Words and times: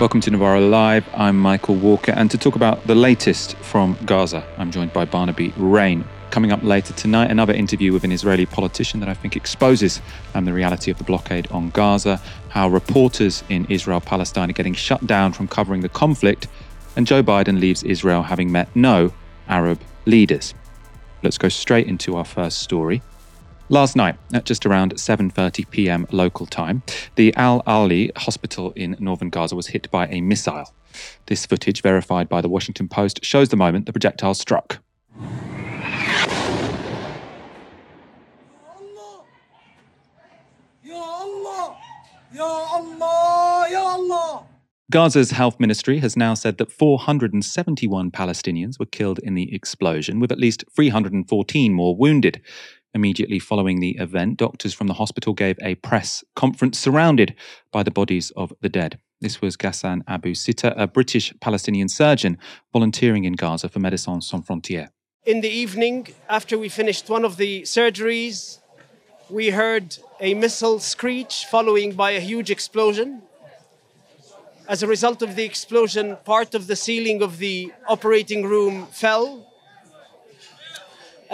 Welcome 0.00 0.20
to 0.22 0.30
Novara 0.32 0.60
Live. 0.60 1.08
I'm 1.14 1.38
Michael 1.38 1.76
Walker, 1.76 2.10
and 2.10 2.28
to 2.32 2.36
talk 2.36 2.56
about 2.56 2.84
the 2.88 2.96
latest 2.96 3.56
from 3.58 3.96
Gaza, 4.04 4.44
I'm 4.58 4.72
joined 4.72 4.92
by 4.92 5.04
Barnaby 5.04 5.54
Raine. 5.56 6.04
Coming 6.30 6.50
up 6.50 6.64
later 6.64 6.92
tonight, 6.94 7.30
another 7.30 7.54
interview 7.54 7.92
with 7.92 8.02
an 8.02 8.10
Israeli 8.10 8.44
politician 8.44 8.98
that 9.00 9.08
I 9.08 9.14
think 9.14 9.36
exposes 9.36 10.02
um, 10.34 10.46
the 10.46 10.52
reality 10.52 10.90
of 10.90 10.98
the 10.98 11.04
blockade 11.04 11.46
on 11.52 11.70
Gaza, 11.70 12.20
how 12.48 12.68
reporters 12.68 13.44
in 13.48 13.66
Israel 13.66 14.00
Palestine 14.00 14.50
are 14.50 14.52
getting 14.52 14.74
shut 14.74 15.06
down 15.06 15.32
from 15.32 15.46
covering 15.46 15.80
the 15.80 15.88
conflict, 15.88 16.48
and 16.96 17.06
Joe 17.06 17.22
Biden 17.22 17.60
leaves 17.60 17.84
Israel 17.84 18.24
having 18.24 18.50
met 18.50 18.68
no 18.74 19.12
Arab 19.48 19.80
leaders. 20.06 20.54
Let's 21.22 21.38
go 21.38 21.48
straight 21.48 21.86
into 21.86 22.16
our 22.16 22.24
first 22.24 22.58
story. 22.58 23.00
Last 23.70 23.96
night, 23.96 24.16
at 24.34 24.44
just 24.44 24.66
around 24.66 24.94
7:30 24.94 25.70
p.m. 25.70 26.06
local 26.10 26.44
time, 26.44 26.82
the 27.14 27.34
Al 27.34 27.62
Ahli 27.62 28.14
hospital 28.14 28.72
in 28.76 28.94
northern 29.00 29.30
Gaza 29.30 29.56
was 29.56 29.68
hit 29.68 29.90
by 29.90 30.06
a 30.08 30.20
missile. 30.20 30.74
This 31.26 31.46
footage, 31.46 31.80
verified 31.80 32.28
by 32.28 32.42
the 32.42 32.48
Washington 32.50 32.88
Post, 32.88 33.24
shows 33.24 33.48
the 33.48 33.56
moment 33.56 33.86
the 33.86 33.92
projectile 33.92 34.34
struck. 34.34 34.80
Gaza's 44.94 45.32
health 45.32 45.58
ministry 45.58 45.98
has 45.98 46.16
now 46.16 46.34
said 46.34 46.58
that 46.58 46.70
471 46.70 48.12
Palestinians 48.12 48.78
were 48.78 48.86
killed 48.86 49.18
in 49.20 49.34
the 49.34 49.52
explosion, 49.52 50.20
with 50.20 50.30
at 50.30 50.38
least 50.38 50.62
314 50.76 51.72
more 51.72 51.96
wounded. 51.96 52.40
Immediately 52.94 53.40
following 53.40 53.80
the 53.80 53.96
event, 53.98 54.36
doctors 54.36 54.72
from 54.72 54.86
the 54.86 54.94
hospital 54.94 55.32
gave 55.32 55.58
a 55.60 55.74
press 55.74 56.22
conference 56.36 56.78
surrounded 56.78 57.34
by 57.72 57.82
the 57.82 57.90
bodies 57.90 58.30
of 58.36 58.52
the 58.60 58.68
dead. 58.68 59.00
This 59.20 59.42
was 59.42 59.56
Ghassan 59.56 60.02
Abu 60.06 60.34
Sitta, 60.34 60.72
a 60.76 60.86
British 60.86 61.34
Palestinian 61.40 61.88
surgeon 61.88 62.38
volunteering 62.72 63.24
in 63.24 63.32
Gaza 63.32 63.68
for 63.68 63.80
Médecins 63.80 64.22
Sans 64.22 64.46
Frontières. 64.46 64.90
In 65.26 65.40
the 65.40 65.48
evening, 65.48 66.06
after 66.28 66.56
we 66.56 66.68
finished 66.68 67.08
one 67.08 67.24
of 67.24 67.36
the 67.36 67.62
surgeries, 67.62 68.58
we 69.28 69.50
heard 69.50 69.98
a 70.20 70.34
missile 70.34 70.78
screech 70.78 71.46
following 71.50 71.94
by 71.94 72.12
a 72.12 72.20
huge 72.20 72.48
explosion. 72.48 73.22
As 74.68 74.84
a 74.84 74.86
result 74.86 75.20
of 75.20 75.34
the 75.34 75.44
explosion, 75.44 76.16
part 76.24 76.54
of 76.54 76.68
the 76.68 76.76
ceiling 76.76 77.22
of 77.22 77.38
the 77.38 77.72
operating 77.88 78.46
room 78.46 78.86
fell 78.92 79.50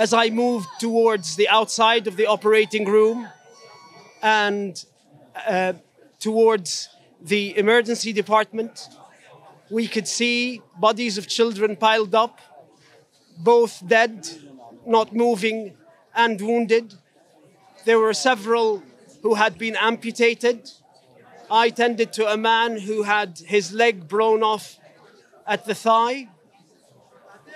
as 0.00 0.14
I 0.14 0.30
moved 0.30 0.70
towards 0.78 1.36
the 1.36 1.46
outside 1.50 2.06
of 2.06 2.16
the 2.16 2.24
operating 2.24 2.86
room 2.86 3.28
and 4.22 4.82
uh, 5.46 5.74
towards 6.18 6.88
the 7.20 7.54
emergency 7.58 8.10
department, 8.14 8.88
we 9.68 9.86
could 9.86 10.08
see 10.08 10.62
bodies 10.78 11.18
of 11.18 11.28
children 11.28 11.76
piled 11.76 12.14
up, 12.14 12.38
both 13.36 13.86
dead, 13.86 14.26
not 14.86 15.14
moving, 15.14 15.76
and 16.14 16.40
wounded. 16.40 16.94
There 17.84 17.98
were 17.98 18.14
several 18.14 18.82
who 19.22 19.34
had 19.34 19.58
been 19.58 19.76
amputated. 19.76 20.70
I 21.50 21.68
tended 21.68 22.14
to 22.14 22.26
a 22.26 22.38
man 22.38 22.78
who 22.78 23.02
had 23.02 23.38
his 23.54 23.70
leg 23.74 24.08
blown 24.08 24.42
off 24.42 24.78
at 25.46 25.66
the 25.66 25.74
thigh. 25.74 26.28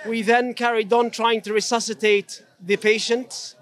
We 0.07 0.21
then 0.21 0.53
carried 0.53 0.93
on 0.93 1.09
trying 1.09 1.41
to 1.41 1.53
resuscitate 1.53 2.43
the 2.59 2.77
patient. 2.77 3.55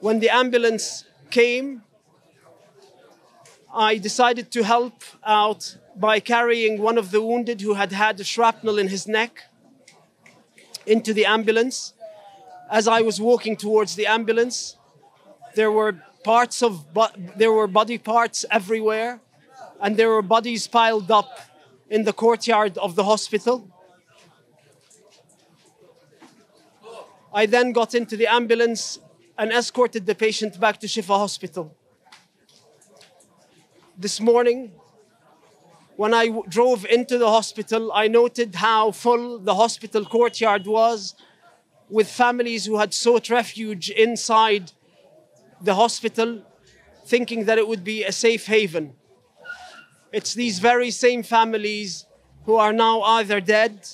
When 0.00 0.20
the 0.20 0.30
ambulance 0.30 1.04
came, 1.30 1.82
I 3.74 3.98
decided 3.98 4.50
to 4.52 4.62
help 4.64 5.02
out 5.26 5.76
by 5.94 6.20
carrying 6.20 6.80
one 6.80 6.96
of 6.96 7.10
the 7.10 7.20
wounded 7.20 7.60
who 7.60 7.74
had 7.74 7.92
had 7.92 8.18
a 8.20 8.24
shrapnel 8.24 8.78
in 8.78 8.88
his 8.88 9.06
neck 9.06 9.42
into 10.86 11.12
the 11.12 11.26
ambulance. 11.26 11.92
As 12.70 12.88
I 12.88 13.02
was 13.02 13.20
walking 13.20 13.56
towards 13.56 13.96
the 13.96 14.06
ambulance, 14.06 14.76
there 15.54 15.70
were 15.70 15.96
parts 16.24 16.62
of 16.62 16.86
there 17.36 17.52
were 17.52 17.66
body 17.66 17.98
parts 17.98 18.46
everywhere, 18.50 19.20
and 19.80 19.96
there 19.98 20.08
were 20.08 20.22
bodies 20.22 20.66
piled 20.66 21.10
up 21.10 21.40
in 21.90 22.04
the 22.04 22.14
courtyard 22.14 22.78
of 22.78 22.94
the 22.94 23.04
hospital. 23.04 23.68
I 27.32 27.44
then 27.46 27.72
got 27.72 27.94
into 27.94 28.16
the 28.16 28.26
ambulance 28.26 28.98
and 29.36 29.52
escorted 29.52 30.06
the 30.06 30.14
patient 30.14 30.58
back 30.58 30.80
to 30.80 30.86
Shifa 30.86 31.16
Hospital. 31.18 31.76
This 33.96 34.18
morning, 34.20 34.72
when 35.96 36.14
I 36.14 36.26
w- 36.26 36.44
drove 36.48 36.86
into 36.86 37.18
the 37.18 37.28
hospital, 37.28 37.92
I 37.92 38.08
noted 38.08 38.54
how 38.54 38.92
full 38.92 39.38
the 39.38 39.54
hospital 39.54 40.04
courtyard 40.06 40.66
was 40.66 41.14
with 41.90 42.08
families 42.08 42.64
who 42.64 42.78
had 42.78 42.94
sought 42.94 43.28
refuge 43.28 43.90
inside 43.90 44.72
the 45.60 45.74
hospital, 45.74 46.42
thinking 47.04 47.44
that 47.44 47.58
it 47.58 47.68
would 47.68 47.84
be 47.84 48.04
a 48.04 48.12
safe 48.12 48.46
haven. 48.46 48.94
It's 50.12 50.32
these 50.32 50.60
very 50.60 50.90
same 50.90 51.22
families 51.22 52.06
who 52.44 52.56
are 52.56 52.72
now 52.72 53.02
either 53.02 53.40
dead 53.40 53.86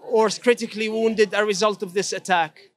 or 0.00 0.30
critically 0.30 0.88
wounded 0.88 1.34
as 1.34 1.40
a 1.40 1.44
result 1.44 1.82
of 1.82 1.92
this 1.92 2.12
attack. 2.12 2.69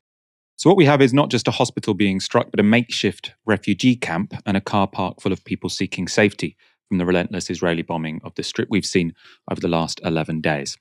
So, 0.55 0.69
what 0.69 0.77
we 0.77 0.85
have 0.85 1.01
is 1.01 1.13
not 1.13 1.31
just 1.31 1.47
a 1.47 1.51
hospital 1.51 1.93
being 1.93 2.19
struck, 2.19 2.51
but 2.51 2.59
a 2.59 2.63
makeshift 2.63 3.33
refugee 3.45 3.95
camp 3.95 4.33
and 4.45 4.55
a 4.55 4.61
car 4.61 4.87
park 4.87 5.19
full 5.19 5.33
of 5.33 5.43
people 5.43 5.69
seeking 5.69 6.07
safety 6.07 6.55
from 6.87 6.99
the 6.99 7.05
relentless 7.05 7.49
Israeli 7.49 7.81
bombing 7.81 8.21
of 8.23 8.35
the 8.35 8.43
strip 8.43 8.69
we've 8.69 8.85
seen 8.85 9.13
over 9.49 9.59
the 9.59 9.67
last 9.67 9.99
11 10.03 10.41
days. 10.41 10.77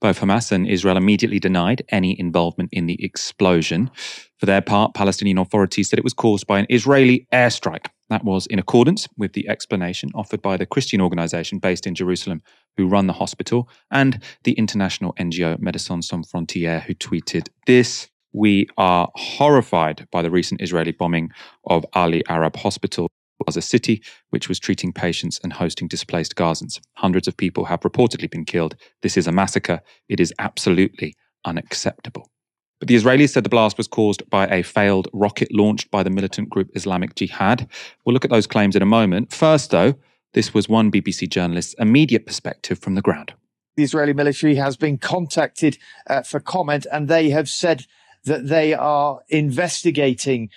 Both 0.00 0.20
Hamas 0.20 0.50
and 0.50 0.66
Israel 0.66 0.96
immediately 0.96 1.38
denied 1.38 1.82
any 1.90 2.18
involvement 2.18 2.70
in 2.72 2.86
the 2.86 3.02
explosion. 3.04 3.90
For 4.38 4.46
their 4.46 4.62
part, 4.62 4.94
Palestinian 4.94 5.38
authorities 5.38 5.90
said 5.90 5.98
it 5.98 6.04
was 6.04 6.14
caused 6.14 6.46
by 6.46 6.58
an 6.58 6.66
Israeli 6.70 7.26
airstrike. 7.32 7.86
That 8.08 8.24
was 8.24 8.46
in 8.46 8.58
accordance 8.58 9.06
with 9.16 9.34
the 9.34 9.48
explanation 9.48 10.10
offered 10.14 10.42
by 10.42 10.56
the 10.56 10.66
Christian 10.66 11.00
organization 11.00 11.58
based 11.58 11.86
in 11.86 11.94
Jerusalem 11.94 12.42
who 12.76 12.88
run 12.88 13.06
the 13.06 13.12
hospital 13.12 13.68
and 13.90 14.20
the 14.42 14.52
international 14.52 15.14
NGO 15.14 15.58
Médecins 15.58 16.04
Sans 16.04 16.28
Frontières 16.28 16.82
who 16.82 16.94
tweeted 16.94 17.48
this 17.66 18.08
we 18.32 18.68
are 18.76 19.08
horrified 19.14 20.06
by 20.10 20.22
the 20.22 20.30
recent 20.30 20.62
Israeli 20.62 20.92
bombing 20.92 21.30
of 21.66 21.84
Ahli 21.94 22.22
Arab 22.28 22.56
Hospital, 22.56 23.10
Gaza 23.46 23.62
City, 23.62 24.02
which 24.30 24.48
was 24.48 24.58
treating 24.58 24.92
patients 24.92 25.40
and 25.42 25.52
hosting 25.52 25.88
displaced 25.88 26.36
Gazans. 26.36 26.80
Hundreds 26.94 27.26
of 27.26 27.36
people 27.36 27.64
have 27.64 27.80
reportedly 27.80 28.30
been 28.30 28.44
killed. 28.44 28.76
This 29.02 29.16
is 29.16 29.26
a 29.26 29.32
massacre. 29.32 29.80
It 30.08 30.20
is 30.20 30.32
absolutely 30.38 31.14
unacceptable. 31.44 32.30
But 32.78 32.88
the 32.88 32.96
Israelis 32.96 33.30
said 33.30 33.44
the 33.44 33.50
blast 33.50 33.76
was 33.76 33.88
caused 33.88 34.28
by 34.30 34.46
a 34.46 34.62
failed 34.62 35.08
rocket 35.12 35.52
launched 35.52 35.90
by 35.90 36.02
the 36.02 36.10
militant 36.10 36.48
group 36.48 36.70
Islamic 36.74 37.14
Jihad. 37.14 37.68
We'll 38.04 38.14
look 38.14 38.24
at 38.24 38.30
those 38.30 38.46
claims 38.46 38.74
in 38.74 38.82
a 38.82 38.86
moment. 38.86 39.32
First, 39.32 39.70
though, 39.70 39.94
this 40.32 40.54
was 40.54 40.68
one 40.68 40.90
BBC 40.90 41.28
journalist's 41.28 41.74
immediate 41.78 42.24
perspective 42.24 42.78
from 42.78 42.94
the 42.94 43.02
ground. 43.02 43.34
The 43.76 43.82
Israeli 43.82 44.12
military 44.12 44.54
has 44.56 44.76
been 44.76 44.98
contacted 44.98 45.78
uh, 46.06 46.22
for 46.22 46.40
comment, 46.40 46.86
and 46.90 47.08
they 47.08 47.30
have 47.30 47.48
said 47.48 47.86
that 48.24 48.48
they 48.48 48.74
are 48.74 49.20
investigating. 49.28 50.50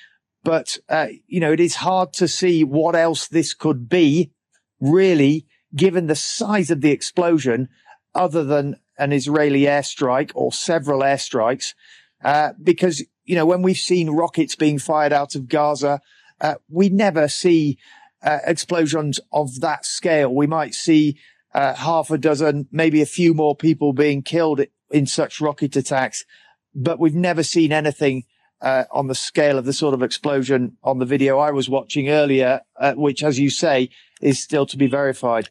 But, 0.43 0.77
uh, 0.89 1.07
you 1.27 1.39
know, 1.39 1.51
it 1.51 1.59
is 1.59 1.75
hard 1.75 2.13
to 2.13 2.27
see 2.27 2.63
what 2.63 2.95
else 2.95 3.27
this 3.27 3.53
could 3.53 3.87
be, 3.87 4.31
really, 4.79 5.47
given 5.75 6.07
the 6.07 6.15
size 6.15 6.69
of 6.69 6.81
the 6.81 6.91
explosion, 6.91 7.69
other 8.13 8.43
than 8.43 8.75
an 8.97 9.11
Israeli 9.13 9.61
airstrike 9.61 10.31
or 10.35 10.51
several 10.51 10.99
airstrikes. 10.99 11.73
Uh, 12.23 12.53
because, 12.61 13.03
you 13.23 13.35
know, 13.35 13.45
when 13.45 13.61
we've 13.61 13.77
seen 13.77 14.09
rockets 14.09 14.55
being 14.55 14.79
fired 14.79 15.13
out 15.13 15.35
of 15.35 15.47
Gaza, 15.47 16.01
uh, 16.41 16.55
we 16.69 16.89
never 16.89 17.27
see 17.27 17.77
uh, 18.21 18.39
explosions 18.45 19.19
of 19.31 19.61
that 19.61 19.85
scale. 19.85 20.33
We 20.33 20.47
might 20.47 20.73
see 20.73 21.17
uh, 21.53 21.73
half 21.73 22.11
a 22.11 22.17
dozen, 22.17 22.67
maybe 22.71 23.01
a 23.01 23.05
few 23.05 23.33
more 23.33 23.55
people 23.55 23.93
being 23.93 24.21
killed 24.21 24.61
in 24.91 25.05
such 25.05 25.41
rocket 25.41 25.75
attacks 25.75 26.25
but 26.75 26.99
we've 26.99 27.15
never 27.15 27.43
seen 27.43 27.71
anything 27.71 28.23
uh, 28.61 28.85
on 28.91 29.07
the 29.07 29.15
scale 29.15 29.57
of 29.57 29.65
the 29.65 29.73
sort 29.73 29.93
of 29.93 30.01
explosion 30.01 30.77
on 30.83 30.99
the 30.99 31.05
video 31.05 31.37
I 31.39 31.51
was 31.51 31.69
watching 31.69 32.09
earlier, 32.09 32.61
uh, 32.77 32.93
which, 32.93 33.23
as 33.23 33.39
you 33.39 33.49
say, 33.49 33.89
is 34.21 34.41
still 34.41 34.65
to 34.67 34.77
be 34.77 34.87
verified. 34.87 35.49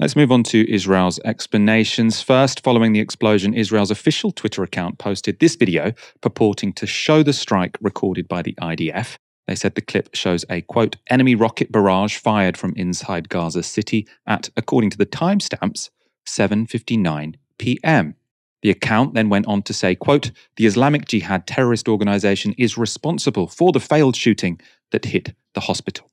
Let's 0.00 0.16
move 0.16 0.32
on 0.32 0.42
to 0.44 0.68
Israel's 0.72 1.20
explanations. 1.24 2.20
First, 2.20 2.64
following 2.64 2.92
the 2.92 3.00
explosion, 3.00 3.54
Israel's 3.54 3.92
official 3.92 4.32
Twitter 4.32 4.64
account 4.64 4.98
posted 4.98 5.38
this 5.38 5.54
video 5.54 5.92
purporting 6.20 6.72
to 6.74 6.86
show 6.86 7.22
the 7.22 7.32
strike 7.32 7.78
recorded 7.80 8.26
by 8.26 8.42
the 8.42 8.54
IDF. 8.54 9.18
They 9.46 9.54
said 9.54 9.74
the 9.74 9.82
clip 9.82 10.08
shows 10.14 10.44
a 10.50 10.62
quote, 10.62 10.96
enemy 11.08 11.34
rocket 11.34 11.70
barrage 11.70 12.16
fired 12.16 12.56
from 12.56 12.72
inside 12.76 13.28
Gaza 13.28 13.62
City 13.62 14.08
at, 14.26 14.48
according 14.56 14.90
to 14.90 14.98
the 14.98 15.06
timestamps, 15.06 15.90
7.59 16.26 17.34
p.m. 17.58 18.16
The 18.64 18.70
account 18.70 19.12
then 19.12 19.28
went 19.28 19.46
on 19.46 19.62
to 19.64 19.74
say, 19.74 19.94
quote, 19.94 20.32
the 20.56 20.64
Islamic 20.64 21.06
Jihad 21.06 21.46
terrorist 21.46 21.86
organization 21.86 22.54
is 22.56 22.78
responsible 22.78 23.46
for 23.46 23.72
the 23.72 23.78
failed 23.78 24.16
shooting 24.16 24.58
that 24.90 25.04
hit 25.04 25.34
the 25.52 25.60
hospital. 25.60 26.10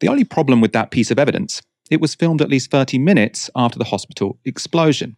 The 0.00 0.08
only 0.08 0.22
problem 0.22 0.60
with 0.60 0.72
that 0.72 0.92
piece 0.92 1.10
of 1.10 1.18
evidence 1.18 1.60
it 1.90 2.00
was 2.00 2.14
filmed 2.14 2.40
at 2.40 2.48
least 2.48 2.70
30 2.70 2.98
minutes 2.98 3.50
after 3.54 3.78
the 3.78 3.84
hospital 3.84 4.38
explosion. 4.44 5.16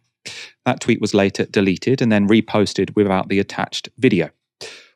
That 0.65 0.81
tweet 0.81 0.99
was 0.99 1.13
later 1.13 1.45
deleted 1.45 2.01
and 2.01 2.11
then 2.11 2.27
reposted 2.27 2.95
without 2.95 3.29
the 3.29 3.39
attached 3.39 3.87
video. 3.97 4.31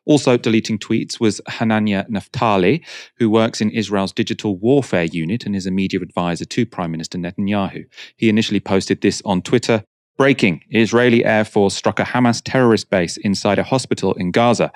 Also 0.05 0.37
deleting 0.37 0.79
tweets 0.79 1.19
was 1.19 1.39
Hanania 1.47 2.09
Naftali, 2.09 2.83
who 3.17 3.29
works 3.29 3.61
in 3.61 3.69
Israel's 3.69 4.11
digital 4.11 4.57
warfare 4.57 5.05
unit 5.05 5.45
and 5.45 5.55
is 5.55 5.67
a 5.67 5.71
media 5.71 6.01
advisor 6.01 6.45
to 6.45 6.65
Prime 6.65 6.91
Minister 6.91 7.19
Netanyahu. 7.19 7.85
He 8.17 8.27
initially 8.27 8.59
posted 8.59 9.01
this 9.01 9.21
on 9.23 9.43
Twitter. 9.43 9.83
Breaking 10.19 10.61
Israeli 10.71 11.23
Air 11.23 11.45
Force 11.45 11.73
struck 11.73 11.97
a 11.97 12.03
Hamas 12.03 12.41
terrorist 12.43 12.89
base 12.89 13.15
inside 13.15 13.57
a 13.57 13.63
hospital 13.63 14.11
in 14.15 14.31
Gaza. 14.31 14.69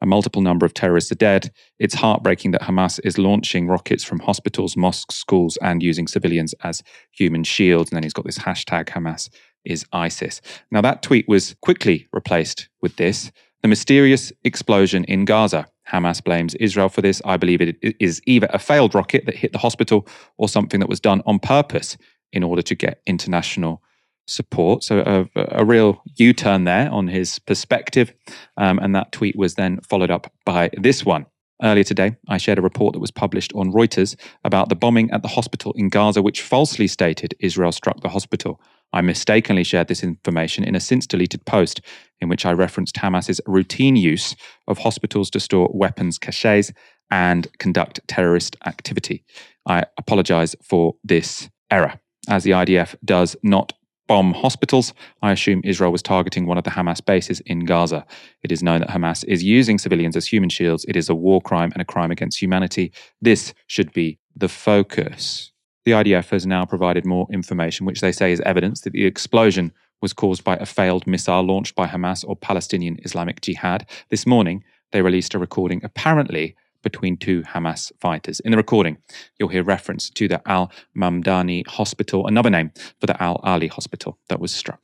A 0.00 0.06
multiple 0.06 0.40
number 0.40 0.64
of 0.64 0.72
terrorists 0.72 1.10
are 1.10 1.16
dead. 1.16 1.50
It's 1.80 1.96
heartbreaking 1.96 2.52
that 2.52 2.62
Hamas 2.62 3.00
is 3.02 3.18
launching 3.18 3.66
rockets 3.66 4.04
from 4.04 4.20
hospitals, 4.20 4.76
mosques, 4.76 5.16
schools, 5.16 5.58
and 5.60 5.82
using 5.82 6.06
civilians 6.06 6.54
as 6.62 6.80
human 7.10 7.42
shields. 7.42 7.90
And 7.90 7.96
then 7.96 8.04
he's 8.04 8.12
got 8.12 8.24
this 8.24 8.38
hashtag 8.38 8.84
Hamas 8.84 9.30
is 9.64 9.84
ISIS. 9.92 10.40
Now, 10.70 10.80
that 10.82 11.02
tweet 11.02 11.28
was 11.28 11.56
quickly 11.60 12.06
replaced 12.12 12.68
with 12.80 12.94
this 12.94 13.32
the 13.62 13.68
mysterious 13.68 14.32
explosion 14.44 15.02
in 15.06 15.24
Gaza. 15.24 15.66
Hamas 15.90 16.22
blames 16.22 16.54
Israel 16.54 16.88
for 16.88 17.02
this. 17.02 17.20
I 17.24 17.36
believe 17.36 17.60
it 17.60 17.96
is 17.98 18.22
either 18.26 18.46
a 18.52 18.60
failed 18.60 18.94
rocket 18.94 19.26
that 19.26 19.34
hit 19.34 19.50
the 19.50 19.58
hospital 19.58 20.06
or 20.38 20.48
something 20.48 20.78
that 20.78 20.88
was 20.88 21.00
done 21.00 21.20
on 21.26 21.40
purpose 21.40 21.96
in 22.32 22.44
order 22.44 22.62
to 22.62 22.76
get 22.76 23.00
international 23.06 23.82
support. 24.26 24.82
So 24.84 25.28
a, 25.34 25.60
a 25.60 25.64
real 25.64 26.02
U-turn 26.16 26.64
there 26.64 26.90
on 26.90 27.08
his 27.08 27.38
perspective. 27.38 28.12
Um, 28.56 28.78
and 28.78 28.94
that 28.94 29.12
tweet 29.12 29.36
was 29.36 29.54
then 29.54 29.80
followed 29.80 30.10
up 30.10 30.32
by 30.44 30.70
this 30.76 31.04
one. 31.04 31.26
Earlier 31.62 31.84
today, 31.84 32.16
I 32.28 32.36
shared 32.36 32.58
a 32.58 32.62
report 32.62 32.94
that 32.94 32.98
was 32.98 33.12
published 33.12 33.52
on 33.54 33.72
Reuters 33.72 34.16
about 34.42 34.68
the 34.68 34.74
bombing 34.74 35.10
at 35.12 35.22
the 35.22 35.28
hospital 35.28 35.72
in 35.76 35.88
Gaza, 35.88 36.20
which 36.20 36.42
falsely 36.42 36.88
stated 36.88 37.34
Israel 37.38 37.70
struck 37.70 38.00
the 38.00 38.08
hospital. 38.08 38.60
I 38.92 39.00
mistakenly 39.02 39.64
shared 39.64 39.88
this 39.88 40.02
information 40.02 40.64
in 40.64 40.74
a 40.74 40.80
since 40.80 41.06
deleted 41.06 41.44
post 41.46 41.80
in 42.20 42.28
which 42.28 42.44
I 42.44 42.52
referenced 42.52 42.96
Hamas's 42.96 43.40
routine 43.46 43.96
use 43.96 44.34
of 44.66 44.78
hospitals 44.78 45.30
to 45.30 45.40
store 45.40 45.70
weapons 45.72 46.18
caches 46.18 46.72
and 47.10 47.46
conduct 47.58 48.00
terrorist 48.08 48.56
activity. 48.66 49.24
I 49.66 49.84
apologize 49.96 50.56
for 50.62 50.96
this 51.04 51.48
error, 51.70 52.00
as 52.28 52.44
the 52.44 52.50
IDF 52.50 52.96
does 53.04 53.36
not 53.42 53.72
bomb 54.06 54.32
hospitals. 54.32 54.92
I 55.22 55.32
assume 55.32 55.60
Israel 55.64 55.92
was 55.92 56.02
targeting 56.02 56.46
one 56.46 56.58
of 56.58 56.64
the 56.64 56.70
Hamas 56.70 57.04
bases 57.04 57.40
in 57.40 57.64
Gaza. 57.64 58.04
It 58.42 58.52
is 58.52 58.62
known 58.62 58.80
that 58.80 58.90
Hamas 58.90 59.24
is 59.26 59.42
using 59.42 59.78
civilians 59.78 60.16
as 60.16 60.26
human 60.26 60.50
shields. 60.50 60.84
It 60.88 60.96
is 60.96 61.08
a 61.08 61.14
war 61.14 61.40
crime 61.40 61.70
and 61.72 61.82
a 61.82 61.84
crime 61.84 62.10
against 62.10 62.40
humanity. 62.40 62.92
This 63.20 63.54
should 63.66 63.92
be 63.92 64.18
the 64.36 64.48
focus. 64.48 65.52
The 65.84 65.92
IDF 65.92 66.30
has 66.30 66.46
now 66.46 66.64
provided 66.64 67.04
more 67.04 67.26
information, 67.30 67.86
which 67.86 68.00
they 68.00 68.12
say 68.12 68.32
is 68.32 68.40
evidence 68.40 68.80
that 68.82 68.92
the 68.92 69.04
explosion 69.04 69.72
was 70.00 70.12
caused 70.12 70.44
by 70.44 70.56
a 70.56 70.66
failed 70.66 71.06
missile 71.06 71.42
launched 71.42 71.74
by 71.74 71.86
Hamas 71.86 72.24
or 72.26 72.36
Palestinian 72.36 72.98
Islamic 73.04 73.40
Jihad. 73.40 73.86
This 74.10 74.26
morning, 74.26 74.64
they 74.92 75.02
released 75.02 75.34
a 75.34 75.38
recording 75.38 75.80
apparently 75.82 76.56
between 76.88 77.16
two 77.16 77.42
Hamas 77.52 77.82
fighters. 78.04 78.38
In 78.40 78.50
the 78.52 78.56
recording, 78.64 78.98
you'll 79.36 79.54
hear 79.56 79.64
reference 79.64 80.04
to 80.18 80.28
the 80.28 80.40
Al 80.56 80.70
Mamdani 80.96 81.66
Hospital, 81.66 82.26
another 82.32 82.50
name 82.50 82.70
for 83.00 83.06
the 83.06 83.16
Al 83.20 83.36
Ahli 83.50 83.68
Hospital 83.70 84.18
that 84.28 84.40
was 84.40 84.52
struck. 84.54 84.82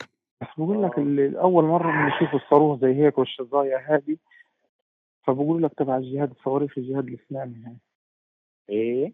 فبقول 5.27 5.63
لك 5.63 5.73
تبع 5.77 5.97
الجهاد 5.97 6.31
الصواريخ 6.31 6.77
الجهاد 6.77 7.07
الاسلامي 7.07 7.55
هاي 7.65 7.77
ايه 8.69 9.13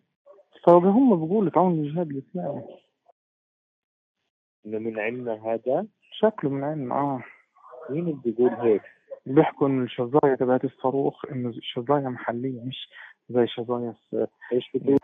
فهم 0.65 1.25
بقولوا 1.25 1.49
تعاون 1.49 1.79
الجهاد 1.79 2.09
الاسلامي 2.09 2.63
انه 4.65 4.79
من 4.79 4.99
عندنا 4.99 5.33
هذا 5.33 5.87
شكله 6.11 6.49
من 6.49 6.63
عندنا 6.63 6.95
اه 6.95 7.23
مين 7.89 8.03
اللي 8.07 8.21
بيقول 8.25 8.49
هيك؟ 8.49 8.81
بيحكوا 9.27 9.67
إن 9.67 9.83
الشظايا 9.83 10.35
تبعت 10.35 10.65
الصاروخ 10.65 11.25
إنه 11.25 11.49
الشظايا 11.49 12.09
محلية 12.09 12.61
مش 12.61 12.89
زي 13.29 13.47
شظايا 13.47 13.95
إيش 14.53 14.71
بتقول؟ 14.75 14.97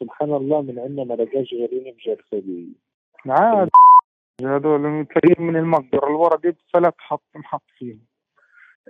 سبحان 0.00 0.32
الله 0.34 0.62
من 0.62 0.78
عندنا 0.78 1.04
ما 1.04 1.14
لقاش 1.14 1.54
غيرين 1.54 1.94
بجرثومية 1.94 2.66
عاد. 3.26 3.68
هذول 4.42 5.06
تلاقيهم 5.06 5.46
من 5.46 5.56
المقبرة 5.56 6.06
الورا 6.08 6.36
دي 6.36 6.56
فلت 6.74 6.94
حط 6.98 7.22
محط 7.36 7.62
فيهم. 7.78 8.00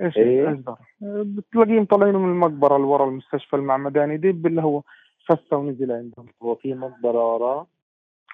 إيش 0.02 0.16
إيه؟ 0.16 0.62
بتلاقيهم 1.02 1.84
طالعين 1.84 2.14
من 2.14 2.30
المقبرة 2.30 2.76
اللي 2.76 2.86
ورا 2.86 3.08
المستشفى 3.08 3.56
المعمداني 3.56 4.16
دي 4.16 4.30
اللي 4.30 4.62
هو 4.62 4.82
فسة 5.28 5.56
ونزل 5.56 5.92
عندهم. 5.92 6.26
هو 6.42 6.54
في 6.54 6.74
مقبرة 6.74 7.34
وراه 7.34 7.66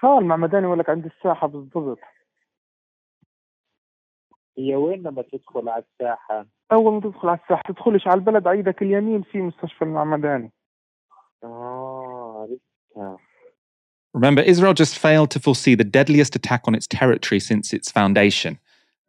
اه 0.03 0.19
المعمداني 0.19 0.65
يقول 0.65 0.79
لك 0.79 0.89
عند 0.89 1.05
الساحة 1.05 1.47
بالضبط 1.47 1.99
هي 4.57 4.75
وين 4.75 5.03
لما 5.03 5.21
تدخل 5.21 5.69
على 5.69 5.83
الساحة؟ 5.93 6.45
أول 6.71 6.93
ما 6.93 6.99
تدخل 6.99 7.27
على 7.27 7.39
الساحة 7.43 7.61
تدخلش 7.67 8.07
على 8.07 8.19
البلد 8.19 8.47
على 8.47 8.57
إيدك 8.57 8.81
اليمين 8.81 9.21
في 9.21 9.41
مستشفى 9.41 9.81
المعمداني 9.81 10.51
اه 11.43 12.47
عرفتها 12.95 13.17
Remember, 14.11 14.41
Israel 14.41 14.73
just 14.73 14.97
failed 14.97 15.29
to 15.31 15.39
foresee 15.39 15.75
the 15.75 15.83
deadliest 15.83 16.35
attack 16.35 16.63
on 16.67 16.73
its 16.73 16.87
territory 16.87 17.39
since 17.39 17.71
its 17.71 17.91
foundation. 17.91 18.57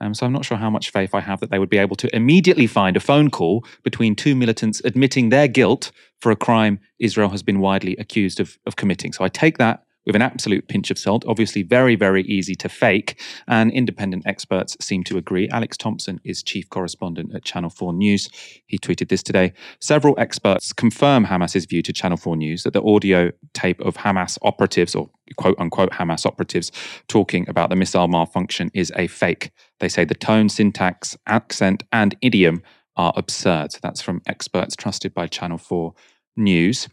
Um, 0.00 0.12
so 0.12 0.26
I'm 0.26 0.32
not 0.32 0.44
sure 0.44 0.58
how 0.58 0.68
much 0.68 0.90
faith 0.90 1.14
I 1.14 1.20
have 1.20 1.40
that 1.40 1.50
they 1.50 1.58
would 1.58 1.70
be 1.70 1.78
able 1.78 1.96
to 1.96 2.14
immediately 2.14 2.66
find 2.66 2.96
a 2.96 3.00
phone 3.00 3.30
call 3.30 3.64
between 3.82 4.14
two 4.14 4.34
militants 4.34 4.82
admitting 4.84 5.28
their 5.28 5.48
guilt 5.48 5.90
for 6.20 6.30
a 6.30 6.36
crime 6.36 6.80
Israel 6.98 7.30
has 7.30 7.42
been 7.42 7.60
widely 7.60 7.96
accused 7.96 8.40
of, 8.40 8.58
of 8.66 8.76
committing. 8.76 9.12
So 9.14 9.24
I 9.24 9.28
take 9.28 9.56
that 9.56 9.83
with 10.05 10.15
an 10.15 10.21
absolute 10.21 10.67
pinch 10.67 10.91
of 10.91 10.97
salt. 10.97 11.25
Obviously, 11.27 11.63
very, 11.63 11.95
very 11.95 12.23
easy 12.23 12.55
to 12.55 12.69
fake. 12.69 13.21
And 13.47 13.71
independent 13.71 14.23
experts 14.25 14.77
seem 14.79 15.03
to 15.05 15.17
agree. 15.17 15.49
Alex 15.49 15.77
Thomson 15.77 16.19
is 16.23 16.43
chief 16.43 16.69
correspondent 16.69 17.33
at 17.33 17.43
Channel 17.43 17.69
4 17.69 17.93
News. 17.93 18.29
He 18.67 18.77
tweeted 18.77 19.09
this 19.09 19.23
today. 19.23 19.53
Several 19.79 20.15
experts 20.17 20.73
confirm 20.73 21.25
Hamas's 21.25 21.65
view 21.65 21.81
to 21.83 21.93
Channel 21.93 22.17
4 22.17 22.35
News 22.35 22.63
that 22.63 22.73
the 22.73 22.83
audio 22.83 23.31
tape 23.53 23.79
of 23.81 23.97
Hamas 23.97 24.37
operatives, 24.41 24.95
or 24.95 25.09
quote 25.37 25.59
unquote 25.59 25.91
Hamas 25.91 26.25
operatives, 26.25 26.71
talking 27.07 27.47
about 27.49 27.69
the 27.69 27.75
missile 27.75 28.07
malfunction 28.07 28.71
is 28.73 28.91
a 28.95 29.07
fake. 29.07 29.51
They 29.79 29.89
say 29.89 30.05
the 30.05 30.15
tone, 30.15 30.49
syntax, 30.49 31.17
accent, 31.27 31.83
and 31.91 32.15
idiom 32.21 32.61
are 32.95 33.13
absurd. 33.15 33.75
That's 33.81 34.01
from 34.01 34.21
experts 34.25 34.75
trusted 34.75 35.13
by 35.13 35.27
Channel 35.27 35.57
4 35.57 35.93
News. 36.37 36.87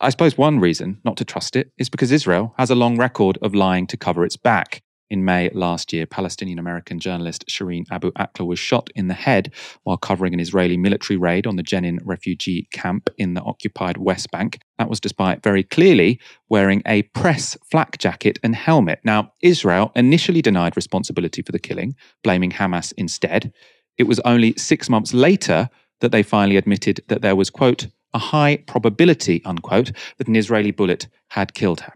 I 0.00 0.10
suppose 0.10 0.38
one 0.38 0.60
reason 0.60 1.00
not 1.04 1.16
to 1.16 1.24
trust 1.24 1.56
it 1.56 1.72
is 1.76 1.88
because 1.88 2.12
Israel 2.12 2.54
has 2.56 2.70
a 2.70 2.76
long 2.76 2.96
record 2.96 3.36
of 3.42 3.52
lying 3.52 3.84
to 3.88 3.96
cover 3.96 4.24
its 4.24 4.36
back. 4.36 4.80
In 5.10 5.24
May 5.24 5.50
last 5.52 5.92
year, 5.92 6.06
Palestinian 6.06 6.58
American 6.58 7.00
journalist 7.00 7.44
Shireen 7.48 7.84
Abu 7.90 8.12
Akleh 8.12 8.46
was 8.46 8.60
shot 8.60 8.90
in 8.94 9.08
the 9.08 9.14
head 9.14 9.52
while 9.82 9.96
covering 9.96 10.34
an 10.34 10.38
Israeli 10.38 10.76
military 10.76 11.16
raid 11.16 11.48
on 11.48 11.56
the 11.56 11.64
Jenin 11.64 11.98
refugee 12.04 12.68
camp 12.70 13.10
in 13.16 13.34
the 13.34 13.42
occupied 13.42 13.96
West 13.96 14.30
Bank. 14.30 14.60
That 14.78 14.88
was 14.88 15.00
despite 15.00 15.42
very 15.42 15.64
clearly 15.64 16.20
wearing 16.48 16.82
a 16.86 17.02
press 17.02 17.56
flak 17.68 17.98
jacket 17.98 18.38
and 18.44 18.54
helmet. 18.54 19.00
Now, 19.02 19.32
Israel 19.42 19.90
initially 19.96 20.42
denied 20.42 20.76
responsibility 20.76 21.42
for 21.42 21.50
the 21.50 21.58
killing, 21.58 21.96
blaming 22.22 22.52
Hamas 22.52 22.92
instead. 22.96 23.52
It 23.96 24.04
was 24.04 24.20
only 24.20 24.54
six 24.56 24.88
months 24.88 25.12
later 25.12 25.70
that 26.00 26.12
they 26.12 26.22
finally 26.22 26.56
admitted 26.56 27.00
that 27.08 27.22
there 27.22 27.34
was, 27.34 27.50
quote, 27.50 27.88
a 28.18 28.20
high 28.20 28.56
probability, 28.66 29.40
unquote, 29.44 29.92
that 30.18 30.26
an 30.26 30.34
Israeli 30.34 30.72
bullet 30.72 31.06
had 31.28 31.54
killed 31.54 31.80
her. 31.82 31.94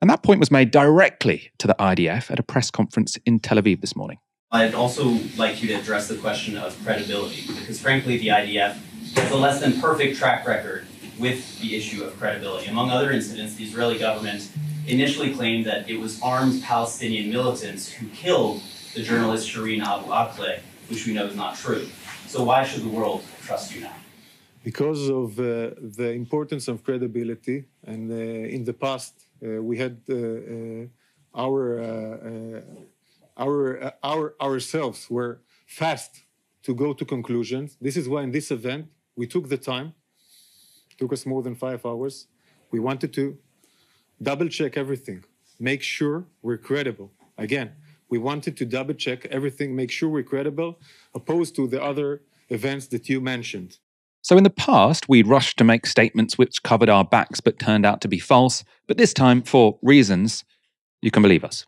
And 0.00 0.08
that 0.08 0.22
point 0.22 0.38
was 0.38 0.50
made 0.50 0.70
directly 0.70 1.50
to 1.58 1.66
the 1.66 1.74
IDF 1.80 2.30
at 2.30 2.38
a 2.38 2.42
press 2.42 2.70
conference 2.70 3.16
in 3.26 3.40
Tel 3.40 3.58
Aviv 3.58 3.80
this 3.80 3.96
morning. 3.96 4.18
I'd 4.52 4.74
also 4.74 5.18
like 5.36 5.60
you 5.60 5.68
to 5.70 5.74
address 5.74 6.06
the 6.06 6.16
question 6.16 6.56
of 6.56 6.80
credibility, 6.84 7.42
because 7.48 7.80
frankly, 7.80 8.16
the 8.16 8.28
IDF 8.28 8.76
has 9.16 9.30
a 9.32 9.36
less 9.36 9.60
than 9.60 9.80
perfect 9.80 10.18
track 10.18 10.46
record 10.46 10.86
with 11.18 11.58
the 11.60 11.74
issue 11.74 12.04
of 12.04 12.16
credibility. 12.16 12.68
Among 12.68 12.90
other 12.90 13.10
incidents, 13.10 13.54
the 13.56 13.64
Israeli 13.64 13.98
government 13.98 14.48
initially 14.86 15.34
claimed 15.34 15.64
that 15.66 15.90
it 15.90 15.98
was 15.98 16.22
armed 16.22 16.62
Palestinian 16.62 17.28
militants 17.28 17.90
who 17.90 18.06
killed 18.10 18.62
the 18.94 19.02
journalist 19.02 19.50
Shireen 19.50 19.82
Abu 19.82 20.10
Akleh, 20.10 20.60
which 20.88 21.06
we 21.06 21.12
know 21.12 21.26
is 21.26 21.34
not 21.34 21.56
true. 21.56 21.88
So 22.28 22.44
why 22.44 22.62
should 22.64 22.84
the 22.84 22.88
world 22.88 23.24
trust 23.42 23.74
you 23.74 23.80
now? 23.80 23.96
Because 24.66 25.08
of 25.08 25.38
uh, 25.38 25.44
the 26.00 26.10
importance 26.22 26.66
of 26.66 26.82
credibility. 26.82 27.58
And 27.84 28.10
uh, 28.10 28.56
in 28.56 28.64
the 28.64 28.72
past, 28.72 29.14
uh, 29.40 29.62
we 29.62 29.74
had 29.84 29.94
uh, 30.10 30.16
our 31.44 31.62
our 33.44 33.92
our 34.12 34.24
ourselves 34.48 35.00
were 35.16 35.34
fast 35.80 36.12
to 36.66 36.74
go 36.74 36.88
to 36.98 37.04
conclusions. 37.04 37.68
This 37.86 37.96
is 38.00 38.04
why 38.12 38.20
in 38.26 38.32
this 38.38 38.48
event 38.58 38.82
we 39.20 39.26
took 39.34 39.46
the 39.54 39.60
time. 39.72 39.88
took 41.00 41.12
us 41.16 41.24
more 41.32 41.42
than 41.46 41.54
five 41.66 41.80
hours. 41.90 42.14
We 42.74 42.80
wanted 42.88 43.10
to 43.18 43.24
double 44.30 44.48
check 44.58 44.72
everything, 44.82 45.20
make 45.70 45.82
sure 45.96 46.16
we're 46.46 46.62
credible. 46.70 47.08
Again, 47.46 47.68
we 48.12 48.18
wanted 48.28 48.54
to 48.60 48.64
double 48.76 48.96
check 49.06 49.20
everything, 49.38 49.68
make 49.82 49.92
sure 49.96 50.08
we're 50.16 50.30
credible, 50.34 50.70
opposed 51.18 51.52
to 51.58 51.62
the 51.74 51.80
other 51.90 52.10
events 52.58 52.84
that 52.92 53.04
you 53.10 53.18
mentioned. 53.34 53.72
So 54.26 54.36
in 54.36 54.42
the 54.42 54.50
past, 54.50 55.08
we'd 55.08 55.28
rushed 55.28 55.56
to 55.58 55.62
make 55.62 55.86
statements 55.86 56.36
which 56.36 56.64
covered 56.64 56.88
our 56.88 57.04
backs 57.04 57.40
but 57.40 57.60
turned 57.60 57.86
out 57.86 58.00
to 58.00 58.08
be 58.08 58.18
false. 58.18 58.64
But 58.88 58.96
this 58.96 59.14
time, 59.14 59.40
for 59.40 59.78
reasons, 59.82 60.42
you 61.00 61.12
can 61.12 61.22
believe 61.22 61.44
us. 61.44 61.64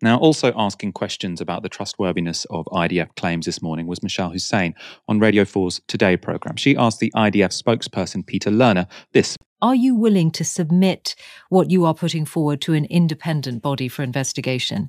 Now, 0.00 0.16
also 0.16 0.54
asking 0.56 0.92
questions 0.92 1.38
about 1.38 1.62
the 1.62 1.68
trustworthiness 1.68 2.46
of 2.46 2.64
IDF 2.72 3.14
claims 3.16 3.44
this 3.44 3.60
morning 3.60 3.86
was 3.86 3.98
Mishal 3.98 4.32
Husain 4.32 4.72
on 5.06 5.20
Radio 5.20 5.44
4's 5.44 5.82
Today 5.86 6.16
programme. 6.16 6.56
She 6.56 6.74
asked 6.74 6.98
the 6.98 7.12
IDF 7.14 7.52
spokesperson, 7.52 8.26
Peter 8.26 8.48
Lerner, 8.50 8.86
this 9.12 9.36
Are 9.60 9.74
you 9.74 9.94
willing 9.94 10.30
to 10.30 10.44
submit 10.44 11.14
what 11.50 11.70
you 11.70 11.84
are 11.84 11.92
putting 11.92 12.24
forward 12.24 12.62
to 12.62 12.72
an 12.72 12.86
independent 12.86 13.60
body 13.60 13.86
for 13.86 14.02
investigation? 14.02 14.88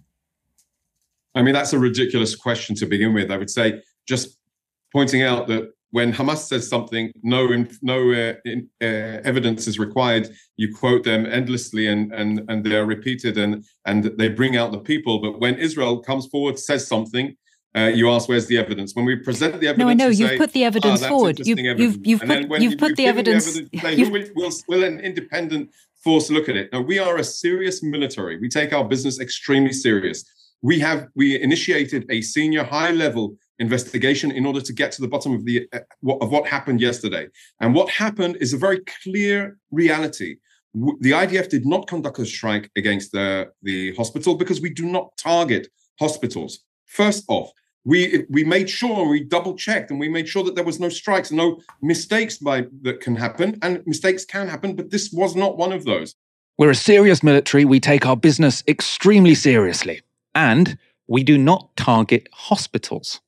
I 1.35 1.41
mean, 1.41 1.53
that's 1.53 1.73
a 1.73 1.79
ridiculous 1.79 2.33
question 2.33 2.77
to 2.77 2.85
begin 2.85 3.13
with. 3.13 3.29
I 3.29 3.35
would 3.35 3.49
say 3.49 3.81
just 4.07 4.37
pointing 4.93 5.21
out 5.21 5.47
that 5.47 5.73
when 5.91 6.13
Hamas 6.13 6.47
says 6.47 6.69
something, 6.69 7.11
no 7.23 7.65
no 7.81 8.11
uh, 8.11 8.33
in, 8.45 8.69
uh, 8.81 9.21
evidence 9.23 9.67
is 9.67 9.79
required. 9.79 10.29
You 10.57 10.73
quote 10.73 11.03
them 11.03 11.25
endlessly, 11.25 11.87
and 11.87 12.13
and 12.13 12.41
and 12.49 12.63
they 12.63 12.75
are 12.75 12.85
repeated, 12.85 13.37
and 13.37 13.65
and 13.85 14.03
they 14.17 14.29
bring 14.29 14.55
out 14.55 14.71
the 14.71 14.79
people. 14.79 15.19
But 15.19 15.39
when 15.39 15.55
Israel 15.55 15.99
comes 15.99 16.27
forward, 16.27 16.59
says 16.59 16.87
something, 16.87 17.35
uh, 17.75 17.91
you 17.93 18.09
ask 18.09 18.29
where's 18.29 18.47
the 18.47 18.57
evidence. 18.57 18.95
When 18.95 19.05
we 19.05 19.15
present 19.15 19.59
the 19.59 19.67
evidence, 19.67 19.79
no, 19.79 19.89
I 19.89 19.93
know 19.93 20.07
you've 20.07 20.29
say, 20.29 20.37
put 20.37 20.53
the 20.53 20.63
evidence 20.63 21.03
oh, 21.03 21.09
forward. 21.09 21.39
You've, 21.39 21.59
you've, 21.59 22.05
you've 22.05 22.21
put, 22.21 22.61
you've 22.61 22.77
put 22.77 22.95
the 22.95 23.05
evidence. 23.05 23.53
The 23.53 23.69
evidence 23.73 23.81
say, 24.05 24.11
will, 24.11 24.25
will, 24.35 24.51
will 24.67 24.83
an 24.83 24.99
independent 24.99 25.71
force 26.03 26.29
look 26.29 26.49
at 26.49 26.55
it? 26.55 26.71
Now 26.71 26.81
we 26.81 26.99
are 26.99 27.17
a 27.17 27.23
serious 27.23 27.81
military. 27.81 28.39
We 28.39 28.49
take 28.49 28.73
our 28.73 28.83
business 28.83 29.19
extremely 29.19 29.73
serious. 29.73 30.23
We 30.61 30.79
have 30.79 31.07
we 31.15 31.39
initiated 31.41 32.05
a 32.09 32.21
senior 32.21 32.63
high 32.63 32.91
level 32.91 33.37
investigation 33.59 34.31
in 34.31 34.45
order 34.45 34.61
to 34.61 34.73
get 34.73 34.91
to 34.93 35.01
the 35.01 35.07
bottom 35.07 35.33
of 35.33 35.45
the 35.45 35.67
uh, 35.73 35.79
of 36.21 36.31
what 36.31 36.47
happened 36.47 36.81
yesterday. 36.81 37.27
And 37.59 37.75
what 37.75 37.89
happened 37.89 38.37
is 38.39 38.53
a 38.53 38.57
very 38.57 38.81
clear 39.03 39.57
reality. 39.71 40.37
The 40.73 41.11
IDF 41.11 41.49
did 41.49 41.65
not 41.65 41.87
conduct 41.87 42.19
a 42.19 42.25
strike 42.25 42.69
against 42.75 43.11
the, 43.11 43.51
the 43.63 43.95
hospital 43.95 44.35
because 44.35 44.61
we 44.61 44.69
do 44.69 44.85
not 44.85 45.09
target 45.17 45.67
hospitals. 45.99 46.59
First 46.85 47.25
off, 47.27 47.51
we 47.85 48.25
we 48.29 48.43
made 48.43 48.69
sure 48.69 49.07
we 49.07 49.23
double 49.23 49.55
checked 49.55 49.89
and 49.91 49.99
we 49.99 50.09
made 50.09 50.27
sure 50.27 50.43
that 50.43 50.55
there 50.55 50.63
was 50.63 50.79
no 50.79 50.89
strikes, 50.89 51.31
no 51.31 51.59
mistakes 51.81 52.37
by 52.37 52.65
that 52.81 53.01
can 53.01 53.15
happen, 53.15 53.57
and 53.61 53.83
mistakes 53.85 54.25
can 54.25 54.47
happen, 54.47 54.75
but 54.75 54.91
this 54.91 55.11
was 55.11 55.35
not 55.35 55.57
one 55.57 55.71
of 55.71 55.85
those. 55.85 56.15
We're 56.57 56.71
a 56.71 56.75
serious 56.75 57.23
military. 57.23 57.63
We 57.63 57.79
take 57.79 58.05
our 58.05 58.17
business 58.17 58.63
extremely 58.67 59.33
seriously, 59.33 60.01
and 60.35 60.77
we 61.07 61.23
do 61.23 61.37
not 61.37 61.75
target 61.77 62.27
hospitals. 62.33 63.21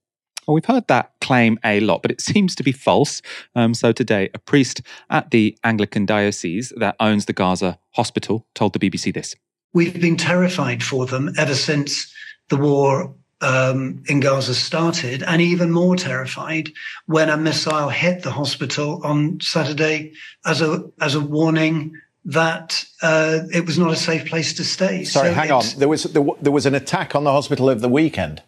Well, 0.48 0.55
we've 0.55 0.65
heard 0.65 0.88
that 0.88 1.12
claim 1.21 1.60
a 1.63 1.79
lot, 1.79 2.01
but 2.01 2.12
it 2.12 2.21
seems 2.31 2.55
to 2.55 2.63
be 2.63 2.71
false. 2.71 3.21
Um, 3.55 3.74
so 3.74 3.91
today, 3.91 4.29
a 4.33 4.39
priest 4.39 4.81
at 5.10 5.31
the 5.31 5.57
Anglican 5.63 6.05
diocese 6.05 6.74
that 6.77 6.95
owns 7.00 7.25
the 7.25 7.33
Gaza 7.33 7.79
hospital 7.91 8.45
told 8.55 8.74
the 8.74 8.79
BBC 8.79 9.13
this. 9.13 9.36
We've 9.74 10.00
been 10.00 10.17
terrified 10.17 10.83
for 10.83 11.05
them 11.05 11.31
ever 11.38 11.55
since 11.55 12.13
the 12.50 12.57
war 12.57 13.13
um, 13.39 14.03
in 14.07 14.19
Gaza 14.19 14.53
started, 14.53 15.24
and 15.24 15.41
even 15.41 15.71
more 15.71 15.95
terrified 15.95 16.69
when 17.05 17.29
a 17.29 17.38
missile 17.38 17.89
hit 17.89 18.24
the 18.24 18.31
hospital 18.31 19.01
on 19.03 19.39
Saturday 19.41 20.13
as 20.45 20.62
a 20.62 20.83
as 21.00 21.15
a 21.15 21.21
warning 21.21 22.00
that 22.25 22.86
uh, 23.01 23.39
it 23.51 23.65
was 23.65 23.79
not 23.79 23.91
a 23.91 23.95
safe 23.95 24.25
place 24.25 24.53
to 24.53 24.63
stay. 24.63 25.03
Sorry, 25.03 25.29
so 25.29 25.33
hang 25.33 25.51
on. 25.51 25.63
There 25.77 25.88
was 25.88 26.03
there, 26.03 26.24
there 26.41 26.51
was 26.51 26.65
an 26.65 26.75
attack 26.75 27.15
on 27.15 27.24
the 27.24 27.31
hospital 27.31 27.69
over 27.69 27.79
the 27.79 27.89
weekend. 27.89 28.43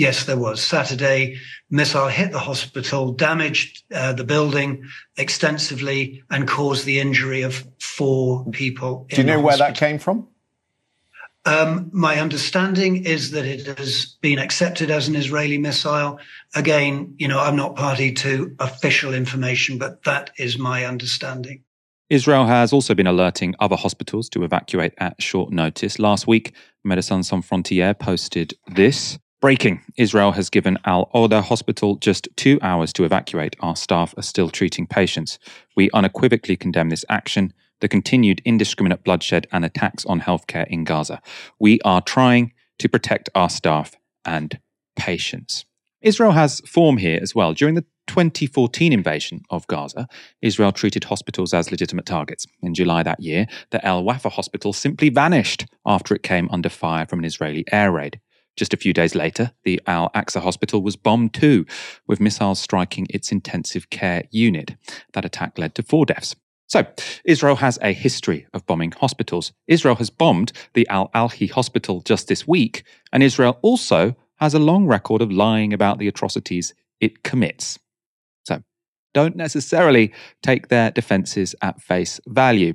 Yes, 0.00 0.24
there 0.24 0.38
was. 0.38 0.62
Saturday, 0.62 1.36
missile 1.68 2.08
hit 2.08 2.32
the 2.32 2.38
hospital, 2.38 3.12
damaged 3.12 3.82
uh, 3.94 4.14
the 4.14 4.24
building 4.24 4.88
extensively, 5.18 6.22
and 6.30 6.48
caused 6.48 6.86
the 6.86 7.00
injury 7.00 7.42
of 7.42 7.66
four 7.78 8.46
people. 8.50 9.06
Do 9.10 9.18
you 9.18 9.24
know 9.24 9.42
where 9.42 9.58
that 9.58 9.76
came 9.76 9.98
from? 9.98 10.26
Um, 11.44 11.90
my 11.92 12.18
understanding 12.18 13.04
is 13.04 13.32
that 13.32 13.44
it 13.44 13.78
has 13.78 14.16
been 14.22 14.38
accepted 14.38 14.90
as 14.90 15.06
an 15.06 15.16
Israeli 15.16 15.58
missile. 15.58 16.18
Again, 16.54 17.14
you 17.18 17.28
know, 17.28 17.38
I'm 17.38 17.56
not 17.56 17.76
party 17.76 18.14
to 18.24 18.56
official 18.58 19.12
information, 19.12 19.76
but 19.76 20.04
that 20.04 20.30
is 20.38 20.56
my 20.56 20.86
understanding. 20.86 21.62
Israel 22.08 22.46
has 22.46 22.72
also 22.72 22.94
been 22.94 23.06
alerting 23.06 23.54
other 23.60 23.76
hospitals 23.76 24.30
to 24.30 24.44
evacuate 24.44 24.94
at 24.96 25.20
short 25.20 25.52
notice. 25.52 25.98
Last 25.98 26.26
week, 26.26 26.54
Médecins 26.86 27.26
Sans 27.26 27.44
Frontières 27.46 27.98
posted 27.98 28.54
this. 28.66 29.18
Breaking 29.40 29.80
Israel 29.96 30.32
has 30.32 30.50
given 30.50 30.76
Al 30.84 31.08
Awda 31.14 31.42
Hospital 31.42 31.96
just 31.96 32.28
two 32.36 32.58
hours 32.60 32.92
to 32.92 33.04
evacuate. 33.04 33.56
Our 33.60 33.74
staff 33.74 34.12
are 34.18 34.22
still 34.22 34.50
treating 34.50 34.86
patients. 34.86 35.38
We 35.74 35.88
unequivocally 35.94 36.58
condemn 36.58 36.90
this 36.90 37.06
action, 37.08 37.54
the 37.80 37.88
continued 37.88 38.42
indiscriminate 38.44 39.02
bloodshed 39.02 39.46
and 39.50 39.64
attacks 39.64 40.04
on 40.04 40.20
healthcare 40.20 40.66
in 40.66 40.84
Gaza. 40.84 41.22
We 41.58 41.80
are 41.86 42.02
trying 42.02 42.52
to 42.80 42.88
protect 42.90 43.30
our 43.34 43.48
staff 43.48 43.94
and 44.26 44.60
patients. 44.94 45.64
Israel 46.02 46.32
has 46.32 46.60
form 46.66 46.98
here 46.98 47.18
as 47.22 47.34
well. 47.34 47.54
During 47.54 47.76
the 47.76 47.86
2014 48.08 48.92
invasion 48.92 49.40
of 49.48 49.66
Gaza, 49.68 50.06
Israel 50.42 50.72
treated 50.72 51.04
hospitals 51.04 51.54
as 51.54 51.70
legitimate 51.70 52.04
targets. 52.04 52.44
In 52.60 52.74
July 52.74 53.02
that 53.04 53.20
year, 53.20 53.46
the 53.70 53.82
El 53.86 54.04
Wafa 54.04 54.28
hospital 54.28 54.74
simply 54.74 55.08
vanished 55.08 55.64
after 55.86 56.14
it 56.14 56.22
came 56.22 56.46
under 56.50 56.68
fire 56.68 57.06
from 57.06 57.20
an 57.20 57.24
Israeli 57.24 57.64
air 57.72 57.90
raid. 57.90 58.20
Just 58.60 58.74
a 58.74 58.76
few 58.76 58.92
days 58.92 59.14
later, 59.14 59.52
the 59.64 59.80
Al 59.86 60.10
Aqsa 60.10 60.42
hospital 60.42 60.82
was 60.82 60.94
bombed 60.94 61.32
too, 61.32 61.64
with 62.06 62.20
missiles 62.20 62.58
striking 62.58 63.06
its 63.08 63.32
intensive 63.32 63.88
care 63.88 64.24
unit. 64.30 64.76
That 65.14 65.24
attack 65.24 65.58
led 65.58 65.74
to 65.76 65.82
four 65.82 66.04
deaths. 66.04 66.36
So, 66.66 66.84
Israel 67.24 67.56
has 67.56 67.78
a 67.80 67.94
history 67.94 68.46
of 68.52 68.66
bombing 68.66 68.92
hospitals. 68.92 69.52
Israel 69.66 69.94
has 69.94 70.10
bombed 70.10 70.52
the 70.74 70.86
Al 70.88 71.08
Ahli 71.14 71.50
hospital 71.50 72.02
just 72.02 72.28
this 72.28 72.46
week, 72.46 72.84
and 73.14 73.22
Israel 73.22 73.58
also 73.62 74.14
has 74.40 74.52
a 74.52 74.58
long 74.58 74.84
record 74.84 75.22
of 75.22 75.32
lying 75.32 75.72
about 75.72 75.98
the 75.98 76.06
atrocities 76.06 76.74
it 77.00 77.22
commits. 77.22 77.78
So, 78.46 78.62
don't 79.14 79.36
necessarily 79.36 80.12
take 80.42 80.68
their 80.68 80.90
defenses 80.90 81.54
at 81.62 81.80
face 81.80 82.20
value. 82.26 82.74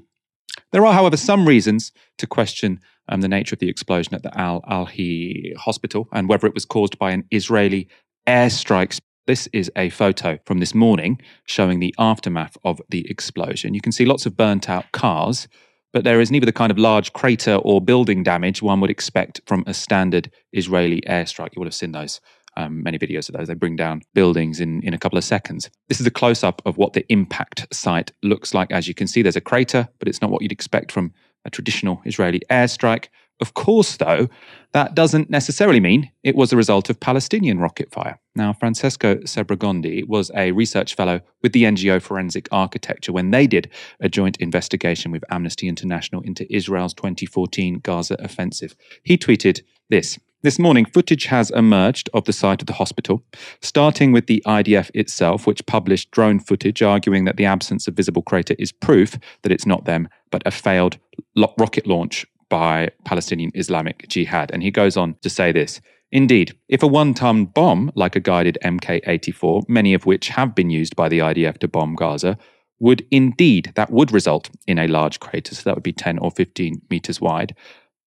There 0.72 0.84
are, 0.84 0.94
however, 0.94 1.15
some 1.15 1.48
reasons 1.48 1.92
to 2.18 2.25
question 2.25 2.80
um, 3.10 3.22
the 3.22 3.28
nature 3.28 3.54
of 3.56 3.60
the 3.60 3.70
explosion 3.70 4.14
at 4.14 4.24
the 4.24 4.38
Al 4.38 4.62
Ahli 4.64 5.56
hospital 5.58 6.08
and 6.12 6.28
whether 6.28 6.48
it 6.48 6.54
was 6.54 6.66
caused 6.66 6.98
by 6.98 7.12
an 7.12 7.24
Israeli 7.32 7.88
airstrike. 8.28 9.00
This 9.28 9.48
is 9.54 9.72
a 9.76 9.90
photo 9.90 10.38
from 10.46 10.60
this 10.60 10.76
morning 10.76 11.20
showing 11.46 11.80
the 11.80 11.96
aftermath 11.98 12.58
of 12.64 12.82
the 12.90 13.10
explosion. 13.10 13.74
You 13.74 13.82
can 13.82 13.92
see 13.92 14.06
lots 14.06 14.26
of 14.26 14.38
burnt 14.38 14.70
out 14.70 14.92
cars, 14.92 15.48
but 15.94 16.04
there 16.04 16.22
is 16.22 16.30
neither 16.30 16.46
the 16.46 16.52
kind 16.52 16.72
of 16.72 16.78
large 16.78 17.14
crater 17.14 17.56
or 17.56 17.82
building 17.82 18.22
damage 18.22 18.62
one 18.62 18.82
would 18.82 18.90
expect 18.90 19.42
from 19.48 19.64
a 19.66 19.74
standard 19.74 20.32
Israeli 20.52 21.02
airstrike. 21.02 21.56
You 21.56 21.60
will 21.60 21.68
have 21.68 21.76
seen 21.76 21.92
those. 21.92 22.22
Um, 22.58 22.84
many 22.84 22.98
videos 22.98 23.28
of 23.28 23.36
those. 23.36 23.50
They 23.50 23.54
bring 23.54 23.76
down 23.76 24.02
buildings 24.14 24.62
in, 24.62 24.82
in 24.84 24.94
a 24.94 24.98
couple 24.98 25.18
of 25.18 25.26
seconds. 25.26 25.70
This 25.90 26.00
is 26.00 26.08
a 26.08 26.10
close 26.10 26.42
up 26.42 26.62
of 26.66 26.78
what 26.78 26.94
the 26.94 27.06
impact 27.12 27.68
site 27.74 28.14
looks 28.24 28.54
like. 28.54 28.72
As 28.72 28.88
you 28.88 28.94
can 28.94 29.08
see, 29.08 29.22
there's 29.22 29.36
a 29.36 29.42
crater, 29.42 29.90
but 30.00 30.08
it's 30.08 30.22
not 30.22 30.32
what 30.32 30.42
you'd 30.42 30.54
expect 30.54 30.90
from 30.90 31.12
a 31.46 31.50
traditional 31.50 32.02
Israeli 32.06 32.42
airstrike. 32.50 33.08
Of 33.42 33.54
course, 33.54 33.98
though, 33.98 34.30
that 34.72 34.96
doesn't 34.96 35.30
necessarily 35.30 35.80
mean 35.80 36.10
it 36.24 36.36
was 36.36 36.54
a 36.54 36.58
result 36.58 36.90
of 36.90 37.00
Palestinian 37.00 37.60
rocket 37.60 37.92
fire. 37.92 38.20
Now, 38.36 38.54
Francesco 38.54 39.16
Sebregondi 39.18 40.08
was 40.08 40.32
a 40.36 40.52
research 40.52 40.96
fellow 40.96 41.22
with 41.42 41.52
the 41.52 41.64
NGO 41.64 42.02
Forensic 42.02 42.48
Architecture 42.52 43.12
when 43.12 43.32
they 43.32 43.46
did 43.46 43.70
a 44.00 44.08
joint 44.08 44.38
investigation 44.38 45.12
with 45.12 45.24
Amnesty 45.30 45.68
International 45.68 46.22
into 46.22 46.52
Israel's 46.54 46.94
2014 46.94 47.80
Gaza 47.80 48.16
offensive. 48.20 48.75
He 49.04 49.18
tweeted 49.18 49.62
this 49.90 50.18
this 50.46 50.60
morning, 50.60 50.86
footage 50.86 51.25
has 51.25 51.50
emerged 51.50 52.08
of 52.14 52.25
the 52.25 52.32
site 52.32 52.62
of 52.62 52.68
the 52.68 52.74
hospital, 52.74 53.24
starting 53.64 54.12
with 54.12 54.28
the 54.28 54.44
IDF 54.46 54.92
itself, 54.94 55.48
which 55.48 55.66
published 55.66 56.12
drone 56.12 56.40
footage 56.40 56.84
arguing 56.84 57.25
that 57.25 57.38
the 57.38 57.46
absence 57.46 57.88
of 57.88 57.96
visible 57.96 58.22
crater 58.22 58.56
is 58.60 58.72
proof 58.72 59.18
that 59.42 59.52
it's 59.52 59.66
not 59.66 59.86
them, 59.86 60.08
but 60.30 60.44
a 60.46 60.52
failed 60.52 61.00
lo- 61.36 61.52
rocket 61.58 61.88
launch 61.88 62.28
by 62.48 62.90
Palestinian 63.06 63.50
Islamic 63.56 64.08
Jihad. 64.08 64.52
And 64.52 64.62
he 64.62 64.70
goes 64.70 64.96
on 64.96 65.16
to 65.24 65.32
say 65.32 65.52
this. 65.52 65.82
Indeed, 66.12 66.56
if 66.70 66.84
a 66.84 66.88
one 66.88 67.16
ton 67.16 67.46
bomb, 67.46 67.92
like 67.96 68.16
a 68.16 68.20
guided 68.20 68.60
MK 68.64 69.02
84, 69.08 69.64
many 69.68 69.96
of 69.96 70.06
which 70.06 70.28
have 70.28 70.54
been 70.54 70.70
used 70.70 70.96
by 70.96 71.10
the 71.10 71.20
IDF 71.20 71.58
to 71.58 71.68
bomb 71.68 71.96
Gaza, 71.96 72.38
would 72.80 73.04
indeed, 73.10 73.72
that 73.75 73.90
would 73.90 74.12
result 74.12 74.52
in 74.68 74.78
a 74.78 74.88
large 74.88 75.20
crater. 75.20 75.56
So 75.56 75.64
that 75.64 75.75
would 75.75 75.84
be 75.84 75.92
10 75.92 76.20
or 76.20 76.30
15 76.30 76.84
meters 76.92 77.20
wide. 77.20 77.56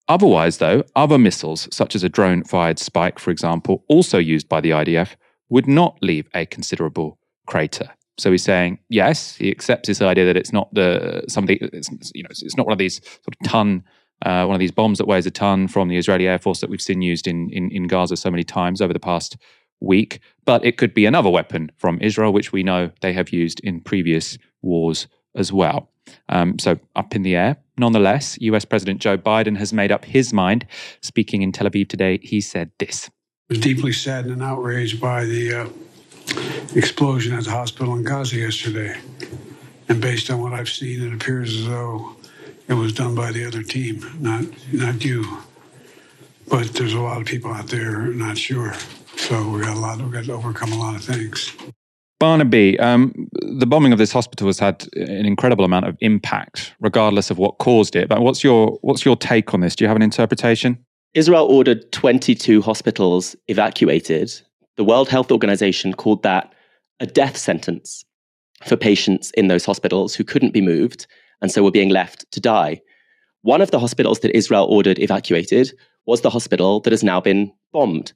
Otherwise, 0.09 0.59
though, 0.59 0.83
other 0.97 1.19
missiles, 1.19 1.69
such 1.71 1.95
as 1.95 2.03
a 2.03 2.09
drone 2.09 2.43
fired 2.43 2.79
Spike, 2.79 3.19
for 3.19 3.31
example, 3.31 3.85
also 3.89 4.19
used 4.19 4.49
by 4.49 4.61
the 4.61 4.71
IDF, 4.71 5.17
would 5.51 5.67
not 5.67 5.99
leave 6.03 6.29
a 6.35 6.47
considerable 6.47 7.19
crater. 7.47 7.91
So 8.17 8.31
he's 8.33 8.43
saying, 8.43 8.79
yes, 8.89 9.37
he 9.37 9.51
accepts 9.51 9.87
this 9.87 10.03
idea 10.03 10.25
that 10.25 10.37
it's 10.37 10.53
not 10.53 10.73
the 10.75 11.23
something, 11.29 11.59
it's, 11.61 11.91
you 12.15 12.23
know, 12.23 12.29
it's 12.31 12.57
not 12.57 12.67
one 12.67 12.73
of 12.73 12.79
these 12.79 13.01
sort 13.05 13.37
of 13.41 13.49
ton, 13.49 13.85
uh, 14.25 14.45
one 14.45 14.55
of 14.55 14.61
these 14.61 14.73
bombs 14.73 14.99
that 14.99 15.07
weighs 15.07 15.27
a 15.27 15.31
ton 15.31 15.69
from 15.69 15.89
the 15.89 15.97
Israeli 15.97 16.27
Air 16.27 16.39
Force 16.39 16.61
that 16.61 16.71
we've 16.71 16.83
seen 16.83 17.01
used 17.01 17.27
in, 17.29 17.49
in, 17.51 17.71
in 17.71 17.87
Gaza 17.87 18.17
so 18.17 18.31
many 18.31 18.45
times 18.45 18.81
over 18.81 18.93
the 18.93 18.99
past 18.99 19.37
week, 19.81 20.21
but 20.45 20.65
it 20.65 20.77
could 20.79 20.95
be 20.95 21.07
another 21.07 21.31
weapon 21.31 21.71
from 21.77 21.99
Israel, 22.01 22.33
which 22.33 22.51
we 22.53 22.65
know 22.65 22.91
they 23.03 23.13
have 23.13 23.31
used 23.31 23.61
in 23.61 23.81
previous 23.81 24.37
wars 24.63 25.07
as 25.35 25.53
well. 25.53 25.89
Um, 26.29 26.59
so 26.59 26.79
up 26.97 27.15
in 27.15 27.23
the 27.23 27.37
air. 27.37 27.57
Nonetheless, 27.79 28.39
US 28.41 28.65
President 28.65 29.01
Joe 29.01 29.19
Biden 29.19 29.57
has 29.57 29.73
made 29.73 29.93
up 29.93 30.05
his 30.05 30.33
mind. 30.33 30.67
Speaking 31.01 31.43
in 31.43 31.53
Tel 31.53 31.69
Aviv 31.69 31.89
today, 31.89 32.19
he 32.23 32.41
said 32.41 32.71
this. 32.79 33.11
I 33.51 33.55
was 33.55 33.61
deeply 33.61 33.93
saddened 33.93 34.35
and 34.35 34.43
outraged 34.43 35.01
by 35.01 35.25
the 35.25 35.55
uh, 35.55 35.69
explosion 36.75 37.35
at 37.35 37.45
the 37.45 37.51
hospital 37.51 37.95
in 37.95 38.05
Gaza 38.05 38.37
yesterday. 38.37 38.99
And 39.89 40.03
based 40.03 40.31
on 40.31 40.43
what 40.43 40.53
I've 40.53 40.69
seen, 40.69 41.03
it 41.03 41.15
appears 41.15 41.55
as 41.55 41.67
though 41.67 42.17
it 42.69 42.75
was 42.75 42.93
done 42.93 43.15
by 43.15 43.33
the 43.33 43.47
other 43.47 43.63
team, 43.63 44.05
not 44.21 44.45
not 44.73 45.03
you. 45.03 45.39
But 46.49 46.75
there's 46.75 46.95
a 46.95 47.01
lot 47.01 47.21
of 47.21 47.27
people 47.27 47.53
out 47.53 47.69
there 47.69 48.07
not 48.09 48.37
sure. 48.37 48.75
So 49.17 49.49
we 49.51 49.61
got 49.63 49.77
a 49.77 49.81
lot. 49.81 50.01
We 50.01 50.11
got 50.11 50.25
to 50.25 50.33
overcome 50.33 50.73
a 50.73 50.79
lot 50.79 50.95
of 50.95 51.05
things. 51.05 51.53
Barnaby, 52.19 52.79
um, 52.81 53.29
the 53.43 53.67
bombing 53.67 53.93
of 53.93 53.99
this 53.99 54.13
hospital 54.13 54.49
has 54.49 54.59
had 54.59 54.89
an 54.95 55.25
incredible 55.25 55.65
amount 55.65 55.87
of 55.87 55.97
impact, 56.01 56.75
regardless 56.81 57.31
of 57.31 57.39
what 57.39 57.59
caused 57.59 57.95
it. 57.95 58.09
But 58.09 58.23
what's 58.23 58.43
your 58.43 58.79
what's 58.83 59.05
your 59.05 59.17
take 59.17 59.55
on 59.55 59.61
this? 59.61 59.77
Do 59.77 59.85
you 59.85 59.89
have 59.89 59.97
an 59.97 60.03
interpretation? 60.03 60.85
Israel 61.15 61.47
ordered 61.47 61.91
22 61.93 62.61
hospitals 62.61 63.37
evacuated. 63.47 64.33
The 64.77 64.85
World 64.85 65.09
Health 65.09 65.33
Organization 65.33 65.95
called 65.95 66.23
that 66.23 66.53
a 67.01 67.07
death 67.07 67.37
sentence 67.37 68.05
for 68.65 68.77
patients 68.77 69.31
in 69.33 69.49
those 69.49 69.65
hospitals 69.65 70.15
who 70.15 70.25
couldn't 70.25 70.53
be 70.53 70.61
moved 70.61 71.07
and 71.41 71.51
so 71.51 71.63
were 71.63 71.71
being 71.71 71.89
left 71.89 72.31
to 72.33 72.41
die. 72.41 72.81
One 73.43 73.61
of 73.61 73.71
the 73.71 73.79
hospitals 73.79 74.21
that 74.21 74.37
Israel 74.37 74.67
ordered 74.69 74.99
evacuated 74.99 75.73
was 76.07 76.23
the 76.23 76.31
hospital 76.31 76.81
that 76.81 76.93
has 76.93 77.05
now 77.05 77.21
been 77.21 77.53
bombed. 77.73 78.13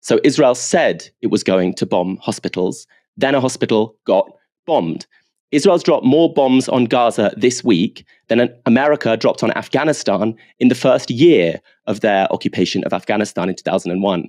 So 0.00 0.20
Israel 0.22 0.54
said 0.54 1.08
it 1.22 1.28
was 1.28 1.42
going 1.42 1.74
to 1.74 1.86
bomb 1.86 2.18
hospitals. 2.18 2.86
Then 3.16 3.34
a 3.34 3.40
hospital 3.40 3.96
got 4.04 4.30
bombed. 4.66 5.06
Israel's 5.52 5.82
dropped 5.82 6.04
more 6.04 6.32
bombs 6.32 6.68
on 6.68 6.86
Gaza 6.86 7.32
this 7.36 7.62
week 7.62 8.04
than 8.28 8.52
America 8.66 9.16
dropped 9.16 9.42
on 9.42 9.52
Afghanistan 9.52 10.34
in 10.58 10.68
the 10.68 10.74
first 10.74 11.10
year 11.10 11.60
of 11.86 12.00
their 12.00 12.30
occupation 12.32 12.82
of 12.84 12.92
Afghanistan 12.92 13.48
in 13.48 13.54
2001. 13.54 14.28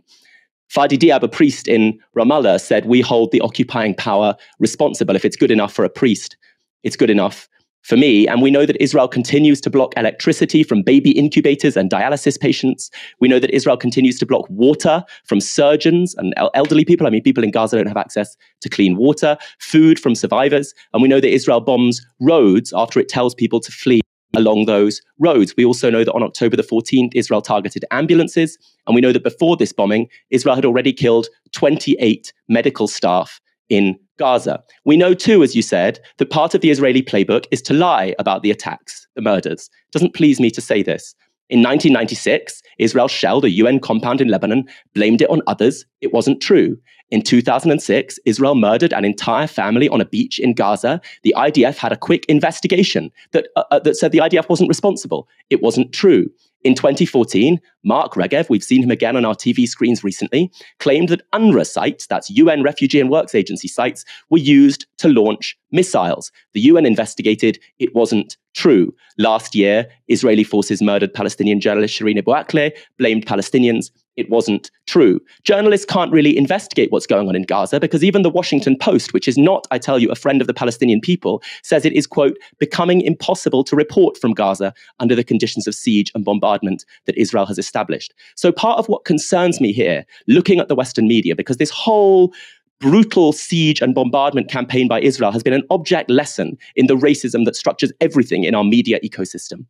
Fadi 0.73 0.97
Diab, 0.97 1.23
a 1.23 1.27
priest 1.27 1.67
in 1.67 1.99
Ramallah, 2.15 2.59
said, 2.59 2.85
We 2.85 3.01
hold 3.01 3.31
the 3.31 3.41
occupying 3.41 3.95
power 3.95 4.35
responsible. 4.59 5.15
If 5.15 5.25
it's 5.25 5.37
good 5.37 5.51
enough 5.51 5.73
for 5.73 5.85
a 5.85 5.89
priest, 5.89 6.37
it's 6.83 6.95
good 6.95 7.09
enough 7.09 7.49
for 7.87 7.95
me. 7.95 8.27
And 8.27 8.41
we 8.41 8.51
know 8.51 8.65
that 8.65 8.81
Israel 8.83 9.07
continues 9.07 9.61
to 9.61 9.69
block 9.69 9.93
electricity 9.95 10.61
from 10.61 10.83
baby 10.83 11.11
incubators 11.11 11.77
and 11.77 11.89
dialysis 11.89 12.37
patients. 12.37 12.91
We 13.21 13.29
know 13.29 13.39
that 13.39 13.55
Israel 13.55 13.77
continues 13.77 14.19
to 14.19 14.25
block 14.25 14.45
water 14.49 15.05
from 15.23 15.39
surgeons 15.39 16.13
and 16.15 16.33
elderly 16.53 16.83
people. 16.83 17.07
I 17.07 17.09
mean, 17.09 17.23
people 17.23 17.45
in 17.45 17.51
Gaza 17.51 17.77
don't 17.77 17.87
have 17.87 17.95
access 17.95 18.35
to 18.59 18.67
clean 18.67 18.97
water, 18.97 19.37
food 19.59 19.99
from 19.99 20.15
survivors. 20.15 20.73
And 20.93 21.01
we 21.01 21.07
know 21.07 21.21
that 21.21 21.31
Israel 21.31 21.61
bombs 21.61 22.05
roads 22.19 22.73
after 22.75 22.99
it 22.99 23.07
tells 23.07 23.33
people 23.33 23.61
to 23.61 23.71
flee 23.71 24.01
along 24.35 24.65
those 24.65 25.01
roads. 25.19 25.55
We 25.55 25.63
also 25.63 25.89
know 25.89 26.03
that 26.03 26.13
on 26.13 26.23
October 26.23 26.57
the 26.57 26.63
14th, 26.63 27.11
Israel 27.15 27.41
targeted 27.41 27.85
ambulances. 27.91 28.57
And 28.85 28.95
we 28.95 29.01
know 29.01 29.13
that 29.13 29.23
before 29.23 29.55
this 29.55 29.71
bombing, 29.71 30.09
Israel 30.29 30.55
had 30.55 30.65
already 30.65 30.91
killed 30.91 31.27
28 31.53 32.33
medical 32.49 32.89
staff 32.89 33.39
in 33.69 33.97
Gaza. 34.17 34.63
We 34.85 34.97
know 34.97 35.13
too, 35.13 35.43
as 35.43 35.55
you 35.55 35.61
said, 35.61 35.99
that 36.17 36.29
part 36.29 36.53
of 36.53 36.61
the 36.61 36.69
Israeli 36.69 37.01
playbook 37.01 37.45
is 37.51 37.61
to 37.63 37.73
lie 37.73 38.15
about 38.19 38.43
the 38.43 38.51
attacks, 38.51 39.07
the 39.15 39.21
murders. 39.21 39.69
It 39.87 39.91
doesn't 39.91 40.13
please 40.13 40.39
me 40.39 40.49
to 40.51 40.61
say 40.61 40.83
this. 40.83 41.15
In 41.49 41.59
1996, 41.59 42.61
Israel 42.77 43.07
shelled 43.07 43.45
a 43.45 43.49
UN 43.51 43.79
compound 43.79 44.19
in 44.19 44.27
Lebanon, 44.27 44.65
blamed 44.93 45.21
it 45.21 45.29
on 45.29 45.41
others. 45.47 45.85
It 46.01 46.11
wasn't 46.11 46.41
true. 46.41 46.77
In 47.09 47.21
2006, 47.21 48.19
Israel 48.25 48.55
murdered 48.55 48.91
an 48.91 49.05
entire 49.05 49.47
family 49.47 49.87
on 49.87 50.01
a 50.01 50.05
beach 50.05 50.39
in 50.39 50.53
Gaza. 50.53 50.99
The 51.23 51.33
IDF 51.37 51.77
had 51.77 51.93
a 51.93 51.97
quick 51.97 52.25
investigation 52.25 53.11
that, 53.31 53.47
uh, 53.55 53.63
uh, 53.71 53.79
that 53.79 53.95
said 53.95 54.11
the 54.11 54.17
IDF 54.17 54.49
wasn't 54.49 54.67
responsible. 54.67 55.29
It 55.49 55.61
wasn't 55.61 55.93
true. 55.93 56.29
In 56.63 56.73
2014, 56.73 57.59
Mark 57.83 58.13
Regev, 58.13 58.49
we've 58.49 58.63
seen 58.63 58.83
him 58.83 58.91
again 58.91 59.15
on 59.15 59.25
our 59.25 59.35
TV 59.35 59.67
screens 59.67 60.03
recently, 60.03 60.51
claimed 60.79 61.09
that 61.09 61.21
UNRWA 61.31 61.65
sites, 61.65 62.07
that's 62.07 62.29
UN 62.31 62.63
Refugee 62.63 62.99
and 62.99 63.09
Works 63.09 63.35
Agency 63.35 63.67
sites, 63.67 64.03
were 64.29 64.39
used 64.39 64.87
to 64.97 65.07
launch 65.07 65.57
missiles. 65.71 66.31
The 66.53 66.61
UN 66.61 66.85
investigated, 66.85 67.59
it 67.79 67.93
wasn't 67.93 68.37
true. 68.55 68.93
Last 69.17 69.53
year, 69.53 69.87
Israeli 70.07 70.43
forces 70.43 70.81
murdered 70.81 71.13
Palestinian 71.13 71.61
journalist 71.61 71.97
Shireen 71.97 72.17
Abu 72.17 72.75
blamed 72.97 73.25
Palestinians 73.27 73.91
it 74.17 74.29
wasn't 74.29 74.71
true. 74.87 75.21
Journalists 75.43 75.85
can't 75.85 76.11
really 76.11 76.37
investigate 76.37 76.91
what's 76.91 77.07
going 77.07 77.29
on 77.29 77.35
in 77.35 77.43
Gaza 77.43 77.79
because 77.79 78.03
even 78.03 78.23
the 78.23 78.29
Washington 78.29 78.75
Post, 78.77 79.13
which 79.13 79.27
is 79.27 79.37
not, 79.37 79.67
I 79.71 79.77
tell 79.77 79.99
you, 79.99 80.09
a 80.11 80.15
friend 80.15 80.41
of 80.41 80.47
the 80.47 80.53
Palestinian 80.53 80.99
people, 80.99 81.41
says 81.63 81.85
it 81.85 81.93
is, 81.93 82.07
quote, 82.07 82.37
becoming 82.59 83.01
impossible 83.01 83.63
to 83.65 83.75
report 83.75 84.17
from 84.17 84.33
Gaza 84.33 84.73
under 84.99 85.15
the 85.15 85.23
conditions 85.23 85.67
of 85.67 85.75
siege 85.75 86.11
and 86.15 86.25
bombardment 86.25 86.83
that 87.05 87.17
Israel 87.17 87.45
has 87.45 87.57
established. 87.57 88.13
So 88.35 88.51
part 88.51 88.79
of 88.79 88.89
what 88.89 89.05
concerns 89.05 89.61
me 89.61 89.71
here, 89.71 90.05
looking 90.27 90.59
at 90.59 90.67
the 90.67 90.75
Western 90.75 91.07
media, 91.07 91.35
because 91.35 91.57
this 91.57 91.69
whole 91.69 92.33
brutal 92.79 93.33
siege 93.33 93.81
and 93.81 93.95
bombardment 93.95 94.49
campaign 94.49 94.87
by 94.87 95.01
Israel 95.01 95.31
has 95.31 95.43
been 95.43 95.53
an 95.53 95.63
object 95.69 96.09
lesson 96.09 96.57
in 96.75 96.87
the 96.87 96.95
racism 96.95 97.45
that 97.45 97.55
structures 97.55 97.91
everything 98.01 98.43
in 98.43 98.53
our 98.53 98.63
media 98.63 98.99
ecosystem. 99.01 99.65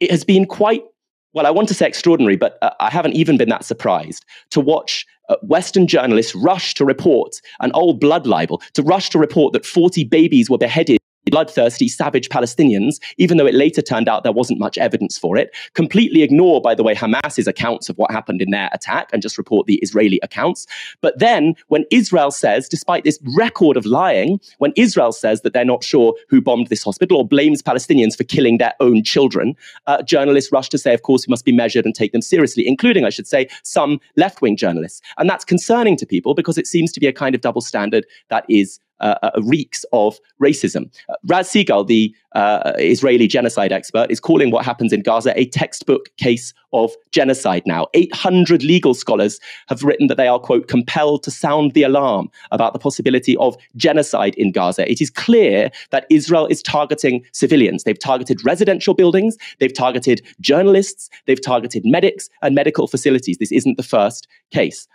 It 0.00 0.10
has 0.10 0.24
been 0.24 0.46
quite 0.46 0.82
well, 1.32 1.46
I 1.46 1.50
want 1.50 1.68
to 1.68 1.74
say 1.74 1.86
extraordinary, 1.86 2.36
but 2.36 2.58
uh, 2.62 2.70
I 2.80 2.90
haven't 2.90 3.14
even 3.14 3.36
been 3.36 3.48
that 3.50 3.64
surprised 3.64 4.24
to 4.50 4.60
watch 4.60 5.06
uh, 5.28 5.36
Western 5.42 5.86
journalists 5.86 6.34
rush 6.34 6.74
to 6.74 6.84
report 6.84 7.36
an 7.60 7.70
old 7.72 8.00
blood 8.00 8.26
libel, 8.26 8.60
to 8.74 8.82
rush 8.82 9.10
to 9.10 9.18
report 9.18 9.52
that 9.52 9.64
40 9.64 10.04
babies 10.04 10.50
were 10.50 10.58
beheaded 10.58 10.98
bloodthirsty, 11.26 11.88
savage 11.88 12.28
Palestinians, 12.28 13.00
even 13.18 13.36
though 13.36 13.46
it 13.46 13.54
later 13.54 13.82
turned 13.82 14.08
out 14.08 14.22
there 14.22 14.32
wasn't 14.32 14.58
much 14.58 14.78
evidence 14.78 15.18
for 15.18 15.36
it. 15.36 15.54
Completely 15.74 16.22
ignore, 16.22 16.60
by 16.60 16.74
the 16.74 16.82
way, 16.82 16.94
Hamas's 16.94 17.46
accounts 17.46 17.88
of 17.88 17.98
what 17.98 18.10
happened 18.10 18.42
in 18.42 18.50
their 18.50 18.70
attack 18.72 19.10
and 19.12 19.22
just 19.22 19.38
report 19.38 19.66
the 19.66 19.76
Israeli 19.76 20.18
accounts. 20.22 20.66
But 21.00 21.18
then, 21.18 21.54
when 21.68 21.84
Israel 21.90 22.30
says, 22.30 22.68
despite 22.68 23.04
this 23.04 23.18
record 23.36 23.76
of 23.76 23.86
lying, 23.86 24.40
when 24.58 24.72
Israel 24.76 25.12
says 25.12 25.42
that 25.42 25.52
they're 25.52 25.64
not 25.64 25.84
sure 25.84 26.14
who 26.28 26.40
bombed 26.40 26.68
this 26.68 26.82
hospital 26.82 27.18
or 27.18 27.26
blames 27.26 27.62
Palestinians 27.62 28.16
for 28.16 28.24
killing 28.24 28.58
their 28.58 28.74
own 28.80 29.02
children, 29.02 29.54
uh, 29.86 30.02
journalists 30.02 30.52
rush 30.52 30.68
to 30.70 30.78
say, 30.78 30.94
of 30.94 31.02
course, 31.02 31.26
we 31.26 31.30
must 31.30 31.44
be 31.44 31.52
measured 31.52 31.84
and 31.84 31.94
take 31.94 32.12
them 32.12 32.22
seriously, 32.22 32.66
including, 32.66 33.04
I 33.04 33.10
should 33.10 33.26
say, 33.26 33.48
some 33.62 34.00
left 34.16 34.42
wing 34.42 34.56
journalists. 34.56 35.00
And 35.18 35.28
that's 35.28 35.44
concerning 35.44 35.96
to 35.98 36.06
people 36.06 36.34
because 36.34 36.58
it 36.58 36.66
seems 36.66 36.92
to 36.92 37.00
be 37.00 37.06
a 37.06 37.12
kind 37.12 37.34
of 37.34 37.40
double 37.40 37.60
standard 37.60 38.06
that 38.28 38.44
is 38.48 38.80
uh, 39.00 39.14
uh, 39.22 39.30
reeks 39.42 39.84
of 39.92 40.18
racism. 40.42 40.90
Uh, 41.08 41.14
Raz 41.26 41.48
Segal, 41.48 41.86
the 41.86 42.14
uh, 42.34 42.72
Israeli 42.78 43.26
genocide 43.26 43.72
expert, 43.72 44.10
is 44.10 44.20
calling 44.20 44.50
what 44.50 44.64
happens 44.64 44.92
in 44.92 45.02
Gaza 45.02 45.32
a 45.38 45.46
textbook 45.46 46.14
case 46.16 46.54
of 46.72 46.92
genocide 47.10 47.62
now. 47.66 47.88
800 47.94 48.62
legal 48.62 48.94
scholars 48.94 49.40
have 49.68 49.82
written 49.82 50.06
that 50.06 50.16
they 50.16 50.28
are, 50.28 50.38
quote, 50.38 50.68
compelled 50.68 51.22
to 51.24 51.30
sound 51.30 51.72
the 51.72 51.82
alarm 51.82 52.30
about 52.52 52.72
the 52.72 52.78
possibility 52.78 53.36
of 53.38 53.56
genocide 53.76 54.34
in 54.36 54.52
Gaza. 54.52 54.90
It 54.90 55.00
is 55.00 55.10
clear 55.10 55.70
that 55.90 56.06
Israel 56.10 56.46
is 56.46 56.62
targeting 56.62 57.24
civilians. 57.32 57.84
They've 57.84 57.98
targeted 57.98 58.44
residential 58.44 58.94
buildings, 58.94 59.36
they've 59.58 59.74
targeted 59.74 60.22
journalists, 60.40 61.10
they've 61.26 61.42
targeted 61.42 61.82
medics 61.84 62.28
and 62.42 62.54
medical 62.54 62.86
facilities. 62.86 63.38
This 63.38 63.52
isn't 63.52 63.76
the 63.76 63.82
first 63.82 64.28
case. 64.52 64.86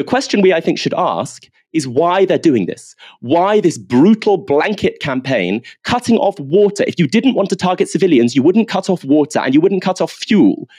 The 0.00 0.04
question 0.04 0.40
we, 0.40 0.54
I 0.54 0.62
think, 0.62 0.78
should 0.78 0.94
ask 0.94 1.46
is 1.74 1.86
why 1.86 2.24
they're 2.24 2.38
doing 2.38 2.64
this. 2.64 2.96
Why 3.20 3.60
this 3.60 3.76
brutal 3.76 4.38
blanket 4.38 4.98
campaign 5.00 5.60
cutting 5.84 6.16
off 6.16 6.40
water? 6.40 6.84
If 6.86 6.98
you 6.98 7.06
didn't 7.06 7.34
want 7.34 7.50
to 7.50 7.56
target 7.56 7.86
civilians, 7.86 8.34
you 8.34 8.42
wouldn't 8.42 8.66
cut 8.66 8.88
off 8.88 9.04
water 9.04 9.40
and 9.40 9.52
you 9.52 9.60
wouldn't 9.60 9.82
cut 9.82 10.00
off 10.00 10.10
fuel. 10.10 10.70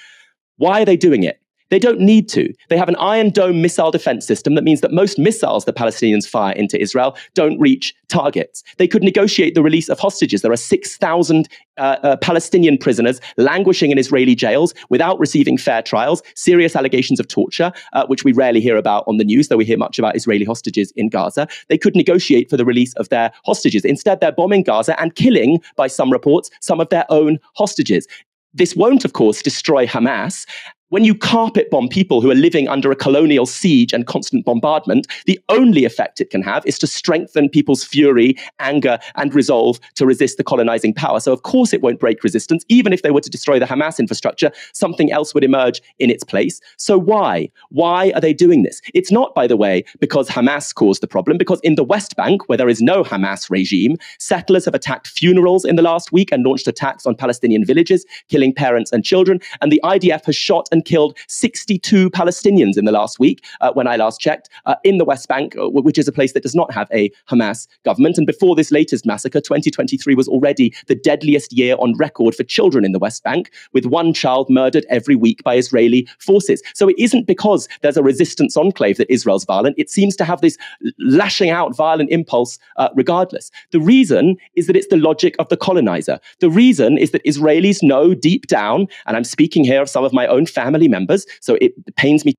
Why 0.58 0.82
are 0.82 0.86
they 0.86 0.98
doing 0.98 1.24
it? 1.24 1.40
They 1.72 1.80
don't 1.80 2.00
need 2.00 2.30
to. 2.30 2.54
They 2.70 2.78
have 2.78 2.90
an 2.90 2.98
Iron 2.98 3.30
Dome 3.30 3.62
missile 3.62 3.92
defense 3.92 4.28
system 4.28 4.56
that 4.56 4.64
means 4.64 4.82
that 4.82 4.92
most 4.92 5.18
missiles 5.18 5.66
the 5.66 5.74
Palestinians 5.74 6.28
fire 6.28 6.54
into 6.54 6.80
Israel 6.80 7.18
don't 7.34 7.58
reach 7.60 7.96
targets. 8.10 8.62
They 8.78 8.90
could 8.90 9.04
negotiate 9.04 9.56
the 9.56 9.64
release 9.64 9.88
of 9.88 9.98
hostages. 9.98 10.42
There 10.42 10.52
are 10.52 10.58
6,000 10.58 11.50
uh, 11.78 11.82
uh, 11.82 12.18
Palestinian 12.18 12.78
prisoners 12.78 13.22
languishing 13.38 13.90
in 13.90 13.98
Israeli 13.98 14.36
jails 14.36 14.74
without 14.90 15.18
receiving 15.18 15.58
fair 15.58 15.82
trials, 15.82 16.22
serious 16.36 16.76
allegations 16.76 17.22
of 17.22 17.30
torture, 17.30 17.72
uh, 17.94 18.06
which 18.08 18.26
we 18.26 18.34
rarely 18.34 18.60
hear 18.60 18.76
about 18.76 19.06
on 19.08 19.16
the 19.16 19.24
news, 19.24 19.48
though 19.48 19.58
we 19.58 19.66
hear 19.66 19.78
much 19.78 19.98
about 19.98 20.16
Israeli 20.16 20.44
hostages 20.44 20.92
in 20.98 21.08
Gaza. 21.08 21.48
They 21.70 21.78
could 21.78 21.96
negotiate 21.96 22.50
for 22.50 22.58
the 22.58 22.66
release 22.66 22.94
of 22.96 23.08
their 23.08 23.32
hostages. 23.46 23.86
Instead, 23.86 24.20
they're 24.20 24.34
bombing 24.34 24.64
Gaza 24.64 25.00
and 25.00 25.16
killing, 25.16 25.62
by 25.78 25.88
some 25.88 26.12
reports, 26.12 26.50
some 26.60 26.82
of 26.82 26.90
their 26.90 27.06
own 27.10 27.40
hostages. 27.56 28.08
This 28.54 28.76
won't, 28.76 29.06
of 29.06 29.14
course, 29.14 29.42
destroy 29.42 29.88
Hamas. 29.88 30.46
When 30.92 31.06
you 31.06 31.16
carpet 31.16 31.70
bomb 31.70 31.88
people 31.88 32.20
who 32.20 32.30
are 32.30 32.36
living 32.36 32.68
under 32.68 32.92
a 32.92 32.96
colonial 32.98 33.46
siege 33.46 33.94
and 33.94 34.08
constant 34.08 34.44
bombardment, 34.44 35.08
the 35.26 35.40
only 35.48 35.86
effect 35.86 36.20
it 36.20 36.30
can 36.30 36.42
have 36.42 36.66
is 36.66 36.78
to 36.78 36.86
strengthen 36.86 37.48
people's 37.48 37.82
fury, 37.82 38.36
anger, 38.60 39.00
and 39.16 39.34
resolve 39.34 39.80
to 39.96 40.06
resist 40.06 40.36
the 40.36 40.44
colonizing 40.44 40.94
power. 40.94 41.22
So, 41.22 41.32
of 41.32 41.44
course, 41.44 41.72
it 41.72 41.82
won't 41.82 42.02
break 42.02 42.26
resistance. 42.26 42.66
Even 42.68 42.92
if 42.92 43.04
they 43.04 43.12
were 43.12 43.22
to 43.22 43.30
destroy 43.30 43.58
the 43.58 43.66
Hamas 43.66 44.00
infrastructure, 44.00 44.52
something 44.74 45.14
else 45.14 45.34
would 45.34 45.46
emerge 45.46 45.82
in 46.00 46.10
its 46.10 46.26
place. 46.26 46.60
So, 46.76 46.98
why? 46.98 47.50
Why 47.70 48.12
are 48.14 48.22
they 48.22 48.34
doing 48.34 48.64
this? 48.64 48.82
It's 48.94 49.14
not, 49.14 49.34
by 49.34 49.48
the 49.48 49.56
way, 49.56 49.86
because 50.02 50.28
Hamas 50.28 50.76
caused 50.76 51.02
the 51.02 51.08
problem, 51.08 51.38
because 51.38 51.62
in 51.62 51.76
the 51.76 51.86
West 51.86 52.18
Bank, 52.18 52.50
where 52.50 52.58
there 52.58 52.68
is 52.68 52.82
no 52.82 53.02
Hamas 53.02 53.50
regime, 53.50 53.96
settlers 54.20 54.66
have 54.66 54.76
attacked 54.76 55.08
funerals 55.08 55.64
in 55.64 55.78
the 55.78 55.82
last 55.82 56.12
week 56.12 56.34
and 56.34 56.44
launched 56.44 56.68
attacks 56.68 57.06
on 57.06 57.16
Palestinian 57.16 57.64
villages, 57.64 58.06
killing 58.28 58.54
parents 58.54 58.92
and 58.92 59.06
children. 59.06 59.40
And 59.62 59.72
the 59.72 59.80
IDF 59.86 60.26
has 60.26 60.36
shot 60.36 60.68
and 60.70 60.81
killed 60.86 61.18
62 61.28 62.10
Palestinians 62.12 62.78
in 62.78 62.86
the 62.86 62.92
last 62.92 63.20
week, 63.20 63.44
uh, 63.62 63.72
when 63.74 63.88
I 63.88 63.96
last 63.96 64.20
checked, 64.20 64.50
uh, 64.66 64.76
in 64.84 64.98
the 64.98 65.06
West 65.06 65.28
Bank, 65.28 65.56
uh, 65.58 65.70
which 65.70 65.98
is 65.98 66.08
a 66.08 66.12
place 66.12 66.34
that 66.34 66.44
does 66.44 66.56
not 66.56 66.72
have 66.74 66.88
a 66.94 67.10
Hamas 67.30 67.68
government. 67.84 68.18
And 68.18 68.28
before 68.28 68.56
this 68.56 68.72
latest 68.72 69.06
massacre, 69.06 69.42
2023 69.42 70.16
was 70.16 70.28
already 70.28 70.74
the 70.88 70.96
deadliest 70.96 71.54
year 71.54 71.76
on 71.80 71.96
record 71.98 72.36
for 72.36 72.44
children 72.44 72.86
in 72.86 72.92
the 72.92 73.00
West 73.00 73.24
Bank, 73.24 73.52
with 73.74 73.86
one 73.86 74.14
child 74.14 74.50
murdered 74.50 74.86
every 74.90 75.16
week 75.16 75.44
by 75.44 75.56
Israeli 75.56 76.08
forces. 76.20 76.62
So 76.74 76.88
it 76.88 76.96
isn't 76.98 77.28
because 77.28 77.68
there's 77.82 77.98
a 77.98 78.04
resistance 78.04 78.58
enclave 78.58 78.98
that 78.98 79.12
Israel's 79.12 79.46
violent. 79.46 79.76
It 79.78 79.90
seems 79.90 80.16
to 80.18 80.26
have 80.26 80.42
this 80.42 80.58
lashing 81.00 81.50
out 81.50 81.76
violent 81.76 82.10
impulse 82.12 82.60
uh, 82.78 82.90
regardless. 82.96 83.52
The 83.72 83.80
reason 83.80 84.38
is 84.56 84.68
that 84.68 84.76
it's 84.76 84.88
the 84.88 84.98
logic 84.98 85.36
of 85.40 85.50
the 85.50 85.58
colonizer. 85.58 86.20
The 86.40 86.50
reason 86.50 86.98
is 86.98 87.12
that 87.12 87.24
Israelis 87.26 87.82
know 87.82 88.14
deep 88.14 88.48
down, 88.48 88.88
and 89.06 89.18
I'm 89.18 89.24
speaking 89.24 89.64
here 89.64 89.82
of 89.82 89.90
some 89.90 90.04
of 90.04 90.14
my 90.14 90.28
own 90.28 90.46
family 90.46 90.71
members, 90.88 91.26
so 91.42 91.58
it 91.62 91.74
pains 91.96 92.26
me 92.26 92.36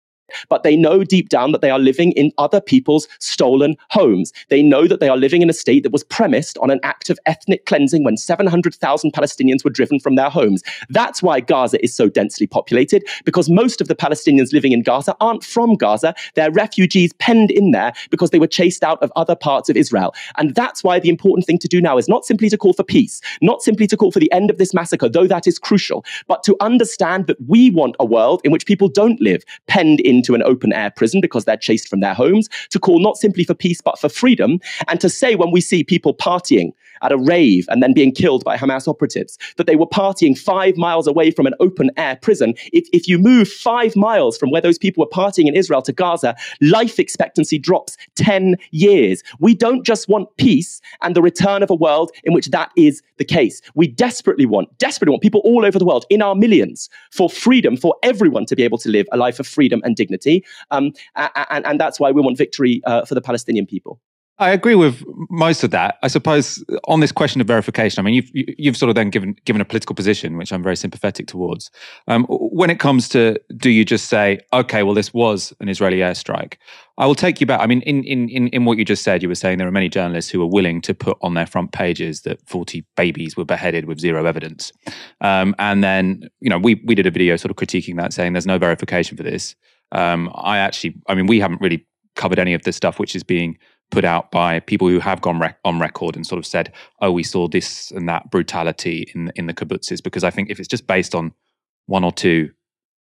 but 0.49 0.63
they 0.63 0.77
know 0.77 1.05
deep 1.05 1.29
down 1.29 1.53
that 1.53 1.61
they 1.61 1.71
are 1.71 1.79
living 1.79 2.13
in 2.13 2.33
other 2.39 2.61
people's 2.61 3.09
stolen 3.19 3.77
homes. 3.91 4.33
They 4.49 4.63
know 4.63 4.87
that 4.87 5.01
they 5.01 5.09
are 5.09 5.17
living 5.17 5.43
in 5.43 5.51
a 5.51 5.55
state 5.55 5.83
that 5.83 5.93
was 5.93 6.05
premised 6.05 6.59
on 6.59 6.71
an 6.71 6.81
act 6.83 7.11
of 7.11 7.19
ethnic 7.27 7.67
cleansing 7.67 8.05
when 8.05 8.17
700,000 8.17 9.13
Palestinians 9.13 9.65
were 9.65 9.71
driven 9.71 10.01
from 10.01 10.17
their 10.17 10.31
homes. 10.31 10.63
That's 10.91 11.23
why 11.23 11.41
Gaza 11.41 11.83
is 11.83 11.95
so 11.95 12.09
densely 12.09 12.47
populated, 12.47 13.05
because 13.25 13.49
most 13.51 13.81
of 13.81 13.89
the 13.89 13.95
Palestinians 13.95 14.53
living 14.53 14.73
in 14.73 14.83
Gaza 14.83 15.17
aren't 15.21 15.45
from 15.45 15.75
Gaza. 15.75 16.15
They're 16.35 16.51
refugees 16.51 17.13
penned 17.15 17.51
in 17.51 17.71
there 17.71 17.93
because 18.11 18.31
they 18.31 18.39
were 18.39 18.47
chased 18.47 18.83
out 18.83 19.03
of 19.03 19.13
other 19.17 19.35
parts 19.35 19.69
of 19.69 19.77
Israel. 19.77 20.15
And 20.37 20.55
that's 20.55 20.85
why 20.85 20.99
the 20.99 21.09
important 21.09 21.47
thing 21.47 21.59
to 21.59 21.69
do 21.69 21.81
now 21.81 21.99
is 21.99 22.09
not 22.09 22.25
simply 22.25 22.49
to 22.51 22.59
call 22.59 22.73
for 22.73 22.85
peace, 22.85 23.21
not 23.41 23.63
simply 23.63 23.87
to 23.87 23.97
call 23.97 24.13
for 24.13 24.21
the 24.21 24.33
end 24.33 24.51
of 24.51 24.59
this 24.59 24.75
massacre, 24.75 25.09
though 25.09 25.27
that 25.27 25.47
is 25.47 25.59
crucial, 25.59 26.05
but 26.27 26.43
to 26.45 26.57
understand 26.61 27.27
that 27.27 27.37
we 27.47 27.71
want 27.71 27.97
a 28.01 28.05
world 28.05 28.41
in 28.45 28.53
which 28.53 28.67
people 28.67 28.89
don't 28.89 29.21
live 29.21 29.43
penned 29.67 30.01
in 30.01 30.22
into 30.23 30.35
an 30.35 30.43
open 30.45 30.73
air 30.73 30.91
prison 30.91 31.21
because 31.21 31.45
they're 31.45 31.57
chased 31.57 31.89
from 31.89 31.99
their 31.99 32.15
homes, 32.15 32.49
to 32.71 32.79
call 32.79 33.01
not 33.01 33.17
simply 33.17 33.43
for 33.43 33.55
peace 33.55 33.81
but 33.81 33.99
for 33.99 34.09
freedom, 34.09 34.61
and 34.87 35.01
to 35.01 35.09
say 35.09 35.35
when 35.35 35.51
we 35.51 35.61
see 35.61 35.83
people 35.83 36.15
partying 36.15 36.73
at 37.03 37.13
a 37.13 37.17
rave 37.17 37.67
and 37.69 37.83
then 37.83 37.93
being 37.93 38.13
killed 38.13 38.45
by 38.45 38.57
Hamas 38.57 38.89
operatives, 38.89 39.39
that 39.57 39.67
they 39.67 39.77
were 39.77 39.87
partying 39.87 40.39
five 40.39 40.77
miles 40.77 41.07
away 41.07 41.31
from 41.31 41.47
an 41.47 41.55
open 41.61 41.91
air 41.97 42.17
prison. 42.17 42.55
If, 42.73 42.89
if 42.93 43.09
you 43.09 43.19
move 43.19 43.49
five 43.49 43.95
miles 43.97 44.39
from 44.39 44.51
where 44.51 44.61
those 44.61 44.79
people 44.79 45.03
were 45.03 45.11
partying 45.11 45.47
in 45.47 45.55
Israel 45.55 45.83
to 45.83 45.93
Gaza, 45.93 46.35
life 46.61 46.99
expectancy 46.99 47.59
drops 47.59 47.97
10 48.17 48.57
years. 48.71 49.23
We 49.39 49.55
don't 49.55 49.85
just 49.85 50.09
want 50.09 50.35
peace 50.37 50.81
and 51.03 51.17
the 51.17 51.23
return 51.23 51.63
of 51.63 51.71
a 51.71 51.75
world 51.75 52.11
in 52.25 52.33
which 52.33 52.47
that 52.49 52.71
is 52.77 53.03
the 53.19 53.25
case. 53.25 53.61
We 53.75 53.89
desperately 53.89 54.47
want, 54.47 54.77
desperately 54.79 55.13
want 55.13 55.23
people 55.23 55.43
all 55.45 55.65
over 55.65 55.79
the 55.79 55.85
world, 55.85 56.07
in 56.11 56.23
our 56.23 56.35
millions, 56.35 56.89
for 57.11 57.29
freedom, 57.29 57.77
for 57.77 57.95
everyone 58.03 58.47
to 58.47 58.57
be 58.57 58.63
able 58.63 58.79
to 58.79 58.89
live 58.89 59.07
a 59.13 59.17
life 59.17 59.41
of 59.41 59.47
freedom 59.47 59.81
and 59.85 59.97
dignity. 59.97 60.45
Um, 60.71 60.93
and, 61.17 61.67
and 61.67 61.81
that's 61.81 62.01
why 62.01 62.11
we 62.11 62.21
want 62.21 62.39
victory 62.39 62.83
uh, 62.87 63.05
for 63.05 63.15
the 63.15 63.21
Palestinian 63.21 63.67
people. 63.67 64.01
I 64.39 64.51
agree 64.51 64.75
with 64.75 65.05
most 65.31 65.63
of 65.63 65.71
that. 65.73 65.99
I 66.03 66.09
suppose 66.09 66.65
on 66.89 67.01
this 67.01 67.13
question 67.13 67.41
of 67.41 67.47
verification, 67.47 68.01
I 68.01 68.03
mean, 68.03 68.15
you've 68.15 68.31
you've 68.59 68.77
sort 68.77 68.89
of 68.89 68.95
then 68.95 69.11
given 69.11 69.37
given 69.45 69.61
a 69.61 69.65
political 69.65 69.95
position, 69.95 70.37
which 70.37 70.53
I'm 70.53 70.63
very 70.63 70.77
sympathetic 70.77 71.27
towards. 71.27 71.71
Um, 72.09 72.25
when 72.29 72.71
it 72.71 72.81
comes 72.81 73.09
to, 73.11 73.39
do 73.57 73.71
you 73.71 73.85
just 73.85 74.07
say, 74.07 74.41
okay, 74.53 74.83
well, 74.83 74.95
this 74.95 75.13
was 75.13 75.53
an 75.61 75.69
Israeli 75.69 75.99
airstrike? 75.99 76.55
I 76.99 77.07
will 77.07 77.15
take 77.15 77.41
you 77.41 77.47
back. 77.47 77.61
I 77.61 77.67
mean, 77.67 77.83
in 77.83 78.03
in 78.05 78.29
in 78.31 78.49
in 78.49 78.65
what 78.65 78.79
you 78.79 78.85
just 78.85 79.03
said, 79.05 79.23
you 79.23 79.29
were 79.29 79.35
saying 79.35 79.59
there 79.59 79.69
are 79.69 79.73
many 79.73 79.91
journalists 79.91 80.31
who 80.31 80.43
are 80.43 80.51
willing 80.51 80.81
to 80.83 80.95
put 80.95 81.19
on 81.21 81.35
their 81.35 81.47
front 81.47 81.73
pages 81.73 82.23
that 82.23 82.41
40 82.49 82.85
babies 82.97 83.37
were 83.37 83.45
beheaded 83.45 83.85
with 83.85 84.01
zero 84.01 84.25
evidence, 84.25 84.73
um, 85.21 85.55
and 85.59 85.85
then 85.85 86.29
you 86.41 86.49
know 86.49 86.59
we 86.59 86.83
we 86.87 86.95
did 86.95 87.07
a 87.07 87.11
video 87.11 87.37
sort 87.37 87.51
of 87.51 87.57
critiquing 87.57 87.97
that, 87.99 88.13
saying 88.15 88.33
there's 88.33 88.47
no 88.47 88.59
verification 88.59 89.17
for 89.17 89.23
this. 89.23 89.55
Um, 89.93 90.31
I 90.35 90.57
actually, 90.59 90.95
I 91.07 91.15
mean, 91.15 91.27
we 91.27 91.39
haven't 91.39 91.61
really 91.61 91.87
covered 92.17 92.39
any 92.39 92.55
of 92.55 92.63
the 92.63 92.73
stuff 92.73 92.99
which 92.99 93.15
is 93.15 93.23
being 93.23 93.59
put 93.93 94.05
out 94.05 94.33
by 94.33 94.59
people 94.59 94.89
who 94.89 94.99
have 94.99 95.21
gone 95.21 95.39
rec- 95.39 95.59
on 95.65 95.79
record 95.79 96.17
and 96.17 96.27
sort 96.27 96.41
of 96.41 96.47
said, 96.47 96.73
"Oh, 97.01 97.13
we 97.13 97.23
saw 97.23 97.47
this 97.47 97.93
and 97.93 98.09
that 98.09 98.31
brutality 98.31 99.07
in 99.15 99.31
in 99.37 99.47
the 99.47 99.55
kibbutzes." 99.55 100.03
Because 100.03 100.25
I 100.25 100.31
think 100.31 100.51
if 100.51 100.59
it's 100.59 100.69
just 100.69 100.89
based 100.89 101.15
on 101.15 101.33
one 101.87 102.03
or 102.03 102.11
two 102.11 102.51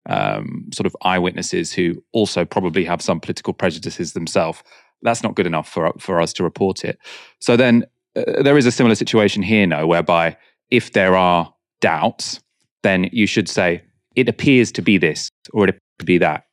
um, 0.09 0.67
sort 0.73 0.87
of 0.87 0.97
eyewitnesses 1.03 1.73
who 1.73 2.03
also 2.13 2.45
probably 2.45 2.85
have 2.85 3.03
some 3.03 3.21
political 3.21 3.53
prejudices 3.53 4.15
themselves, 4.15 4.63
that's 5.03 5.23
not 5.23 5.37
good 5.37 5.47
enough 5.47 5.69
for 5.69 5.93
for 5.99 6.21
us 6.21 6.33
to 6.33 6.43
report 6.43 6.85
it. 6.85 6.99
So 7.39 7.57
then 7.57 7.85
uh, 8.17 8.43
there 8.43 8.59
is 8.59 8.67
a 8.67 8.73
similar 8.73 8.97
situation 8.97 9.43
here, 9.43 9.67
no, 9.67 9.87
whereby 9.87 10.37
if 10.71 10.93
there 10.93 11.15
are 11.15 11.53
doubts, 11.81 12.41
then 12.83 13.09
you 13.13 13.27
should 13.27 13.49
say 13.49 13.83
it 14.17 14.29
appears 14.29 14.73
to 14.73 14.83
be 14.83 14.99
this 14.99 15.31
or 15.53 15.65
it 15.65 15.71
appears 15.71 15.99
to 16.01 16.05
be 16.05 16.19
that 16.19 16.48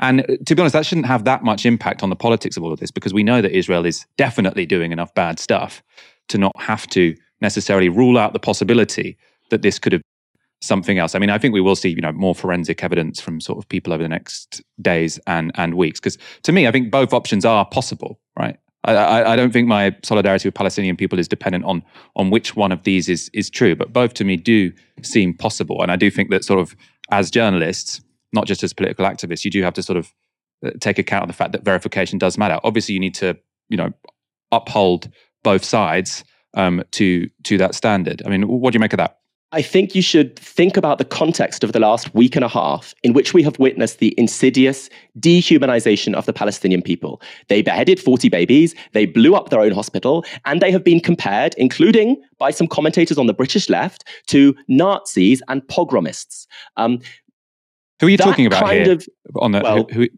and 0.00 0.20
uh, 0.20 0.36
to 0.46 0.54
be 0.54 0.60
honest, 0.60 0.74
that 0.74 0.86
shouldn't 0.86 1.06
have 1.06 1.24
that 1.24 1.42
much 1.42 1.66
impact 1.66 2.02
on 2.02 2.10
the 2.10 2.16
politics 2.16 2.56
of 2.56 2.62
all 2.62 2.72
of 2.72 2.80
this 2.80 2.90
because 2.90 3.14
we 3.14 3.22
know 3.22 3.42
that 3.42 3.56
Israel 3.56 3.84
is 3.84 4.06
definitely 4.16 4.66
doing 4.66 4.92
enough 4.92 5.12
bad 5.14 5.38
stuff 5.38 5.82
to 6.28 6.38
not 6.38 6.52
have 6.60 6.86
to 6.88 7.16
necessarily 7.40 7.88
rule 7.88 8.18
out 8.18 8.32
the 8.32 8.38
possibility 8.38 9.16
that 9.50 9.62
this 9.62 9.78
could 9.78 9.92
have 9.92 10.02
something 10.60 10.98
else. 10.98 11.14
I 11.14 11.18
mean, 11.18 11.30
I 11.30 11.38
think 11.38 11.54
we 11.54 11.60
will 11.60 11.76
see, 11.76 11.90
you 11.90 12.00
know, 12.00 12.12
more 12.12 12.34
forensic 12.34 12.82
evidence 12.82 13.20
from 13.20 13.40
sort 13.40 13.58
of 13.58 13.68
people 13.68 13.92
over 13.92 14.02
the 14.02 14.08
next 14.08 14.62
days 14.80 15.18
and 15.26 15.52
and 15.54 15.74
weeks. 15.74 16.00
Because 16.00 16.18
to 16.42 16.52
me, 16.52 16.66
I 16.66 16.72
think 16.72 16.90
both 16.90 17.12
options 17.12 17.44
are 17.44 17.64
possible, 17.66 18.18
right? 18.38 18.58
I, 18.84 18.94
I, 18.94 19.32
I, 19.32 19.36
don't 19.36 19.52
think 19.52 19.66
my 19.66 19.94
solidarity 20.04 20.46
with 20.46 20.54
Palestinian 20.54 20.96
people 20.96 21.18
is 21.18 21.28
dependent 21.28 21.64
on 21.64 21.82
on 22.16 22.30
which 22.30 22.56
one 22.56 22.72
of 22.72 22.82
these 22.84 23.08
is 23.08 23.30
is 23.32 23.50
true, 23.50 23.74
but 23.74 23.92
both 23.92 24.14
to 24.14 24.24
me 24.24 24.36
do 24.36 24.72
seem 25.02 25.34
possible. 25.34 25.82
And 25.82 25.90
I 25.90 25.96
do 25.96 26.10
think 26.10 26.30
that 26.30 26.44
sort 26.44 26.60
of 26.60 26.76
as 27.10 27.30
journalists, 27.30 28.00
not 28.32 28.46
just 28.46 28.62
as 28.62 28.72
political 28.72 29.06
activists, 29.06 29.44
you 29.44 29.50
do 29.50 29.62
have 29.62 29.74
to 29.74 29.82
sort 29.82 29.96
of 29.96 30.12
uh, 30.64 30.70
take 30.80 30.98
account 30.98 31.22
of 31.22 31.28
the 31.28 31.34
fact 31.34 31.52
that 31.52 31.64
verification 31.64 32.18
does 32.18 32.36
matter. 32.36 32.58
Obviously, 32.64 32.94
you 32.94 33.00
need 33.00 33.14
to, 33.14 33.36
you 33.68 33.76
know, 33.76 33.92
uphold 34.52 35.10
both 35.42 35.64
sides 35.64 36.24
um, 36.54 36.82
to 36.92 37.28
to 37.44 37.58
that 37.58 37.74
standard. 37.74 38.22
I 38.24 38.28
mean, 38.28 38.42
what 38.42 38.72
do 38.72 38.76
you 38.76 38.80
make 38.80 38.92
of 38.92 38.98
that? 38.98 39.18
I 39.50 39.62
think 39.62 39.94
you 39.94 40.02
should 40.02 40.38
think 40.38 40.76
about 40.76 40.98
the 40.98 41.06
context 41.06 41.64
of 41.64 41.72
the 41.72 41.80
last 41.80 42.14
week 42.14 42.36
and 42.36 42.44
a 42.44 42.48
half 42.48 42.94
in 43.02 43.14
which 43.14 43.32
we 43.32 43.42
have 43.44 43.58
witnessed 43.58 43.98
the 43.98 44.14
insidious 44.18 44.90
dehumanization 45.18 46.12
of 46.12 46.26
the 46.26 46.34
Palestinian 46.34 46.82
people. 46.82 47.22
They 47.48 47.62
beheaded 47.62 47.98
40 47.98 48.28
babies, 48.28 48.74
they 48.92 49.06
blew 49.06 49.34
up 49.34 49.48
their 49.48 49.60
own 49.60 49.72
hospital, 49.72 50.22
and 50.44 50.60
they 50.60 50.70
have 50.70 50.84
been 50.84 51.00
compared, 51.00 51.54
including 51.54 52.22
by 52.36 52.50
some 52.50 52.66
commentators 52.66 53.16
on 53.16 53.26
the 53.26 53.32
British 53.32 53.70
left, 53.70 54.04
to 54.26 54.54
Nazis 54.68 55.40
and 55.48 55.62
pogromists. 55.62 56.46
Um, 56.76 56.98
who 58.00 58.06
are 58.06 58.10
you 58.10 58.16
talking 58.16 58.46
about 58.46 58.70
here? 58.72 58.92
Of, 58.92 59.06
on 59.36 59.52
the, 59.52 59.60
well, 59.62 59.86
who, 59.92 60.02
who, 60.02 60.08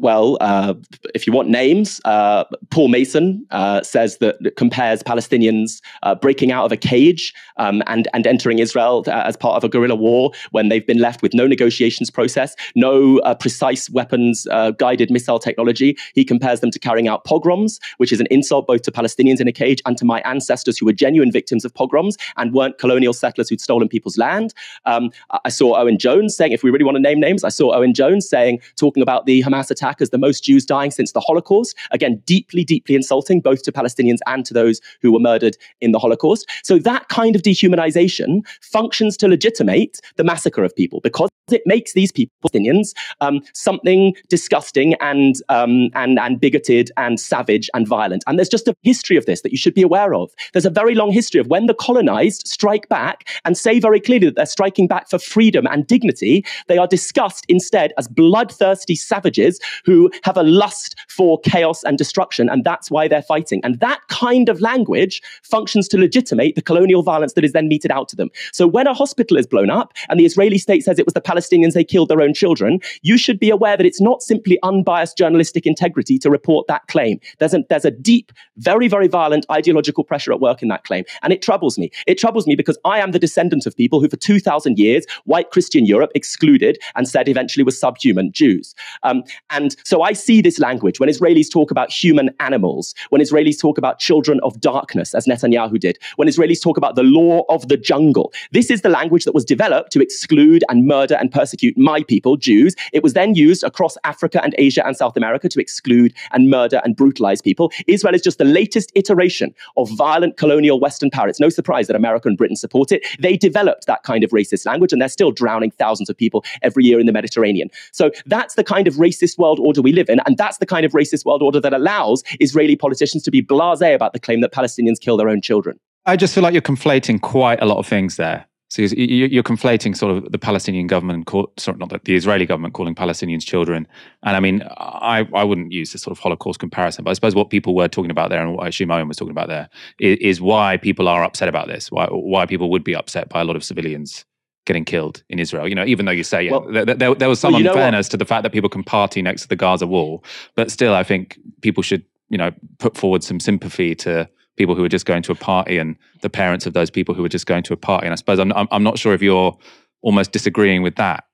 well 0.00 0.38
uh, 0.40 0.74
if 1.14 1.26
you 1.26 1.32
want 1.32 1.48
names, 1.48 2.00
uh, 2.04 2.44
Paul 2.70 2.88
Mason 2.88 3.46
uh, 3.50 3.82
says 3.82 4.18
that, 4.18 4.36
compares 4.56 5.02
Palestinians 5.02 5.80
uh, 6.02 6.14
breaking 6.14 6.52
out 6.52 6.64
of 6.64 6.72
a 6.72 6.76
cage 6.76 7.34
um, 7.56 7.82
and 7.86 8.08
and 8.12 8.26
entering 8.26 8.58
Israel 8.58 9.04
uh, 9.06 9.22
as 9.24 9.36
part 9.36 9.56
of 9.56 9.64
a 9.64 9.68
guerrilla 9.68 9.94
war 9.94 10.32
when 10.50 10.68
they've 10.68 10.86
been 10.86 10.98
left 10.98 11.22
with 11.22 11.34
no 11.34 11.46
negotiations 11.46 12.10
process, 12.10 12.54
no 12.74 13.18
uh, 13.20 13.34
precise 13.34 13.90
weapons 13.90 14.46
guided 14.78 15.10
missile 15.10 15.38
technology. 15.38 15.96
He 16.14 16.24
compares 16.24 16.60
them 16.60 16.70
to 16.70 16.78
carrying 16.78 17.08
out 17.08 17.24
pogroms, 17.24 17.80
which 17.98 18.12
is 18.12 18.20
an 18.20 18.26
insult 18.30 18.66
both 18.66 18.82
to 18.82 18.92
Palestinians 18.92 19.40
in 19.40 19.48
a 19.48 19.52
cage 19.52 19.80
and 19.86 19.96
to 19.98 20.04
my 20.04 20.20
ancestors 20.20 20.78
who 20.78 20.86
were 20.86 20.92
genuine 20.92 21.32
victims 21.32 21.64
of 21.64 21.74
pogroms 21.74 22.16
and 22.36 22.52
weren't 22.52 22.78
colonial 22.78 23.12
settlers 23.12 23.48
who'd 23.48 23.60
stolen 23.60 23.88
people's 23.88 24.18
land. 24.18 24.54
Um, 24.84 25.10
I 25.44 25.48
saw 25.48 25.76
Owen 25.78 25.98
Jones 25.98 26.36
saying, 26.36 26.52
if 26.52 26.62
we 26.62 26.70
really 26.70 26.84
want 26.84 26.96
to 26.96 27.02
name 27.02 27.20
names. 27.20 27.44
I 27.44 27.48
saw 27.48 27.74
Owen 27.74 27.94
Jones 27.94 28.28
saying, 28.28 28.60
talking 28.76 29.02
about 29.02 29.26
the 29.26 29.42
Hamas 29.42 29.67
attack 29.70 30.00
as 30.00 30.10
the 30.10 30.18
most 30.18 30.44
Jews 30.44 30.64
dying 30.64 30.90
since 30.90 31.12
the 31.12 31.20
Holocaust. 31.20 31.76
Again, 31.90 32.22
deeply, 32.24 32.64
deeply 32.64 32.94
insulting 32.94 33.40
both 33.40 33.62
to 33.64 33.72
Palestinians 33.72 34.18
and 34.26 34.44
to 34.46 34.54
those 34.54 34.80
who 35.02 35.12
were 35.12 35.20
murdered 35.20 35.56
in 35.80 35.92
the 35.92 35.98
Holocaust. 35.98 36.48
So 36.62 36.78
that 36.78 37.08
kind 37.08 37.36
of 37.36 37.42
dehumanization 37.42 38.46
functions 38.60 39.16
to 39.18 39.28
legitimate 39.28 40.00
the 40.16 40.24
massacre 40.24 40.64
of 40.64 40.74
people 40.74 41.00
because 41.00 41.30
it 41.52 41.62
makes 41.64 41.92
these 41.92 42.12
people, 42.12 42.32
Palestinians, 42.44 42.92
um, 43.20 43.40
something 43.54 44.14
disgusting 44.28 44.94
and, 44.94 45.36
um, 45.48 45.90
and, 45.94 46.18
and 46.18 46.40
bigoted 46.40 46.90
and 46.96 47.18
savage 47.18 47.70
and 47.74 47.86
violent. 47.86 48.22
And 48.26 48.38
there's 48.38 48.48
just 48.48 48.68
a 48.68 48.74
history 48.82 49.16
of 49.16 49.26
this 49.26 49.42
that 49.42 49.52
you 49.52 49.58
should 49.58 49.74
be 49.74 49.82
aware 49.82 50.14
of. 50.14 50.30
There's 50.52 50.66
a 50.66 50.70
very 50.70 50.94
long 50.94 51.10
history 51.10 51.40
of 51.40 51.46
when 51.46 51.66
the 51.66 51.74
colonized 51.74 52.46
strike 52.46 52.88
back 52.88 53.28
and 53.44 53.56
say 53.56 53.80
very 53.80 54.00
clearly 54.00 54.26
that 54.26 54.36
they're 54.36 54.46
striking 54.46 54.86
back 54.86 55.08
for 55.08 55.18
freedom 55.18 55.66
and 55.66 55.86
dignity, 55.86 56.44
they 56.66 56.78
are 56.78 56.86
discussed 56.86 57.44
instead 57.48 57.92
as 57.98 58.08
bloodthirsty 58.08 58.94
savages 58.94 59.57
who 59.84 60.10
have 60.22 60.36
a 60.36 60.42
lust 60.42 60.96
for 61.08 61.40
chaos 61.40 61.82
and 61.84 61.98
destruction, 61.98 62.48
and 62.48 62.64
that's 62.64 62.90
why 62.90 63.08
they're 63.08 63.22
fighting. 63.22 63.60
And 63.64 63.80
that 63.80 64.00
kind 64.08 64.48
of 64.48 64.60
language 64.60 65.22
functions 65.42 65.88
to 65.88 65.98
legitimate 65.98 66.54
the 66.54 66.62
colonial 66.62 67.02
violence 67.02 67.34
that 67.34 67.44
is 67.44 67.52
then 67.52 67.68
meted 67.68 67.90
out 67.90 68.08
to 68.10 68.16
them. 68.16 68.30
So 68.52 68.66
when 68.66 68.86
a 68.86 68.94
hospital 68.94 69.36
is 69.36 69.46
blown 69.46 69.70
up 69.70 69.92
and 70.08 70.18
the 70.18 70.24
Israeli 70.26 70.58
state 70.58 70.84
says 70.84 70.98
it 70.98 71.06
was 71.06 71.14
the 71.14 71.20
Palestinians, 71.20 71.72
they 71.72 71.84
killed 71.84 72.08
their 72.08 72.20
own 72.20 72.34
children, 72.34 72.80
you 73.02 73.16
should 73.16 73.38
be 73.38 73.50
aware 73.50 73.76
that 73.76 73.86
it's 73.86 74.00
not 74.00 74.22
simply 74.22 74.58
unbiased 74.62 75.16
journalistic 75.16 75.66
integrity 75.66 76.18
to 76.18 76.30
report 76.30 76.66
that 76.66 76.86
claim. 76.88 77.20
There's 77.38 77.54
a, 77.54 77.64
there's 77.68 77.84
a 77.84 77.90
deep, 77.90 78.32
very, 78.56 78.88
very 78.88 79.08
violent 79.08 79.46
ideological 79.50 80.04
pressure 80.04 80.32
at 80.32 80.40
work 80.40 80.62
in 80.62 80.68
that 80.68 80.84
claim. 80.84 81.04
And 81.22 81.32
it 81.32 81.42
troubles 81.42 81.78
me. 81.78 81.90
It 82.06 82.18
troubles 82.18 82.46
me 82.46 82.54
because 82.54 82.78
I 82.84 82.98
am 82.98 83.12
the 83.12 83.18
descendant 83.18 83.66
of 83.66 83.76
people 83.76 84.00
who, 84.00 84.08
for 84.08 84.16
2,000 84.16 84.78
years, 84.78 85.04
white 85.24 85.50
Christian 85.50 85.86
Europe 85.86 86.10
excluded 86.14 86.78
and 86.96 87.08
said 87.08 87.28
eventually 87.28 87.64
was 87.64 87.78
subhuman 87.78 88.32
Jews. 88.32 88.74
Um, 89.02 89.22
and 89.50 89.76
so 89.84 90.02
I 90.02 90.12
see 90.12 90.40
this 90.40 90.58
language 90.58 91.00
when 91.00 91.08
Israelis 91.08 91.50
talk 91.50 91.70
about 91.70 91.90
human 91.90 92.30
animals, 92.40 92.94
when 93.10 93.22
Israelis 93.22 93.58
talk 93.58 93.78
about 93.78 93.98
children 93.98 94.40
of 94.42 94.60
darkness, 94.60 95.14
as 95.14 95.26
Netanyahu 95.26 95.78
did, 95.80 95.98
when 96.16 96.28
Israelis 96.28 96.62
talk 96.62 96.76
about 96.76 96.96
the 96.96 97.02
law 97.02 97.44
of 97.48 97.68
the 97.68 97.76
jungle. 97.76 98.32
This 98.52 98.70
is 98.70 98.82
the 98.82 98.88
language 98.88 99.24
that 99.24 99.34
was 99.34 99.44
developed 99.44 99.92
to 99.92 100.02
exclude 100.02 100.64
and 100.68 100.86
murder 100.86 101.16
and 101.16 101.32
persecute 101.32 101.76
my 101.78 102.02
people, 102.02 102.36
Jews. 102.36 102.74
It 102.92 103.02
was 103.02 103.14
then 103.14 103.34
used 103.34 103.64
across 103.64 103.96
Africa 104.04 104.42
and 104.42 104.54
Asia 104.58 104.86
and 104.86 104.96
South 104.96 105.16
America 105.16 105.48
to 105.48 105.60
exclude 105.60 106.12
and 106.32 106.50
murder 106.50 106.80
and 106.84 106.96
brutalize 106.96 107.40
people. 107.40 107.72
Israel 107.86 108.14
is 108.14 108.22
just 108.22 108.38
the 108.38 108.44
latest 108.44 108.92
iteration 108.94 109.54
of 109.76 109.88
violent 109.90 110.36
colonial 110.36 110.78
Western 110.78 111.10
power. 111.10 111.28
It's 111.28 111.40
no 111.40 111.48
surprise 111.48 111.86
that 111.86 111.96
America 111.96 112.28
and 112.28 112.36
Britain 112.36 112.56
support 112.56 112.92
it. 112.92 113.06
They 113.18 113.36
developed 113.36 113.86
that 113.86 114.02
kind 114.02 114.24
of 114.24 114.30
racist 114.30 114.66
language, 114.66 114.92
and 114.92 115.00
they're 115.00 115.08
still 115.08 115.30
drowning 115.30 115.70
thousands 115.70 116.10
of 116.10 116.16
people 116.16 116.44
every 116.62 116.84
year 116.84 117.00
in 117.00 117.06
the 117.06 117.12
Mediterranean. 117.12 117.70
So 117.92 118.10
that's 118.26 118.54
the 118.54 118.64
kind 118.64 118.86
of 118.86 118.94
racist 118.94 119.37
world 119.38 119.58
order 119.60 119.82
we 119.82 119.92
live 119.92 120.08
in, 120.08 120.20
and 120.26 120.36
that's 120.36 120.58
the 120.58 120.66
kind 120.66 120.84
of 120.84 120.92
racist 120.92 121.24
world 121.24 121.42
order 121.42 121.60
that 121.60 121.72
allows 121.72 122.22
Israeli 122.40 122.76
politicians 122.76 123.22
to 123.24 123.30
be 123.30 123.42
blasé 123.42 123.94
about 123.94 124.12
the 124.12 124.20
claim 124.20 124.40
that 124.40 124.52
Palestinians 124.52 125.00
kill 125.00 125.16
their 125.16 125.28
own 125.28 125.40
children. 125.40 125.78
I 126.06 126.16
just 126.16 126.34
feel 126.34 126.42
like 126.42 126.52
you're 126.52 126.62
conflating 126.62 127.20
quite 127.20 127.60
a 127.62 127.66
lot 127.66 127.78
of 127.78 127.86
things 127.86 128.16
there. 128.16 128.46
So 128.70 128.82
you're 128.82 129.42
conflating 129.42 129.96
sort 129.96 130.14
of 130.14 130.30
the 130.30 130.38
Palestinian 130.38 130.86
government, 130.88 131.26
call, 131.26 131.50
sorry, 131.56 131.78
not 131.78 131.88
the 132.04 132.14
Israeli 132.14 132.44
government 132.44 132.74
calling 132.74 132.94
Palestinians 132.94 133.42
children. 133.42 133.88
And 134.24 134.36
I 134.36 134.40
mean, 134.40 134.62
I, 134.76 135.26
I 135.34 135.42
wouldn't 135.42 135.72
use 135.72 135.92
this 135.92 136.02
sort 136.02 136.12
of 136.12 136.18
Holocaust 136.18 136.60
comparison, 136.60 137.04
but 137.04 137.10
I 137.10 137.14
suppose 137.14 137.34
what 137.34 137.48
people 137.48 137.74
were 137.74 137.88
talking 137.88 138.10
about 138.10 138.28
there 138.28 138.42
and 138.42 138.54
what 138.54 138.64
I 138.64 138.68
assume 138.68 138.90
Owen 138.90 139.08
was 139.08 139.16
talking 139.16 139.32
about 139.32 139.48
there 139.48 139.70
is, 140.00 140.18
is 140.18 140.40
why 140.42 140.76
people 140.76 141.08
are 141.08 141.24
upset 141.24 141.48
about 141.48 141.66
this, 141.66 141.90
why, 141.90 142.08
why 142.10 142.44
people 142.44 142.68
would 142.70 142.84
be 142.84 142.94
upset 142.94 143.30
by 143.30 143.40
a 143.40 143.44
lot 143.44 143.56
of 143.56 143.64
civilians 143.64 144.26
getting 144.68 144.84
killed 144.84 145.24
in 145.28 145.40
Israel. 145.40 145.66
You 145.66 145.74
know, 145.74 145.84
even 145.84 146.06
though 146.06 146.12
you 146.12 146.22
say 146.22 146.44
yeah, 146.44 146.52
well, 146.52 146.60
there, 146.70 146.84
there, 146.84 147.14
there, 147.14 147.28
was 147.28 147.40
some 147.40 147.54
well, 147.54 147.66
unfairness 147.66 148.08
to 148.10 148.16
the 148.16 148.24
fact 148.24 148.44
that 148.44 148.52
people 148.52 148.68
can 148.68 148.84
party 148.84 149.20
next 149.22 149.42
to 149.42 149.48
the 149.48 149.56
Gaza 149.56 149.86
wall, 149.86 150.22
but 150.54 150.70
still, 150.70 150.94
I 150.94 151.02
think 151.02 151.36
people 151.62 151.82
should, 151.82 152.04
you 152.28 152.38
know, 152.38 152.52
put 152.78 152.96
forward 152.96 153.24
some 153.24 153.40
sympathy 153.40 153.96
to 153.96 154.28
people 154.56 154.74
who 154.74 154.84
are 154.84 154.88
just 154.88 155.06
going 155.06 155.22
to 155.22 155.32
a 155.32 155.34
party 155.34 155.78
and 155.78 155.96
the 156.20 156.30
parents 156.30 156.66
of 156.66 156.74
those 156.74 156.90
people 156.90 157.14
who 157.14 157.24
are 157.24 157.28
just 157.28 157.46
going 157.46 157.62
to 157.64 157.72
a 157.72 157.76
party. 157.76 158.06
And 158.06 158.12
I 158.12 158.16
suppose 158.16 158.38
I'm, 158.38 158.52
I'm, 158.52 158.68
I'm 158.70 158.82
not 158.82 158.98
sure 158.98 159.14
if 159.14 159.22
you're 159.22 159.56
almost 160.02 160.32
disagreeing 160.32 160.82
with 160.82 160.96
that. 160.96 161.24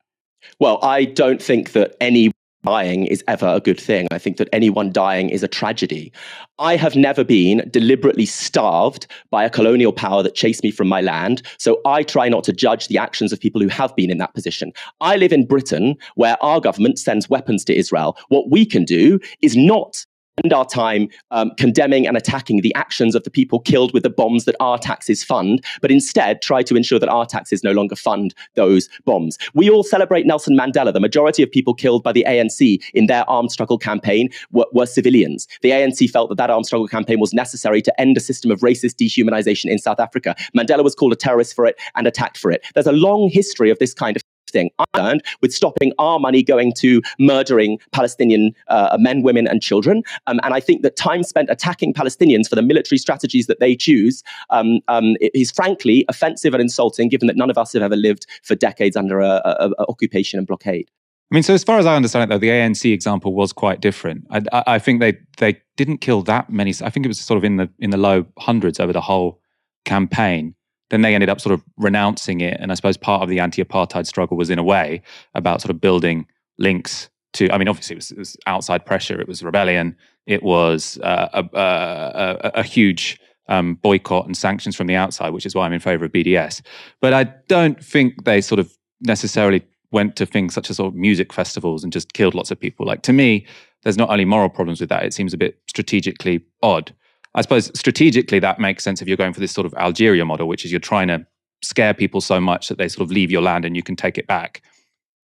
Well, 0.61 0.79
I 0.83 1.05
don't 1.05 1.43
think 1.43 1.73
that 1.73 1.97
any 2.01 2.33
dying 2.65 3.07
is 3.07 3.23
ever 3.29 3.47
a 3.47 3.61
good 3.61 3.81
thing. 3.81 4.09
I 4.11 4.19
think 4.19 4.37
that 4.39 4.49
anyone 4.53 4.93
dying 4.93 5.31
is 5.31 5.43
a 5.43 5.49
tragedy. 5.49 6.13
I 6.59 6.77
have 6.77 6.97
never 6.97 7.25
been 7.25 7.69
deliberately 7.71 8.27
starved 8.27 9.07
by 9.31 9.45
a 9.45 9.51
colonial 9.51 9.93
power 9.93 10.23
that 10.23 10.35
chased 10.35 10.63
me 10.63 10.71
from 10.71 10.89
my 10.89 11.01
land. 11.01 11.43
So 11.59 11.81
I 11.85 12.03
try 12.03 12.29
not 12.29 12.45
to 12.45 12.53
judge 12.53 12.89
the 12.89 12.99
actions 12.99 13.33
of 13.33 13.41
people 13.41 13.61
who 13.61 13.69
have 13.69 13.95
been 13.97 14.11
in 14.11 14.19
that 14.19 14.35
position. 14.35 14.73
I 15.01 15.17
live 15.17 15.33
in 15.33 15.47
Britain 15.47 15.97
where 16.15 16.43
our 16.43 16.61
government 16.61 16.99
sends 16.99 17.29
weapons 17.29 17.65
to 17.65 17.77
Israel. 17.77 18.17
What 18.29 18.51
we 18.51 18.65
can 18.65 18.85
do 18.85 19.19
is 19.43 19.57
not 19.57 20.05
spend 20.39 20.53
our 20.53 20.65
time 20.65 21.09
um, 21.31 21.53
condemning 21.57 22.07
and 22.07 22.17
attacking 22.17 22.61
the 22.61 22.75
actions 22.75 23.15
of 23.15 23.23
the 23.23 23.31
people 23.31 23.61
killed 23.61 23.93
with 23.95 24.03
the 24.03 24.11
bombs 24.11 24.45
that 24.45 24.57
our 24.59 24.79
taxes 24.79 25.23
fund, 25.23 25.65
but 25.81 25.91
instead 25.91 26.43
try 26.43 26.63
to 26.63 26.77
ensure 26.77 26.99
that 26.99 27.09
our 27.09 27.27
taxes 27.27 27.63
no 27.63 27.73
longer 27.73 27.95
fund 27.95 28.35
those 28.55 28.89
bombs. 29.05 29.39
We 29.55 29.71
all 29.71 29.85
celebrate 29.85 30.27
Nelson 30.27 30.57
Mandela. 30.57 30.93
The 30.93 31.01
majority 31.01 31.43
of 31.43 31.51
people 31.51 31.75
killed 31.75 32.03
by 32.03 32.13
the 32.13 32.25
ANC 32.27 32.83
in 32.95 33.07
their 33.07 33.29
armed 33.31 33.53
struggle 33.53 33.79
campaign 33.79 34.29
were, 34.51 34.67
were 34.73 34.87
civilians. 34.87 35.47
The 35.63 35.71
ANC 35.71 36.11
felt 36.11 36.29
that 36.31 36.39
that 36.39 36.51
armed 36.51 36.67
struggle 36.67 36.89
campaign 36.89 37.21
was 37.21 37.33
necessary 37.33 37.81
to 37.83 38.01
end 38.01 38.17
a 38.17 38.21
system 38.21 38.51
of 38.51 38.61
racist 38.61 38.95
dehumanization 38.97 39.71
in 39.71 39.79
South 39.79 40.01
Africa. 40.01 40.35
Mandela 40.57 40.83
was 40.83 40.95
called 40.95 41.13
a 41.13 41.17
terrorist 41.17 41.55
for 41.55 41.67
it 41.67 41.77
and 41.95 42.07
attacked 42.07 42.39
for 42.39 42.51
it. 42.51 42.65
There's 42.75 42.87
a 42.87 42.93
long 42.93 43.31
history 43.31 43.71
of 43.71 43.79
this 43.79 43.95
kind 43.95 44.17
of 44.17 44.23
thing. 44.55 44.71
I 44.79 44.85
learned 44.97 45.23
with 45.43 45.53
stopping 45.53 45.93
our 45.99 46.19
money 46.19 46.43
going 46.43 46.73
to 46.79 47.03
murdering 47.19 47.79
Palestinian 47.93 48.55
uh, 48.69 48.97
men, 48.99 49.23
women, 49.23 49.47
and 49.47 49.61
children. 49.61 50.03
Um, 50.27 50.41
and 50.43 50.55
I 50.55 50.61
think 50.61 50.81
that 50.83 50.97
time 50.97 51.23
spent 51.23 51.51
attacking 51.51 51.93
Palestinians 51.93 52.49
for 52.49 52.55
the 52.55 52.63
military 52.63 52.99
strategies 52.99 53.47
that 53.49 53.61
they 53.61 53.77
choose 53.77 54.23
um, 54.49 54.81
um, 54.89 55.17
is 55.35 55.51
frankly 55.51 56.07
offensive 56.09 56.55
and 56.55 56.63
insulting, 56.63 57.11
given 57.11 57.27
that 57.27 57.37
none 57.37 57.51
of 57.51 57.59
us 57.59 57.75
have 57.75 57.83
ever 57.83 57.97
lived 57.97 58.27
for 58.43 58.55
decades 58.55 58.97
under 58.97 59.21
a, 59.21 59.43
a, 59.45 59.71
a 59.79 59.87
occupation 59.91 60.39
and 60.39 60.47
blockade. 60.47 60.91
I 61.31 61.35
mean, 61.35 61.43
so 61.43 61.55
as 61.55 61.65
far 61.65 61.79
as 61.79 61.87
I 61.87 61.97
understand 61.97 62.25
it, 62.25 62.33
though, 62.33 62.39
the 62.39 62.51
ANC 62.51 62.93
example 62.93 63.35
was 63.35 63.53
quite 63.53 63.81
different. 63.81 64.27
I, 64.31 64.43
I, 64.53 64.65
I, 64.75 64.79
think 64.79 65.01
they 65.01 65.19
they 65.39 65.61
didn't 65.77 65.99
kill 65.99 66.23
that 66.23 66.49
many. 66.51 66.71
I 66.83 66.91
think 66.91 67.05
it 67.05 67.09
was 67.09 67.19
sort 67.19 67.39
of 67.39 67.45
in 67.45 67.57
the 67.57 67.69
in 67.81 67.91
the 67.91 67.97
low 67.97 68.27
hundreds 68.39 68.79
over 68.79 68.93
the 68.93 69.01
whole 69.01 69.41
campaign 69.85 70.55
then 70.91 71.03
they 71.03 71.15
ended 71.15 71.31
up 71.31 71.41
sort 71.41 71.53
of 71.53 71.63
renouncing 71.77 72.41
it. 72.41 72.57
And 72.61 72.71
I 72.71 72.75
suppose 72.75 72.97
part 72.97 73.23
of 73.23 73.29
the 73.29 73.41
anti-apartheid 73.41 74.07
struggle 74.07 74.37
was 74.37 74.51
in 74.51 74.59
a 74.59 74.63
way 74.63 75.03
about 75.35 75.61
sort 75.61 75.71
of 75.71 75.81
building 75.81 76.27
links 76.59 77.09
to. 77.35 77.51
I 77.51 77.59
mean, 77.59 77.69
obviously 77.69 77.95
it 77.95 77.99
was, 77.99 78.11
it 78.11 78.19
was 78.19 78.37
outside 78.47 78.85
pressure. 78.85 79.21
It 79.21 79.29
was 79.29 79.43
rebellion. 79.43 79.97
It 80.27 80.43
was 80.43 80.99
uh, 81.03 81.29
a, 81.33 81.59
a, 81.59 82.51
a, 82.61 82.63
huge 82.63 83.21
um, 83.49 83.75
boycott 83.75 84.27
and 84.27 84.37
sanctions 84.37 84.75
from 84.75 84.87
the 84.87 84.95
outside, 84.95 85.31
which 85.31 85.45
is 85.45 85.55
why 85.55 85.67
I'm 85.67 85.73
in 85.73 85.81
favour 85.81 86.07
of 86.07 86.13
BDS. 86.13 86.63
But 87.01 87.13
I 87.13 87.25
don't 87.49 87.83
think 87.83 88.25
they 88.25 88.41
sort 88.41 88.59
of 88.59 88.73
necessarily 89.01 89.63
went 89.91 90.17
to 90.17 90.27
things 90.27 90.55
such 90.55 90.71
as 90.71 90.77
sort 90.77 90.89
of 90.89 90.95
music 90.95 91.33
festivals 91.33 91.85
and 91.85 91.93
just 91.93 92.15
killed 92.15 92.35
lots 92.35 92.51
of 92.51 92.59
people. 92.59 92.87
Like 92.87 93.03
to 93.03 93.13
me, 93.13 93.47
there's 93.83 93.99
not 93.99 94.11
only 94.11 94.25
moral 94.25 94.49
problems 94.49 94.81
with 94.81 94.89
that; 94.89 95.05
it 95.05 95.13
seems 95.13 95.35
a 95.35 95.39
bit 95.39 95.59
strategically 95.69 96.43
odd. 96.63 96.95
I 97.35 97.43
suppose 97.43 97.71
strategically 97.77 98.39
that 98.39 98.61
makes 98.61 98.85
sense 98.85 99.03
if 99.03 99.09
you're 99.09 99.17
going 99.17 99.33
for 99.33 99.41
this 99.41 99.53
sort 99.53 99.67
of 99.67 99.75
Algeria 99.75 100.25
model, 100.25 100.47
which 100.47 100.65
is 100.65 100.71
you're 100.71 100.81
trying 100.81 101.09
to 101.09 101.27
scare 101.63 101.95
people 101.95 102.21
so 102.21 102.41
much 102.41 102.69
that 102.69 102.79
they 102.79 102.89
sort 102.89 103.05
of 103.05 103.11
leave 103.11 103.31
your 103.31 103.43
land 103.43 103.65
and 103.65 103.77
you 103.77 103.83
can 103.83 103.97
take 103.97 104.19
it 104.19 104.27
back. 104.27 104.63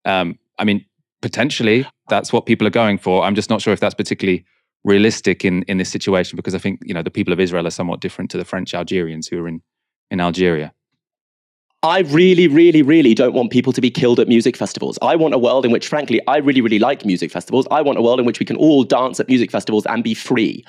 Um, 0.04 0.38
I 0.58 0.64
mean, 0.64 0.84
potentially 1.22 1.86
that's 2.08 2.32
what 2.32 2.46
people 2.46 2.66
are 2.66 2.70
going 2.70 2.98
for. 2.98 3.22
I'm 3.22 3.34
just 3.34 3.50
not 3.50 3.60
sure 3.60 3.72
if 3.72 3.80
that's 3.80 3.94
particularly 3.94 4.44
realistic 4.82 5.44
in 5.44 5.62
in 5.64 5.76
this 5.76 5.90
situation 5.90 6.36
because 6.36 6.54
I 6.54 6.58
think 6.58 6.80
you 6.84 6.94
know 6.94 7.02
the 7.02 7.10
people 7.10 7.32
of 7.32 7.40
Israel 7.40 7.66
are 7.66 7.70
somewhat 7.70 8.00
different 8.00 8.30
to 8.30 8.38
the 8.38 8.44
French 8.44 8.74
Algerians 8.74 9.28
who 9.28 9.38
are 9.42 9.48
in 9.48 9.62
in 10.10 10.20
Algeria. 10.20 10.72
I 11.82 12.00
really, 12.00 12.46
really, 12.46 12.82
really 12.82 13.14
don't 13.14 13.32
want 13.32 13.50
people 13.50 13.72
to 13.72 13.80
be 13.80 13.90
killed 13.90 14.20
at 14.20 14.28
music 14.28 14.54
festivals. 14.54 14.98
I 15.00 15.16
want 15.16 15.32
a 15.32 15.38
world 15.38 15.64
in 15.64 15.70
which, 15.70 15.88
frankly, 15.88 16.20
I 16.26 16.36
really, 16.36 16.60
really 16.60 16.78
like 16.78 17.06
music 17.06 17.30
festivals. 17.30 17.66
I 17.70 17.80
want 17.80 17.98
a 17.98 18.02
world 18.02 18.20
in 18.20 18.26
which 18.26 18.38
we 18.38 18.44
can 18.44 18.56
all 18.56 18.84
dance 18.84 19.18
at 19.18 19.28
music 19.28 19.50
festivals 19.50 19.86
and 19.86 20.04
be 20.04 20.12
free. 20.12 20.62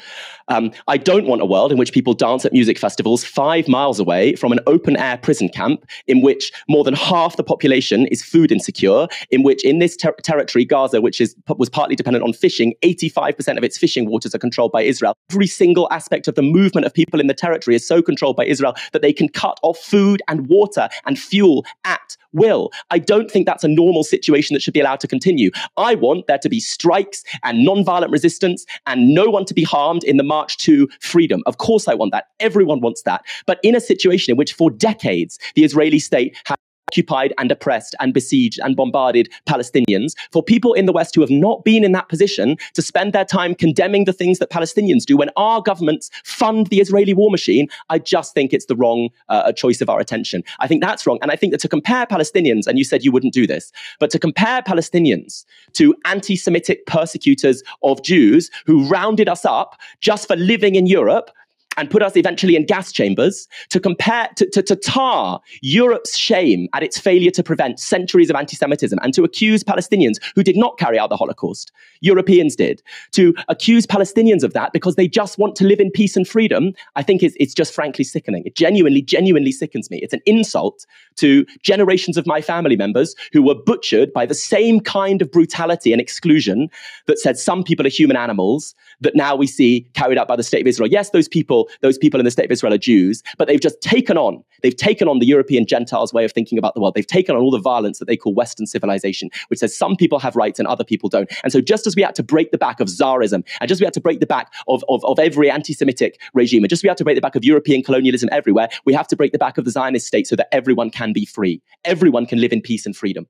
Um, 0.48 0.72
I 0.88 0.96
don't 0.96 1.28
want 1.28 1.42
a 1.42 1.46
world 1.46 1.74
in 1.74 1.78
which 1.78 1.92
people 1.92 2.14
dance 2.14 2.46
at 2.46 2.54
music 2.54 2.80
festivals 2.80 3.26
five 3.26 3.68
miles 3.68 4.00
away 4.00 4.36
from 4.36 4.54
an 4.54 4.62
open 4.68 4.96
air 4.96 5.18
prison 5.18 5.50
camp 5.50 5.86
in 6.08 6.22
which 6.22 6.54
more 6.70 6.86
than 6.86 6.94
half 6.94 7.36
the 7.36 7.44
population 7.44 8.08
is 8.08 8.24
food 8.24 8.50
insecure, 8.50 9.08
in 9.32 9.44
which 9.44 9.66
in 9.66 9.80
this 9.80 9.98
ter- 9.98 10.16
territory, 10.24 10.64
Gaza, 10.64 11.02
which 11.02 11.20
is, 11.20 11.36
was 11.58 11.70
partly 11.70 11.96
dependent 11.98 12.24
on 12.24 12.32
fishing, 12.32 12.74
85% 12.84 13.58
of 13.58 13.66
its 13.66 13.78
fishing 13.78 14.10
waters 14.10 14.34
are 14.34 14.40
controlled 14.40 14.72
by 14.72 14.84
Israel. 14.84 15.18
Every 15.30 15.48
single 15.48 15.90
aspect 15.92 16.30
of 16.30 16.36
the 16.36 16.42
movement 16.42 16.86
of 16.86 16.94
people 16.94 17.20
in 17.20 17.28
the 17.28 17.34
territory 17.34 17.76
is 17.76 17.86
so 17.86 18.02
controlled 18.02 18.38
by 18.38 18.46
Israel 18.46 18.76
that 18.94 19.02
they 19.02 19.12
can 19.12 19.28
cut 19.28 19.60
off 19.62 19.78
food 19.78 20.22
and 20.30 20.48
water 20.48 20.88
and 21.06 21.18
fuel 21.20 21.66
at 21.86 22.18
will. 22.34 22.72
I 22.90 23.00
don't 23.00 23.30
think 23.30 23.46
that's 23.46 23.64
a 23.64 23.68
normal 23.68 24.04
situation 24.04 24.54
that 24.54 24.62
should 24.62 24.74
be 24.74 24.80
allowed 24.80 25.00
to 25.02 25.08
continue. 25.08 25.52
I 25.78 25.96
want 25.96 26.28
there 26.28 26.38
to 26.40 26.50
be 26.50 26.60
strikes 26.60 27.24
and 27.44 27.64
non-violent 27.64 28.12
resistance 28.12 28.66
and 28.86 29.14
no 29.14 29.30
one 29.30 29.46
to 29.46 29.54
be 29.54 29.64
harmed 29.64 30.04
in 30.04 30.18
the 30.18 30.24
march 30.24 30.58
to 30.60 30.88
freedom. 31.02 31.44
Of 31.46 31.58
course, 31.58 31.88
I 31.88 31.94
want 31.94 32.12
that. 32.12 32.26
Everyone 32.40 32.82
wants 32.82 33.04
that. 33.04 33.26
But 33.46 33.60
in 33.64 33.76
a 33.76 33.82
situation 33.82 34.32
in 34.32 34.38
which 34.38 34.54
for 34.54 34.72
decades 34.72 35.40
the 35.56 35.64
Israeli 35.64 36.00
state 36.00 36.38
has 36.46 36.58
occupied 36.92 37.34
and 37.38 37.50
oppressed 37.52 37.96
and 38.02 38.14
besieged 38.14 38.60
and 38.62 38.76
bombarded 38.76 39.30
Palestinians, 39.48 40.14
for 40.30 40.44
people 40.44 40.74
in 40.74 40.86
the 40.86 40.92
West 40.92 41.16
who 41.16 41.22
have 41.22 41.30
not 41.30 41.64
been 41.64 41.86
in 41.86 41.94
that 41.94 42.10
position 42.10 42.58
to 42.74 42.82
spend 42.82 43.14
their 43.14 43.24
time 43.24 43.56
condemning 43.56 44.04
the 44.04 44.12
things 44.12 44.40
that 44.40 44.50
Palestinians 44.50 45.06
do 45.06 45.16
when 45.16 45.30
our 45.38 45.62
governments 45.62 46.10
fund 46.26 46.68
the 46.68 46.82
Israeli 46.82 47.14
war 47.14 47.32
machine, 47.32 47.70
I 47.90 48.00
just 48.00 48.34
think 48.34 48.52
it's 48.52 48.66
the 48.66 48.76
wrong 48.76 49.10
uh, 49.30 49.54
choice 49.54 49.80
of 49.80 49.90
our 49.90 50.02
attention. 50.02 50.44
I 50.60 50.68
think 50.68 50.84
that's 50.84 51.08
wrong. 51.08 51.18
And 51.22 51.32
I 51.32 51.38
think 51.38 51.52
that 51.54 51.62
to 51.62 51.70
compare 51.70 52.06
Palestinians, 52.06 52.68
and 52.68 52.78
you 52.78 52.84
said 52.84 53.06
you 53.06 53.12
wouldn't 53.14 53.34
do 53.34 53.48
this, 53.48 53.72
but 54.00 54.10
to 54.10 54.20
compare 54.20 54.62
Palestinians 54.62 55.46
to 55.74 55.96
anti 56.04 56.36
Semitic 56.36 56.86
persecutors 56.88 57.64
of 57.84 58.04
Jews 58.04 58.52
who 58.66 58.84
rounded 58.90 59.30
us 59.30 59.46
up 59.46 59.80
just 60.02 60.28
for 60.28 60.36
living 60.36 60.76
in 60.76 60.88
Europe 60.88 61.32
and 61.78 61.90
put 61.90 62.04
us 62.04 62.16
eventually 62.16 62.56
in 62.56 62.66
gas 62.66 62.92
chambers 62.92 63.48
to 63.70 63.80
compare 63.80 64.30
to, 64.36 64.50
to, 64.50 64.62
to, 64.62 64.76
tar 64.76 65.40
Europe's 65.62 66.18
shame 66.18 66.68
at 66.74 66.84
its 66.84 66.98
failure 66.98 67.32
to 67.32 67.44
prevent 67.44 67.80
centuries 67.80 68.30
of 68.30 68.36
anti-Semitism 68.36 68.98
and 69.02 69.14
to 69.14 69.24
accuse 69.24 69.64
Palestinians 69.64 70.16
who 70.36 70.44
did 70.44 70.58
not 70.58 70.78
carry 70.78 70.98
out 70.98 71.10
the 71.10 71.18
Holocaust. 71.18 71.72
Europeans 72.02 72.56
did. 72.56 72.82
To 73.12 73.34
accuse 73.48 73.86
Palestinians 73.86 74.44
of 74.44 74.54
that 74.54 74.74
because 74.74 74.96
they 74.96 75.08
just 75.08 75.38
want 75.38 75.56
to 75.58 75.64
live 75.66 75.80
in 75.80 75.92
peace 75.92 76.18
and 76.18 76.28
freedom, 76.28 76.74
I 76.96 77.04
think 77.04 77.24
it's, 77.24 77.36
it's 77.40 77.54
just 77.54 77.74
frankly 77.74 78.04
sickening. 78.04 78.44
It 78.46 78.56
genuinely, 78.56 79.02
genuinely 79.02 79.52
sickens 79.52 79.90
me. 79.90 80.00
It's 80.02 80.14
an 80.14 80.22
insult 80.26 80.86
to 81.18 81.46
generations 81.62 82.18
of 82.18 82.26
my 82.26 82.42
family 82.42 82.76
members 82.76 83.16
who 83.32 83.44
were 83.44 83.56
butchered 83.56 84.12
by 84.12 84.26
the 84.26 84.34
same 84.34 84.80
kind 84.80 85.22
of 85.22 85.32
brutality 85.32 85.92
and 85.92 86.02
exclusion 86.02 86.70
that 87.06 87.20
said 87.20 87.38
some 87.38 87.64
people 87.64 87.86
are 87.86 87.90
human 87.90 88.18
animals 88.18 88.76
that 89.02 89.16
now 89.16 89.36
we 89.36 89.48
see 89.48 89.88
carried 89.94 90.18
out 90.18 90.28
by 90.28 90.36
the 90.36 90.44
state 90.44 90.62
of 90.62 90.68
Israel. 90.68 90.90
Yes, 90.90 91.10
those 91.10 91.28
people, 91.28 91.70
those 91.82 91.98
people 91.98 92.20
in 92.20 92.26
the 92.26 92.32
state 92.32 92.46
of 92.46 92.52
Israel 92.52 92.74
are 92.74 92.78
Jews, 92.78 93.22
but 93.38 93.48
they've 93.48 93.60
just 93.60 93.82
taken 93.82 94.18
on, 94.18 94.44
they've 94.62 94.76
taken 94.76 95.08
on 95.08 95.20
the 95.20 95.26
European 95.26 95.66
Gentiles 95.66 96.14
way 96.14 96.26
of 96.26 96.32
thinking 96.32 96.58
about 96.58 96.74
the 96.74 96.82
world. 96.82 96.94
They've 96.94 97.06
taken 97.06 97.36
on 97.36 97.42
all 97.42 97.52
the 97.52 97.60
violence 97.60 98.00
that 98.00 98.06
they 98.06 98.18
call 98.18 98.34
Western 98.34 98.66
civilization, 98.66 99.30
which 99.50 99.60
says 99.60 99.76
some 99.76 99.96
people 99.96 100.20
have 100.20 100.36
rights 100.36 100.60
and 100.60 100.68
other 100.68 100.84
people 100.84 101.10
don't. 101.10 101.32
And 101.44 101.52
so 101.52 101.62
just 101.62 101.88
as 101.88 101.96
we 101.96 102.02
had 102.02 102.16
to 102.16 102.24
break 102.24 102.52
the 102.52 102.58
back 102.58 102.80
of 102.80 102.88
Tsarism, 102.88 103.44
and 103.60 103.68
just 103.68 103.78
as 103.78 103.82
we 103.82 103.86
had 103.86 103.94
to 103.94 104.02
break 104.02 104.20
the 104.20 104.26
back 104.26 104.54
of, 104.68 104.84
of, 104.88 105.04
of 105.06 105.20
every 105.20 105.50
anti-Semitic 105.50 106.20
regime, 106.34 106.64
and 106.64 106.70
just 106.70 106.82
as 106.82 106.84
we 106.84 106.90
had 106.90 106.98
to 106.98 107.04
break 107.04 107.16
the 107.16 107.22
back 107.22 107.36
of 107.36 107.44
European 107.44 107.84
colonialism 107.84 108.30
everywhere, 108.32 108.70
we 108.86 108.94
have 108.94 109.08
to 109.08 109.16
break 109.16 109.32
the 109.32 109.38
back 109.38 109.58
of 109.58 109.66
the 109.66 109.72
Zionist 109.72 110.08
state 110.08 110.28
so 110.28 110.36
that 110.36 110.48
everyone 110.54 110.90
can 110.90 111.14
be 111.14 111.26
free. 111.26 111.62
Everyone 111.86 112.26
can 112.26 112.40
live 112.40 112.54
in 112.54 112.62
peace 112.62 112.86
and 112.86 112.96
freedom. 112.96 113.28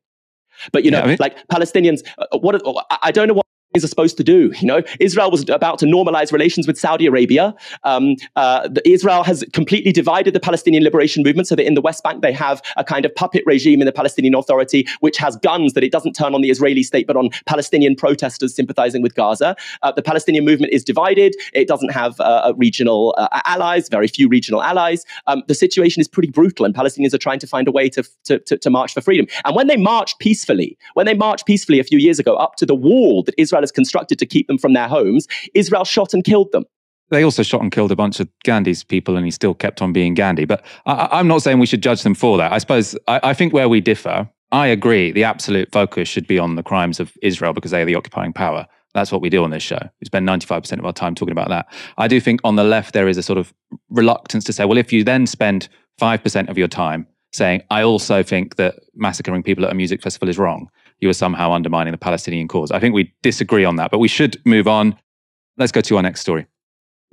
But 0.71 0.83
you 0.83 0.91
know, 0.91 0.99
yeah, 0.99 1.03
I 1.03 1.07
mean, 1.07 1.17
like 1.19 1.47
Palestinians, 1.47 2.05
uh, 2.17 2.37
what 2.37 2.61
I 3.01 3.11
don't 3.11 3.27
know 3.27 3.33
what 3.33 3.45
is 3.73 3.89
supposed 3.89 4.17
to 4.17 4.23
do. 4.23 4.51
You 4.59 4.67
know, 4.67 4.81
Israel 4.99 5.31
was 5.31 5.47
about 5.49 5.79
to 5.79 5.85
normalize 5.85 6.31
relations 6.31 6.67
with 6.67 6.77
Saudi 6.77 7.05
Arabia. 7.05 7.55
Um, 7.83 8.15
uh, 8.35 8.67
the, 8.67 8.87
Israel 8.87 9.23
has 9.23 9.43
completely 9.53 9.91
divided 9.91 10.33
the 10.33 10.39
Palestinian 10.39 10.83
liberation 10.83 11.23
movement 11.23 11.47
so 11.47 11.55
that 11.55 11.65
in 11.65 11.73
the 11.73 11.81
West 11.81 12.03
Bank 12.03 12.21
they 12.21 12.33
have 12.33 12.61
a 12.77 12.83
kind 12.83 13.05
of 13.05 13.13
puppet 13.15 13.43
regime 13.45 13.81
in 13.81 13.85
the 13.85 13.91
Palestinian 13.91 14.35
Authority, 14.35 14.87
which 14.99 15.17
has 15.17 15.35
guns 15.37 15.73
that 15.73 15.83
it 15.83 15.91
doesn't 15.91 16.13
turn 16.13 16.35
on 16.35 16.41
the 16.41 16.49
Israeli 16.49 16.83
state 16.83 17.07
but 17.07 17.15
on 17.15 17.29
Palestinian 17.45 17.95
protesters 17.95 18.55
sympathizing 18.55 19.01
with 19.01 19.15
Gaza. 19.15 19.55
Uh, 19.81 19.91
the 19.91 20.01
Palestinian 20.01 20.45
movement 20.45 20.73
is 20.73 20.83
divided. 20.83 21.35
It 21.53 21.67
doesn't 21.67 21.91
have 21.91 22.19
uh, 22.19 22.53
regional 22.57 23.15
uh, 23.17 23.41
allies, 23.45 23.89
very 23.89 24.07
few 24.07 24.27
regional 24.27 24.61
allies. 24.61 25.05
Um, 25.27 25.43
the 25.47 25.55
situation 25.55 26.01
is 26.01 26.07
pretty 26.07 26.29
brutal, 26.29 26.65
and 26.65 26.75
Palestinians 26.75 27.13
are 27.13 27.17
trying 27.17 27.39
to 27.39 27.47
find 27.47 27.67
a 27.67 27.71
way 27.71 27.89
to, 27.89 28.03
to, 28.25 28.39
to, 28.39 28.57
to 28.57 28.69
march 28.69 28.93
for 28.93 29.01
freedom. 29.01 29.27
And 29.45 29.55
when 29.55 29.67
they 29.67 29.77
marched 29.77 30.19
peacefully, 30.19 30.77
when 30.93 31.05
they 31.05 31.13
marched 31.13 31.45
peacefully 31.45 31.79
a 31.79 31.83
few 31.83 31.99
years 31.99 32.19
ago 32.19 32.35
up 32.35 32.55
to 32.57 32.65
the 32.65 32.75
wall 32.75 33.23
that 33.23 33.35
Israel 33.37 33.60
has 33.61 33.71
constructed 33.71 34.19
to 34.19 34.25
keep 34.25 34.47
them 34.47 34.57
from 34.57 34.73
their 34.73 34.87
homes, 34.87 35.27
Israel 35.53 35.85
shot 35.85 36.13
and 36.13 36.23
killed 36.23 36.51
them. 36.51 36.65
They 37.11 37.23
also 37.23 37.43
shot 37.43 37.61
and 37.61 37.71
killed 37.71 37.91
a 37.91 37.95
bunch 37.95 38.19
of 38.21 38.29
Gandhi's 38.45 38.83
people, 38.83 39.17
and 39.17 39.25
he 39.25 39.31
still 39.31 39.53
kept 39.53 39.81
on 39.81 39.91
being 39.91 40.13
Gandhi. 40.13 40.45
But 40.45 40.63
I, 40.85 41.19
am 41.19 41.27
not 41.27 41.41
saying 41.41 41.59
we 41.59 41.65
should 41.65 41.83
judge 41.83 42.03
them 42.03 42.15
for 42.15 42.37
that. 42.37 42.53
I 42.53 42.57
suppose 42.57 42.97
I, 43.07 43.19
I 43.21 43.33
think 43.33 43.51
where 43.51 43.67
we 43.67 43.81
differ, 43.81 44.29
I 44.53 44.67
agree, 44.67 45.11
the 45.11 45.25
absolute 45.25 45.71
focus 45.71 46.07
should 46.07 46.25
be 46.25 46.39
on 46.39 46.55
the 46.55 46.63
crimes 46.63 46.99
of 46.99 47.11
Israel 47.21 47.51
because 47.51 47.71
they 47.71 47.81
are 47.81 47.85
the 47.85 47.95
occupying 47.95 48.31
power. 48.31 48.65
That's 48.93 49.11
what 49.11 49.21
we 49.21 49.29
do 49.29 49.43
on 49.43 49.51
this 49.51 49.63
show. 49.63 49.79
We 49.99 50.05
spend 50.05 50.27
95% 50.27 50.79
of 50.79 50.85
our 50.85 50.93
time 50.93 51.15
talking 51.15 51.31
about 51.31 51.49
that. 51.49 51.67
I 51.97 52.07
do 52.07 52.19
think 52.19 52.41
on 52.43 52.55
the 52.55 52.63
left, 52.63 52.93
there 52.93 53.07
is 53.07 53.17
a 53.17 53.23
sort 53.23 53.37
of 53.37 53.53
reluctance 53.89 54.43
to 54.45 54.53
say, 54.53 54.65
well, 54.65 54.77
if 54.77 54.91
you 54.91 55.03
then 55.03 55.27
spend 55.27 55.69
5% 55.99 56.49
of 56.49 56.57
your 56.57 56.67
time 56.67 57.07
saying, 57.33 57.63
I 57.69 57.83
also 57.83 58.23
think 58.23 58.57
that 58.57 58.75
massacring 58.93 59.43
people 59.43 59.65
at 59.65 59.71
a 59.71 59.75
music 59.75 60.01
festival 60.01 60.27
is 60.27 60.37
wrong, 60.37 60.69
you 61.01 61.09
were 61.09 61.13
somehow 61.13 61.51
undermining 61.51 61.91
the 61.91 61.97
Palestinian 61.97 62.47
cause. 62.47 62.71
I 62.71 62.79
think 62.79 62.95
we 62.95 63.13
disagree 63.21 63.65
on 63.65 63.75
that, 63.75 63.91
but 63.91 63.99
we 63.99 64.07
should 64.07 64.39
move 64.45 64.67
on. 64.67 64.95
Let's 65.57 65.71
go 65.71 65.81
to 65.81 65.97
our 65.97 66.03
next 66.03 66.21
story. 66.21 66.47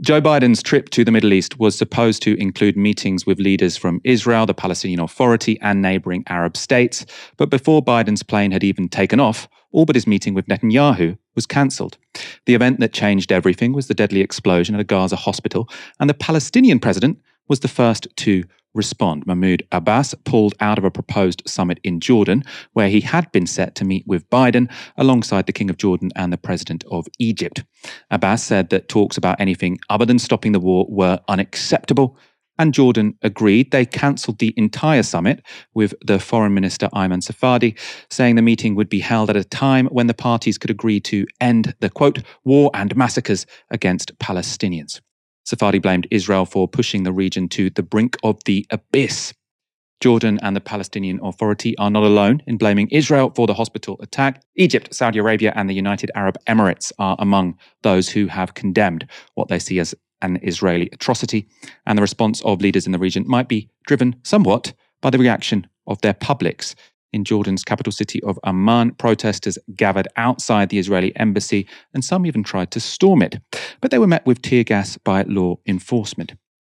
Joe 0.01 0.21
Biden's 0.21 0.63
trip 0.63 0.91
to 0.91 1.05
the 1.05 1.11
Middle 1.11 1.33
East 1.33 1.59
was 1.59 1.77
supposed 1.77 2.23
to 2.23 2.41
include 2.41 2.77
meetings 2.77 3.27
with 3.27 3.41
leaders 3.41 3.77
from 3.77 4.01
Israel, 4.05 4.47
the 4.47 4.55
Palestinian 4.55 5.01
Authority, 5.01 5.59
and 5.61 5.83
neighboring 5.83 6.23
Arab 6.29 6.57
states. 6.57 7.05
But 7.37 7.51
before 7.51 7.83
Biden's 7.83 8.23
plane 8.23 8.53
had 8.53 8.63
even 8.63 8.89
taken 8.89 9.19
off, 9.19 9.49
all 9.73 9.87
but 9.87 9.97
his 9.97 10.07
meeting 10.07 10.35
with 10.35 10.47
Netanyahu 10.47 11.19
was 11.35 11.47
cancelled. 11.47 11.99
The 12.47 12.55
event 12.55 12.79
that 12.79 12.93
changed 12.93 13.33
everything 13.33 13.73
was 13.73 13.89
the 13.89 13.95
deadly 13.95 14.21
explosion 14.21 14.77
at 14.77 14.81
a 14.81 14.85
Gaza 14.85 15.17
hospital, 15.17 15.69
and 15.99 16.09
the 16.09 16.15
Palestinian 16.15 16.79
president 16.79 17.19
was 17.49 17.61
the 17.61 17.69
first 17.69 18.07
to 18.19 18.45
respond. 18.79 19.27
Mahmoud 19.27 19.63
Abbas 19.73 20.15
pulled 20.25 20.55
out 20.61 20.79
of 20.79 20.85
a 20.85 20.91
proposed 20.91 21.43
summit 21.47 21.79
in 21.85 22.01
Jordan, 22.01 22.43
where 22.73 22.89
he 22.89 23.03
had 23.03 23.31
been 23.33 23.47
set 23.47 23.75
to 23.75 23.85
meet 23.85 24.07
with 24.07 24.31
Biden 24.31 24.73
alongside 24.97 25.45
the 25.45 25.53
King 25.53 25.69
of 25.69 25.77
Jordan 25.77 26.11
and 26.17 26.33
the 26.33 26.39
President 26.39 26.85
of 26.91 27.07
Egypt. 27.19 27.65
Abbas 28.11 28.43
said 28.43 28.71
that 28.71 28.89
talks 28.89 29.19
about 29.19 29.39
anything 29.39 29.79
other 29.91 30.07
than 30.07 30.19
stopping 30.19 30.53
the 30.53 30.61
war 30.61 30.87
were 30.89 31.21
unacceptable. 31.29 32.17
And 32.61 32.75
Jordan 32.75 33.17
agreed. 33.23 33.71
They 33.71 33.87
cancelled 33.87 34.39
the 34.39 34.53
entire 34.57 35.05
summit 35.05 35.45
with 35.75 35.95
the 36.05 36.19
Foreign 36.19 36.55
Minister 36.55 36.89
Ayman 36.93 37.23
Safadi, 37.23 37.79
saying 38.11 38.35
the 38.35 38.43
meeting 38.43 38.75
would 38.75 38.89
be 38.89 38.99
held 38.99 39.31
at 39.31 39.37
a 39.37 39.45
time 39.45 39.87
when 39.87 40.09
the 40.09 40.15
parties 40.15 40.59
could 40.59 40.71
agree 40.71 40.99
to 41.01 41.27
end 41.41 41.75
the 41.81 41.91
quote, 41.91 42.19
war 42.45 42.71
and 42.75 42.97
massacres 42.97 43.47
against 43.71 44.19
Palestinians. 44.19 45.01
Safadi 45.49 45.81
blamed 45.81 46.07
Israel 46.11 46.45
for 46.45 46.69
pushing 46.69 47.05
the 47.05 47.13
region 47.13 47.49
to 47.49 47.71
the 47.71 47.83
brink 47.83 48.19
of 48.23 48.45
the 48.45 48.67
abyss. 48.71 49.33
Jordan 50.01 50.39
and 50.43 50.55
the 50.55 50.61
Palestinian 50.61 51.19
Authority 51.23 51.77
are 51.79 51.91
not 51.91 52.03
alone 52.03 52.43
in 52.47 52.59
blaming 52.59 52.87
Israel 52.91 53.33
for 53.35 53.47
the 53.47 53.55
hospital 53.55 53.97
attack. 54.01 54.43
Egypt, 54.57 54.95
Saudi 54.95 55.19
Arabia, 55.19 55.53
and 55.57 55.69
the 55.69 55.75
United 55.75 56.11
Arab 56.15 56.37
Emirates 56.47 56.93
are 56.99 57.17
among 57.19 57.57
those 57.83 58.11
who 58.11 58.27
have 58.27 58.53
condemned 58.53 59.09
what 59.35 59.49
they 59.49 59.59
see 59.59 59.81
as 59.81 59.95
an 60.21 60.39
Israeli 60.43 60.91
atrocity. 60.93 61.49
And 61.87 61.97
the 61.97 62.03
response 62.03 62.43
of 62.43 62.61
leaders 62.61 62.85
in 62.85 62.93
the 62.93 62.99
region 62.99 63.25
might 63.27 63.49
be 63.49 63.71
driven 63.87 64.17
somewhat 64.23 64.75
by 65.01 65.11
the 65.11 65.19
reaction 65.19 65.67
of 65.87 66.01
their 66.03 66.15
publics. 66.15 66.75
In 67.13 67.25
Jordan's 67.25 67.65
capital 67.65 67.93
city 67.93 68.23
of 68.23 68.39
Amman, 68.45 68.93
protesters 68.93 69.59
gathered 69.75 70.09
outside 70.17 70.69
the 70.69 70.79
Israeli 70.79 71.17
embassy 71.17 71.67
and 71.95 72.05
some 72.05 72.27
even 72.27 72.43
tried 72.43 72.71
to 72.73 72.81
storm 72.81 73.23
it, 73.23 73.39
but 73.81 73.91
they 73.91 73.99
were 73.99 74.07
met 74.07 74.27
with 74.27 74.43
tear 74.43 74.63
gas 74.63 74.99
by 74.99 75.23
law 75.23 75.57
enforcement. 75.67 76.35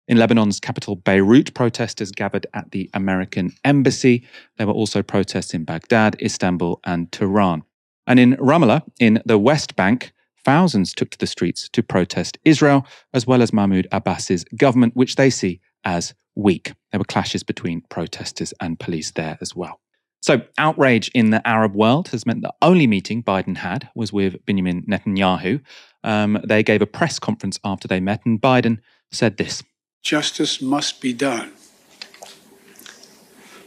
In 0.07 0.19
Lebanon's 0.19 0.61
capital, 0.61 0.97
Beirut, 0.97 1.55
protesters 1.55 2.11
gathered 2.11 2.47
at 2.55 2.71
the 2.73 2.91
American 2.95 3.53
embassy. 3.65 4.27
There 4.57 4.67
were 4.67 4.73
also 4.73 5.03
protests 5.03 5.55
in 5.55 5.65
Baghdad, 5.65 6.21
Istanbul, 6.21 6.81
and 6.85 7.11
Tehran. 7.13 7.63
And 8.07 8.19
in 8.19 8.37
Ramallah, 8.37 8.83
in 8.99 9.23
the 9.25 9.39
West 9.39 9.77
Bank, 9.77 10.13
thousands 10.45 10.95
took 10.95 11.11
to 11.11 11.19
the 11.19 11.29
streets 11.29 11.69
to 11.69 11.83
protest 11.83 12.39
Israel, 12.45 12.87
as 13.15 13.27
well 13.27 13.43
as 13.43 13.53
Mahmoud 13.53 13.87
Abbas's 13.93 14.45
government, 14.57 14.97
which 14.97 15.15
they 15.15 15.31
see 15.31 15.61
as 15.85 16.15
weak. 16.35 16.73
There 16.91 16.99
were 16.99 17.05
clashes 17.05 17.43
between 17.43 17.83
protesters 17.83 18.53
and 18.61 18.81
police 18.81 19.13
there 19.13 19.39
as 19.41 19.55
well. 19.55 19.81
So, 20.23 20.43
outrage 20.59 21.11
in 21.15 21.31
the 21.31 21.47
Arab 21.49 21.75
world 21.75 22.09
has 22.09 22.27
meant 22.27 22.43
the 22.43 22.53
only 22.61 22.87
meeting 22.87 23.23
Biden 23.23 23.57
had 23.57 23.89
was 23.95 24.13
with 24.13 24.45
Benjamin 24.45 24.83
Netanyahu. 24.83 25.63
Um, 26.05 26.39
they 26.45 26.63
gave 26.63 26.83
a 26.83 26.87
press 26.87 27.19
conference 27.19 27.59
after 27.65 27.89
they 27.89 28.01
met, 28.01 28.25
and 28.27 28.41
Biden 28.41 28.79
said 29.11 29.37
this 29.37 29.63
Justice 30.03 30.61
must 30.61 31.01
be 31.01 31.13
done. 31.13 31.53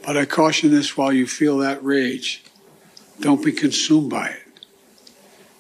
But 0.06 0.18
I 0.18 0.26
caution 0.26 0.72
this 0.72 0.98
while 0.98 1.14
you 1.14 1.26
feel 1.26 1.58
that 1.60 1.84
rage, 1.84 2.44
don't 3.20 3.44
be 3.44 3.52
consumed 3.52 4.10
by 4.10 4.28
it. 4.28 4.66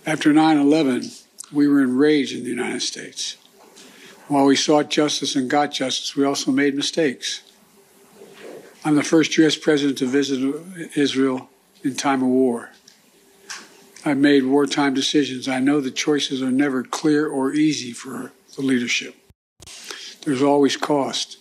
After 0.06 0.34
9 0.34 0.58
11, 0.58 1.12
we 1.51 1.67
were 1.67 1.82
enraged 1.82 2.36
in 2.36 2.43
the 2.43 2.49
United 2.49 2.82
States. 2.82 3.38
While 4.27 4.45
we 4.45 4.56
sought 4.56 4.89
justice 4.89 5.36
and 5.36 5.49
got 5.49 5.71
justice, 5.71 6.15
we 6.15 6.25
also 6.25 6.51
made 6.51 6.75
mistakes. 6.75 7.42
I'm 8.86 8.96
the 8.96 9.04
first 9.04 9.38
U.S. 9.38 9.56
president 9.56 9.98
to 10.00 10.06
visit 10.06 10.62
Israel 10.98 11.50
in 11.86 11.96
time 11.96 12.22
of 12.22 12.28
war. 12.28 12.72
I've 14.04 14.17
made 14.17 14.43
wartime 14.43 14.93
decisions. 14.93 15.48
I 15.48 15.62
know 15.62 15.80
the 15.80 15.89
choices 15.89 16.41
are 16.41 16.52
never 16.52 16.84
clear 16.84 17.26
or 17.26 17.54
easy 17.54 17.93
for 17.93 18.34
the 18.58 18.62
leadership. 18.62 19.15
There's 20.26 20.41
always 20.41 20.76
cost, 20.76 21.38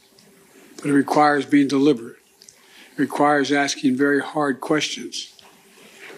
but 0.77 0.87
it 0.87 0.93
requires 0.93 1.45
being 1.45 1.67
deliberate. 1.67 2.19
It 2.93 2.99
requires 2.99 3.51
asking 3.51 3.97
very 3.97 4.21
hard 4.21 4.61
questions. 4.61 5.33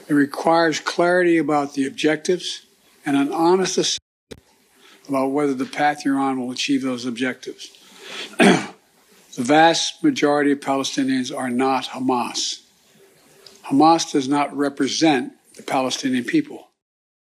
It 0.07 0.13
requires 0.13 0.79
clarity 0.79 1.39
about 1.39 1.73
the 1.73 1.87
objectives 1.87 2.67
and 3.07 3.17
an 3.17 3.33
honest 3.33 3.79
assessment 3.79 4.01
about 5.09 5.29
whether 5.29 5.55
the 5.55 5.65
path 5.65 6.05
you're 6.05 6.19
on 6.19 6.39
will 6.39 6.51
achieve 6.51 6.83
those 6.83 7.07
objectives. 7.07 7.71
The 9.37 9.42
vast 9.42 10.05
majority 10.05 10.53
of 10.53 10.61
Palestinians 10.61 11.37
are 11.37 11.51
not 11.51 11.87
Hamas. 11.87 12.62
Hamas 13.64 14.12
does 14.12 14.29
not 14.29 14.57
represent 14.57 15.33
the 15.57 15.64
Palestinian 15.64 16.23
people. 16.23 16.68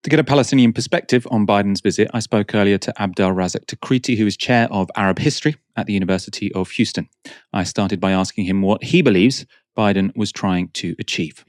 To 0.05 0.11
get 0.11 0.21
a 0.21 0.25
Palestinian 0.25 0.73
perspective 0.73 1.27
on 1.33 1.45
Biden's 1.45 1.81
visit, 1.81 2.09
I 2.15 2.21
spoke 2.21 2.55
earlier 2.55 2.79
to 2.79 3.03
Abdel 3.03 3.33
Razak 3.33 3.67
Takriti, 3.67 4.17
who 4.17 4.27
is 4.27 4.37
chair 4.37 4.69
of 4.71 4.89
Arab 4.95 5.19
history 5.19 5.57
at 5.77 5.87
the 5.87 5.93
University 5.93 6.53
of 6.53 6.71
Houston. 6.71 7.09
I 7.53 7.65
started 7.65 7.99
by 7.99 8.13
asking 8.13 8.45
him 8.45 8.63
what 8.63 8.85
he 8.85 9.03
believes 9.03 9.45
Biden 9.77 10.17
was 10.17 10.31
trying 10.31 10.69
to 10.75 10.95
achieve. 11.01 11.45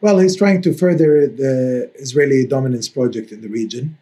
Well, 0.00 0.20
he's 0.20 0.36
trying 0.36 0.62
to 0.62 0.72
further 0.72 1.26
the 1.26 1.90
Israeli 1.96 2.46
dominance 2.46 2.88
project 2.88 3.32
in 3.32 3.40
the 3.40 3.48
region. 3.48 3.98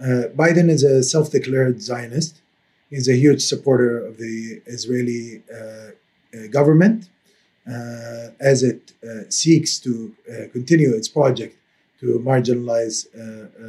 Uh, 0.00 0.32
Biden 0.34 0.70
is 0.70 0.82
a 0.82 1.02
self 1.02 1.30
declared 1.30 1.82
Zionist. 1.82 2.40
He's 2.90 3.08
a 3.08 3.16
huge 3.16 3.42
supporter 3.42 4.04
of 4.06 4.18
the 4.18 4.62
Israeli 4.66 5.42
uh, 5.52 6.46
government 6.50 7.08
uh, 7.66 8.28
as 8.40 8.62
it 8.62 8.92
uh, 9.02 9.28
seeks 9.28 9.78
to 9.78 10.14
uh, 10.28 10.48
continue 10.52 10.92
its 10.94 11.08
project 11.08 11.56
to 12.00 12.18
marginalize 12.24 13.06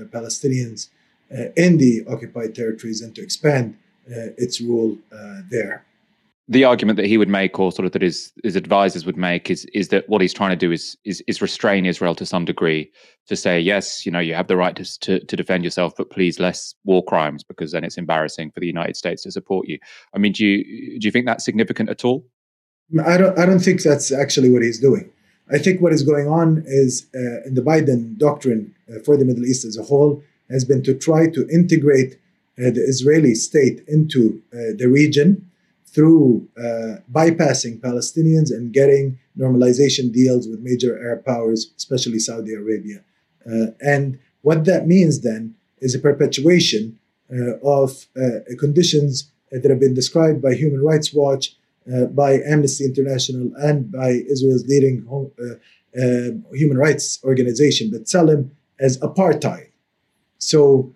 Palestinians 0.10 0.90
in 1.56 1.78
the 1.78 2.04
occupied 2.10 2.54
territories 2.56 3.02
and 3.02 3.16
to 3.16 3.22
expand 3.22 3.78
its 4.08 4.60
rule 4.60 4.98
there 5.50 5.86
the 6.48 6.64
argument 6.64 6.98
that 6.98 7.08
he 7.08 7.18
would 7.18 7.30
make, 7.30 7.60
or 7.60 7.72
sort 7.72 7.86
of 7.86 7.92
that 7.94 8.02
his 8.02 8.32
his 8.44 8.56
advisors 8.56 9.06
would 9.06 9.18
make, 9.18 9.50
is 9.50 9.66
is 9.74 9.88
that 9.90 10.08
what 10.08 10.22
he's 10.22 10.34
trying 10.34 10.52
to 10.52 10.56
do 10.56 10.72
is 10.72 10.96
is, 11.04 11.24
is 11.28 11.42
restrain 11.42 11.86
Israel 11.86 12.14
to 12.16 12.26
some 12.26 12.46
degree 12.46 12.92
to 13.28 13.36
say 13.36 13.60
yes, 13.60 14.06
you 14.06 14.12
know, 14.12 14.20
you 14.20 14.36
have 14.36 14.48
the 14.48 14.56
right 14.56 14.76
to, 14.76 15.00
to, 15.00 15.20
to 15.26 15.36
defend 15.36 15.64
yourself, 15.64 15.94
but 15.98 16.12
please 16.12 16.40
less 16.40 16.76
war 16.84 17.04
crimes 17.04 17.44
because 17.44 17.72
then 17.72 17.84
it's 17.84 17.98
embarrassing 17.98 18.52
for 18.52 18.60
the 18.60 18.68
United 18.68 18.96
States 18.96 19.24
to 19.24 19.32
support 19.32 19.68
you. 19.68 19.80
I 20.14 20.20
mean, 20.20 20.34
do 20.34 20.46
you 20.46 21.00
do 21.00 21.08
you 21.08 21.12
think 21.12 21.26
that's 21.26 21.44
significant 21.44 21.90
at 21.90 22.06
all? 22.06 22.26
I 23.04 23.18
don't. 23.18 23.38
I 23.40 23.46
don't 23.46 23.60
think 23.60 23.82
that's 23.82 24.12
actually 24.12 24.50
what 24.52 24.62
he's 24.62 24.80
doing. 24.80 25.10
I 25.52 25.58
think 25.58 25.82
what 25.82 25.94
is 25.94 26.04
going 26.04 26.28
on 26.28 26.64
is 26.66 27.08
uh, 27.16 27.42
in 27.46 27.56
the 27.56 27.62
Biden 27.62 28.18
doctrine 28.18 28.74
uh, 28.90 29.00
for 29.00 29.16
the 29.18 29.26
Middle 29.26 29.46
East 29.46 29.66
as 29.66 29.78
a 29.78 29.84
whole 29.84 30.24
has 30.50 30.66
been 30.66 30.84
to 30.84 30.94
try 30.94 31.28
to 31.28 31.48
integrate 31.50 32.16
uh, 32.60 32.70
the 32.72 32.84
Israeli 32.88 33.34
state 33.34 33.82
into 33.88 34.42
uh, 34.54 34.78
the 34.78 34.88
region 34.88 35.50
through 35.96 36.46
uh, 36.58 37.00
bypassing 37.10 37.80
Palestinians 37.80 38.52
and 38.52 38.74
getting 38.74 39.18
normalization 39.38 40.12
deals 40.12 40.46
with 40.48 40.60
major 40.60 41.00
Arab 41.00 41.24
powers, 41.24 41.72
especially 41.78 42.20
Saudi 42.20 42.54
Arabia. 42.54 43.00
Uh, 43.50 43.68
and 43.80 44.20
what 44.42 44.66
that 44.66 44.86
means 44.88 45.22
then 45.22 45.56
is 45.80 45.96
a 45.96 46.00
perpetuation 46.00 47.00
of 47.64 48.06
conditions 48.60 49.32
that 49.52 49.70
have 49.72 49.80
been 49.80 49.96
described 49.96 50.42
by 50.42 50.54
Human 50.54 50.84
Rights 50.84 51.12
Watch 51.12 51.56
uh, 51.94 52.06
by 52.06 52.40
Amnesty 52.42 52.84
International 52.84 53.52
and 53.58 53.92
by 53.92 54.10
Israel's 54.10 54.66
leading 54.66 55.06
uh, 55.08 55.54
uh, 56.02 56.32
human 56.54 56.78
rights 56.78 57.20
organization, 57.24 57.92
B'Tselem, 57.92 58.50
as 58.80 58.98
apartheid. 59.00 59.70
So 60.40 60.94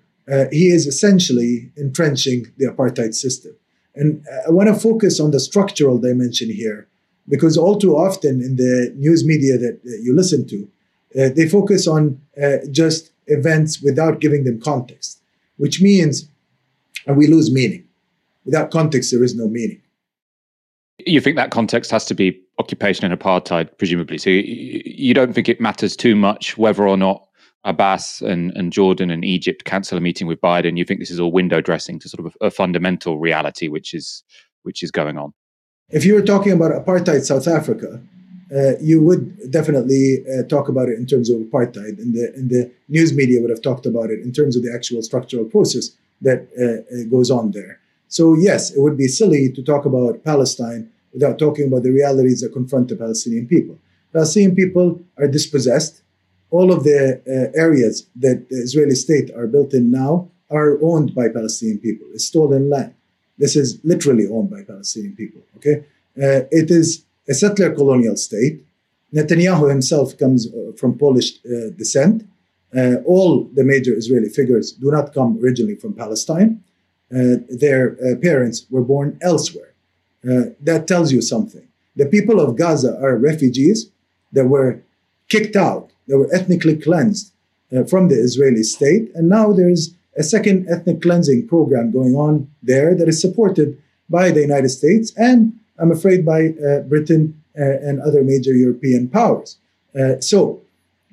he 0.52 0.70
is 0.70 0.86
essentially 0.86 1.72
entrenching 1.78 2.48
the 2.58 2.66
apartheid 2.66 3.14
system. 3.14 3.56
And 4.00 4.26
I 4.48 4.52
want 4.52 4.70
to 4.70 4.76
focus 4.76 5.20
on 5.20 5.32
the 5.32 5.42
structural 5.42 5.98
dimension 6.00 6.50
here, 6.50 6.88
because 7.28 7.58
all 7.58 7.78
too 7.78 7.96
often 7.96 8.42
in 8.42 8.56
the 8.56 8.94
news 8.96 9.26
media 9.26 9.58
that, 9.58 9.80
you 9.84 10.16
listen 10.16 10.48
to, 10.48 10.68
uh, 11.20 11.30
they 11.36 11.48
focus 11.50 11.86
on 11.86 12.20
uh, 12.42 12.58
just 12.72 13.12
events 13.28 13.82
without 13.82 14.22
giving 14.22 14.46
them 14.46 14.60
context, 14.62 15.22
which 15.58 15.82
means 15.82 16.30
we 17.08 17.28
lose 17.28 17.52
meaning. 17.52 17.84
Without 18.46 18.72
context, 18.72 19.12
there 19.12 19.24
is 19.24 19.36
no 19.36 19.48
meaning. 19.48 19.82
You 21.06 21.22
think 21.22 21.36
that 21.36 21.52
context 21.52 21.92
has 21.92 22.06
to 22.06 22.16
be 22.16 22.40
occupation 22.58 23.06
and 23.06 23.20
apartheid, 23.20 23.78
presumably. 23.78 24.18
So 24.18 24.30
you 24.30 25.14
don't 25.14 25.34
think 25.34 25.50
it 25.50 25.62
matters 25.62 25.96
too 25.96 26.16
much 26.16 26.58
whether 26.58 26.88
or 26.88 26.98
not 26.98 27.26
Abbas 27.64 28.22
and, 28.22 28.52
and 28.56 28.72
Jordan 28.72 29.10
and 29.12 29.26
Egypt 29.26 29.66
cancel 29.66 29.98
a 29.98 30.02
meeting 30.02 30.28
with 30.28 30.40
Biden. 30.42 30.78
You 30.78 30.86
think 30.86 31.00
this 31.00 31.12
is 31.12 31.20
all 31.20 31.32
window 31.32 31.62
dressing 31.62 32.00
to 32.00 32.10
sort 32.10 32.26
of 32.26 32.36
a, 32.42 32.48
a 32.48 32.52
fundamental 32.52 33.20
reality 33.20 33.68
which 33.68 33.94
is 33.94 34.24
which 34.64 34.84
is 34.84 34.92
going 34.92 35.18
on. 35.18 35.34
If 35.90 36.06
you 36.06 36.14
were 36.14 36.22
talking 36.22 36.52
about 36.52 36.72
apartheid 36.72 37.24
South 37.24 37.48
Africa, 37.48 38.02
uh, 38.56 38.78
you 38.80 39.02
would 39.02 39.52
definitely 39.52 40.24
uh, 40.28 40.44
talk 40.44 40.70
about 40.70 40.90
it 40.90 40.98
in 40.98 41.06
terms 41.06 41.30
of 41.30 41.40
apartheid, 41.40 41.98
and 42.00 42.14
the 42.14 42.32
and 42.36 42.50
the 42.50 42.72
news 42.88 43.14
media 43.14 43.42
would 43.42 43.50
have 43.50 43.62
talked 43.62 43.86
about 43.86 44.10
it 44.10 44.20
in 44.22 44.32
terms 44.32 44.56
of 44.56 44.64
the 44.64 44.74
actual 44.74 45.02
structural 45.02 45.46
process 45.46 45.92
that 46.22 46.48
uh, 46.60 46.96
uh 46.96 47.04
goes 47.10 47.30
on 47.30 47.52
there. 47.52 47.80
So, 48.10 48.34
yes, 48.34 48.72
it 48.72 48.82
would 48.82 48.98
be 48.98 49.08
silly 49.08 49.52
to 49.52 49.62
talk 49.62 49.86
about 49.86 50.24
Palestine 50.24 50.90
without 51.14 51.38
talking 51.38 51.68
about 51.68 51.84
the 51.84 51.92
realities 51.92 52.42
that 52.42 52.52
confront 52.54 52.88
the 52.90 52.96
Palestinian 52.96 53.48
people. 53.48 53.78
Palestinian 54.12 54.56
people 54.56 55.00
are 55.18 55.28
dispossessed. 55.28 56.02
All 56.52 56.72
of 56.72 56.84
the 56.84 57.22
uh, 57.28 57.60
areas 57.60 58.08
that 58.16 58.50
the 58.50 58.56
Israeli 58.56 58.96
state 58.96 59.30
are 59.36 59.48
built 59.48 59.74
in 59.74 59.92
now 59.92 60.30
are 60.50 60.80
owned 60.82 61.14
by 61.14 61.30
Palestinian 61.30 61.80
people. 61.80 62.08
It's 62.14 62.26
stolen 62.26 62.70
land. 62.70 62.94
This 63.38 63.56
is 63.56 63.80
literally 63.84 64.28
owned 64.28 64.50
by 64.50 64.64
Palestinian 64.64 65.16
people. 65.16 65.42
Okay, 65.58 65.86
uh, 66.18 66.48
it 66.52 66.72
is 66.72 67.06
a 67.28 67.34
settler 67.34 67.72
colonial 67.74 68.18
state. 68.18 68.66
Netanyahu 69.14 69.70
himself 69.70 70.18
comes 70.18 70.48
uh, 70.48 70.72
from 70.78 70.98
Polish 70.98 71.40
uh, 71.46 71.70
descent. 71.78 72.28
Uh, 72.76 72.96
all 73.06 73.46
the 73.54 73.64
major 73.64 73.96
Israeli 73.96 74.30
figures 74.30 74.72
do 74.72 74.92
not 74.92 75.14
come 75.14 75.40
originally 75.42 75.76
from 75.76 75.94
Palestine. 75.94 76.64
Uh, 77.12 77.38
their 77.50 77.96
parents 78.18 78.68
were 78.70 78.84
born 78.84 79.18
elsewhere. 79.22 79.74
That 80.22 80.88
tells 80.88 81.12
you 81.12 81.22
something. 81.22 81.68
The 81.96 82.06
people 82.06 82.40
of 82.40 82.56
Gaza 82.56 83.00
are 83.02 83.18
refugees 83.18 83.90
that 84.32 84.46
were 84.46 84.82
kicked 85.28 85.56
out, 85.56 85.92
that 86.10 86.18
were 86.18 86.34
ethnically 86.34 86.76
cleansed 86.76 87.32
from 87.88 88.10
the 88.10 88.16
Israeli 88.16 88.64
state, 88.64 89.12
and 89.16 89.30
now 89.30 89.54
there's 89.54 89.94
a 90.18 90.24
second 90.24 90.68
ethnic 90.68 91.02
cleansing 91.02 91.48
program 91.48 91.92
going 91.92 92.16
on 92.16 92.50
there 92.62 92.94
that 92.96 93.08
is 93.08 93.22
supported 93.22 93.82
by 94.10 94.32
the 94.32 94.42
United 94.42 94.70
States 94.70 95.14
and 95.16 95.60
I'm 95.80 95.92
afraid 95.92 96.26
by 96.26 96.50
uh, 96.50 96.82
Britain 96.82 97.42
uh, 97.58 97.64
and 97.64 98.02
other 98.02 98.24
major 98.24 98.54
European 98.54 99.08
powers. 99.08 99.58
Uh, 100.00 100.20
so, 100.20 100.62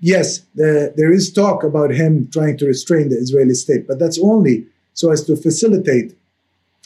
yes, 0.01 0.41
the, 0.55 0.93
there 0.97 1.13
is 1.13 1.33
talk 1.33 1.63
about 1.63 1.91
him 1.91 2.29
trying 2.33 2.57
to 2.59 2.67
restrain 2.67 3.09
the 3.09 3.17
Israeli 3.17 3.55
state, 3.55 3.87
but 3.87 3.99
that's 3.99 4.19
only 4.19 4.67
so 4.93 5.13
as 5.13 5.25
to 5.25 5.37
facilitate 5.37 6.17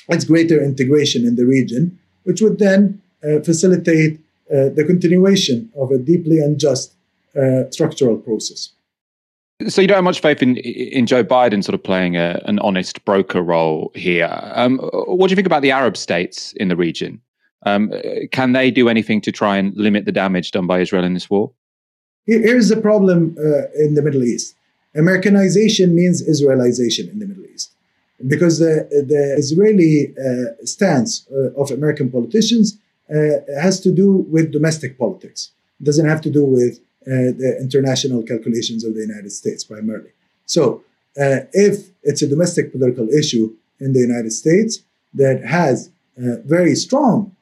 its 0.08 0.24
greater 0.24 0.62
integration 0.62 1.24
in 1.24 1.36
the 1.36 1.46
region, 1.46 1.98
which 2.24 2.42
would 2.42 2.58
then 2.58 3.00
uh, 3.24 3.40
facilitate 3.40 4.20
uh, 4.50 4.68
the 4.74 4.84
continuation 4.86 5.70
of 5.76 5.90
a 5.90 5.98
deeply 5.98 6.38
unjust 6.40 6.92
uh, 7.36 7.70
structural 7.70 8.16
process. 8.16 8.70
So 9.68 9.82
you 9.82 9.88
don't 9.88 9.96
have 9.96 10.04
much 10.04 10.20
faith 10.20 10.42
in 10.42 10.56
in 10.56 11.06
Joe 11.06 11.22
Biden 11.22 11.62
sort 11.62 11.74
of 11.74 11.82
playing 11.82 12.16
a, 12.16 12.40
an 12.46 12.58
honest 12.60 13.04
broker 13.04 13.42
role 13.42 13.92
here. 13.94 14.30
Um, 14.54 14.78
what 14.78 15.28
do 15.28 15.32
you 15.32 15.36
think 15.36 15.46
about 15.46 15.62
the 15.62 15.70
Arab 15.70 15.96
states 15.96 16.52
in 16.54 16.68
the 16.68 16.76
region? 16.76 17.20
Um, 17.66 17.92
can 18.32 18.52
they 18.52 18.70
do 18.70 18.88
anything 18.88 19.20
to 19.20 19.32
try 19.32 19.58
and 19.58 19.76
limit 19.76 20.06
the 20.06 20.12
damage 20.12 20.50
done 20.50 20.66
by 20.66 20.80
Israel 20.80 21.04
in 21.04 21.12
this 21.12 21.28
war? 21.28 21.52
Here's 22.24 22.70
the 22.70 22.80
problem 22.80 23.36
uh, 23.38 23.68
in 23.84 23.94
the 23.94 24.02
Middle 24.02 24.24
East: 24.24 24.54
Americanization 24.94 25.94
means 25.94 26.26
Israelization 26.26 27.12
in 27.12 27.18
the 27.18 27.26
Middle 27.26 27.44
East 27.44 27.74
because 28.26 28.58
the, 28.58 28.86
the 28.90 29.34
Israeli 29.38 30.14
uh, 30.18 30.64
stance 30.64 31.26
uh, 31.32 31.60
of 31.60 31.70
American 31.70 32.10
politicians 32.10 32.78
uh, 33.10 33.40
has 33.60 33.80
to 33.80 33.90
do 33.90 34.26
with 34.28 34.52
domestic 34.52 34.98
politics. 34.98 35.52
It 35.80 35.84
doesn't 35.84 36.08
have 36.08 36.20
to 36.22 36.30
do 36.30 36.44
with 36.44 36.80
the 37.06 37.58
international 37.60 38.22
calculations 38.22 38.84
of 38.84 38.94
the 38.94 39.00
United 39.00 39.30
States 39.30 39.64
primarily. 39.64 40.10
So, 40.46 40.82
uh, 41.20 41.40
if 41.52 41.90
it's 42.02 42.22
a 42.22 42.28
domestic 42.28 42.72
political 42.72 43.08
issue 43.08 43.54
in 43.80 43.92
the 43.92 44.00
United 44.00 44.32
States 44.32 44.80
that 45.14 45.42
has 45.44 45.90
uh, 46.18 46.36
very 46.44 46.74
strong 46.74 47.34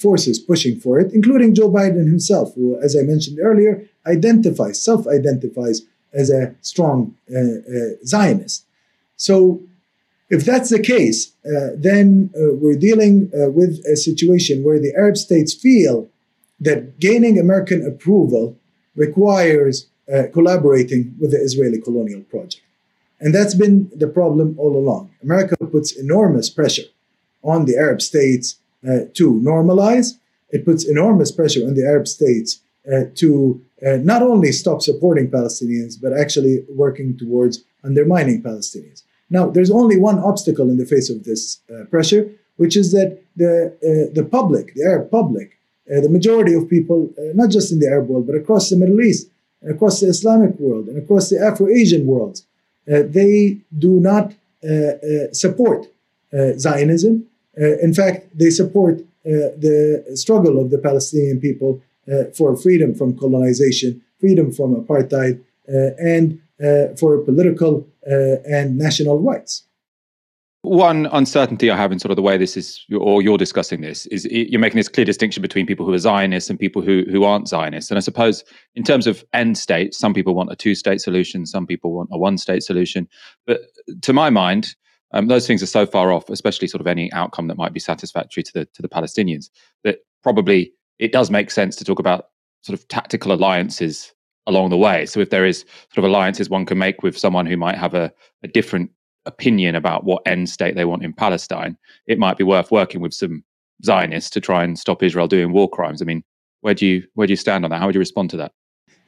forces 0.00 0.38
pushing 0.38 0.78
for 0.78 1.00
it, 1.00 1.12
including 1.12 1.54
Joe 1.54 1.70
Biden 1.70 2.06
himself, 2.06 2.54
who, 2.54 2.78
as 2.80 2.94
I 2.94 3.02
mentioned 3.02 3.38
earlier, 3.40 3.88
identifies, 4.06 4.82
self 4.82 5.06
identifies 5.06 5.82
as 6.12 6.30
a 6.30 6.54
strong 6.60 7.14
Zionist. 8.04 8.66
So, 9.16 9.62
if 10.30 10.44
that's 10.44 10.70
the 10.70 10.80
case, 10.80 11.32
uh, 11.44 11.70
then 11.76 12.30
uh, 12.34 12.54
we're 12.54 12.78
dealing 12.78 13.30
uh, 13.32 13.50
with 13.50 13.84
a 13.86 13.96
situation 13.96 14.64
where 14.64 14.80
the 14.80 14.92
Arab 14.96 15.16
states 15.16 15.52
feel 15.54 16.08
that 16.60 16.98
gaining 16.98 17.38
American 17.38 17.86
approval 17.86 18.56
requires 18.96 19.88
uh, 20.12 20.24
collaborating 20.32 21.14
with 21.18 21.30
the 21.32 21.38
Israeli 21.38 21.80
colonial 21.80 22.22
project. 22.22 22.62
And 23.20 23.34
that's 23.34 23.54
been 23.54 23.90
the 23.94 24.06
problem 24.06 24.54
all 24.58 24.76
along. 24.76 25.10
America 25.22 25.56
puts 25.56 25.92
enormous 25.92 26.50
pressure 26.50 26.88
on 27.42 27.64
the 27.64 27.76
Arab 27.76 28.02
states 28.02 28.56
uh, 28.86 29.06
to 29.14 29.40
normalize, 29.40 30.18
it 30.50 30.64
puts 30.64 30.84
enormous 30.84 31.32
pressure 31.32 31.66
on 31.66 31.74
the 31.74 31.84
Arab 31.84 32.06
states 32.06 32.60
uh, 32.90 33.04
to 33.14 33.60
not 33.82 34.22
only 34.22 34.50
stop 34.52 34.80
supporting 34.80 35.30
Palestinians, 35.30 35.94
but 36.00 36.12
actually 36.12 36.64
working 36.70 37.16
towards 37.18 37.64
undermining 37.82 38.42
Palestinians. 38.42 39.02
Now, 39.30 39.48
there's 39.50 39.70
only 39.70 39.98
one 39.98 40.18
obstacle 40.18 40.70
in 40.70 40.76
the 40.76 40.86
face 40.86 41.10
of 41.10 41.24
this 41.24 41.60
uh, 41.70 41.84
pressure, 41.86 42.30
which 42.56 42.76
is 42.76 42.92
that 42.92 43.20
the, 43.36 43.52
uh, 43.82 44.14
the 44.14 44.24
public, 44.24 44.74
the 44.74 44.84
Arab 44.84 45.10
public, 45.10 45.48
uh, 45.50 45.63
the 45.86 46.08
majority 46.08 46.54
of 46.54 46.68
people, 46.68 47.12
uh, 47.18 47.32
not 47.34 47.50
just 47.50 47.72
in 47.72 47.78
the 47.78 47.86
Arab 47.86 48.08
world, 48.08 48.26
but 48.26 48.36
across 48.36 48.70
the 48.70 48.76
Middle 48.76 49.00
East, 49.00 49.28
and 49.60 49.74
across 49.74 50.00
the 50.00 50.08
Islamic 50.08 50.58
world, 50.58 50.88
and 50.88 50.96
across 50.98 51.30
the 51.30 51.38
Afro 51.38 51.68
Asian 51.68 52.06
world, 52.06 52.40
uh, 52.90 53.02
they 53.06 53.58
do 53.78 54.00
not 54.00 54.32
uh, 54.62 55.32
support 55.32 55.86
Zionism. 56.58 57.26
in 57.56 57.94
fact, 57.94 58.26
they 58.36 58.50
support 58.50 59.04
the 59.24 60.04
struggle 60.14 60.60
of 60.60 60.70
the 60.70 60.78
Palestinian 60.78 61.38
people 61.40 61.80
for 62.36 62.56
freedom 62.56 62.92
from 62.92 63.16
colonization, 63.16 64.02
freedom 64.18 64.50
from 64.50 64.74
apartheid, 64.74 65.40
and 66.12 66.40
for 66.98 67.18
political 67.18 67.86
uh, 68.10 68.36
and 68.46 68.76
national 68.76 69.18
rights. 69.18 69.62
One 70.64 71.10
uncertainty 71.12 71.70
I 71.70 71.76
have 71.76 71.92
in 71.92 71.98
sort 71.98 72.10
of 72.10 72.16
the 72.16 72.22
way 72.22 72.38
this 72.38 72.56
is, 72.56 72.86
or 72.98 73.20
you're 73.20 73.36
discussing 73.36 73.82
this, 73.82 74.06
is 74.06 74.24
you're 74.30 74.58
making 74.58 74.78
this 74.78 74.88
clear 74.88 75.04
distinction 75.04 75.42
between 75.42 75.66
people 75.66 75.84
who 75.84 75.92
are 75.92 75.98
Zionists 75.98 76.48
and 76.48 76.58
people 76.58 76.80
who 76.80 77.04
who 77.10 77.24
aren't 77.24 77.48
Zionists. 77.48 77.90
And 77.90 77.98
I 77.98 78.00
suppose 78.00 78.42
in 78.74 78.82
terms 78.82 79.06
of 79.06 79.22
end 79.34 79.58
state, 79.58 79.92
some 79.92 80.14
people 80.14 80.34
want 80.34 80.50
a 80.50 80.56
two 80.56 80.74
state 80.74 81.02
solution, 81.02 81.44
some 81.44 81.66
people 81.66 81.92
want 81.92 82.08
a 82.12 82.16
one 82.16 82.38
state 82.38 82.62
solution. 82.62 83.06
But 83.46 83.60
to 84.00 84.14
my 84.14 84.30
mind, 84.30 84.74
um, 85.12 85.28
those 85.28 85.46
things 85.46 85.62
are 85.62 85.66
so 85.66 85.84
far 85.84 86.10
off, 86.12 86.30
especially 86.30 86.66
sort 86.66 86.80
of 86.80 86.86
any 86.86 87.12
outcome 87.12 87.48
that 87.48 87.58
might 87.58 87.74
be 87.74 87.80
satisfactory 87.80 88.42
to 88.42 88.52
the 88.54 88.64
to 88.64 88.80
the 88.80 88.88
Palestinians, 88.88 89.50
that 89.82 89.98
probably 90.22 90.72
it 90.98 91.12
does 91.12 91.30
make 91.30 91.50
sense 91.50 91.76
to 91.76 91.84
talk 91.84 91.98
about 91.98 92.30
sort 92.62 92.78
of 92.78 92.88
tactical 92.88 93.32
alliances 93.32 94.14
along 94.46 94.70
the 94.70 94.78
way. 94.78 95.04
So 95.04 95.20
if 95.20 95.28
there 95.28 95.44
is 95.44 95.66
sort 95.92 95.98
of 95.98 96.04
alliances 96.04 96.48
one 96.48 96.64
can 96.64 96.78
make 96.78 97.02
with 97.02 97.18
someone 97.18 97.44
who 97.44 97.58
might 97.58 97.76
have 97.76 97.92
a, 97.92 98.10
a 98.42 98.48
different 98.48 98.90
opinion 99.26 99.74
about 99.74 100.04
what 100.04 100.22
end 100.26 100.48
state 100.48 100.74
they 100.74 100.84
want 100.84 101.04
in 101.04 101.12
Palestine, 101.12 101.76
it 102.06 102.18
might 102.18 102.36
be 102.36 102.44
worth 102.44 102.70
working 102.70 103.00
with 103.00 103.14
some 103.14 103.44
Zionists 103.82 104.30
to 104.30 104.40
try 104.40 104.64
and 104.64 104.78
stop 104.78 105.02
Israel 105.02 105.26
doing 105.26 105.52
war 105.52 105.68
crimes. 105.68 106.00
I 106.00 106.04
mean, 106.04 106.22
where 106.60 106.74
do 106.74 106.86
you 106.86 107.06
where 107.14 107.26
do 107.26 107.32
you 107.32 107.36
stand 107.36 107.64
on 107.64 107.70
that? 107.70 107.80
How 107.80 107.86
would 107.86 107.94
you 107.94 108.00
respond 108.00 108.30
to 108.30 108.36
that? 108.38 108.52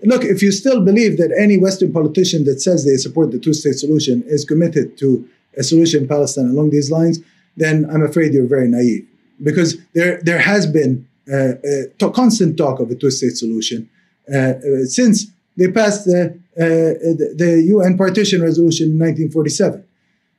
Look, 0.03 0.25
if 0.25 0.43
you 0.43 0.53
still 0.53 0.85
believe 0.85 1.17
that 1.17 1.35
any 1.39 1.57
Western 1.57 1.93
politician 1.93 2.45
that 2.45 2.61
says 2.61 2.85
they 2.85 2.97
support 2.97 3.31
the 3.31 3.39
two-state 3.39 3.77
solution 3.77 4.23
is 4.27 4.45
committed 4.45 4.99
to 4.99 5.27
a 5.57 5.62
solution 5.62 6.03
in 6.03 6.09
Palestine 6.09 6.49
along 6.49 6.69
these 6.69 6.91
lines, 6.91 7.19
then 7.57 7.89
I'm 7.91 8.03
afraid 8.03 8.35
you're 8.35 8.47
very 8.47 8.69
naive. 8.69 9.07
Because 9.43 9.79
there 9.95 10.21
there 10.23 10.39
has 10.39 10.67
been 10.67 11.09
uh, 11.33 11.55
a 12.03 12.11
constant 12.11 12.57
talk 12.57 12.79
of 12.79 12.91
a 12.91 12.95
two-state 12.95 13.37
solution 13.37 13.89
uh, 14.33 14.39
uh, 14.39 14.85
since 14.85 15.27
they 15.57 15.71
passed 15.71 16.05
the, 16.05 16.39
uh, 16.59 17.37
the 17.37 17.64
UN 17.69 17.97
partition 17.97 18.43
resolution 18.43 18.91
in 18.91 18.99
1947. 18.99 19.83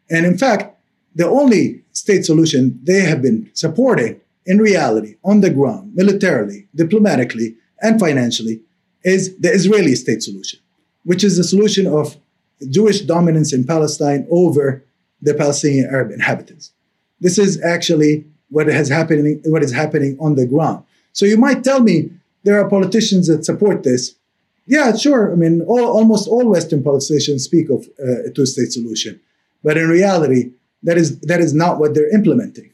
And 0.09 0.25
in 0.25 0.37
fact, 0.37 0.75
the 1.15 1.27
only 1.27 1.83
state 1.91 2.25
solution 2.25 2.79
they 2.83 3.01
have 3.01 3.21
been 3.21 3.49
supporting 3.53 4.21
in 4.45 4.59
reality, 4.59 5.15
on 5.25 5.41
the 5.41 5.49
ground, 5.49 5.93
militarily, 5.93 6.67
diplomatically, 6.73 7.55
and 7.81 7.99
financially, 7.99 8.61
is 9.03 9.37
the 9.37 9.51
Israeli 9.51 9.93
state 9.93 10.23
solution, 10.23 10.59
which 11.03 11.23
is 11.23 11.35
the 11.35 11.43
solution 11.43 11.85
of 11.85 12.15
Jewish 12.69 13.01
dominance 13.01 13.51
in 13.53 13.65
Palestine 13.65 14.25
over 14.31 14.83
the 15.21 15.33
Palestinian 15.33 15.87
Arab 15.87 16.11
inhabitants. 16.11 16.71
This 17.19 17.37
is 17.37 17.61
actually 17.61 18.25
what 18.49 18.67
has 18.67 18.87
happening, 18.87 19.41
what 19.45 19.63
is 19.63 19.73
happening 19.73 20.17
on 20.19 20.35
the 20.35 20.45
ground. 20.45 20.83
So 21.11 21.25
you 21.25 21.37
might 21.37 21.63
tell 21.63 21.81
me 21.81 22.11
there 22.43 22.59
are 22.59 22.69
politicians 22.69 23.27
that 23.27 23.43
support 23.43 23.83
this. 23.83 24.15
Yeah, 24.65 24.95
sure. 24.95 25.31
I 25.31 25.35
mean, 25.35 25.61
all, 25.61 25.85
almost 25.85 26.27
all 26.27 26.47
Western 26.47 26.83
politicians 26.83 27.43
speak 27.43 27.69
of 27.69 27.87
uh, 27.99 28.27
a 28.27 28.31
two-state 28.31 28.71
solution. 28.71 29.19
But 29.63 29.77
in 29.77 29.87
reality, 29.89 30.51
that 30.83 30.97
is 30.97 31.19
that 31.21 31.39
is 31.39 31.53
not 31.53 31.79
what 31.79 31.93
they're 31.93 32.13
implementing. 32.13 32.73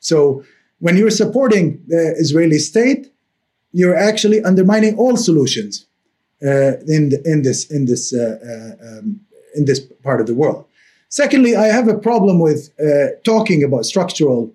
So 0.00 0.44
when 0.78 0.96
you're 0.96 1.10
supporting 1.10 1.82
the 1.88 2.14
Israeli 2.18 2.58
state, 2.58 3.12
you're 3.72 3.96
actually 3.96 4.42
undermining 4.42 4.96
all 4.96 5.16
solutions 5.16 5.86
uh, 6.42 6.78
in 6.86 7.10
the, 7.10 7.22
in 7.24 7.42
this 7.42 7.70
in 7.70 7.86
this 7.86 8.14
uh, 8.14 8.38
uh, 8.52 8.98
um, 8.98 9.20
in 9.54 9.64
this 9.64 9.80
part 10.02 10.20
of 10.20 10.26
the 10.26 10.34
world. 10.34 10.64
Secondly, 11.08 11.56
I 11.56 11.66
have 11.66 11.88
a 11.88 11.98
problem 11.98 12.38
with 12.38 12.70
uh, 12.78 13.16
talking 13.24 13.64
about 13.64 13.86
structural 13.86 14.52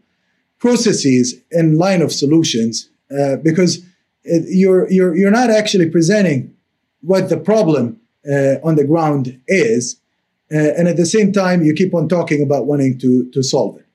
processes 0.60 1.36
in 1.52 1.78
line 1.78 2.02
of 2.02 2.12
solutions 2.12 2.90
uh, 3.12 3.38
because 3.38 3.84
it, 4.24 4.46
you're 4.48 4.90
you're 4.92 5.16
you're 5.16 5.32
not 5.32 5.50
actually 5.50 5.90
presenting 5.90 6.56
what 7.02 7.30
the 7.30 7.38
problem 7.38 8.00
uh, 8.32 8.56
on 8.64 8.76
the 8.76 8.86
ground 8.86 9.42
is 9.48 10.00
and 10.50 10.88
at 10.88 10.98
the 10.98 11.06
same 11.06 11.32
time, 11.32 11.64
you 11.64 11.74
keep 11.74 11.94
on 11.94 12.08
talking 12.08 12.42
about 12.42 12.66
wanting 12.66 12.98
to, 13.00 13.30
to 13.32 13.42
solve 13.42 13.78
it. 13.78 13.86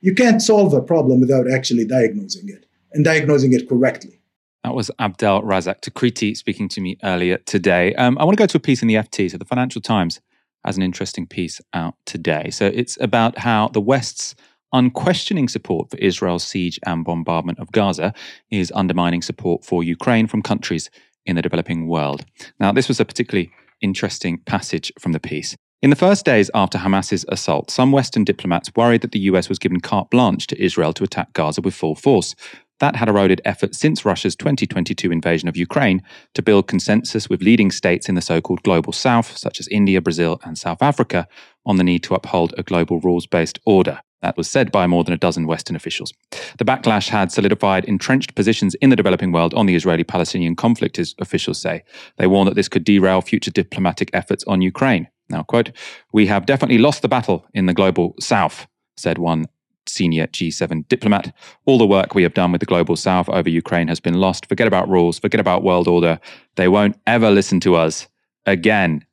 You 0.00 0.14
can't 0.14 0.40
solve 0.40 0.72
a 0.72 0.80
problem 0.80 1.20
without 1.20 1.50
actually 1.50 1.84
diagnosing 1.84 2.48
it 2.48 2.66
and 2.92 3.04
diagnosing 3.04 3.52
it 3.52 3.68
correctly. 3.68 4.20
That 4.64 4.74
was 4.74 4.90
Abdel 4.98 5.42
Razak 5.42 5.80
Takriti 5.80 6.36
speaking 6.36 6.68
to 6.70 6.80
me 6.80 6.98
earlier 7.04 7.38
today. 7.38 7.94
Um, 7.94 8.18
I 8.18 8.24
want 8.24 8.36
to 8.36 8.42
go 8.42 8.46
to 8.46 8.56
a 8.56 8.60
piece 8.60 8.82
in 8.82 8.88
the 8.88 8.94
FT. 8.94 9.30
So, 9.30 9.38
the 9.38 9.44
Financial 9.44 9.80
Times 9.80 10.20
has 10.64 10.76
an 10.76 10.82
interesting 10.82 11.26
piece 11.26 11.60
out 11.72 11.94
today. 12.04 12.50
So, 12.50 12.66
it's 12.66 12.98
about 13.00 13.38
how 13.38 13.68
the 13.68 13.80
West's 13.80 14.34
unquestioning 14.72 15.48
support 15.48 15.90
for 15.90 15.96
Israel's 15.98 16.44
siege 16.44 16.80
and 16.84 17.04
bombardment 17.04 17.58
of 17.60 17.70
Gaza 17.72 18.12
is 18.50 18.72
undermining 18.74 19.22
support 19.22 19.64
for 19.64 19.84
Ukraine 19.84 20.26
from 20.26 20.42
countries 20.42 20.90
in 21.24 21.36
the 21.36 21.42
developing 21.42 21.86
world. 21.86 22.24
Now, 22.58 22.72
this 22.72 22.88
was 22.88 23.00
a 23.00 23.04
particularly 23.04 23.52
interesting 23.80 24.38
passage 24.38 24.92
from 24.98 25.12
the 25.12 25.20
piece. 25.20 25.56
In 25.82 25.90
the 25.90 25.96
first 25.96 26.24
days 26.24 26.50
after 26.54 26.78
Hamas's 26.78 27.26
assault, 27.28 27.70
some 27.70 27.92
Western 27.92 28.24
diplomats 28.24 28.72
worried 28.74 29.02
that 29.02 29.12
the 29.12 29.28
US 29.30 29.50
was 29.50 29.58
given 29.58 29.80
carte 29.80 30.08
blanche 30.08 30.46
to 30.46 30.62
Israel 30.62 30.94
to 30.94 31.04
attack 31.04 31.34
Gaza 31.34 31.60
with 31.60 31.74
full 31.74 31.94
force. 31.94 32.34
That 32.80 32.96
had 32.96 33.08
eroded 33.08 33.42
efforts 33.44 33.78
since 33.78 34.04
Russia's 34.04 34.34
2022 34.36 35.12
invasion 35.12 35.50
of 35.50 35.56
Ukraine 35.56 36.02
to 36.32 36.40
build 36.40 36.66
consensus 36.66 37.28
with 37.28 37.42
leading 37.42 37.70
states 37.70 38.08
in 38.08 38.14
the 38.14 38.22
so 38.22 38.40
called 38.40 38.62
global 38.62 38.92
south, 38.92 39.36
such 39.36 39.60
as 39.60 39.68
India, 39.68 40.00
Brazil, 40.00 40.40
and 40.44 40.56
South 40.56 40.82
Africa, 40.82 41.28
on 41.66 41.76
the 41.76 41.84
need 41.84 42.02
to 42.04 42.14
uphold 42.14 42.54
a 42.56 42.62
global 42.62 42.98
rules 43.00 43.26
based 43.26 43.58
order. 43.66 44.00
That 44.22 44.38
was 44.38 44.50
said 44.50 44.72
by 44.72 44.86
more 44.86 45.04
than 45.04 45.12
a 45.12 45.18
dozen 45.18 45.46
Western 45.46 45.76
officials. 45.76 46.12
The 46.58 46.64
backlash 46.64 47.10
had 47.10 47.30
solidified 47.30 47.84
entrenched 47.84 48.34
positions 48.34 48.74
in 48.76 48.88
the 48.88 48.96
developing 48.96 49.30
world 49.30 49.52
on 49.52 49.66
the 49.66 49.74
Israeli 49.74 50.04
Palestinian 50.04 50.56
conflict, 50.56 50.98
as 50.98 51.14
officials 51.18 51.60
say. 51.60 51.82
They 52.16 52.26
warn 52.26 52.46
that 52.46 52.54
this 52.54 52.68
could 52.68 52.84
derail 52.84 53.20
future 53.20 53.50
diplomatic 53.50 54.08
efforts 54.14 54.42
on 54.44 54.62
Ukraine. 54.62 55.08
Now, 55.28 55.42
quote, 55.42 55.72
we 56.12 56.26
have 56.26 56.46
definitely 56.46 56.78
lost 56.78 57.02
the 57.02 57.08
battle 57.08 57.46
in 57.52 57.66
the 57.66 57.74
global 57.74 58.14
south, 58.20 58.66
said 58.96 59.18
one 59.18 59.46
senior 59.88 60.26
G7 60.28 60.86
diplomat. 60.88 61.34
All 61.64 61.78
the 61.78 61.86
work 61.86 62.14
we 62.14 62.22
have 62.22 62.34
done 62.34 62.52
with 62.52 62.60
the 62.60 62.66
global 62.66 62.96
south 62.96 63.28
over 63.28 63.48
Ukraine 63.48 63.88
has 63.88 64.00
been 64.00 64.14
lost. 64.14 64.46
Forget 64.46 64.66
about 64.66 64.88
rules, 64.88 65.18
forget 65.18 65.40
about 65.40 65.62
world 65.62 65.88
order. 65.88 66.18
They 66.56 66.68
won't 66.68 66.98
ever 67.06 67.30
listen 67.30 67.60
to 67.60 67.76
us 67.76 68.08
again. 68.46 69.04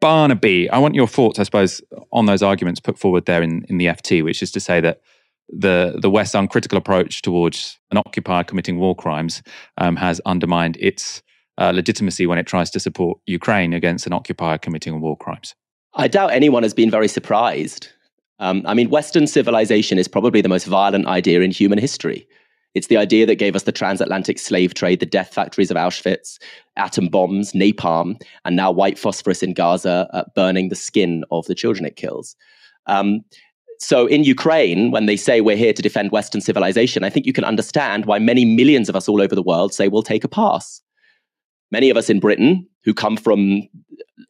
Barnaby, 0.00 0.68
I 0.70 0.78
want 0.78 0.94
your 0.94 1.06
thoughts, 1.06 1.38
I 1.38 1.44
suppose, 1.44 1.80
on 2.12 2.26
those 2.26 2.42
arguments 2.42 2.80
put 2.80 2.98
forward 2.98 3.26
there 3.26 3.42
in, 3.42 3.64
in 3.68 3.78
the 3.78 3.86
FT, 3.86 4.24
which 4.24 4.42
is 4.42 4.50
to 4.52 4.60
say 4.60 4.80
that 4.80 5.00
the 5.48 5.98
the 6.00 6.10
West's 6.10 6.34
uncritical 6.34 6.78
approach 6.78 7.22
towards 7.22 7.78
an 7.90 7.98
occupier 7.98 8.42
committing 8.42 8.78
war 8.78 8.96
crimes 8.96 9.42
um, 9.78 9.96
has 9.96 10.20
undermined 10.24 10.76
its 10.80 11.22
uh, 11.58 11.70
legitimacy 11.74 12.26
when 12.26 12.38
it 12.38 12.46
tries 12.46 12.70
to 12.70 12.80
support 12.80 13.18
Ukraine 13.26 13.72
against 13.72 14.06
an 14.06 14.12
occupier 14.12 14.58
committing 14.58 15.00
war 15.00 15.16
crimes. 15.16 15.54
I 15.94 16.08
doubt 16.08 16.32
anyone 16.32 16.62
has 16.62 16.74
been 16.74 16.90
very 16.90 17.08
surprised. 17.08 17.88
Um, 18.38 18.62
I 18.66 18.74
mean, 18.74 18.90
Western 18.90 19.26
civilization 19.26 19.98
is 19.98 20.08
probably 20.08 20.40
the 20.40 20.48
most 20.48 20.66
violent 20.66 21.06
idea 21.06 21.40
in 21.42 21.50
human 21.50 21.78
history. 21.78 22.26
It's 22.74 22.86
the 22.86 22.96
idea 22.96 23.26
that 23.26 23.36
gave 23.36 23.54
us 23.54 23.64
the 23.64 23.72
transatlantic 23.72 24.38
slave 24.38 24.72
trade, 24.72 25.00
the 25.00 25.06
death 25.06 25.34
factories 25.34 25.70
of 25.70 25.76
Auschwitz, 25.76 26.38
atom 26.76 27.08
bombs, 27.08 27.52
napalm, 27.52 28.20
and 28.44 28.56
now 28.56 28.70
white 28.70 28.98
phosphorus 28.98 29.42
in 29.42 29.52
Gaza 29.52 30.08
uh, 30.12 30.24
burning 30.34 30.70
the 30.70 30.74
skin 30.74 31.24
of 31.30 31.44
the 31.46 31.54
children 31.54 31.84
it 31.84 31.96
kills. 31.96 32.34
Um, 32.86 33.20
so 33.78 34.06
in 34.06 34.24
Ukraine, 34.24 34.90
when 34.90 35.06
they 35.06 35.16
say 35.16 35.40
we're 35.40 35.56
here 35.56 35.72
to 35.72 35.82
defend 35.82 36.12
Western 36.12 36.40
civilization, 36.40 37.04
I 37.04 37.10
think 37.10 37.26
you 37.26 37.32
can 37.32 37.44
understand 37.44 38.06
why 38.06 38.18
many 38.18 38.44
millions 38.44 38.88
of 38.88 38.96
us 38.96 39.08
all 39.08 39.20
over 39.20 39.34
the 39.34 39.42
world 39.42 39.74
say 39.74 39.88
we'll 39.88 40.02
take 40.02 40.24
a 40.24 40.28
pass. 40.28 40.80
Many 41.72 41.90
of 41.90 41.96
us 41.96 42.08
in 42.10 42.20
Britain 42.20 42.68
who 42.84 42.92
come 42.92 43.16
from 43.16 43.62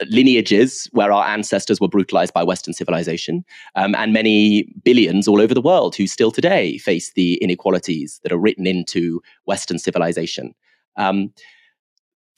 lineages 0.08 0.88
where 0.92 1.12
our 1.12 1.26
ancestors 1.26 1.80
were 1.80 1.88
brutalized 1.88 2.32
by 2.32 2.42
Western 2.42 2.72
civilization, 2.72 3.44
um, 3.74 3.94
and 3.94 4.12
many 4.12 4.72
billions 4.84 5.28
all 5.28 5.40
over 5.40 5.52
the 5.52 5.60
world 5.60 5.94
who 5.94 6.06
still 6.06 6.30
today 6.30 6.78
face 6.78 7.12
the 7.12 7.34
inequalities 7.42 8.20
that 8.22 8.32
are 8.32 8.38
written 8.38 8.66
into 8.66 9.20
Western 9.44 9.78
civilization. 9.78 10.54
Um, 10.96 11.32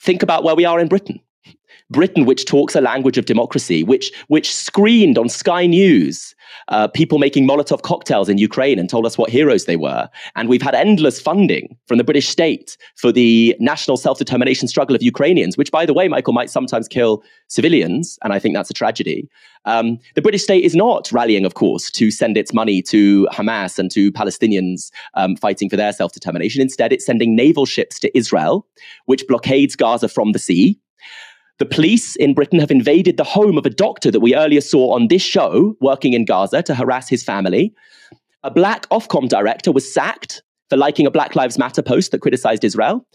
think 0.01 0.23
about 0.23 0.43
where 0.43 0.55
we 0.55 0.65
are 0.65 0.79
in 0.79 0.87
Britain. 0.87 1.19
Britain, 1.89 2.25
which 2.25 2.45
talks 2.45 2.75
a 2.75 2.81
language 2.81 3.17
of 3.17 3.25
democracy, 3.25 3.83
which 3.83 4.11
which 4.27 4.53
screened 4.53 5.17
on 5.17 5.29
Sky 5.29 5.65
News 5.65 6.35
uh, 6.69 6.87
people 6.87 7.17
making 7.17 7.47
Molotov 7.47 7.81
cocktails 7.81 8.29
in 8.29 8.37
Ukraine 8.37 8.79
and 8.79 8.89
told 8.89 9.05
us 9.05 9.17
what 9.17 9.29
heroes 9.29 9.65
they 9.65 9.75
were, 9.75 10.09
and 10.35 10.49
we've 10.49 10.61
had 10.61 10.75
endless 10.75 11.19
funding 11.21 11.77
from 11.87 11.97
the 11.97 12.03
British 12.03 12.27
state 12.27 12.77
for 12.95 13.11
the 13.11 13.55
national 13.59 13.97
self 13.97 14.17
determination 14.17 14.67
struggle 14.67 14.95
of 14.95 15.03
Ukrainians, 15.03 15.57
which, 15.57 15.71
by 15.71 15.85
the 15.85 15.93
way, 15.93 16.07
Michael 16.07 16.33
might 16.33 16.49
sometimes 16.49 16.87
kill 16.87 17.23
civilians, 17.47 18.17
and 18.23 18.33
I 18.33 18.39
think 18.39 18.55
that's 18.55 18.69
a 18.69 18.73
tragedy. 18.73 19.29
Um, 19.65 19.99
the 20.13 20.21
British 20.21 20.43
state 20.43 20.63
is 20.63 20.75
not 20.75 21.11
rallying, 21.11 21.45
of 21.45 21.55
course, 21.55 21.89
to 21.91 22.11
send 22.11 22.37
its 22.37 22.53
money 22.53 22.81
to 22.83 23.27
Hamas 23.31 23.79
and 23.79 23.89
to 23.91 24.11
Palestinians 24.11 24.91
um, 25.15 25.35
fighting 25.35 25.69
for 25.69 25.75
their 25.75 25.91
self 25.91 26.13
determination. 26.13 26.61
Instead, 26.61 26.93
it's 26.93 27.05
sending 27.05 27.35
naval 27.35 27.65
ships 27.65 27.99
to 27.99 28.17
Israel, 28.17 28.67
which 29.05 29.25
blockades 29.27 29.75
Gaza 29.75 30.07
from 30.07 30.31
the 30.31 30.39
sea. 30.39 30.79
The 31.59 31.65
police 31.65 32.15
in 32.17 32.33
Britain 32.33 32.59
have 32.59 32.71
invaded 32.71 33.15
the 33.15 33.23
home 33.23 33.57
of 33.57 33.65
a 33.65 33.69
doctor 33.69 34.11
that 34.11 34.19
we 34.19 34.35
earlier 34.35 34.61
saw 34.61 34.93
on 34.93 35.07
this 35.07 35.21
show 35.21 35.75
working 35.79 36.13
in 36.13 36.25
Gaza 36.25 36.61
to 36.63 36.75
harass 36.75 37.07
his 37.07 37.23
family. 37.23 37.73
A 38.43 38.51
black 38.51 38.89
Ofcom 38.89 39.29
director 39.29 39.71
was 39.71 39.91
sacked 39.91 40.43
for 40.69 40.77
liking 40.77 41.07
a 41.07 41.11
Black 41.11 41.35
Lives 41.35 41.57
Matter 41.57 41.81
post 41.81 42.11
that 42.11 42.19
criticized 42.19 42.63
Israel. 42.63 43.05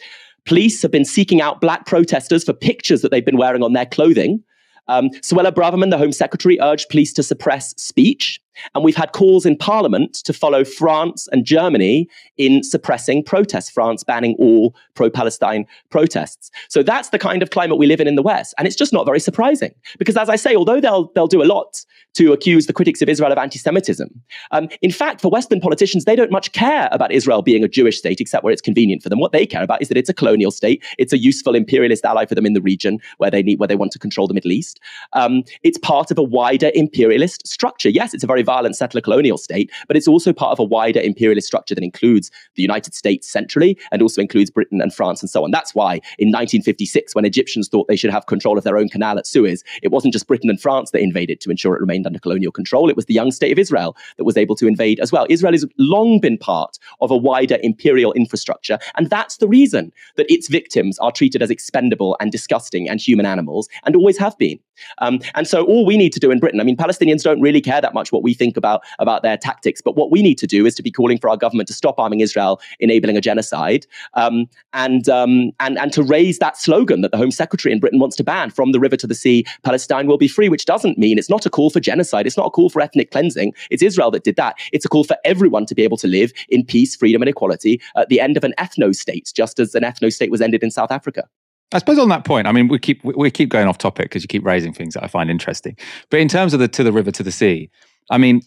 Police 0.47 0.80
have 0.80 0.91
been 0.91 1.05
seeking 1.05 1.43
out 1.43 1.61
black 1.61 1.84
protesters 1.84 2.45
for 2.45 2.55
pictures 2.55 3.03
that 3.03 3.11
they've 3.11 3.24
been 3.24 3.36
wearing 3.36 3.62
on 3.62 3.74
their 3.74 3.86
clothing. 3.86 4.43
Um, 4.88 5.11
Suella 5.20 5.53
Braverman, 5.53 5.91
the 5.91 5.99
Home 5.99 6.12
Secretary, 6.12 6.59
urged 6.61 6.88
police 6.88 7.12
to 7.12 7.22
suppress 7.22 7.74
speech. 7.76 8.41
And 8.74 8.84
we've 8.84 8.96
had 8.96 9.12
calls 9.12 9.46
in 9.46 9.57
Parliament 9.57 10.14
to 10.24 10.32
follow 10.32 10.64
France 10.64 11.28
and 11.32 11.44
Germany 11.44 12.09
in 12.36 12.62
suppressing 12.62 13.22
protests, 13.22 13.70
France 13.70 14.05
banning 14.05 14.36
all 14.38 14.74
pro 14.94 15.11
Palestine 15.11 15.66
protests. 15.90 16.51
So 16.68 16.82
that's 16.82 17.11
the 17.11 17.18
kind 17.18 17.42
of 17.42 17.51
climate 17.51 17.78
we 17.78 17.86
live 17.86 18.01
in 18.01 18.09
in 18.09 18.14
the 18.14 18.22
West. 18.22 18.55
And 18.59 18.66
it's 18.66 18.76
just 18.76 18.92
not 18.92 19.07
very 19.07 19.20
surprising. 19.20 19.74
Because 19.98 20.16
as 20.16 20.28
I 20.28 20.36
say, 20.36 20.55
although 20.55 20.80
they'll, 20.80 21.11
they'll 21.14 21.26
do 21.26 21.42
a 21.42 21.44
lot 21.44 21.84
to 22.14 22.32
accuse 22.32 22.66
the 22.66 22.72
critics 22.72 23.01
of 23.03 23.09
Israel 23.09 23.30
of 23.30 23.38
anti 23.38 23.59
Semitism, 23.59 24.09
um, 24.51 24.68
in 24.82 24.90
fact, 24.90 25.20
for 25.20 25.30
Western 25.30 25.61
politicians, 25.61 26.05
they 26.05 26.16
don't 26.16 26.30
much 26.30 26.53
care 26.53 26.88
about 26.92 27.12
Israel 27.12 27.42
being 27.42 27.64
a 27.64 27.68
Jewish 27.68 27.98
state, 27.98 28.20
except 28.20 28.42
where 28.42 28.53
it's 28.53 28.62
convenient 28.62 29.03
for 29.03 29.09
them. 29.09 29.20
What 29.20 29.32
they 29.32 29.46
care 29.46 29.62
about 29.62 29.80
is 29.80 29.88
that 29.88 29.96
it's 29.96 30.09
a 30.09 30.14
colonial 30.14 30.51
state, 30.51 30.82
it's 30.98 31.12
a 31.12 31.18
useful 31.18 31.55
imperialist 31.55 32.05
ally 32.05 32.26
for 32.26 32.34
them 32.34 32.46
in 32.46 32.53
the 32.53 32.61
region 32.61 32.98
where 33.18 33.30
they 33.30 33.42
need, 33.42 33.59
where 33.59 33.68
they 33.68 33.76
want 33.76 33.92
to 33.92 33.98
control 33.98 34.26
the 34.26 34.34
Middle 34.34 34.53
East. 34.53 34.80
Um, 35.12 35.44
it's 35.62 35.78
part 35.78 36.11
of 36.11 36.18
a 36.18 36.22
wider 36.22 36.70
imperialist 36.74 37.46
structure. 37.46 37.88
Yes, 37.88 38.14
it's 38.14 38.24
a 38.24 38.26
very 38.26 38.39
violent 38.43 38.76
settler 38.76 39.01
colonial 39.01 39.38
state, 39.38 39.70
but 39.88 39.97
it's 39.97 40.09
also 40.09 40.32
part 40.32 40.53
of 40.53 40.59
a 40.59 40.64
wider 40.64 41.01
imperialist 41.01 41.47
structure 41.47 41.74
that 41.74 41.84
includes 41.84 42.30
the 42.55 42.62
United 42.62 42.95
States 42.95 43.30
centrally 43.30 43.78
and 43.93 44.03
also 44.03 44.20
includes 44.20 44.51
Britain 44.51 44.80
and 44.80 44.95
France 44.95 45.22
and 45.22 45.30
so 45.30 45.45
on. 45.45 45.51
That's 45.51 45.74
why 45.74 45.95
in 46.18 46.28
1956, 46.28 47.14
when 47.14 47.24
Egyptians 47.24 47.68
thought 47.68 47.88
they 47.88 47.97
should 47.97 48.11
have 48.11 48.26
control 48.26 48.59
of 48.59 48.64
their 48.64 48.76
own 48.76 48.88
canal 48.88 49.18
at 49.18 49.26
Suez, 49.26 49.64
it 49.82 49.91
wasn't 49.91 50.12
just 50.12 50.26
Britain 50.26 50.51
and 50.51 50.61
France 50.61 50.91
that 50.91 51.01
invaded 51.01 51.41
to 51.41 51.51
ensure 51.51 51.74
it 51.74 51.80
remained 51.80 52.07
under 52.07 52.18
colonial 52.18 52.53
control. 52.53 52.88
It 52.88 52.97
was 52.97 53.07
the 53.07 53.14
young 53.14 53.30
state 53.30 53.53
of 53.53 53.59
Israel 53.59 53.97
that 54.16 54.24
was 54.24 54.36
able 54.36 54.57
to 54.57 54.66
invade 54.66 55.01
as 55.01 55.12
well. 55.12 55.26
Israel 55.28 55.53
has 55.53 55.66
long 55.78 56.20
been 56.20 56.38
part 56.38 56.78
of 57.01 57.11
a 57.11 57.16
wider 57.16 57.59
imperial 57.62 58.12
infrastructure, 58.12 58.78
and 58.97 59.09
that's 59.11 59.38
the 59.38 59.49
reason 59.49 59.93
that 60.16 60.30
its 60.30 60.49
victims 60.49 60.99
are 60.99 61.12
treated 61.12 61.43
as 61.43 61.51
expendable 61.51 62.16
and 62.20 62.32
disgusting 62.32 62.88
and 62.88 63.01
human 63.01 63.26
animals, 63.26 63.68
and 63.84 63.97
always 63.97 64.18
have 64.18 64.36
been. 64.38 64.59
Um, 64.99 65.20
and 65.34 65.47
so 65.47 65.64
all 65.64 65.84
we 65.84 65.97
need 65.97 66.12
to 66.12 66.20
do 66.20 66.30
in 66.30 66.38
Britain, 66.38 66.61
I 66.61 66.64
mean, 66.64 66.76
Palestinians 66.76 67.22
don't 67.22 67.41
really 67.41 67.61
care 67.61 67.80
that 67.80 67.95
much 67.95 68.12
what 68.12 68.22
we 68.22 68.30
think 68.35 68.57
about, 68.57 68.83
about 68.99 69.22
their 69.22 69.37
tactics, 69.37 69.81
but 69.81 69.97
what 69.97 70.11
we 70.11 70.22
need 70.22 70.39
to 70.39 70.47
do 70.47 70.66
is 70.66 70.74
to 70.76 70.83
be 70.83 70.91
calling 70.91 71.18
for 71.18 71.28
our 71.28 71.37
government 71.37 71.68
to 71.68 71.74
stop 71.74 71.99
arming 71.99 72.20
Israel, 72.20 72.61
enabling 72.78 73.16
a 73.16 73.20
genocide, 73.20 73.87
um, 74.14 74.47
and, 74.72 75.09
um, 75.09 75.53
and, 75.61 75.78
and 75.78 75.93
to 75.93 76.03
raise 76.03 76.39
that 76.39 76.57
slogan 76.57 77.01
that 77.03 77.11
the 77.11 77.16
Home 77.16 77.31
Secretary 77.31 77.72
in 77.72 77.81
Britain 77.81 77.99
wants 77.99 78.16
to 78.16 78.24
ban 78.24 78.51
from 78.51 78.72
the 78.72 78.81
river 78.81 78.97
to 78.97 79.07
the 79.07 79.14
sea, 79.14 79.45
Palestine 79.62 80.07
will 80.07 80.18
be 80.18 80.28
free, 80.28 80.49
which 80.49 80.64
doesn't 80.64 80.99
mean 80.99 81.18
it's 81.18 81.31
not 81.31 81.47
a 81.47 81.51
call 81.51 81.70
for 81.70 81.81
genocide. 81.81 82.26
It's 82.26 82.37
not 82.37 82.47
a 82.47 82.51
call 82.51 82.70
for 82.70 82.81
ethnic 82.81 83.11
cleansing. 83.11 83.53
It's 83.70 83.83
Israel 83.83 84.11
that 84.12 84.24
did 84.24 84.37
that. 84.37 84.57
It's 84.72 84.85
a 84.85 84.89
call 84.89 85.05
for 85.05 85.16
everyone 85.24 85.66
to 85.66 85.74
be 85.74 85.83
able 85.83 85.97
to 85.99 86.07
live 86.07 86.33
in 86.49 86.64
peace, 86.64 86.97
freedom, 86.97 87.22
and 87.22 87.28
equality 87.28 87.81
at 87.97 88.09
the 88.09 88.20
end 88.20 88.37
of 88.37 88.45
an 88.45 88.55
ethno 88.59 88.95
state, 88.95 89.33
just 89.35 89.59
as 89.59 89.74
an 89.74 89.83
ethno 89.83 90.12
state 90.12 90.31
was 90.31 90.41
ended 90.41 90.62
in 90.62 90.70
South 90.70 90.91
Africa. 90.91 91.24
I 91.72 91.78
suppose 91.78 91.99
on 91.99 92.09
that 92.09 92.24
point, 92.24 92.49
I 92.49 92.53
mean, 92.53 92.66
we 92.66 92.78
keep 92.78 93.05
we 93.05 93.31
keep 93.31 93.49
going 93.49 93.68
off 93.68 93.78
topic 93.78 94.07
because 94.07 94.22
you 94.22 94.28
keep 94.28 94.45
raising 94.45 94.72
things 94.72 94.95
that 94.95 95.05
I 95.05 95.07
find 95.07 95.31
interesting. 95.31 95.76
But 96.11 96.18
in 96.18 96.26
terms 96.26 96.53
of 96.53 96.59
the 96.59 96.66
to 96.66 96.83
the 96.83 96.93
river 96.93 97.12
to 97.12 97.22
the 97.22 97.31
sea, 97.31 97.70
I 98.11 98.19
mean, 98.19 98.43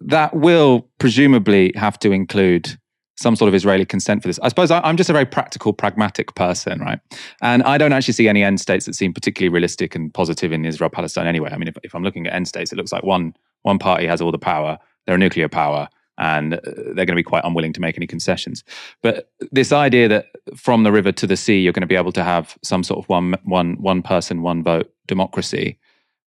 that 0.00 0.34
will 0.34 0.88
presumably 0.98 1.72
have 1.76 1.98
to 2.00 2.12
include 2.12 2.78
some 3.16 3.36
sort 3.36 3.48
of 3.48 3.54
Israeli 3.54 3.84
consent 3.84 4.22
for 4.22 4.28
this. 4.28 4.38
I 4.42 4.48
suppose 4.48 4.70
I, 4.70 4.88
am 4.88 4.96
just 4.96 5.10
a 5.10 5.12
very 5.12 5.26
practical, 5.26 5.74
pragmatic 5.74 6.34
person, 6.34 6.80
right? 6.80 6.98
And 7.42 7.62
I 7.64 7.76
don't 7.76 7.92
actually 7.92 8.14
see 8.14 8.28
any 8.28 8.42
end 8.42 8.60
states 8.60 8.86
that 8.86 8.94
seem 8.94 9.12
particularly 9.12 9.52
realistic 9.52 9.94
and 9.94 10.12
positive 10.12 10.52
in 10.52 10.64
Israel 10.64 10.88
Palestine 10.88 11.26
anyway. 11.26 11.50
I 11.52 11.58
mean, 11.58 11.68
if, 11.68 11.76
if 11.82 11.94
I'm 11.94 12.02
looking 12.02 12.26
at 12.26 12.32
end 12.32 12.48
states, 12.48 12.72
it 12.72 12.76
looks 12.76 12.92
like 12.92 13.02
one 13.02 13.34
one 13.62 13.78
party 13.78 14.06
has 14.06 14.22
all 14.22 14.32
the 14.32 14.38
power. 14.38 14.78
They're 15.04 15.16
a 15.16 15.18
nuclear 15.18 15.48
power 15.48 15.88
and 16.16 16.54
uh, 16.54 16.60
they're 16.64 17.06
going 17.06 17.08
to 17.08 17.14
be 17.14 17.22
quite 17.22 17.44
unwilling 17.44 17.74
to 17.74 17.80
make 17.80 17.98
any 17.98 18.06
concessions. 18.06 18.64
But 19.02 19.30
this 19.52 19.70
idea 19.70 20.08
that 20.08 20.26
from 20.56 20.82
the 20.84 20.92
river 20.92 21.12
to 21.12 21.26
the 21.26 21.36
sea, 21.36 21.60
you're 21.60 21.74
going 21.74 21.82
to 21.82 21.86
be 21.86 21.96
able 21.96 22.12
to 22.12 22.24
have 22.24 22.56
some 22.62 22.82
sort 22.82 23.04
of 23.04 23.08
one 23.08 23.34
one 23.44 23.74
one 23.82 24.02
person, 24.02 24.40
one 24.40 24.62
vote 24.62 24.90
democracy. 25.06 25.78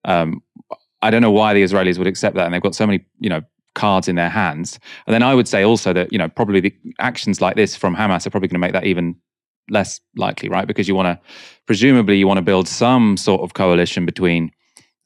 Um, 0.06 0.44
I 1.04 1.12
don't 1.12 1.22
know 1.22 1.32
why 1.32 1.54
the 1.54 1.64
Israelis 1.64 1.98
would 1.98 2.08
accept 2.08 2.36
that, 2.36 2.46
and 2.46 2.54
they've 2.54 2.62
got 2.62 2.76
so 2.76 2.88
many, 2.88 3.06
you 3.20 3.30
know, 3.30 3.42
cards 3.76 4.08
in 4.08 4.16
their 4.16 4.30
hands. 4.30 4.80
And 5.06 5.14
then 5.14 5.24
I 5.24 5.36
would 5.36 5.48
say 5.48 5.64
also 5.64 5.94
that 5.94 6.12
you 6.12 6.18
know 6.18 6.30
probably 6.30 6.60
the 6.60 6.74
actions 7.00 7.42
like 7.42 7.56
this 7.56 7.76
from 7.76 7.96
Hamas 7.96 8.26
are 8.26 8.30
probably 8.30 8.48
going 8.48 8.56
to 8.56 8.66
make 8.66 8.74
that 8.74 8.86
even 8.86 9.16
less 9.70 10.00
likely, 10.16 10.50
right? 10.50 10.68
Because 10.68 10.88
you 10.88 10.96
want 10.96 11.08
to 11.08 11.20
presumably 11.66 12.18
you 12.18 12.28
want 12.28 12.38
to 12.38 12.44
build 12.44 12.68
some 12.68 13.18
sort 13.18 13.42
of 13.42 13.54
coalition 13.54 14.06
between 14.06 14.52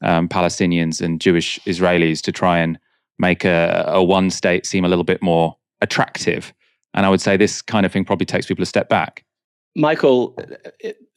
um, 0.02 0.28
Palestinians 0.28 1.00
and 1.00 1.20
Jewish 1.20 1.58
Israelis 1.66 2.22
to 2.22 2.32
try 2.32 2.58
and 2.58 2.78
make 3.18 3.44
a, 3.44 3.84
a 3.88 4.02
one 4.02 4.30
state 4.30 4.66
seem 4.66 4.84
a 4.84 4.88
little 4.88 5.04
bit 5.04 5.22
more 5.22 5.56
attractive. 5.80 6.52
And 6.94 7.04
I 7.04 7.08
would 7.08 7.20
say 7.20 7.36
this 7.36 7.62
kind 7.62 7.84
of 7.84 7.92
thing 7.92 8.04
probably 8.04 8.26
takes 8.26 8.46
people 8.46 8.62
a 8.62 8.66
step 8.66 8.88
back. 8.88 9.24
Michael, 9.76 10.36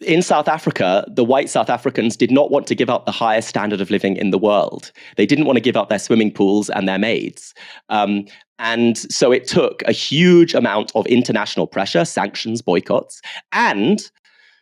in 0.02 0.22
South 0.22 0.48
Africa, 0.48 1.06
the 1.08 1.24
white 1.24 1.50
South 1.50 1.70
Africans 1.70 2.18
did 2.18 2.32
not 2.32 2.52
want 2.52 2.68
to 2.68 2.76
give 2.76 2.90
up 2.90 3.06
the 3.06 3.12
highest 3.12 3.48
standard 3.48 3.82
of 3.82 3.90
living 3.90 4.16
in 4.16 4.32
the 4.32 4.38
world. 4.38 4.92
They 5.18 5.26
didn't 5.26 5.46
want 5.46 5.58
to 5.58 5.62
give 5.62 5.78
up 5.78 5.90
their 5.90 6.00
swimming 6.00 6.32
pools 6.32 6.70
and 6.70 6.88
their 6.88 7.00
maids. 7.00 7.54
Um, 7.90 8.26
and 8.60 8.98
so 9.12 9.32
it 9.32 9.48
took 9.48 9.84
a 9.88 9.92
huge 9.92 10.54
amount 10.54 10.92
of 10.96 11.06
international 11.08 11.68
pressure, 11.68 12.06
sanctions, 12.06 12.62
boycotts, 12.62 13.22
and 13.52 14.12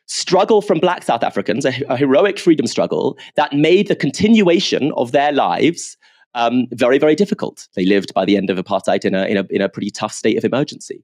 struggle 0.05 0.61
from 0.61 0.79
black 0.79 1.03
South 1.03 1.23
Africans, 1.23 1.65
a, 1.65 1.73
a 1.89 1.97
heroic 1.97 2.39
freedom 2.39 2.65
struggle 2.65 3.17
that 3.35 3.53
made 3.53 3.87
the 3.87 3.95
continuation 3.95 4.91
of 4.93 5.11
their 5.11 5.31
lives 5.31 5.97
um, 6.35 6.67
very, 6.71 6.97
very 6.97 7.15
difficult. 7.15 7.67
They 7.75 7.85
lived 7.85 8.13
by 8.13 8.25
the 8.25 8.37
end 8.37 8.49
of 8.49 8.57
apartheid 8.57 9.05
in 9.05 9.15
a, 9.15 9.25
in 9.25 9.37
a, 9.37 9.45
in 9.49 9.61
a 9.61 9.69
pretty 9.69 9.89
tough 9.89 10.13
state 10.13 10.37
of 10.37 10.45
emergency. 10.45 11.03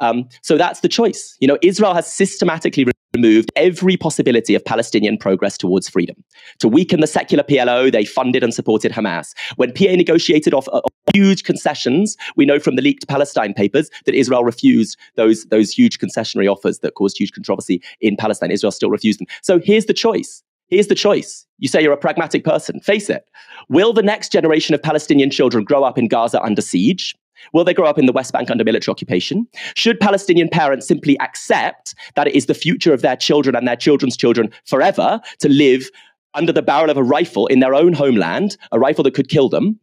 Um, 0.00 0.28
so 0.42 0.56
that's 0.56 0.80
the 0.80 0.88
choice. 0.88 1.36
You 1.40 1.48
know, 1.48 1.58
Israel 1.62 1.94
has 1.94 2.12
systematically 2.12 2.84
removed 3.14 3.52
every 3.56 3.96
possibility 3.96 4.54
of 4.54 4.64
Palestinian 4.64 5.16
progress 5.16 5.56
towards 5.56 5.88
freedom. 5.88 6.22
To 6.58 6.68
weaken 6.68 7.00
the 7.00 7.06
secular 7.06 7.44
PLO, 7.44 7.90
they 7.90 8.04
funded 8.04 8.42
and 8.42 8.52
supported 8.52 8.92
Hamas. 8.92 9.32
When 9.56 9.72
PA 9.72 9.94
negotiated 9.96 10.52
off 10.52 10.68
uh, 10.72 10.80
huge 11.12 11.44
concessions, 11.44 12.16
we 12.36 12.44
know 12.44 12.58
from 12.58 12.76
the 12.76 12.82
leaked 12.82 13.08
Palestine 13.08 13.54
papers 13.54 13.90
that 14.06 14.14
Israel 14.14 14.44
refused 14.44 14.98
those, 15.16 15.44
those 15.46 15.70
huge 15.70 15.98
concessionary 15.98 16.50
offers 16.50 16.80
that 16.80 16.94
caused 16.94 17.18
huge 17.18 17.32
controversy 17.32 17.82
in 18.00 18.16
Palestine. 18.16 18.50
Israel 18.50 18.72
still 18.72 18.90
refused 18.90 19.20
them. 19.20 19.26
So 19.42 19.60
here's 19.60 19.86
the 19.86 19.94
choice. 19.94 20.42
Here's 20.68 20.88
the 20.88 20.94
choice. 20.94 21.46
You 21.58 21.68
say 21.68 21.82
you're 21.82 21.92
a 21.92 21.96
pragmatic 21.96 22.42
person. 22.42 22.80
Face 22.80 23.10
it. 23.10 23.28
Will 23.68 23.92
the 23.92 24.02
next 24.02 24.32
generation 24.32 24.74
of 24.74 24.82
Palestinian 24.82 25.30
children 25.30 25.62
grow 25.62 25.84
up 25.84 25.98
in 25.98 26.08
Gaza 26.08 26.42
under 26.42 26.62
siege? 26.62 27.14
Will 27.52 27.64
they 27.64 27.74
grow 27.74 27.86
up 27.86 27.98
in 27.98 28.06
the 28.06 28.12
West 28.12 28.32
Bank 28.32 28.50
under 28.50 28.64
military 28.64 28.92
occupation? 28.92 29.46
Should 29.74 30.00
Palestinian 30.00 30.48
parents 30.48 30.86
simply 30.86 31.18
accept 31.20 31.94
that 32.14 32.26
it 32.26 32.34
is 32.34 32.46
the 32.46 32.54
future 32.54 32.92
of 32.92 33.02
their 33.02 33.16
children 33.16 33.56
and 33.56 33.66
their 33.66 33.76
children's 33.76 34.16
children 34.16 34.50
forever 34.64 35.20
to 35.40 35.48
live 35.48 35.90
under 36.34 36.52
the 36.52 36.62
barrel 36.62 36.90
of 36.90 36.96
a 36.96 37.02
rifle 37.02 37.46
in 37.46 37.60
their 37.60 37.74
own 37.74 37.92
homeland, 37.92 38.56
a 38.72 38.78
rifle 38.78 39.04
that 39.04 39.14
could 39.14 39.28
kill 39.28 39.48
them? 39.48 39.78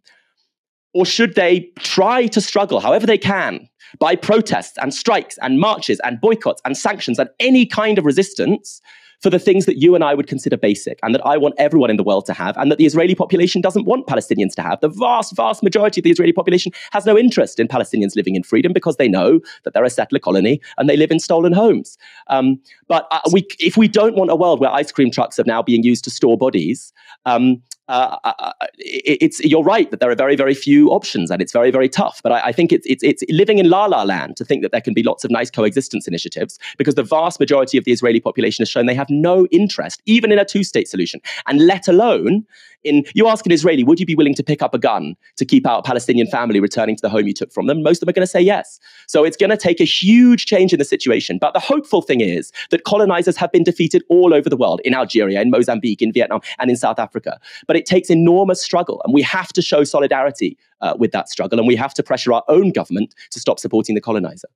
Or 0.94 1.06
should 1.06 1.36
they 1.36 1.72
try 1.80 2.28
to 2.28 2.42
struggle 2.42 2.80
however 2.80 3.06
they 3.06 3.18
can 3.18 3.70
by 4.00 4.16
protests 4.16 4.78
and 4.82 4.94
strikes 4.94 5.38
and 5.42 5.60
marches 5.60 6.00
and 6.04 6.20
boycotts 6.20 6.62
and 6.66 6.78
sanctions 6.78 7.20
and 7.20 7.30
any 7.40 7.66
kind 7.66 7.98
of 7.98 8.06
resistance 8.06 8.82
for 9.22 9.30
the 9.30 9.40
things 9.40 9.66
that 9.66 9.78
you 9.78 9.96
and 9.96 10.04
I 10.04 10.14
would 10.14 10.28
consider 10.28 10.58
basic 10.58 11.00
and 11.04 11.14
that 11.14 11.26
I 11.26 11.38
want 11.38 11.56
everyone 11.58 11.90
in 11.90 11.98
the 11.98 12.04
world 12.04 12.26
to 12.26 12.34
have 12.34 12.58
and 12.58 12.72
that 12.72 12.78
the 12.78 12.86
Israeli 12.86 13.16
population 13.16 13.62
doesn't 13.62 13.86
want 13.86 14.08
Palestinians 14.08 14.56
to 14.56 14.62
have. 14.62 14.80
The 14.82 14.90
vast, 14.90 15.36
vast 15.36 15.64
majority 15.64 16.02
of 16.02 16.04
the 16.04 16.12
Israeli 16.12 16.34
population 16.34 16.72
has 16.92 17.06
no 17.06 17.18
interest 17.18 17.60
in 17.60 17.68
Palestinians 17.68 18.16
living 18.16 18.36
in 18.36 18.44
freedom 18.44 18.74
because 18.74 18.98
they 18.98 19.08
know 19.08 19.40
that 19.64 19.74
they're 19.74 19.84
a 19.84 19.90
settler 19.90 20.20
colony 20.20 20.60
and 20.78 20.90
they 20.90 20.98
live 20.98 21.12
in 21.12 21.20
stolen 21.20 21.54
homes. 21.54 21.98
Um, 22.28 22.60
but 22.88 23.08
uh, 23.12 23.20
we, 23.32 23.46
if 23.60 23.78
we 23.78 23.88
don't 23.88 24.16
want 24.16 24.32
a 24.32 24.36
world 24.36 24.60
where 24.60 24.72
ice 24.72 24.92
cream 24.92 25.12
trucks 25.12 25.40
are 25.40 25.46
now 25.46 25.62
being 25.62 25.84
used 25.84 26.04
to 26.06 26.10
store 26.10 26.38
bodies, 26.38 26.92
um, 27.26 27.62
uh, 27.92 28.18
uh, 28.24 28.34
uh 28.40 28.54
it's 28.78 29.40
you're 29.42 29.64
right 29.64 29.92
that 29.92 30.00
there 30.00 30.10
are 30.10 30.16
very 30.16 30.36
very 30.36 30.54
few 30.54 30.90
options 30.90 31.30
and 31.30 31.42
it's 31.42 31.52
very 31.52 31.72
very 31.72 31.90
tough. 31.90 32.22
But 32.24 32.32
I, 32.32 32.48
I, 32.48 32.52
think 32.52 32.72
it's 32.72 32.86
it's 32.88 33.04
it's 33.04 33.24
living 33.30 33.60
in 33.60 33.70
la 33.70 33.86
la 33.86 34.04
land 34.04 34.38
to 34.38 34.46
think 34.46 34.62
that 34.62 34.72
there 34.72 34.82
can 34.82 34.94
be 34.94 35.04
lots 35.04 35.24
of 35.24 35.32
nice 35.32 35.52
coexistence 35.52 36.08
initiatives 36.08 36.58
because 36.78 36.96
the 36.96 37.04
vast 37.04 37.40
majority 37.40 37.78
of 37.78 37.84
the 37.84 37.92
Israeli 37.92 38.20
population 38.20 38.64
has 38.64 38.70
shown 38.70 38.86
they 38.86 38.96
have 38.96 39.10
no 39.10 39.46
interest 39.48 40.02
even 40.06 40.32
in 40.32 40.40
a 40.40 40.46
two 40.46 40.64
state 40.64 40.88
solution, 40.88 41.20
and 41.48 41.66
let 41.68 41.88
alone 41.88 42.46
in 42.84 43.04
you 43.14 43.28
ask 43.28 43.46
an 43.46 43.52
Israeli, 43.52 43.84
would 43.84 44.00
you 44.00 44.06
be 44.06 44.16
willing 44.16 44.36
to 44.36 44.44
pick 44.44 44.62
up 44.62 44.74
a 44.74 44.80
gun 44.80 45.16
to 45.38 45.46
keep 45.46 45.66
out 45.68 45.80
a 45.80 45.84
Palestinian 45.84 46.28
family 46.28 46.60
returning 46.60 46.96
to 46.96 47.02
the 47.02 47.10
home 47.10 47.28
you 47.28 47.34
took 47.34 47.52
from 47.52 47.68
them? 47.68 47.84
Most 47.84 47.98
of 47.98 48.02
them 48.02 48.10
are 48.10 48.14
going 48.14 48.24
to 48.26 48.32
say 48.32 48.42
yes. 48.42 48.80
So 49.08 49.24
it's 49.24 49.38
going 49.38 49.50
to 49.50 49.58
take 49.58 49.80
a 49.80 49.86
huge 49.86 50.46
change 50.46 50.74
in 50.74 50.80
the 50.80 50.86
situation. 50.86 51.38
But 51.40 51.54
the 51.54 51.60
hopeful 51.60 52.02
thing 52.02 52.22
is 52.22 52.52
that 52.70 52.84
colonizers 52.84 53.38
have 53.38 53.52
been 53.52 53.64
defeated 53.64 54.04
all 54.10 54.34
over 54.34 54.50
the 54.50 54.58
world, 54.58 54.82
in 54.84 54.94
Algeria, 54.94 55.42
in 55.42 55.50
Mozambique, 55.52 56.02
in 56.02 56.12
Vietnam, 56.12 56.42
and 56.60 56.70
in 56.70 56.76
South 56.76 57.00
Africa. 57.00 57.40
But 57.68 57.76
it 57.76 57.86
takes 57.86 58.10
enormous 58.10 58.62
struggle, 58.62 59.02
and 59.06 59.14
we 59.14 59.22
have 59.22 59.54
to 59.54 59.62
show 59.62 59.84
solidarity 59.84 60.58
uh, 60.82 60.96
with 60.98 61.12
that 61.12 61.30
struggle, 61.30 61.60
and 61.60 61.68
we 61.68 61.76
have 61.76 61.94
to 61.94 62.04
pressure 62.04 62.34
our 62.34 62.44
own 62.48 62.72
government 62.72 63.14
to 63.32 63.40
stop 63.40 63.60
supporting 63.60 63.96
the 63.96 64.02
colonizer. 64.02 64.48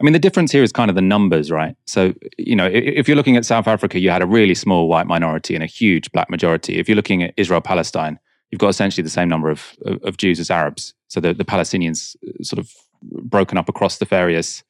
I 0.00 0.04
mean, 0.04 0.12
the 0.12 0.18
difference 0.18 0.50
here 0.50 0.62
is 0.62 0.72
kind 0.72 0.90
of 0.90 0.96
the 0.96 1.02
numbers, 1.02 1.50
right? 1.50 1.76
So, 1.86 2.14
you 2.36 2.56
know, 2.56 2.66
if 2.66 3.06
you're 3.06 3.16
looking 3.16 3.36
at 3.36 3.44
South 3.44 3.68
Africa, 3.68 4.00
you 4.00 4.10
had 4.10 4.22
a 4.22 4.26
really 4.26 4.54
small 4.54 4.88
white 4.88 5.06
minority 5.06 5.54
and 5.54 5.62
a 5.62 5.68
huge 5.68 6.10
black 6.10 6.28
majority. 6.28 6.78
If 6.78 6.88
you're 6.88 6.96
looking 6.96 7.22
at 7.22 7.32
Israel 7.36 7.60
Palestine, 7.60 8.18
you've 8.50 8.58
got 8.58 8.68
essentially 8.68 9.04
the 9.04 9.10
same 9.10 9.28
number 9.28 9.50
of, 9.50 9.76
of 10.02 10.16
Jews 10.16 10.40
as 10.40 10.50
Arabs. 10.50 10.94
So 11.08 11.20
the, 11.20 11.32
the 11.32 11.44
Palestinians 11.44 12.16
uh, 12.26 12.42
sort 12.42 12.58
of 12.58 12.72
broken 13.02 13.56
up 13.56 13.68
across 13.68 13.98
the 13.98 14.04
various 14.04 14.64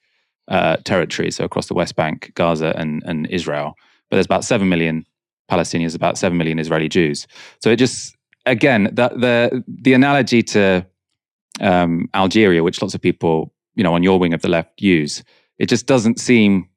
uh, 0.49 0.77
territories, 0.85 1.37
so 1.37 1.45
across 1.45 1.69
the 1.69 1.75
West 1.75 1.97
Bank, 1.97 2.33
Gaza, 2.35 2.75
and, 2.77 3.03
and 3.07 3.27
Israel. 3.29 3.77
But 4.11 4.17
there's 4.17 4.27
about 4.27 4.45
7 4.45 4.69
million 4.69 5.07
Palestinians, 5.51 5.95
about 5.95 6.19
7 6.19 6.37
million 6.37 6.59
Israeli 6.59 6.91
Jews. 6.91 7.27
So 7.63 7.71
it 7.71 7.77
just, 7.77 8.15
again, 8.45 8.85
the, 8.93 9.09
the, 9.09 9.65
the 9.67 9.95
analogy 9.95 10.43
to 10.43 10.87
um, 11.63 12.11
Algeria, 12.15 12.63
which 12.63 12.83
lots 12.83 12.95
of 12.95 13.01
people, 13.01 13.54
you 13.75 13.85
know, 13.85 13.95
on 13.95 14.03
your 14.03 14.19
wing 14.19 14.35
of 14.35 14.43
the 14.43 14.49
left 14.49 14.81
use. 14.81 15.23
It 15.59 15.67
just 15.67 15.87
doesn't 15.87 16.19
seem 16.19 16.69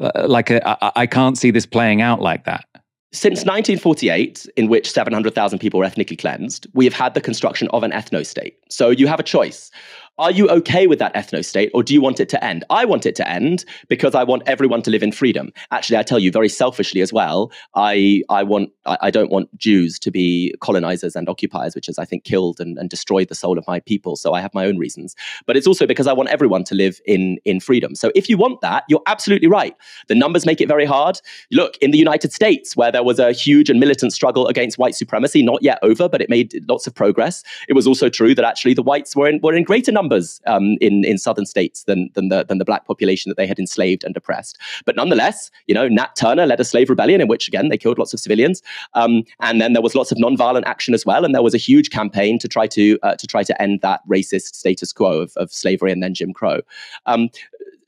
uh, 0.00 0.26
like 0.26 0.50
I, 0.50 0.92
I 0.94 1.06
can't 1.06 1.38
see 1.38 1.50
this 1.50 1.66
playing 1.66 2.02
out 2.02 2.20
like 2.20 2.44
that. 2.44 2.64
Since 3.12 3.44
1948, 3.44 4.46
in 4.56 4.68
which 4.68 4.90
700,000 4.90 5.58
people 5.58 5.78
were 5.78 5.86
ethnically 5.86 6.16
cleansed, 6.16 6.66
we 6.74 6.84
have 6.84 6.92
had 6.92 7.14
the 7.14 7.20
construction 7.20 7.68
of 7.68 7.82
an 7.82 7.92
ethno 7.92 8.26
state. 8.26 8.58
So 8.68 8.90
you 8.90 9.06
have 9.06 9.20
a 9.20 9.22
choice. 9.22 9.70
Are 10.18 10.30
you 10.30 10.48
okay 10.48 10.86
with 10.86 10.98
that 10.98 11.14
ethno 11.14 11.44
state 11.44 11.70
or 11.74 11.82
do 11.82 11.92
you 11.92 12.00
want 12.00 12.20
it 12.20 12.30
to 12.30 12.42
end? 12.42 12.64
I 12.70 12.86
want 12.86 13.04
it 13.04 13.14
to 13.16 13.28
end 13.28 13.66
because 13.88 14.14
I 14.14 14.24
want 14.24 14.44
everyone 14.46 14.80
to 14.82 14.90
live 14.90 15.02
in 15.02 15.12
freedom. 15.12 15.52
Actually, 15.70 15.98
I 15.98 16.02
tell 16.02 16.18
you 16.18 16.32
very 16.32 16.48
selfishly 16.48 17.02
as 17.02 17.12
well, 17.12 17.52
I, 17.74 18.22
I 18.30 18.42
want 18.42 18.70
I, 18.86 18.96
I 19.02 19.10
don't 19.10 19.30
want 19.30 19.54
Jews 19.58 19.98
to 19.98 20.10
be 20.10 20.54
colonizers 20.62 21.16
and 21.16 21.28
occupiers, 21.28 21.74
which 21.74 21.84
has 21.86 21.98
I 21.98 22.06
think 22.06 22.24
killed 22.24 22.60
and, 22.60 22.78
and 22.78 22.88
destroyed 22.88 23.28
the 23.28 23.34
soul 23.34 23.58
of 23.58 23.66
my 23.66 23.78
people. 23.80 24.16
So 24.16 24.32
I 24.32 24.40
have 24.40 24.54
my 24.54 24.64
own 24.64 24.78
reasons. 24.78 25.14
But 25.44 25.54
it's 25.54 25.66
also 25.66 25.86
because 25.86 26.06
I 26.06 26.14
want 26.14 26.30
everyone 26.30 26.64
to 26.64 26.74
live 26.74 26.98
in, 27.04 27.36
in 27.44 27.60
freedom. 27.60 27.94
So 27.94 28.10
if 28.14 28.30
you 28.30 28.38
want 28.38 28.62
that, 28.62 28.84
you're 28.88 29.02
absolutely 29.04 29.48
right. 29.48 29.76
The 30.08 30.14
numbers 30.14 30.46
make 30.46 30.62
it 30.62 30.68
very 30.68 30.86
hard. 30.86 31.20
Look, 31.52 31.76
in 31.82 31.90
the 31.90 31.98
United 31.98 32.32
States, 32.32 32.74
where 32.74 32.90
there 32.90 33.04
was 33.04 33.18
a 33.18 33.32
huge 33.32 33.68
and 33.68 33.78
militant 33.78 34.14
struggle 34.14 34.46
against 34.46 34.78
white 34.78 34.94
supremacy, 34.94 35.42
not 35.42 35.62
yet 35.62 35.78
over, 35.82 36.08
but 36.08 36.22
it 36.22 36.30
made 36.30 36.54
lots 36.70 36.86
of 36.86 36.94
progress. 36.94 37.44
It 37.68 37.74
was 37.74 37.86
also 37.86 38.08
true 38.08 38.34
that 38.34 38.46
actually 38.46 38.72
the 38.72 38.82
whites 38.82 39.14
were 39.14 39.28
in, 39.28 39.40
were 39.42 39.54
in 39.54 39.64
greater 39.64 39.92
numbers 39.92 40.05
numbers 40.06 40.40
um, 40.46 40.76
in 40.80 41.04
in 41.04 41.18
southern 41.18 41.46
states 41.46 41.84
than 41.84 42.10
than 42.14 42.28
the 42.28 42.44
than 42.44 42.58
the 42.58 42.64
black 42.64 42.86
population 42.86 43.28
that 43.28 43.36
they 43.36 43.46
had 43.46 43.58
enslaved 43.58 44.04
and 44.04 44.16
oppressed. 44.16 44.58
But 44.84 44.96
nonetheless, 44.96 45.50
you 45.66 45.74
know, 45.74 45.88
Nat 45.88 46.14
Turner 46.16 46.46
led 46.46 46.60
a 46.60 46.64
slave 46.64 46.88
rebellion 46.88 47.20
in 47.20 47.28
which 47.28 47.48
again 47.48 47.68
they 47.68 47.78
killed 47.78 47.98
lots 47.98 48.14
of 48.14 48.20
civilians, 48.20 48.62
um, 48.94 49.24
and 49.40 49.60
then 49.60 49.72
there 49.72 49.82
was 49.82 49.94
lots 49.94 50.12
of 50.12 50.18
nonviolent 50.18 50.64
action 50.64 50.94
as 50.94 51.04
well, 51.04 51.24
and 51.24 51.34
there 51.34 51.42
was 51.42 51.54
a 51.54 51.58
huge 51.58 51.90
campaign 51.90 52.38
to 52.38 52.48
try 52.48 52.66
to 52.68 52.98
uh, 53.02 53.16
to 53.16 53.26
try 53.26 53.42
to 53.42 53.60
end 53.60 53.80
that 53.80 54.00
racist 54.08 54.54
status 54.54 54.92
quo 54.92 55.20
of, 55.20 55.32
of 55.36 55.52
slavery 55.52 55.92
and 55.92 56.02
then 56.02 56.14
Jim 56.14 56.32
Crow. 56.32 56.60
Um, 57.06 57.28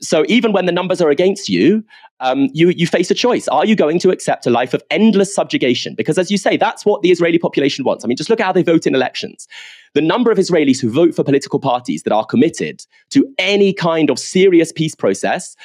so 0.01 0.25
even 0.29 0.53
when 0.53 0.67
the 0.67 0.73
numbers 0.73 1.01
are 1.01 1.11
against 1.11 1.49
you, 1.49 1.85
um, 2.21 2.49
you 2.53 2.71
you 2.71 2.87
face 2.87 3.11
a 3.11 3.15
choice. 3.15 3.49
Are 3.49 3.65
you 3.65 3.77
going 3.77 3.99
to 4.01 4.11
accept 4.11 4.47
a 4.47 4.51
life 4.51 4.75
of 4.75 4.83
endless 4.91 5.35
subjugation? 5.35 5.95
Because 5.95 6.19
as 6.19 6.31
you 6.31 6.39
say, 6.39 6.57
that's 6.57 6.85
what 6.85 7.03
the 7.03 7.11
Israeli 7.11 7.39
population 7.39 7.85
wants. 7.85 8.05
I 8.05 8.09
mean, 8.09 8.17
just 8.17 8.31
look 8.31 8.41
at 8.41 8.47
how 8.47 8.53
they 8.53 8.63
vote 8.63 8.87
in 8.87 8.95
elections. 8.95 9.47
The 9.95 10.01
number 10.01 10.31
of 10.31 10.39
Israelis 10.39 10.81
who 10.81 10.91
vote 10.91 11.15
for 11.15 11.25
political 11.25 11.59
parties 11.59 12.03
that 12.03 12.13
are 12.13 12.25
committed 12.25 12.85
to 13.11 13.27
any 13.39 13.73
kind 13.73 14.11
of 14.11 14.19
serious 14.19 14.73
peace 14.73 14.95
process 14.95 15.57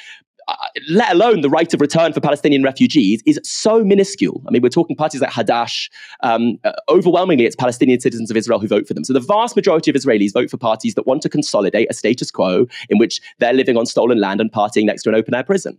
let 0.88 1.12
alone 1.12 1.40
the 1.40 1.50
right 1.50 1.72
of 1.72 1.80
return 1.80 2.12
for 2.12 2.20
Palestinian 2.20 2.62
refugees, 2.62 3.22
is 3.26 3.40
so 3.44 3.84
minuscule. 3.84 4.42
I 4.46 4.50
mean, 4.50 4.62
we're 4.62 4.68
talking 4.68 4.96
parties 4.96 5.20
like 5.20 5.30
Hadash. 5.30 5.90
Um, 6.20 6.58
uh, 6.64 6.72
overwhelmingly, 6.88 7.46
it's 7.46 7.56
Palestinian 7.56 8.00
citizens 8.00 8.30
of 8.30 8.36
Israel 8.36 8.58
who 8.58 8.68
vote 8.68 8.86
for 8.86 8.94
them. 8.94 9.04
So 9.04 9.12
the 9.12 9.20
vast 9.20 9.56
majority 9.56 9.90
of 9.90 9.96
Israelis 9.96 10.32
vote 10.32 10.50
for 10.50 10.56
parties 10.56 10.94
that 10.94 11.06
want 11.06 11.22
to 11.22 11.28
consolidate 11.28 11.88
a 11.90 11.94
status 11.94 12.30
quo 12.30 12.66
in 12.88 12.98
which 12.98 13.20
they're 13.38 13.52
living 13.52 13.76
on 13.76 13.86
stolen 13.86 14.18
land 14.18 14.40
and 14.40 14.52
partying 14.52 14.84
next 14.84 15.02
to 15.04 15.08
an 15.08 15.14
open 15.14 15.34
air 15.34 15.44
prison. 15.44 15.78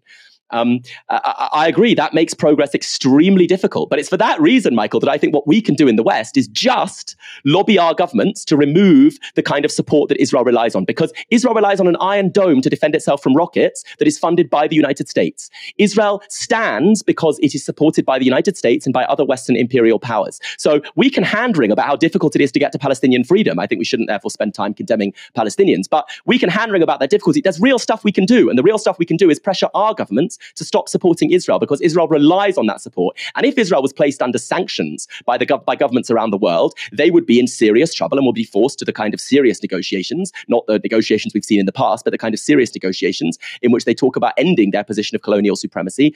Um, 0.51 0.81
I, 1.09 1.49
I, 1.51 1.67
agree 1.67 1.95
that 1.95 2.13
makes 2.13 2.33
progress 2.33 2.75
extremely 2.75 3.47
difficult. 3.47 3.89
But 3.89 3.97
it's 3.97 4.09
for 4.09 4.17
that 4.17 4.39
reason, 4.39 4.75
Michael, 4.75 4.99
that 4.99 5.09
I 5.09 5.17
think 5.17 5.33
what 5.33 5.47
we 5.47 5.59
can 5.59 5.73
do 5.73 5.87
in 5.87 5.95
the 5.95 6.03
West 6.03 6.37
is 6.37 6.47
just 6.47 7.15
lobby 7.45 7.79
our 7.79 7.95
governments 7.95 8.45
to 8.45 8.57
remove 8.57 9.17
the 9.33 9.41
kind 9.41 9.65
of 9.65 9.71
support 9.71 10.09
that 10.09 10.21
Israel 10.21 10.43
relies 10.43 10.75
on. 10.75 10.85
Because 10.85 11.11
Israel 11.31 11.55
relies 11.55 11.79
on 11.79 11.87
an 11.87 11.95
iron 11.99 12.29
dome 12.29 12.61
to 12.61 12.69
defend 12.69 12.93
itself 12.93 13.23
from 13.23 13.35
rockets 13.35 13.83
that 13.97 14.07
is 14.07 14.19
funded 14.19 14.49
by 14.49 14.67
the 14.67 14.75
United 14.75 15.09
States. 15.09 15.49
Israel 15.79 16.21
stands 16.29 17.01
because 17.01 17.39
it 17.39 17.55
is 17.55 17.65
supported 17.65 18.05
by 18.05 18.19
the 18.19 18.25
United 18.25 18.55
States 18.55 18.85
and 18.85 18.93
by 18.93 19.03
other 19.05 19.25
Western 19.25 19.55
imperial 19.55 19.99
powers. 19.99 20.39
So 20.57 20.81
we 20.95 21.09
can 21.09 21.23
hand 21.23 21.57
wring 21.57 21.71
about 21.71 21.87
how 21.87 21.95
difficult 21.95 22.35
it 22.35 22.41
is 22.41 22.51
to 22.51 22.59
get 22.59 22.71
to 22.73 22.79
Palestinian 22.79 23.23
freedom. 23.23 23.59
I 23.59 23.65
think 23.65 23.79
we 23.79 23.85
shouldn't 23.85 24.09
therefore 24.09 24.29
spend 24.29 24.53
time 24.53 24.75
condemning 24.75 25.13
Palestinians, 25.35 25.89
but 25.89 26.07
we 26.25 26.37
can 26.37 26.49
hand 26.49 26.71
wring 26.71 26.83
about 26.83 26.99
their 26.99 27.07
difficulty. 27.07 27.41
There's 27.41 27.59
real 27.59 27.79
stuff 27.79 28.03
we 28.03 28.11
can 28.11 28.25
do. 28.25 28.47
And 28.49 28.59
the 28.59 28.63
real 28.63 28.77
stuff 28.77 28.99
we 28.99 29.05
can 29.05 29.17
do 29.17 29.29
is 29.29 29.39
pressure 29.39 29.69
our 29.73 29.93
governments 29.93 30.34
to 30.55 30.63
stop 30.63 30.89
supporting 30.89 31.31
Israel 31.31 31.59
because 31.59 31.81
Israel 31.81 32.07
relies 32.07 32.57
on 32.57 32.67
that 32.67 32.81
support. 32.81 33.17
And 33.35 33.45
if 33.45 33.57
Israel 33.57 33.81
was 33.81 33.93
placed 33.93 34.21
under 34.21 34.37
sanctions 34.37 35.07
by, 35.25 35.37
the 35.37 35.45
by 35.65 35.75
governments 35.75 36.11
around 36.11 36.31
the 36.31 36.37
world, 36.37 36.73
they 36.91 37.11
would 37.11 37.25
be 37.25 37.39
in 37.39 37.47
serious 37.47 37.93
trouble 37.93 38.17
and 38.17 38.25
would 38.25 38.35
be 38.35 38.43
forced 38.43 38.79
to 38.79 38.85
the 38.85 38.93
kind 38.93 39.13
of 39.13 39.21
serious 39.21 39.61
negotiations, 39.61 40.31
not 40.47 40.65
the 40.67 40.79
negotiations 40.79 41.33
we've 41.33 41.45
seen 41.45 41.59
in 41.59 41.65
the 41.65 41.71
past, 41.71 42.03
but 42.03 42.11
the 42.11 42.17
kind 42.17 42.33
of 42.33 42.39
serious 42.39 42.73
negotiations 42.73 43.37
in 43.61 43.71
which 43.71 43.85
they 43.85 43.93
talk 43.93 44.15
about 44.15 44.33
ending 44.37 44.71
their 44.71 44.83
position 44.83 45.15
of 45.15 45.21
colonial 45.21 45.55
supremacy 45.55 46.15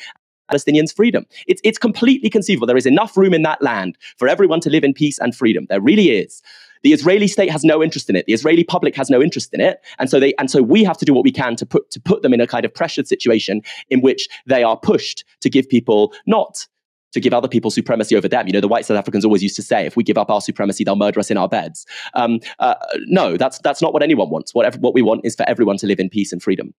Palestinians' 0.52 0.96
freedom. 0.96 1.26
It's, 1.48 1.62
it's 1.64 1.78
completely 1.78 2.30
conceivable. 2.30 2.68
There 2.68 2.78
is 2.78 2.86
enough 2.86 3.16
room 3.16 3.34
in 3.34 3.44
that 3.44 3.62
land 3.62 3.98
for 4.18 4.28
everyone 4.28 4.60
to 4.62 4.70
live 4.70 4.84
in 4.84 4.94
peace 4.94 5.20
and 5.20 5.36
freedom. 5.36 5.68
There 5.70 5.82
really 5.82 6.10
is. 6.10 6.42
The 6.84 6.94
Israeli 6.94 7.28
state 7.28 7.50
has 7.52 7.64
no 7.64 7.84
interest 7.84 8.10
in 8.10 8.16
it. 8.16 8.26
The 8.26 8.34
Israeli 8.34 8.64
public 8.64 8.96
has 8.96 9.10
no 9.10 9.22
interest 9.22 9.54
in 9.54 9.62
it. 9.62 9.80
And 9.98 10.10
so 10.10 10.20
they 10.20 10.34
and 10.40 10.50
so 10.50 10.62
we 10.62 10.84
have 10.84 10.98
to 10.98 11.06
do 11.06 11.14
what 11.14 11.24
we 11.24 11.32
can 11.32 11.56
to 11.58 11.66
put 11.66 11.90
to 11.92 12.00
put 12.00 12.22
them 12.22 12.34
in 12.34 12.42
a 12.42 12.48
kind 12.48 12.66
of 12.66 12.74
pressured 12.74 13.08
situation 13.08 13.62
in 13.90 14.02
which 14.02 14.28
they 14.46 14.64
are 14.64 14.78
pushed 14.78 15.24
to 15.42 15.50
give 15.50 15.68
people 15.70 16.14
not 16.26 16.68
to 17.12 17.20
give 17.20 17.34
other 17.34 17.48
people 17.48 17.72
supremacy 17.72 18.16
over 18.16 18.28
them. 18.28 18.46
You 18.46 18.54
know, 18.54 18.62
the 18.62 18.68
white 18.68 18.86
South 18.86 18.98
Africans 18.98 19.26
always 19.26 19.42
used 19.42 19.56
to 19.56 19.64
say, 19.64 19.86
if 19.86 19.96
we 19.96 20.04
give 20.04 20.18
up 20.18 20.30
our 20.30 20.42
supremacy, 20.42 20.84
they'll 20.84 20.96
murder 20.96 21.20
us 21.20 21.32
in 21.32 21.38
our 21.38 21.50
beds. 21.50 21.86
Um, 22.14 22.40
uh, 22.60 22.76
no, 23.08 23.36
that's 23.36 23.60
that's 23.60 23.82
not 23.82 23.94
what 23.94 24.04
anyone 24.04 24.30
wants. 24.30 24.54
Whatever, 24.54 24.78
what 24.80 24.94
we 24.94 25.02
want 25.02 25.26
is 25.26 25.36
for 25.36 25.48
everyone 25.50 25.78
to 25.78 25.88
live 25.88 26.00
in 26.00 26.10
peace 26.10 26.32
and 26.32 26.42
freedom 26.42 26.74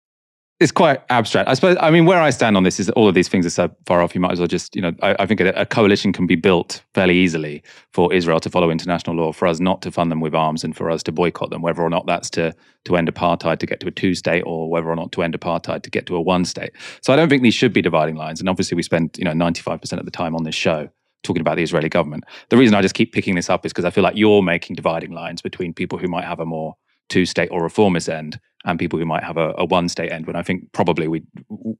it's 0.60 0.70
quite 0.70 1.00
abstract. 1.08 1.48
I 1.48 1.54
suppose. 1.54 1.78
I 1.80 1.90
mean, 1.90 2.04
where 2.04 2.20
I 2.20 2.28
stand 2.28 2.54
on 2.54 2.64
this 2.64 2.78
is 2.78 2.86
that 2.86 2.92
all 2.92 3.08
of 3.08 3.14
these 3.14 3.28
things 3.28 3.46
are 3.46 3.50
so 3.50 3.74
far 3.86 4.02
off. 4.02 4.14
You 4.14 4.20
might 4.20 4.32
as 4.32 4.38
well 4.38 4.46
just, 4.46 4.76
you 4.76 4.82
know, 4.82 4.92
I, 5.02 5.16
I 5.18 5.26
think 5.26 5.40
a, 5.40 5.48
a, 5.52 5.64
coalition 5.64 6.12
can 6.12 6.26
be 6.26 6.36
built 6.36 6.84
fairly 6.94 7.16
easily 7.16 7.62
for 7.94 8.12
Israel 8.12 8.40
to 8.40 8.50
follow 8.50 8.70
international 8.70 9.16
law, 9.16 9.32
for 9.32 9.48
us 9.48 9.58
not 9.58 9.80
to 9.82 9.90
fund 9.90 10.12
them 10.12 10.20
with 10.20 10.34
arms, 10.34 10.62
and 10.62 10.76
for 10.76 10.90
us 10.90 11.02
to 11.04 11.12
boycott 11.12 11.48
them, 11.48 11.62
whether 11.62 11.80
or 11.80 11.88
not 11.88 12.06
that's 12.06 12.28
to 12.30 12.54
to 12.84 12.96
end 12.96 13.12
apartheid 13.12 13.58
to 13.58 13.66
get 13.66 13.80
to 13.80 13.88
a 13.88 13.90
two 13.90 14.14
state, 14.14 14.42
or 14.42 14.68
whether 14.68 14.88
or 14.88 14.96
not 14.96 15.12
to 15.12 15.22
end 15.22 15.38
apartheid 15.38 15.82
to 15.82 15.90
get 15.90 16.04
to 16.06 16.14
a 16.14 16.20
one 16.20 16.44
state. 16.44 16.72
So 17.02 17.12
I 17.12 17.16
don't 17.16 17.30
think 17.30 17.42
these 17.42 17.54
should 17.54 17.72
be 17.72 17.80
dividing 17.80 18.16
lines. 18.16 18.38
And 18.38 18.48
obviously, 18.48 18.76
we 18.76 18.82
spend 18.82 19.16
you 19.16 19.24
know 19.24 19.32
ninety 19.32 19.62
five 19.62 19.80
percent 19.80 19.98
of 19.98 20.04
the 20.04 20.12
time 20.12 20.36
on 20.36 20.44
this 20.44 20.54
show 20.54 20.90
talking 21.22 21.40
about 21.40 21.56
the 21.56 21.62
Israeli 21.62 21.88
government. 21.88 22.24
The 22.50 22.58
reason 22.58 22.74
I 22.74 22.82
just 22.82 22.94
keep 22.94 23.12
picking 23.12 23.34
this 23.34 23.48
up 23.48 23.64
is 23.64 23.72
because 23.72 23.86
I 23.86 23.90
feel 23.90 24.04
like 24.04 24.16
you're 24.16 24.42
making 24.42 24.76
dividing 24.76 25.12
lines 25.12 25.40
between 25.40 25.72
people 25.72 25.98
who 25.98 26.08
might 26.08 26.24
have 26.24 26.40
a 26.40 26.46
more 26.46 26.76
two 27.08 27.24
state 27.26 27.48
or 27.50 27.62
reformist 27.62 28.08
end 28.10 28.38
and 28.64 28.78
people 28.78 28.98
who 28.98 29.06
might 29.06 29.24
have 29.24 29.36
a, 29.36 29.54
a 29.58 29.64
one 29.64 29.88
state 29.88 30.12
end 30.12 30.26
when 30.26 30.36
I 30.36 30.42
think 30.42 30.72
probably 30.72 31.08
we 31.08 31.22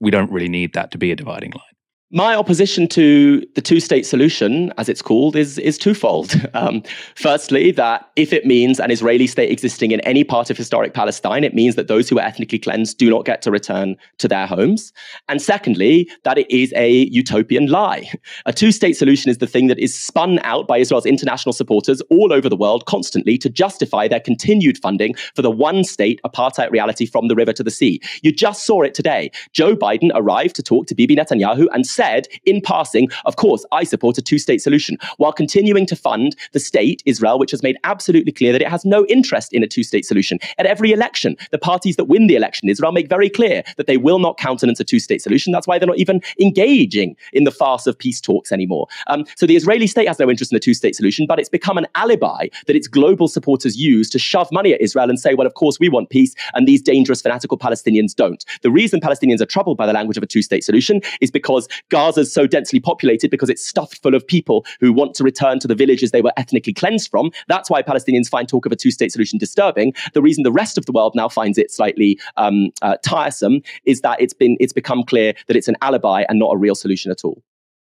we 0.01 0.11
don't 0.11 0.31
really 0.31 0.49
need 0.49 0.75
that 0.75 0.91
to 0.93 0.99
be 0.99 1.13
a 1.13 1.17
dividing 1.17 1.53
line. 1.53 1.80
My 2.13 2.35
opposition 2.35 2.89
to 2.89 3.47
the 3.55 3.61
two 3.61 3.79
state 3.79 4.05
solution, 4.05 4.73
as 4.77 4.89
it's 4.89 5.01
called, 5.01 5.37
is, 5.37 5.59
is 5.59 5.79
twofold. 5.79 6.35
Um, 6.53 6.83
firstly, 7.15 7.71
that 7.73 8.11
if 8.17 8.33
it 8.33 8.45
means 8.45 8.81
an 8.81 8.91
Israeli 8.91 9.29
state 9.29 9.51
existing 9.51 9.93
in 9.93 10.01
any 10.01 10.25
part 10.25 10.51
of 10.51 10.57
historic 10.57 10.95
Palestine, 10.95 11.45
it 11.45 11.55
means 11.55 11.77
that 11.77 11.87
those 11.87 12.09
who 12.09 12.19
are 12.19 12.23
ethnically 12.23 12.59
cleansed 12.59 12.99
do 12.99 13.09
not 13.09 13.25
get 13.25 13.41
to 13.43 13.53
return 13.53 13.97
to 14.19 14.27
their 14.27 14.47
homes. 14.47 14.93
And 15.29 15.41
secondly, 15.41 16.11
that 16.25 16.39
it 16.39 16.51
is 16.51 16.73
a 16.77 17.07
utopian 17.07 17.69
lie. 17.69 18.11
A 18.47 18.53
two 18.53 18.73
state 18.73 18.95
solution 18.95 19.31
is 19.31 19.39
the 19.39 19.47
thing 19.47 19.69
that 19.69 19.79
is 19.79 19.99
spun 19.99 20.41
out 20.43 20.67
by 20.67 20.79
Israel's 20.79 21.07
international 21.07 21.53
supporters 21.53 22.01
all 22.11 22.33
over 22.33 22.49
the 22.49 22.57
world 22.57 22.85
constantly 22.87 23.39
to 23.39 23.49
justify 23.49 24.09
their 24.09 24.21
continued 24.21 24.79
funding 24.79 25.15
for 25.37 25.43
the 25.43 25.51
one 25.51 25.85
state 25.85 26.21
apartheid 26.27 26.71
reality 26.73 27.07
from 27.07 27.29
the 27.29 27.37
river 27.37 27.53
to 27.53 27.63
the 27.63 27.71
sea. 27.71 28.01
You 28.23 28.33
just 28.33 28.67
saw 28.67 28.83
it 28.83 28.95
today. 28.95 29.31
Joe 29.53 29.77
Biden 29.77 30.11
arrived 30.15 30.57
to 30.57 30.63
talk 30.63 30.87
to 30.89 30.95
Bibi 30.95 31.17
Netanyahu 31.17 31.67
and 31.73 31.87
said 32.01 32.27
in 32.47 32.63
passing, 32.63 33.09
of 33.27 33.37
course, 33.37 33.63
I 33.73 33.85
support 33.85 34.17
a 34.17 34.23
two 34.23 34.39
state 34.39 34.63
solution, 34.63 34.97
while 35.19 35.33
continuing 35.33 35.85
to 35.87 35.95
fund 35.95 36.35
the 36.53 36.61
state, 36.61 37.03
Israel, 37.05 37.39
which 37.39 37.51
has 37.51 37.63
made 37.63 37.77
absolutely 37.85 38.33
clear 38.33 38.53
that 38.53 38.63
it 38.63 38.69
has 38.69 38.87
no 38.87 39.05
interest 39.17 39.53
in 39.53 39.63
a 39.63 39.67
two 39.67 39.83
state 39.83 40.07
solution. 40.07 40.39
At 40.57 40.65
every 40.65 40.93
election, 40.93 41.37
the 41.51 41.59
parties 41.59 41.97
that 41.97 42.05
win 42.05 42.27
the 42.27 42.37
election 42.37 42.71
Israel 42.71 42.93
make 42.93 43.09
very 43.09 43.29
clear 43.29 43.63
that 43.77 43.87
they 43.87 43.99
will 43.99 44.19
not 44.19 44.39
countenance 44.39 44.81
a 44.81 44.85
two 44.85 44.99
state 44.99 45.21
solution. 45.21 45.53
That's 45.53 45.67
why 45.67 45.79
they're 45.79 45.95
not 45.95 45.99
even 45.99 46.23
engaging 46.41 47.17
in 47.35 47.45
the 47.45 47.51
farce 47.51 47.87
of 47.87 47.99
peace 47.99 48.21
talks 48.21 48.51
anymore. 48.51 48.87
Um, 49.09 49.27
so 49.37 49.45
the 49.45 49.57
Israeli 49.57 49.87
state 49.87 50.09
has 50.09 50.19
no 50.19 50.31
interest 50.31 50.53
in 50.53 50.57
a 50.57 50.61
two 50.61 50.73
state 50.73 50.97
solution, 50.97 51.27
but 51.27 51.39
it's 51.39 51.51
become 51.51 51.77
an 51.77 51.87
alibi 51.97 52.49
that 52.67 52.77
its 52.77 52.89
global 52.89 53.29
supporters 53.29 53.77
use 53.77 54.09
to 54.11 54.19
shove 54.19 54.49
money 54.53 54.73
at 54.73 54.81
Israel 54.81 55.11
and 55.11 55.21
say, 55.21 55.35
well, 55.35 55.47
of 55.47 55.53
course, 55.55 55.79
we 55.79 55.91
want 55.91 56.09
peace, 56.09 56.35
and 56.55 56.67
these 56.67 56.81
dangerous, 56.81 57.21
fanatical 57.21 57.59
Palestinians 57.59 58.15
don't. 58.15 58.43
The 58.63 58.71
reason 58.71 59.01
Palestinians 59.01 59.43
are 59.43 59.47
troubled 59.55 59.77
by 59.77 59.87
the 59.87 59.93
language 59.93 60.17
of 60.17 60.23
a 60.23 60.27
two 60.27 60.41
state 60.41 60.65
solution 60.65 61.03
is 61.21 61.31
because 61.31 61.69
Gaza 61.91 62.21
is 62.21 62.33
so 62.33 62.47
densely 62.47 62.81
populated 62.81 63.31
because 63.31 63.51
it's 63.51 63.67
stuffed 63.67 64.03
full 64.03 64.15
of 64.15 64.27
people 64.27 64.65
who 64.81 64.93
want 64.93 65.15
to 65.15 65.25
return 65.25 65.59
to 65.61 65.69
the 65.69 65.75
villages 65.75 66.11
they 66.11 66.23
were 66.23 66.33
ethnically 66.37 66.73
cleansed 66.73 67.11
from. 67.11 67.31
That's 67.49 67.69
why 67.69 67.83
Palestinians 67.83 68.29
find 68.29 68.49
talk 68.49 68.67
of 68.67 68.73
a 68.73 68.77
two 68.77 68.91
state 68.91 69.13
solution 69.13 69.39
disturbing. 69.39 69.93
The 70.15 70.23
reason 70.23 70.43
the 70.43 70.53
rest 70.53 70.79
of 70.79 70.87
the 70.87 70.93
world 70.93 71.15
now 71.15 71.29
finds 71.29 71.59
it 71.59 71.71
slightly 71.71 72.19
um, 72.37 72.71
uh, 72.83 72.97
tiresome 73.05 73.63
is 73.85 74.01
that 74.01 74.21
it's 74.21 74.35
been 74.35 74.57
it's 74.61 74.73
become 74.73 75.03
clear 75.03 75.35
that 75.47 75.57
it's 75.57 75.69
an 75.69 75.77
alibi 75.83 76.25
and 76.29 76.39
not 76.39 76.55
a 76.55 76.57
real 76.57 76.75
solution 76.75 77.11
at 77.11 77.25
all 77.25 77.43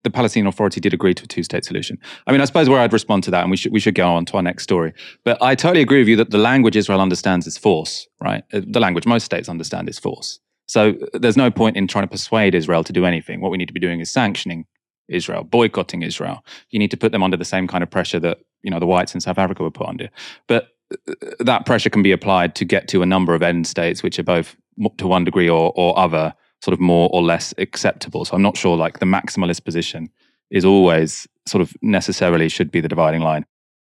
the 0.03 0.09
Palestinian 0.09 0.47
Authority 0.47 0.79
did 0.79 0.93
agree 0.93 1.13
to 1.13 1.23
a 1.23 1.27
two-state 1.27 1.63
solution. 1.63 1.99
I 2.25 2.31
mean, 2.31 2.41
I 2.41 2.45
suppose 2.45 2.67
where 2.67 2.79
I'd 2.79 2.93
respond 2.93 3.23
to 3.25 3.31
that, 3.31 3.41
and 3.41 3.51
we 3.51 3.57
should 3.57 3.71
we 3.71 3.79
should 3.79 3.95
go 3.95 4.07
on 4.07 4.25
to 4.25 4.37
our 4.37 4.41
next 4.41 4.63
story. 4.63 4.93
But 5.23 5.41
I 5.41 5.55
totally 5.55 5.81
agree 5.81 5.99
with 5.99 6.07
you 6.07 6.15
that 6.17 6.31
the 6.31 6.37
language 6.37 6.75
Israel 6.75 7.01
understands 7.01 7.47
is 7.47 7.57
force, 7.57 8.07
right? 8.19 8.43
Uh, 8.53 8.61
the 8.65 8.79
language 8.79 9.05
most 9.05 9.25
states 9.25 9.49
understand 9.49 9.89
is 9.89 9.99
force. 9.99 10.39
So 10.71 10.93
there's 11.11 11.35
no 11.35 11.51
point 11.51 11.75
in 11.75 11.85
trying 11.85 12.05
to 12.05 12.09
persuade 12.09 12.55
Israel 12.55 12.81
to 12.85 12.93
do 12.93 13.03
anything. 13.03 13.41
What 13.41 13.51
we 13.51 13.57
need 13.57 13.67
to 13.67 13.73
be 13.73 13.79
doing 13.81 13.99
is 13.99 14.09
sanctioning 14.09 14.65
Israel, 15.09 15.43
boycotting 15.43 16.01
Israel. 16.01 16.45
You 16.69 16.79
need 16.79 16.91
to 16.91 16.97
put 16.97 17.11
them 17.11 17.21
under 17.21 17.35
the 17.35 17.43
same 17.43 17.67
kind 17.67 17.83
of 17.83 17.89
pressure 17.89 18.21
that 18.21 18.37
you 18.63 18.71
know 18.71 18.79
the 18.79 18.85
whites 18.85 19.13
in 19.13 19.19
South 19.19 19.37
Africa 19.37 19.63
were 19.63 19.69
put 19.69 19.89
under. 19.89 20.09
But 20.47 20.69
uh, 21.09 21.15
that 21.41 21.65
pressure 21.65 21.89
can 21.89 22.03
be 22.03 22.13
applied 22.13 22.55
to 22.55 22.63
get 22.63 22.87
to 22.87 23.01
a 23.01 23.05
number 23.05 23.35
of 23.35 23.41
end 23.41 23.67
states, 23.67 24.01
which 24.01 24.17
are 24.17 24.23
both 24.23 24.55
to 24.97 25.07
one 25.07 25.25
degree 25.25 25.49
or, 25.49 25.73
or 25.75 25.99
other 25.99 26.33
sort 26.63 26.71
of 26.71 26.79
more 26.79 27.09
or 27.11 27.21
less 27.21 27.53
acceptable. 27.57 28.23
So 28.23 28.33
I'm 28.33 28.41
not 28.41 28.55
sure 28.55 28.77
like 28.77 28.99
the 28.99 29.05
maximalist 29.05 29.65
position 29.65 30.09
is 30.51 30.63
always 30.63 31.27
sort 31.49 31.61
of 31.61 31.73
necessarily 31.81 32.47
should 32.47 32.71
be 32.71 32.79
the 32.79 32.87
dividing 32.87 33.21
line. 33.21 33.45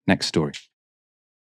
Next 0.08 0.26
story. 0.26 0.54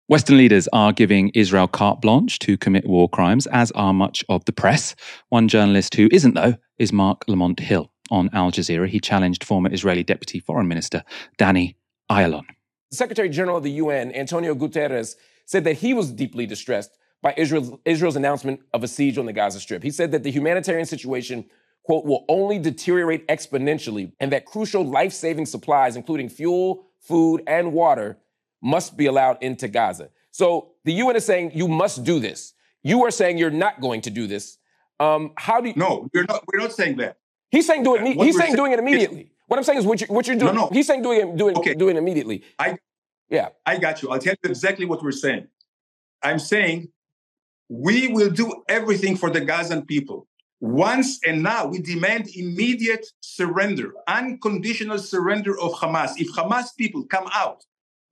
Western 0.06 0.36
leaders 0.36 0.68
are 0.70 0.92
giving 0.92 1.30
Israel 1.30 1.66
carte 1.66 2.02
blanche 2.02 2.38
to 2.40 2.58
commit 2.58 2.86
war 2.86 3.08
crimes, 3.08 3.46
as 3.46 3.70
are 3.70 3.94
much 3.94 4.22
of 4.28 4.44
the 4.44 4.52
press. 4.52 4.94
One 5.30 5.48
journalist 5.48 5.94
who 5.94 6.10
isn't, 6.12 6.34
though, 6.34 6.56
is 6.78 6.92
Marc 6.92 7.24
Lamont 7.26 7.58
Hill. 7.58 7.90
On 8.10 8.28
Al 8.34 8.52
Jazeera, 8.52 8.86
he 8.86 9.00
challenged 9.00 9.42
former 9.42 9.72
Israeli 9.72 10.02
Deputy 10.02 10.40
Foreign 10.40 10.68
Minister 10.68 11.04
Danny 11.38 11.78
Ayalon. 12.10 12.44
Secretary 12.92 13.30
General 13.30 13.56
of 13.56 13.62
the 13.62 13.70
UN, 13.70 14.14
Antonio 14.14 14.54
Guterres, 14.54 15.16
said 15.46 15.64
that 15.64 15.78
he 15.78 15.94
was 15.94 16.12
deeply 16.12 16.44
distressed 16.44 16.90
by 17.22 17.32
Israel's, 17.38 17.72
Israel's 17.86 18.16
announcement 18.16 18.60
of 18.74 18.84
a 18.84 18.88
siege 18.88 19.16
on 19.16 19.24
the 19.24 19.32
Gaza 19.32 19.58
Strip. 19.58 19.82
He 19.82 19.90
said 19.90 20.12
that 20.12 20.22
the 20.22 20.30
humanitarian 20.30 20.84
situation, 20.84 21.46
quote, 21.82 22.04
will 22.04 22.26
only 22.28 22.58
deteriorate 22.58 23.26
exponentially 23.28 24.12
and 24.20 24.30
that 24.32 24.44
crucial 24.44 24.84
life 24.84 25.14
saving 25.14 25.46
supplies, 25.46 25.96
including 25.96 26.28
fuel, 26.28 26.84
food, 27.00 27.42
and 27.46 27.72
water, 27.72 28.18
must 28.64 28.96
be 28.96 29.06
allowed 29.06 29.42
into 29.42 29.68
Gaza. 29.68 30.08
So 30.30 30.70
the 30.84 30.92
UN 30.94 31.16
is 31.16 31.24
saying 31.24 31.52
you 31.54 31.68
must 31.68 32.02
do 32.02 32.18
this. 32.18 32.54
You 32.82 33.04
are 33.04 33.10
saying 33.10 33.38
you're 33.38 33.50
not 33.50 33.80
going 33.80 34.00
to 34.02 34.10
do 34.10 34.26
this. 34.26 34.58
Um, 34.98 35.32
how 35.36 35.60
do 35.60 35.68
you? 35.68 35.74
No, 35.76 36.08
we're 36.12 36.24
not. 36.24 36.44
We're 36.46 36.60
not 36.60 36.72
saying 36.72 36.96
that. 36.96 37.18
He's 37.50 37.66
saying 37.66 37.84
do 37.84 37.94
it. 37.96 38.16
What 38.16 38.26
he's 38.26 38.36
saying 38.36 38.56
doing 38.56 38.72
it 38.72 38.78
immediately. 38.78 39.30
What 39.46 39.58
I'm 39.58 39.64
saying 39.64 39.78
is 39.78 39.86
what, 39.86 40.00
you, 40.00 40.06
what 40.08 40.26
you're 40.26 40.36
doing. 40.36 40.54
No, 40.54 40.62
no. 40.62 40.70
He's 40.72 40.86
saying 40.86 41.02
doing 41.02 41.20
it, 41.20 41.36
doing 41.36 41.56
Okay. 41.56 41.74
doing 41.74 41.96
it 41.96 41.98
immediately. 41.98 42.42
I 42.58 42.78
yeah. 43.28 43.48
I 43.66 43.78
got 43.78 44.02
you. 44.02 44.10
I'll 44.10 44.18
tell 44.18 44.34
you 44.42 44.50
exactly 44.50 44.86
what 44.86 45.02
we're 45.02 45.12
saying. 45.12 45.46
I'm 46.22 46.38
saying 46.38 46.88
we 47.68 48.08
will 48.08 48.30
do 48.30 48.62
everything 48.68 49.16
for 49.16 49.30
the 49.30 49.40
Gazan 49.40 49.84
people. 49.86 50.26
Once 50.60 51.20
and 51.26 51.42
now, 51.42 51.66
we 51.66 51.78
demand 51.78 52.28
immediate 52.34 53.06
surrender, 53.20 53.92
unconditional 54.08 54.98
surrender 54.98 55.58
of 55.60 55.72
Hamas. 55.72 56.12
If 56.16 56.28
Hamas 56.34 56.74
people 56.76 57.04
come 57.04 57.28
out 57.32 57.64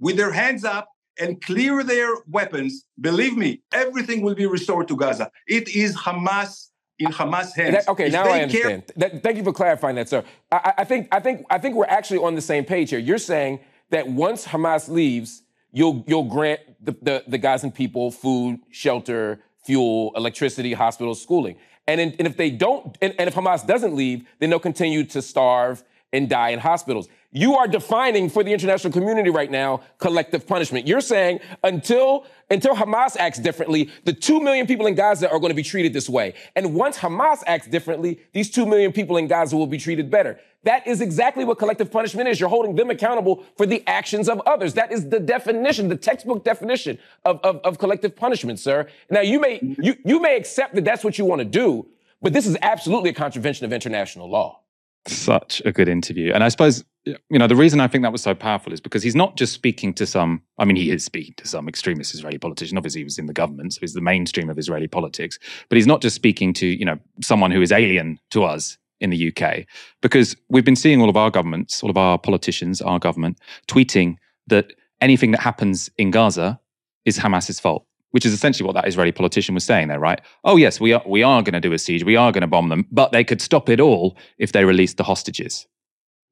with 0.03 0.17
their 0.17 0.33
hands 0.33 0.65
up 0.65 0.89
and 1.19 1.41
clear 1.41 1.83
their 1.85 2.11
weapons, 2.29 2.85
believe 3.01 3.37
me, 3.37 3.63
everything 3.73 4.21
will 4.23 4.35
be 4.35 4.47
restored 4.47 4.89
to 4.89 4.97
Gaza. 4.97 5.31
It 5.47 5.69
is 5.75 5.97
Hamas 5.97 6.69
in 6.99 7.11
Hamas 7.13 7.55
hands. 7.55 7.75
That- 7.77 7.89
okay, 7.89 8.07
If 8.09 8.13
now 8.13 8.25
I 8.25 8.29
care- 8.31 8.43
understand. 8.43 8.83
That- 8.97 9.23
thank 9.23 9.37
you 9.39 9.45
for 9.45 9.53
clarifying 9.53 9.97
that, 9.97 10.09
sir. 10.09 10.25
I, 10.51 10.57
I- 10.57 10.75
I 10.79 10.85
think 10.85 11.09
I 11.13 11.21
think 11.21 11.47
I 11.49 11.59
think 11.59 11.77
we're 11.77 11.87
actually 11.99 12.19
on 12.19 12.35
the 12.35 12.41
same 12.53 12.65
page 12.65 12.91
here. 12.91 12.99
You're 12.99 13.19
saying 13.33 13.61
that 13.91 14.09
once 14.09 14.47
Hamas 14.47 14.89
leaves, 14.89 15.43
you'll 15.71 16.05
you'll 16.09 16.25
grant 16.37 16.61
the, 16.85 16.93
the, 17.01 17.25
the 17.29 17.39
Gazan 17.39 17.71
people 17.71 18.11
food, 18.11 18.59
shelter, 18.71 19.41
fuel, 19.65 20.11
electricity, 20.17 20.73
hospitals, 20.73 21.23
schooling. 21.23 21.57
And, 21.87 22.01
in, 22.01 22.13
and 22.19 22.27
if 22.29 22.37
they 22.37 22.51
don't, 22.51 22.97
and, 23.03 23.13
and 23.19 23.27
if 23.29 23.35
Hamas 23.35 23.67
doesn't 23.67 23.95
leave, 23.95 24.25
then 24.39 24.51
they'll 24.51 24.61
continue 24.73 25.03
to 25.05 25.21
starve 25.21 25.83
and 26.13 26.29
die 26.29 26.51
in 26.51 26.59
hospitals. 26.59 27.09
You 27.35 27.55
are 27.57 27.67
defining 27.67 28.29
for 28.29 28.45
the 28.45 28.53
international 28.53 28.93
community 28.93 29.31
right 29.31 29.51
now 29.51 29.81
collective 29.99 30.47
punishment. 30.47 30.87
You're 30.87 31.01
saying 31.01 31.41
until 31.65 32.27
until 32.51 32.77
Hamas 32.77 33.17
acts 33.17 33.39
differently, 33.39 33.91
the 34.05 34.13
two 34.13 34.39
million 34.39 34.67
people 34.67 34.87
in 34.87 34.95
Gaza 34.95 35.31
are 35.31 35.39
going 35.39 35.51
to 35.51 35.57
be 35.57 35.63
treated 35.63 35.95
this 35.95 36.11
way. 36.11 36.35
And 36.55 36.75
once 36.75 36.99
Hamas 36.99 37.43
acts 37.47 37.67
differently, 37.67 38.21
these 38.35 38.51
two 38.51 38.67
million 38.67 38.93
people 38.93 39.17
in 39.17 39.27
Gaza 39.27 39.57
will 39.57 39.67
be 39.67 39.79
treated 39.79 40.11
better. 40.11 40.39
That 40.65 40.87
is 40.87 41.01
exactly 41.01 41.47
what 41.47 41.59
collective 41.59 41.91
punishment 41.91 42.29
is. 42.29 42.39
You're 42.39 42.51
holding 42.51 42.77
them 42.77 42.91
accountable 42.91 43.45
for 43.57 43.65
the 43.65 43.83
actions 43.87 44.29
of 44.29 44.41
others. 44.41 44.75
That 44.75 44.93
is 44.93 45.09
the 45.09 45.19
definition, 45.19 45.89
the 45.89 45.97
textbook 45.97 46.45
definition 46.45 46.99
of, 47.25 47.41
of, 47.43 47.57
of 47.65 47.79
collective 47.79 48.15
punishment, 48.15 48.61
sir. 48.61 48.87
Now 49.11 49.23
you 49.23 49.41
may 49.41 49.59
you 49.63 49.97
you 50.05 50.21
may 50.21 50.37
accept 50.37 50.75
that 50.75 50.85
that's 50.85 51.03
what 51.03 51.17
you 51.17 51.25
want 51.25 51.39
to 51.39 51.47
do, 51.47 51.87
but 52.21 52.35
this 52.35 52.47
is 52.47 52.59
absolutely 52.61 53.09
a 53.09 53.15
contravention 53.15 53.65
of 53.65 53.73
international 53.73 54.29
law. 54.29 54.62
Such 55.07 55.61
a 55.65 55.73
good 55.73 55.89
interview. 55.89 56.33
And 56.33 56.45
I 56.45 56.49
suppose, 56.49 56.85
you 57.05 57.39
know, 57.39 57.49
the 57.49 57.57
reason 57.57 57.81
I 57.81 57.89
think 57.89 58.03
that 58.03 58.13
was 58.13 58.23
so 58.23 58.35
powerful 58.35 58.73
is 58.73 58.81
because 58.81 59.03
he's 59.03 59.17
not 59.17 59.37
just 59.37 59.53
speaking 59.53 59.93
to 59.95 60.07
some, 60.07 60.43
I 60.59 60.65
mean, 60.65 60.77
he 60.77 60.91
is 60.91 61.05
speaking 61.05 61.35
to 61.39 61.49
some 61.49 61.69
extremist 61.69 62.15
Israeli 62.15 62.39
politician. 62.39 62.77
Obviously, 62.77 63.01
he 63.01 63.05
was 63.05 63.19
in 63.19 63.27
the 63.27 63.33
government, 63.33 63.75
so 63.75 63.81
he's 63.81 63.95
the 63.95 64.01
mainstream 64.01 64.49
of 64.49 64.59
Israeli 64.59 64.87
politics. 64.87 65.39
But 65.69 65.77
he's 65.77 65.87
not 65.87 66.03
just 66.03 66.15
speaking 66.15 66.53
to, 66.55 66.67
you 66.67 66.85
know, 66.85 66.99
someone 67.21 67.51
who 67.51 67.63
is 67.63 67.73
alien 67.73 68.21
to 68.31 68.45
us 68.45 68.79
in 69.01 69.11
the 69.11 69.35
UK, 69.37 69.67
because 70.01 70.37
we've 70.49 70.65
been 70.65 70.77
seeing 70.77 71.01
all 71.01 71.09
of 71.09 71.17
our 71.17 71.31
governments, 71.31 71.83
all 71.83 71.91
of 71.91 71.97
our 71.97 72.17
politicians, 72.19 72.81
our 72.81 73.01
government, 73.01 73.39
tweeting 73.67 74.15
that 74.47 74.73
anything 75.01 75.33
that 75.33 75.41
happens 75.41 75.91
in 75.99 76.13
Gaza 76.13 76.61
is 77.05 77.19
Hamas's 77.19 77.59
fault. 77.59 77.85
Which 78.13 78.25
is 78.25 78.33
essentially 78.33 78.67
what 78.67 78.75
that 78.75 78.87
Israeli 78.87 79.13
politician 79.13 79.55
was 79.55 79.65
saying 79.65 79.89
there, 79.89 80.01
right? 80.01 80.21
Oh 80.45 80.57
yes, 80.57 80.81
we 80.81 80.93
are 80.93 81.03
we 81.07 81.23
are 81.23 81.43
going 81.43 81.55
to 81.55 81.61
do 81.61 81.73
a 81.73 81.79
siege, 81.79 82.05
we 82.05 82.17
are 82.17 82.33
going 82.33 82.43
to 82.43 82.47
bomb 82.47 82.69
them, 82.69 82.87
but 82.91 83.13
they 83.13 83.25
could 83.25 83.41
stop 83.43 83.69
it 83.69 83.81
all 83.81 84.17
if 84.39 84.53
they 84.53 84.65
released 84.65 84.97
the 84.97 85.05
hostages. 85.05 85.67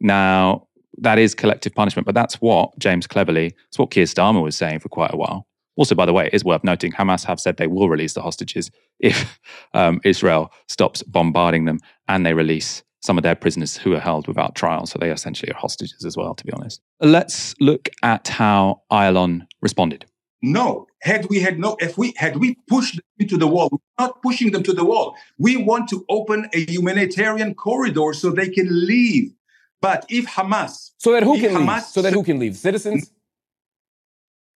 Now, 0.00 0.68
that 0.98 1.18
is 1.18 1.34
collective 1.34 1.74
punishment, 1.74 2.06
but 2.06 2.14
that's 2.14 2.36
what 2.36 2.78
James 2.78 3.06
Cleverly, 3.06 3.54
it's 3.68 3.78
what 3.78 3.90
Keir 3.90 4.04
Starmer 4.04 4.42
was 4.42 4.56
saying 4.56 4.80
for 4.80 4.88
quite 4.88 5.12
a 5.12 5.16
while. 5.16 5.46
Also, 5.76 5.94
by 5.94 6.04
the 6.04 6.12
way, 6.12 6.26
it 6.26 6.34
is 6.34 6.44
worth 6.44 6.64
noting 6.64 6.92
Hamas 6.92 7.24
have 7.24 7.40
said 7.40 7.56
they 7.56 7.66
will 7.66 7.88
release 7.88 8.12
the 8.12 8.22
hostages 8.22 8.70
if 8.98 9.38
um, 9.72 10.00
Israel 10.04 10.52
stops 10.68 11.02
bombarding 11.04 11.64
them 11.64 11.78
and 12.08 12.26
they 12.26 12.34
release 12.34 12.82
some 13.02 13.16
of 13.16 13.22
their 13.22 13.34
prisoners 13.34 13.78
who 13.78 13.94
are 13.94 14.00
held 14.00 14.28
without 14.28 14.54
trial. 14.54 14.84
So 14.84 14.98
they 14.98 15.10
essentially 15.10 15.50
are 15.50 15.56
hostages 15.58 16.04
as 16.04 16.16
well, 16.16 16.34
to 16.34 16.44
be 16.44 16.52
honest. 16.52 16.82
Let's 17.00 17.54
look 17.60 17.88
at 18.02 18.28
how 18.28 18.82
Ayalon 18.92 19.46
responded. 19.62 20.04
No, 20.42 20.86
had 21.02 21.26
we 21.28 21.40
had 21.40 21.58
no, 21.58 21.76
if 21.80 21.98
we 21.98 22.14
had 22.16 22.36
we 22.36 22.56
pushed 22.66 22.96
them 22.96 23.04
into 23.18 23.36
the 23.36 23.46
wall, 23.46 23.68
we're 23.70 24.04
not 24.04 24.22
pushing 24.22 24.52
them 24.52 24.62
to 24.62 24.72
the 24.72 24.84
wall. 24.84 25.14
We 25.38 25.56
want 25.58 25.88
to 25.90 26.04
open 26.08 26.48
a 26.54 26.64
humanitarian 26.64 27.54
corridor 27.54 28.12
so 28.14 28.30
they 28.30 28.48
can 28.48 28.68
leave. 28.86 29.32
But 29.82 30.06
if 30.08 30.26
Hamas, 30.26 30.90
So 30.98 31.12
that 31.12 31.22
who 31.22 31.38
can 31.38 31.54
leave? 31.54 31.68
Hamas- 31.68 31.92
So 31.92 32.02
that 32.02 32.12
who 32.12 32.22
can 32.22 32.38
leave? 32.38 32.56
Citizens? 32.56 33.10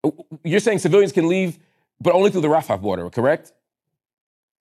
Mm. 0.06 0.26
You're 0.44 0.60
saying 0.60 0.80
civilians 0.80 1.12
can 1.12 1.28
leave, 1.28 1.60
but 2.00 2.14
only 2.14 2.32
through 2.32 2.42
the 2.42 2.48
Rafah 2.48 2.82
border, 2.82 3.10
correct? 3.10 3.54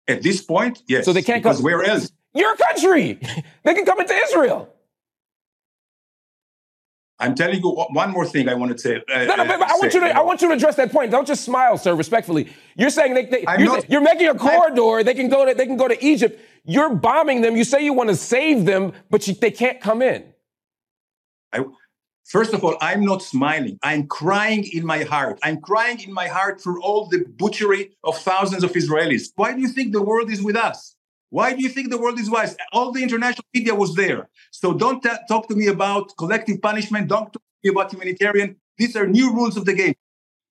At 0.08 0.22
this 0.22 0.40
point, 0.42 0.82
yes. 0.88 1.04
So 1.04 1.12
they 1.12 1.22
can't 1.22 1.42
because 1.42 1.58
come. 1.58 1.64
where 1.64 1.82
else? 1.84 2.10
Your 2.34 2.56
country. 2.56 3.20
they 3.64 3.74
can 3.74 3.84
come 3.84 4.00
into 4.00 4.14
Israel. 4.14 4.68
I'm 7.20 7.34
telling 7.34 7.60
you 7.60 7.68
one 7.70 8.10
more 8.12 8.24
thing 8.26 8.48
I 8.48 8.54
want 8.54 8.72
to 8.72 8.78
say. 8.78 8.96
uh, 8.96 9.24
No, 9.24 9.34
no, 9.36 9.44
but, 9.44 9.58
but 9.58 9.68
I 9.68 9.74
want 9.74 9.92
say. 9.92 9.98
you 9.98 10.06
to. 10.06 10.16
I 10.16 10.20
want 10.22 10.40
you 10.40 10.48
to 10.48 10.54
address 10.54 10.76
that 10.76 10.92
point. 10.92 11.10
Don't 11.10 11.26
just 11.26 11.44
smile, 11.44 11.76
sir. 11.76 11.94
Respectfully, 11.94 12.48
you're 12.76 12.90
saying 12.90 13.14
they, 13.14 13.24
they 13.24 13.44
you're, 13.58 13.66
not- 13.66 13.90
you're 13.90 14.00
making 14.00 14.28
a 14.28 14.34
corridor. 14.34 15.02
They 15.02 15.14
can 15.14 15.28
go 15.28 15.44
to. 15.44 15.52
They 15.54 15.66
can 15.66 15.76
go 15.76 15.88
to 15.88 16.04
Egypt. 16.04 16.40
You're 16.64 16.94
bombing 16.94 17.40
them. 17.40 17.56
You 17.56 17.64
say 17.64 17.84
you 17.84 17.92
want 17.92 18.10
to 18.10 18.16
save 18.16 18.64
them, 18.66 18.92
but 19.10 19.26
you, 19.26 19.34
they 19.34 19.50
can't 19.50 19.80
come 19.80 20.00
in. 20.02 20.32
I, 21.52 21.64
first 22.24 22.52
of 22.52 22.62
all, 22.62 22.76
I'm 22.80 23.04
not 23.04 23.22
smiling. 23.22 23.78
I'm 23.82 24.06
crying 24.06 24.64
in 24.72 24.86
my 24.86 25.02
heart. 25.02 25.40
I'm 25.42 25.60
crying 25.60 26.00
in 26.00 26.12
my 26.12 26.28
heart 26.28 26.60
for 26.60 26.78
all 26.80 27.06
the 27.06 27.24
butchery 27.36 27.96
of 28.04 28.16
thousands 28.18 28.62
of 28.62 28.72
Israelis. 28.72 29.30
Why 29.34 29.54
do 29.54 29.60
you 29.60 29.68
think 29.68 29.92
the 29.92 30.02
world 30.02 30.30
is 30.30 30.40
with 30.42 30.56
us? 30.56 30.94
Why 31.30 31.54
do 31.54 31.62
you 31.62 31.68
think 31.68 31.90
the 31.90 31.98
world 31.98 32.18
is 32.18 32.30
wise? 32.30 32.56
All 32.72 32.90
the 32.92 33.02
international 33.02 33.44
media 33.54 33.74
was 33.74 33.94
there. 33.94 34.28
So 34.50 34.72
don't 34.72 35.02
ta- 35.02 35.18
talk 35.28 35.48
to 35.48 35.54
me 35.54 35.66
about 35.66 36.16
collective 36.16 36.60
punishment. 36.62 37.08
Don't 37.08 37.26
talk 37.32 37.42
to 37.42 37.60
me 37.64 37.70
about 37.70 37.92
humanitarian. 37.92 38.56
These 38.78 38.96
are 38.96 39.06
new 39.06 39.32
rules 39.32 39.56
of 39.56 39.64
the 39.64 39.74
game. 39.74 39.94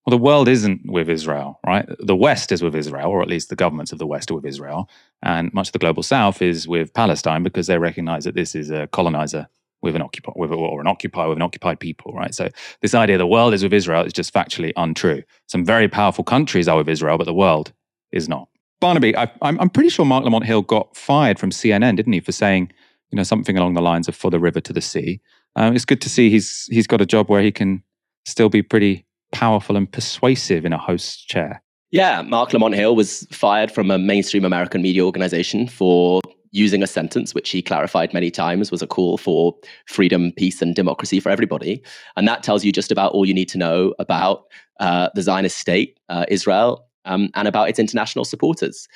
Well, 0.06 0.18
the 0.18 0.24
world 0.24 0.48
isn't 0.48 0.82
with 0.86 1.10
Israel, 1.10 1.60
right? 1.66 1.86
The 2.00 2.16
West 2.16 2.52
is 2.52 2.62
with 2.62 2.76
Israel, 2.76 3.10
or 3.10 3.22
at 3.22 3.28
least 3.28 3.50
the 3.50 3.58
governments 3.58 3.92
of 3.92 4.00
the 4.00 4.08
West 4.08 4.32
are 4.32 4.36
with 4.36 4.46
Israel. 4.46 4.90
And 5.22 5.54
much 5.54 5.70
of 5.70 5.74
the 5.74 5.80
global 5.80 6.04
South 6.04 6.42
is 6.42 6.68
with 6.68 6.94
Palestine 6.94 7.44
because 7.44 7.68
they 7.68 7.78
recognize 7.78 8.24
that 8.24 8.36
this 8.36 8.56
is 8.56 8.70
a 8.70 8.88
colonizer 8.88 9.50
with 9.82 9.96
an 9.96 10.02
occupier, 10.02 10.34
with, 10.38 10.52
or 10.52 10.80
an 10.80 10.88
occupier 10.88 11.28
with 11.28 11.38
an 11.38 11.42
occupied 11.42 11.80
people, 11.80 12.14
right? 12.14 12.34
So 12.34 12.50
this 12.82 12.96
idea 12.96 13.18
the 13.18 13.28
world 13.28 13.54
is 13.54 13.64
with 13.64 13.74
Israel 13.74 14.06
is 14.06 14.14
just 14.14 14.34
factually 14.34 14.72
untrue. 14.78 15.24
Some 15.48 15.66
very 15.66 15.88
powerful 15.88 16.24
countries 16.24 16.68
are 16.68 16.78
with 16.78 16.90
Israel, 16.90 17.18
but 17.18 17.26
the 17.26 17.34
world 17.34 17.74
is 18.12 18.30
not. 18.30 18.48
Barnaby, 18.80 19.16
I, 19.16 19.32
I'm, 19.42 19.60
I'm 19.60 19.70
pretty 19.70 19.90
sure 19.90 20.06
Marc 20.06 20.24
Lamont 20.24 20.46
Hill 20.46 20.62
got 20.62 20.96
fired 20.96 21.40
from 21.40 21.50
CNN, 21.50 21.96
didn't 21.96 22.14
he, 22.14 22.20
for 22.20 22.32
saying, 22.32 22.72
you 23.12 23.16
know, 23.16 23.24
something 23.24 23.58
along 23.58 23.74
the 23.74 23.82
lines 23.82 24.08
of 24.08 24.16
"for 24.16 24.30
the 24.30 24.40
river 24.40 24.62
to 24.62 24.74
the 24.74 24.82
sea." 24.82 25.20
Um, 25.56 25.76
it's 25.76 25.86
good 25.86 26.02
to 26.02 26.10
see 26.10 26.30
he's 26.30 26.68
he's 26.70 26.88
got 26.88 27.02
a 27.02 27.06
job 27.06 27.30
where 27.30 27.42
he 27.42 27.52
can 27.52 27.84
still 28.26 28.50
be 28.50 28.62
pretty 28.62 29.06
powerful 29.32 29.76
and 29.76 29.92
persuasive 29.92 30.66
in 30.66 30.74
a 30.74 30.78
host 30.78 31.28
chair. 31.28 31.64
Yeah, 31.92 32.22
Marc 32.22 32.54
Lamont 32.54 32.76
Hill 32.76 32.96
was 32.96 33.26
fired 33.32 33.72
from 33.72 33.90
a 33.90 33.98
mainstream 33.98 34.44
American 34.44 34.82
media 34.82 35.06
organization 35.06 35.68
for 35.68 36.22
using 36.52 36.84
a 36.84 36.88
sentence 36.88 37.34
which 37.34 37.50
he 37.50 37.62
clarified 37.62 38.14
many 38.14 38.32
times 38.32 38.72
was 38.72 38.82
a 38.82 38.88
call 38.88 39.18
for 39.18 39.56
freedom, 39.86 40.32
peace, 40.34 40.62
and 40.62 40.76
democracy 40.76 41.20
for 41.20 41.30
everybody. 41.30 41.82
And 42.16 42.28
that 42.28 42.44
tells 42.44 42.66
you 42.66 42.72
just 42.72 42.92
about 42.92 43.12
all 43.14 43.26
you 43.26 43.34
need 43.34 43.50
to 43.50 43.58
know 43.58 43.94
about 44.00 44.46
uh, 44.80 45.10
the 45.14 45.22
Zionist 45.22 45.58
state, 45.58 46.00
uh, 46.10 46.26
Israel, 46.30 46.87
um, 47.08 47.30
and 47.34 47.48
about 47.48 47.70
its 47.70 47.80
international 47.80 48.26
supporters. 48.26 48.88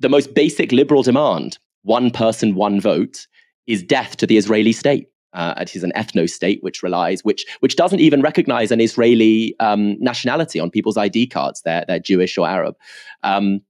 The 0.00 0.08
most 0.08 0.34
basic 0.34 0.72
liberal 0.72 1.02
demand, 1.02 1.58
one 1.82 2.10
person, 2.10 2.56
one 2.56 2.80
vote, 2.80 3.26
is 3.66 3.82
death 3.82 4.16
to 4.16 4.26
the 4.26 4.36
Israeli 4.36 4.72
state. 4.72 5.06
Uh, 5.34 5.54
it 5.58 5.74
is 5.74 5.84
an 5.84 5.92
ethno 5.96 6.28
state 6.28 6.62
which 6.62 6.82
relies, 6.82 7.24
which 7.24 7.46
which 7.60 7.76
doesn't 7.76 8.00
even 8.00 8.20
recognize 8.20 8.70
an 8.70 8.80
Israeli 8.80 9.54
um, 9.60 9.96
nationality 9.98 10.60
on 10.60 10.70
people's 10.70 10.98
ID 10.98 11.28
cards. 11.28 11.62
They're 11.62 11.84
they're 11.86 11.98
Jewish 11.98 12.36
or 12.36 12.46
Arab. 12.46 12.76
Um, 13.22 13.62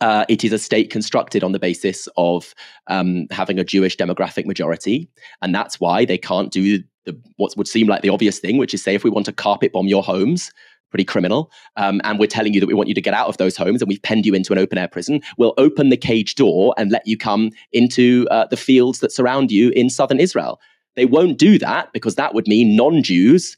uh, 0.00 0.24
it 0.28 0.42
is 0.42 0.52
a 0.52 0.58
state 0.58 0.90
constructed 0.90 1.44
on 1.44 1.52
the 1.52 1.60
basis 1.60 2.08
of 2.16 2.54
um, 2.88 3.28
having 3.30 3.58
a 3.58 3.64
Jewish 3.64 3.96
demographic 3.96 4.46
majority, 4.46 5.08
and 5.42 5.54
that's 5.54 5.78
why 5.78 6.04
they 6.04 6.18
can't 6.18 6.50
do 6.50 6.82
the, 7.04 7.16
what 7.36 7.56
would 7.56 7.68
seem 7.68 7.86
like 7.86 8.02
the 8.02 8.08
obvious 8.08 8.40
thing, 8.40 8.58
which 8.58 8.74
is 8.74 8.82
say 8.82 8.94
if 8.94 9.04
we 9.04 9.10
want 9.10 9.26
to 9.26 9.32
carpet 9.32 9.72
bomb 9.72 9.86
your 9.86 10.02
homes, 10.02 10.50
pretty 10.90 11.04
criminal, 11.04 11.50
um, 11.76 12.00
and 12.04 12.18
we're 12.18 12.26
telling 12.26 12.54
you 12.54 12.60
that 12.60 12.66
we 12.66 12.74
want 12.74 12.88
you 12.88 12.94
to 12.94 13.00
get 13.00 13.14
out 13.14 13.28
of 13.28 13.36
those 13.36 13.56
homes, 13.56 13.82
and 13.82 13.88
we've 13.88 14.02
penned 14.02 14.26
you 14.26 14.34
into 14.34 14.52
an 14.52 14.58
open 14.58 14.78
air 14.78 14.88
prison, 14.88 15.20
we'll 15.38 15.54
open 15.58 15.88
the 15.88 15.96
cage 15.96 16.34
door 16.34 16.74
and 16.78 16.90
let 16.90 17.06
you 17.06 17.16
come 17.16 17.50
into 17.72 18.26
uh, 18.30 18.46
the 18.46 18.56
fields 18.56 19.00
that 19.00 19.12
surround 19.12 19.50
you 19.50 19.70
in 19.70 19.90
southern 19.90 20.20
Israel. 20.20 20.60
They 20.94 21.04
won't 21.04 21.38
do 21.38 21.58
that 21.58 21.92
because 21.92 22.14
that 22.14 22.34
would 22.34 22.48
mean 22.48 22.74
non-Jews 22.74 23.56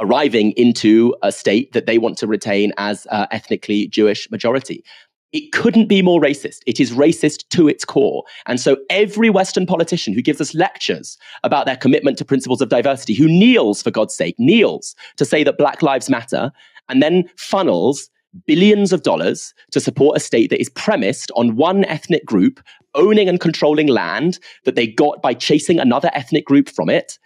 arriving 0.00 0.52
into 0.52 1.14
a 1.22 1.32
state 1.32 1.72
that 1.72 1.86
they 1.86 1.98
want 1.98 2.16
to 2.18 2.26
retain 2.26 2.72
as 2.76 3.06
uh, 3.10 3.26
ethnically 3.30 3.88
Jewish 3.88 4.30
majority. 4.30 4.84
It 5.32 5.52
couldn't 5.52 5.86
be 5.86 6.00
more 6.00 6.20
racist. 6.20 6.60
It 6.66 6.80
is 6.80 6.92
racist 6.92 7.48
to 7.50 7.68
its 7.68 7.84
core. 7.84 8.24
And 8.46 8.58
so 8.58 8.78
every 8.88 9.28
Western 9.28 9.66
politician 9.66 10.14
who 10.14 10.22
gives 10.22 10.40
us 10.40 10.54
lectures 10.54 11.18
about 11.44 11.66
their 11.66 11.76
commitment 11.76 12.16
to 12.18 12.24
principles 12.24 12.62
of 12.62 12.70
diversity, 12.70 13.14
who 13.14 13.26
kneels, 13.28 13.82
for 13.82 13.90
God's 13.90 14.14
sake, 14.14 14.36
kneels 14.38 14.94
to 15.16 15.24
say 15.24 15.44
that 15.44 15.58
Black 15.58 15.82
Lives 15.82 16.08
Matter, 16.08 16.50
and 16.88 17.02
then 17.02 17.28
funnels 17.36 18.08
billions 18.46 18.92
of 18.92 19.02
dollars 19.02 19.54
to 19.70 19.80
support 19.80 20.16
a 20.16 20.20
state 20.20 20.50
that 20.50 20.60
is 20.60 20.68
premised 20.70 21.30
on 21.34 21.56
one 21.56 21.84
ethnic 21.86 22.24
group 22.24 22.60
owning 22.94 23.28
and 23.28 23.40
controlling 23.40 23.88
land 23.88 24.38
that 24.64 24.74
they 24.74 24.86
got 24.86 25.22
by 25.22 25.34
chasing 25.34 25.78
another 25.78 26.10
ethnic 26.14 26.44
group 26.44 26.68
from 26.68 26.88
it 26.88 27.18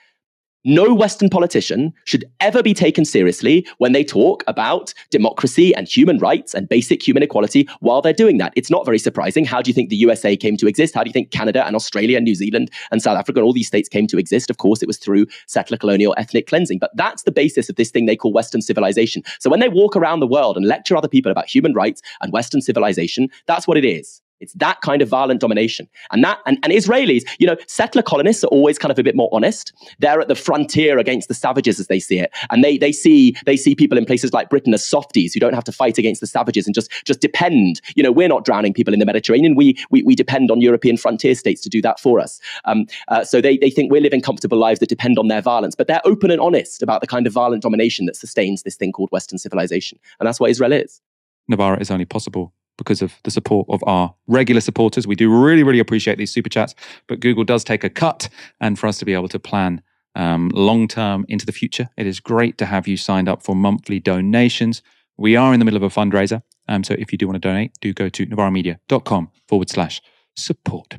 no 0.64 0.94
Western 0.94 1.28
politician 1.28 1.92
should 2.04 2.24
ever 2.40 2.62
be 2.62 2.74
taken 2.74 3.04
seriously 3.04 3.66
when 3.78 3.92
they 3.92 4.04
talk 4.04 4.44
about 4.46 4.94
democracy 5.10 5.74
and 5.74 5.88
human 5.88 6.18
rights 6.18 6.54
and 6.54 6.68
basic 6.68 7.06
human 7.06 7.22
equality 7.22 7.68
while 7.80 8.00
they're 8.00 8.12
doing 8.12 8.38
that. 8.38 8.52
It's 8.54 8.70
not 8.70 8.84
very 8.84 8.98
surprising. 8.98 9.44
How 9.44 9.60
do 9.60 9.70
you 9.70 9.74
think 9.74 9.90
the 9.90 9.96
USA 9.96 10.36
came 10.36 10.56
to 10.58 10.68
exist? 10.68 10.94
How 10.94 11.02
do 11.02 11.08
you 11.08 11.12
think 11.12 11.32
Canada 11.32 11.66
and 11.66 11.74
Australia 11.74 12.16
and 12.16 12.24
New 12.24 12.36
Zealand 12.36 12.70
and 12.90 13.02
South 13.02 13.18
Africa 13.18 13.40
and 13.40 13.46
all 13.46 13.52
these 13.52 13.66
states 13.66 13.88
came 13.88 14.06
to 14.06 14.18
exist? 14.18 14.50
Of 14.50 14.58
course, 14.58 14.82
it 14.82 14.86
was 14.86 14.98
through 14.98 15.26
settler 15.46 15.78
colonial 15.78 16.14
ethnic 16.16 16.46
cleansing. 16.46 16.78
But 16.78 16.92
that's 16.94 17.24
the 17.24 17.32
basis 17.32 17.68
of 17.68 17.76
this 17.76 17.90
thing 17.90 18.06
they 18.06 18.16
call 18.16 18.32
Western 18.32 18.62
civilization. 18.62 19.22
So 19.40 19.50
when 19.50 19.60
they 19.60 19.68
walk 19.68 19.96
around 19.96 20.20
the 20.20 20.26
world 20.26 20.56
and 20.56 20.66
lecture 20.66 20.96
other 20.96 21.08
people 21.08 21.32
about 21.32 21.48
human 21.48 21.74
rights 21.74 22.02
and 22.20 22.32
Western 22.32 22.60
civilization, 22.60 23.28
that's 23.46 23.66
what 23.66 23.76
it 23.76 23.84
is. 23.84 24.20
It's 24.42 24.52
that 24.54 24.80
kind 24.80 25.00
of 25.00 25.08
violent 25.08 25.40
domination. 25.40 25.88
And 26.10 26.22
that 26.24 26.40
and, 26.46 26.58
and 26.62 26.72
Israelis, 26.72 27.22
you 27.38 27.46
know, 27.46 27.56
settler 27.66 28.02
colonists 28.02 28.44
are 28.44 28.48
always 28.48 28.78
kind 28.78 28.90
of 28.90 28.98
a 28.98 29.02
bit 29.02 29.16
more 29.16 29.30
honest. 29.32 29.72
They're 29.98 30.20
at 30.20 30.28
the 30.28 30.34
frontier 30.34 30.98
against 30.98 31.28
the 31.28 31.34
savages 31.34 31.80
as 31.80 31.86
they 31.86 32.00
see 32.00 32.18
it. 32.18 32.30
And 32.50 32.62
they 32.62 32.76
they 32.76 32.92
see 32.92 33.34
they 33.46 33.56
see 33.56 33.74
people 33.74 33.96
in 33.96 34.04
places 34.04 34.32
like 34.32 34.50
Britain 34.50 34.74
as 34.74 34.84
softies 34.84 35.32
who 35.32 35.40
don't 35.40 35.54
have 35.54 35.64
to 35.64 35.72
fight 35.72 35.98
against 35.98 36.20
the 36.20 36.26
savages 36.26 36.66
and 36.66 36.74
just 36.74 36.90
just 37.04 37.20
depend. 37.20 37.80
You 37.94 38.02
know, 38.02 38.12
we're 38.12 38.28
not 38.28 38.44
drowning 38.44 38.74
people 38.74 38.92
in 38.92 39.00
the 39.00 39.06
Mediterranean. 39.06 39.54
We 39.54 39.76
we, 39.90 40.02
we 40.02 40.14
depend 40.14 40.50
on 40.50 40.60
European 40.60 40.96
frontier 40.96 41.34
states 41.34 41.60
to 41.62 41.68
do 41.68 41.80
that 41.82 42.00
for 42.00 42.20
us. 42.20 42.40
Um, 42.64 42.86
uh, 43.08 43.24
so 43.24 43.40
they, 43.40 43.56
they 43.56 43.70
think 43.70 43.92
we're 43.92 44.00
living 44.00 44.20
comfortable 44.20 44.58
lives 44.58 44.80
that 44.80 44.88
depend 44.88 45.18
on 45.18 45.28
their 45.28 45.40
violence, 45.40 45.74
but 45.74 45.86
they're 45.86 46.00
open 46.04 46.30
and 46.30 46.40
honest 46.40 46.82
about 46.82 47.00
the 47.00 47.06
kind 47.06 47.26
of 47.26 47.32
violent 47.32 47.62
domination 47.62 48.06
that 48.06 48.16
sustains 48.16 48.62
this 48.62 48.76
thing 48.76 48.92
called 48.92 49.10
Western 49.12 49.38
civilization. 49.38 49.98
And 50.18 50.26
that's 50.26 50.40
what 50.40 50.50
Israel 50.50 50.72
is. 50.72 51.00
Novara 51.48 51.80
is 51.80 51.90
only 51.90 52.04
possible 52.04 52.52
because 52.78 53.02
of 53.02 53.14
the 53.24 53.30
support 53.30 53.66
of 53.68 53.82
our 53.86 54.14
regular 54.26 54.60
supporters. 54.60 55.06
We 55.06 55.14
do 55.14 55.30
really, 55.30 55.62
really 55.62 55.78
appreciate 55.78 56.18
these 56.18 56.32
super 56.32 56.48
chats, 56.48 56.74
but 57.06 57.20
Google 57.20 57.44
does 57.44 57.64
take 57.64 57.84
a 57.84 57.90
cut. 57.90 58.28
And 58.60 58.78
for 58.78 58.86
us 58.86 58.98
to 58.98 59.04
be 59.04 59.14
able 59.14 59.28
to 59.28 59.38
plan 59.38 59.82
um, 60.14 60.50
long 60.54 60.88
term 60.88 61.24
into 61.28 61.46
the 61.46 61.52
future, 61.52 61.88
it 61.96 62.06
is 62.06 62.20
great 62.20 62.58
to 62.58 62.66
have 62.66 62.88
you 62.88 62.96
signed 62.96 63.28
up 63.28 63.42
for 63.42 63.54
monthly 63.54 64.00
donations. 64.00 64.82
We 65.16 65.36
are 65.36 65.52
in 65.52 65.58
the 65.58 65.64
middle 65.64 65.82
of 65.82 65.82
a 65.82 66.00
fundraiser. 66.00 66.42
Um, 66.68 66.84
so 66.84 66.94
if 66.98 67.12
you 67.12 67.18
do 67.18 67.26
want 67.26 67.40
to 67.40 67.48
donate, 67.48 67.72
do 67.80 67.92
go 67.92 68.08
to 68.08 68.26
novaramedia.com 68.26 69.30
forward 69.48 69.68
slash 69.68 70.00
support. 70.36 70.98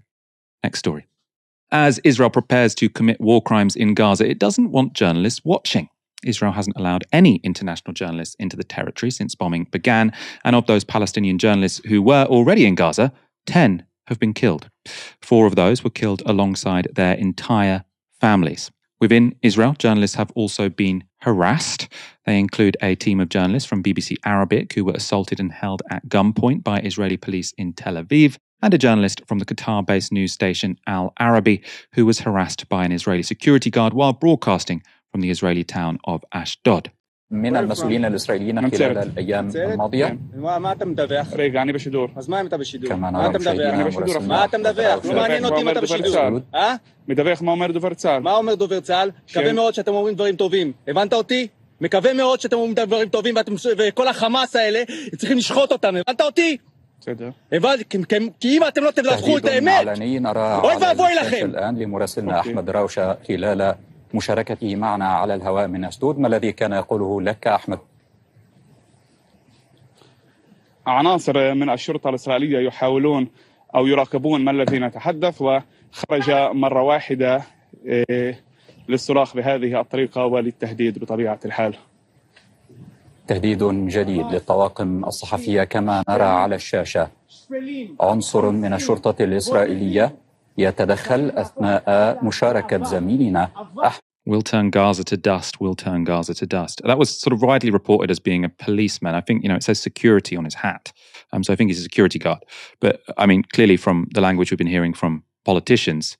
Next 0.64 0.80
story. 0.80 1.08
As 1.72 2.00
Israel 2.04 2.30
prepares 2.30 2.76
to 2.76 2.90
commit 2.90 3.20
war 3.20 3.42
crimes 3.42 3.76
in 3.76 3.96
Gaza, 3.96 4.30
it 4.30 4.38
doesn't 4.38 4.72
want 4.72 4.94
journalists 4.94 5.42
watching. 5.44 5.90
Israel 6.26 6.52
hasn't 6.52 6.78
allowed 6.78 7.04
any 7.12 7.38
international 7.44 7.94
journalists 7.94 8.36
into 8.40 8.56
the 8.58 8.64
territory 8.64 9.12
since 9.12 9.36
bombing 9.36 9.68
began. 9.72 10.12
And 10.44 10.56
of 10.56 10.66
those 10.68 10.84
Palestinian 10.84 11.38
journalists 11.38 11.82
who 11.86 12.02
were 12.02 12.26
already 12.26 12.66
in 12.66 12.76
Gaza, 12.76 13.12
10 13.46 13.86
have 14.08 14.20
been 14.20 14.34
killed. 14.34 14.70
Four 15.22 15.46
of 15.46 15.56
those 15.56 15.84
were 15.84 15.90
killed 15.90 16.22
alongside 16.26 16.88
their 16.94 17.14
entire 17.14 17.86
families. 18.20 18.72
Within 19.00 19.36
Israel, 19.42 19.76
journalists 19.78 20.16
have 20.16 20.32
also 20.32 20.70
been 20.70 21.04
harassed. 21.22 21.90
They 22.26 22.40
include 22.40 22.78
a 22.82 22.96
team 22.96 23.20
of 23.20 23.28
journalists 23.28 23.68
from 23.68 23.84
BBC 23.84 24.16
Arabic 24.24 24.74
who 24.74 24.86
were 24.86 24.94
assaulted 24.94 25.42
and 25.42 25.52
held 25.52 25.82
at 25.90 26.08
gunpoint 26.08 26.64
by 26.64 26.80
Israeli 26.80 27.18
police 27.18 27.54
in 27.58 27.74
Tel 27.74 27.96
Aviv, 27.96 28.38
and 28.62 28.74
a 28.74 28.78
journalist 28.78 29.22
from 29.28 29.40
the 29.40 29.46
Qatar 29.46 29.86
based 29.86 30.14
news 30.14 30.32
station 30.32 30.80
Al 30.88 31.14
Arabi 31.20 31.62
who 31.96 32.06
was 32.06 32.22
harassed 32.22 32.70
by 32.70 32.86
an 32.86 32.94
Israeli 32.94 33.24
security 33.24 33.70
guard 33.70 33.94
while 33.94 34.14
broadcasting 34.14 34.82
from 35.13 35.21
the 35.21 35.31
Israeli 35.31 35.65
town 35.65 35.99
of 36.13 36.21
Ashdod. 36.35 36.89
من 37.31 37.57
المسؤولين 37.57 38.05
الاسرائيليين 38.05 38.71
خلال 38.71 38.99
الايام 38.99 39.51
الماضيه 39.57 40.19
ما 40.37 40.73
انت 40.73 40.83
مدافع 40.83 41.37
رجعني 41.37 41.73
بشدور 41.73 42.11
אז 42.17 42.29
מה 42.29 42.41
אם 42.41 42.47
אתה 42.47 42.57
בשידור? 42.57 42.91
كما 42.91 43.11
מה 43.11 43.31
אתה 43.31 43.39
نرى 43.39 43.39
מדווח? 43.39 43.97
مشاهدينا 43.97 44.27
מה 44.27 44.45
אתה 44.45 44.59
מדווח? 44.59 45.05
לא 45.05 45.15
מעניין 45.15 45.45
אותי 45.45 45.63
אם 45.63 45.69
אתה 45.69 45.81
בשידור. 45.81 46.41
אה? 46.55 46.75
מדווח 47.09 47.43
מה 47.43 47.53
אומר 47.53 47.73
דובר 47.73 47.95
צה"ל. 47.95 48.23
מה 48.23 48.37
אומר 48.37 48.55
דובר 48.55 48.81
צה"ל? 48.81 49.11
מקווה 49.31 49.53
מאוד 49.53 49.75
שאתם 49.75 49.93
אומרים 49.95 50.15
דברים 50.15 50.37
טובים. 50.37 50.73
הבנת 50.89 51.13
אותי? 51.13 51.49
מקווה 51.81 52.13
מאוד 52.13 52.41
שאתם 52.41 52.57
אומרים 52.57 52.75
דברים 52.75 53.09
טובים 53.09 53.35
וכל 53.79 54.09
החמאס 54.09 54.57
האלה 54.57 54.83
צריכים 55.17 55.39
לשחוט 55.39 55.73
אותם. 55.73 55.97
הבנת 55.97 56.21
אותי? 56.21 56.57
בסדר. 57.01 57.31
הבנתי, 57.53 57.85
כי 58.41 58.57
אם 58.57 58.67
אתם 58.69 58.85
לא 58.85 58.91
תדווחו 58.91 59.39
את 59.39 59.43
تهديد 59.43 59.69
האמת, 59.69 59.89
علني 59.89 60.19
نرى 60.19 60.61
אוי 60.63 60.73
على 60.73 60.87
ואבוי 60.87 61.13
الشاشة 61.13 61.27
לכם. 61.27 61.51
مشاركته 64.14 64.76
معنا 64.76 65.08
على 65.08 65.36
الهواء 65.36 65.68
من 65.68 65.86
أسدود 65.86 66.20
ما 66.20 66.28
الذي 66.28 66.52
كان 66.52 66.72
يقوله 66.72 67.22
لك 67.22 67.48
أحمد؟ 67.48 67.80
عناصر 70.88 71.54
من 71.54 71.70
الشرطة 71.70 72.10
الإسرائيلية 72.10 72.68
يحاولون 72.68 73.28
أو 73.76 73.88
يراقبون 73.88 74.42
ما 74.42 74.52
الذي 74.52 74.80
نتحدث 74.80 75.42
وخرج 75.42 76.32
مرة 76.52 76.82
واحدة 76.82 77.42
إيه، 77.86 78.40
للصراخ 78.90 79.36
بهذه 79.36 79.80
الطريقة 79.80 80.26
وللتهديد 80.26 81.00
بطبيعة 81.00 81.40
الحال. 81.46 81.76
تهديد 83.28 83.64
جديد 83.88 84.26
للطواقم 84.32 85.06
الصحفية 85.06 85.64
كما 85.64 86.04
نرى 86.10 86.24
على 86.24 86.56
الشاشة. 86.56 87.08
عنصر 88.02 88.50
من 88.50 88.74
الشرطة 88.74 89.24
الإسرائيلية 89.24 90.16
يتدخل 90.59 91.31
أثناء 91.31 92.25
مشاركة 92.25 92.85
زميلنا 92.85 93.51
أحمد 93.85 94.01
We'll 94.29 94.43
turn 94.43 94.69
Gaza 94.69 95.05
to 95.05 95.17
dust. 95.17 95.59
We'll 95.59 95.75
turn 95.75 96.05
Gaza 96.05 96.35
to 96.35 96.47
dust. 96.47 96.83
That 96.85 96.99
was 96.99 97.09
sort 97.09 97.33
of 97.33 97.41
widely 97.41 97.71
reported 97.71 98.11
as 98.11 98.19
being 98.19 98.45
a 98.45 98.51
policeman. 98.51 99.15
I 99.15 99.23
think, 99.23 99.43
you 99.43 99.49
know, 99.49 99.55
it 99.55 99.63
says 99.63 99.81
security 99.81 100.37
on 100.37 100.45
his 100.45 100.53
hat. 100.53 100.93
Um, 101.33 101.43
so 101.43 101.51
I 101.51 101.57
think 101.57 101.71
he's 101.71 101.79
a 101.79 101.83
security 101.83 102.19
guard. 102.19 102.45
But 102.79 103.01
I 103.17 103.25
mean, 103.25 103.43
clearly 103.43 103.79
from 103.79 104.07
the 104.13 104.21
language 104.21 104.51
we've 104.51 104.59
been 104.59 104.67
hearing 104.67 104.93
from 104.93 105.25
politicians, 105.47 106.19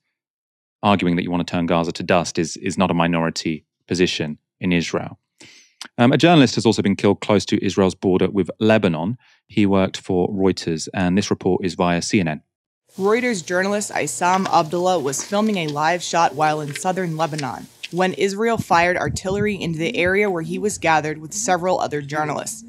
arguing 0.81 1.17
that 1.17 1.23
you 1.23 1.29
want 1.29 1.45
to 1.45 1.51
turn 1.51 1.67
Gaza 1.67 1.91
to 1.91 2.01
dust 2.01 2.39
is, 2.39 2.57
is 2.57 2.79
not 2.79 2.89
a 2.89 2.95
minority 2.95 3.63
position 3.87 4.39
in 4.59 4.73
Israel. 4.73 5.19
Um, 5.99 6.11
a 6.11 6.17
journalist 6.17 6.55
has 6.55 6.65
also 6.65 6.81
been 6.81 6.95
killed 6.95 7.21
close 7.21 7.45
to 7.45 7.63
Israel's 7.63 7.95
border 7.95 8.29
with 8.29 8.49
Lebanon. 8.59 9.17
He 9.47 9.67
worked 9.67 9.97
for 9.97 10.29
Reuters, 10.29 10.87
and 10.93 11.17
this 11.17 11.29
report 11.29 11.63
is 11.63 11.75
via 11.75 11.99
CNN. 11.99 12.41
Reuters 12.98 13.44
journalist 13.44 13.90
Isam 13.90 14.46
Abdullah 14.46 15.00
was 15.00 15.24
filming 15.24 15.56
a 15.56 15.66
live 15.66 16.00
shot 16.00 16.36
while 16.36 16.60
in 16.60 16.76
southern 16.76 17.16
Lebanon 17.16 17.66
when 17.90 18.12
Israel 18.12 18.56
fired 18.56 18.96
artillery 18.96 19.60
into 19.60 19.80
the 19.80 19.96
area 19.96 20.30
where 20.30 20.42
he 20.42 20.60
was 20.60 20.78
gathered 20.78 21.18
with 21.18 21.34
several 21.34 21.80
other 21.80 22.00
journalists. 22.00 22.62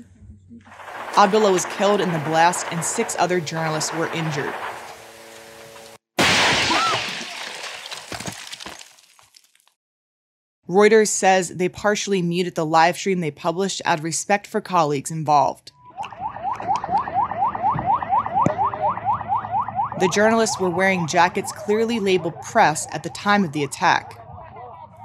Abdullah 1.16 1.52
was 1.52 1.66
killed 1.66 2.02
in 2.02 2.12
the 2.12 2.18
blast, 2.18 2.66
and 2.72 2.84
six 2.84 3.16
other 3.20 3.40
journalists 3.40 3.94
were 3.94 4.08
injured. 4.14 4.52
Reuters 10.68 11.10
says 11.10 11.50
they 11.50 11.70
partially 11.70 12.24
muted 12.24 12.56
the 12.56 12.66
live 12.66 12.98
stream 12.98 13.20
they 13.20 13.30
published 13.30 13.84
out 13.86 14.00
of 14.00 14.04
respect 14.04 14.48
for 14.48 14.60
colleagues 14.60 15.12
involved. 15.12 15.72
The 19.98 20.10
journalists 20.10 20.60
were 20.60 20.70
wearing 20.70 21.08
jackets 21.08 21.54
clearly 21.54 22.02
labeled 22.02 22.42
press 22.42 22.86
at 22.92 23.04
the 23.04 23.10
time 23.12 23.46
of 23.46 23.54
the 23.54 23.64
attack. 23.64 24.20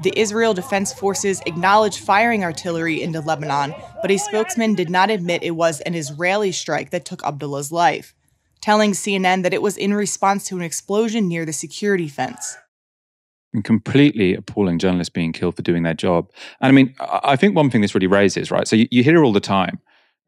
The 0.03 0.13
Israel 0.19 0.53
Defense 0.53 0.93
Forces 0.93 1.41
acknowledged 1.47 2.01
firing 2.01 2.43
artillery 2.43 3.01
into 3.01 3.21
Lebanon, 3.21 3.73
but 4.03 4.11
a 4.11 4.19
spokesman 4.19 4.75
did 4.75 4.91
not 4.91 5.09
admit 5.09 5.45
it 5.45 5.53
was 5.53 5.81
an 5.83 5.95
Israeli 5.95 6.51
strike 6.51 6.91
that 6.91 7.05
took 7.05 7.23
Abdullah's 7.23 7.71
life, 7.71 8.15
telling 8.61 8.91
CNN 8.91 9.45
that 9.45 9.55
it 9.55 9.63
was 9.63 9.77
in 9.77 9.95
response 9.95 10.49
to 10.49 10.57
an 10.57 10.63
explosion 10.63 11.29
near 11.29 11.45
the 11.45 11.53
security 11.53 12.09
fence. 12.09 12.57
completely 13.63 14.35
appalling 14.35 14.81
journalists 14.81 15.13
being 15.13 15.33
killed 15.33 15.55
for 15.55 15.63
doing 15.63 15.85
their 15.85 15.95
job. 15.95 16.29
And 16.61 16.69
I 16.69 16.73
mean, 16.73 16.97
I 16.99 17.37
think 17.37 17.55
one 17.55 17.71
thing 17.71 17.81
this 17.81 17.95
really 17.95 18.09
raises, 18.09 18.51
right? 18.51 18.67
So 18.67 18.75
you, 18.75 18.89
you 18.91 19.05
hear 19.05 19.23
all 19.23 19.33
the 19.33 19.39
time 19.39 19.79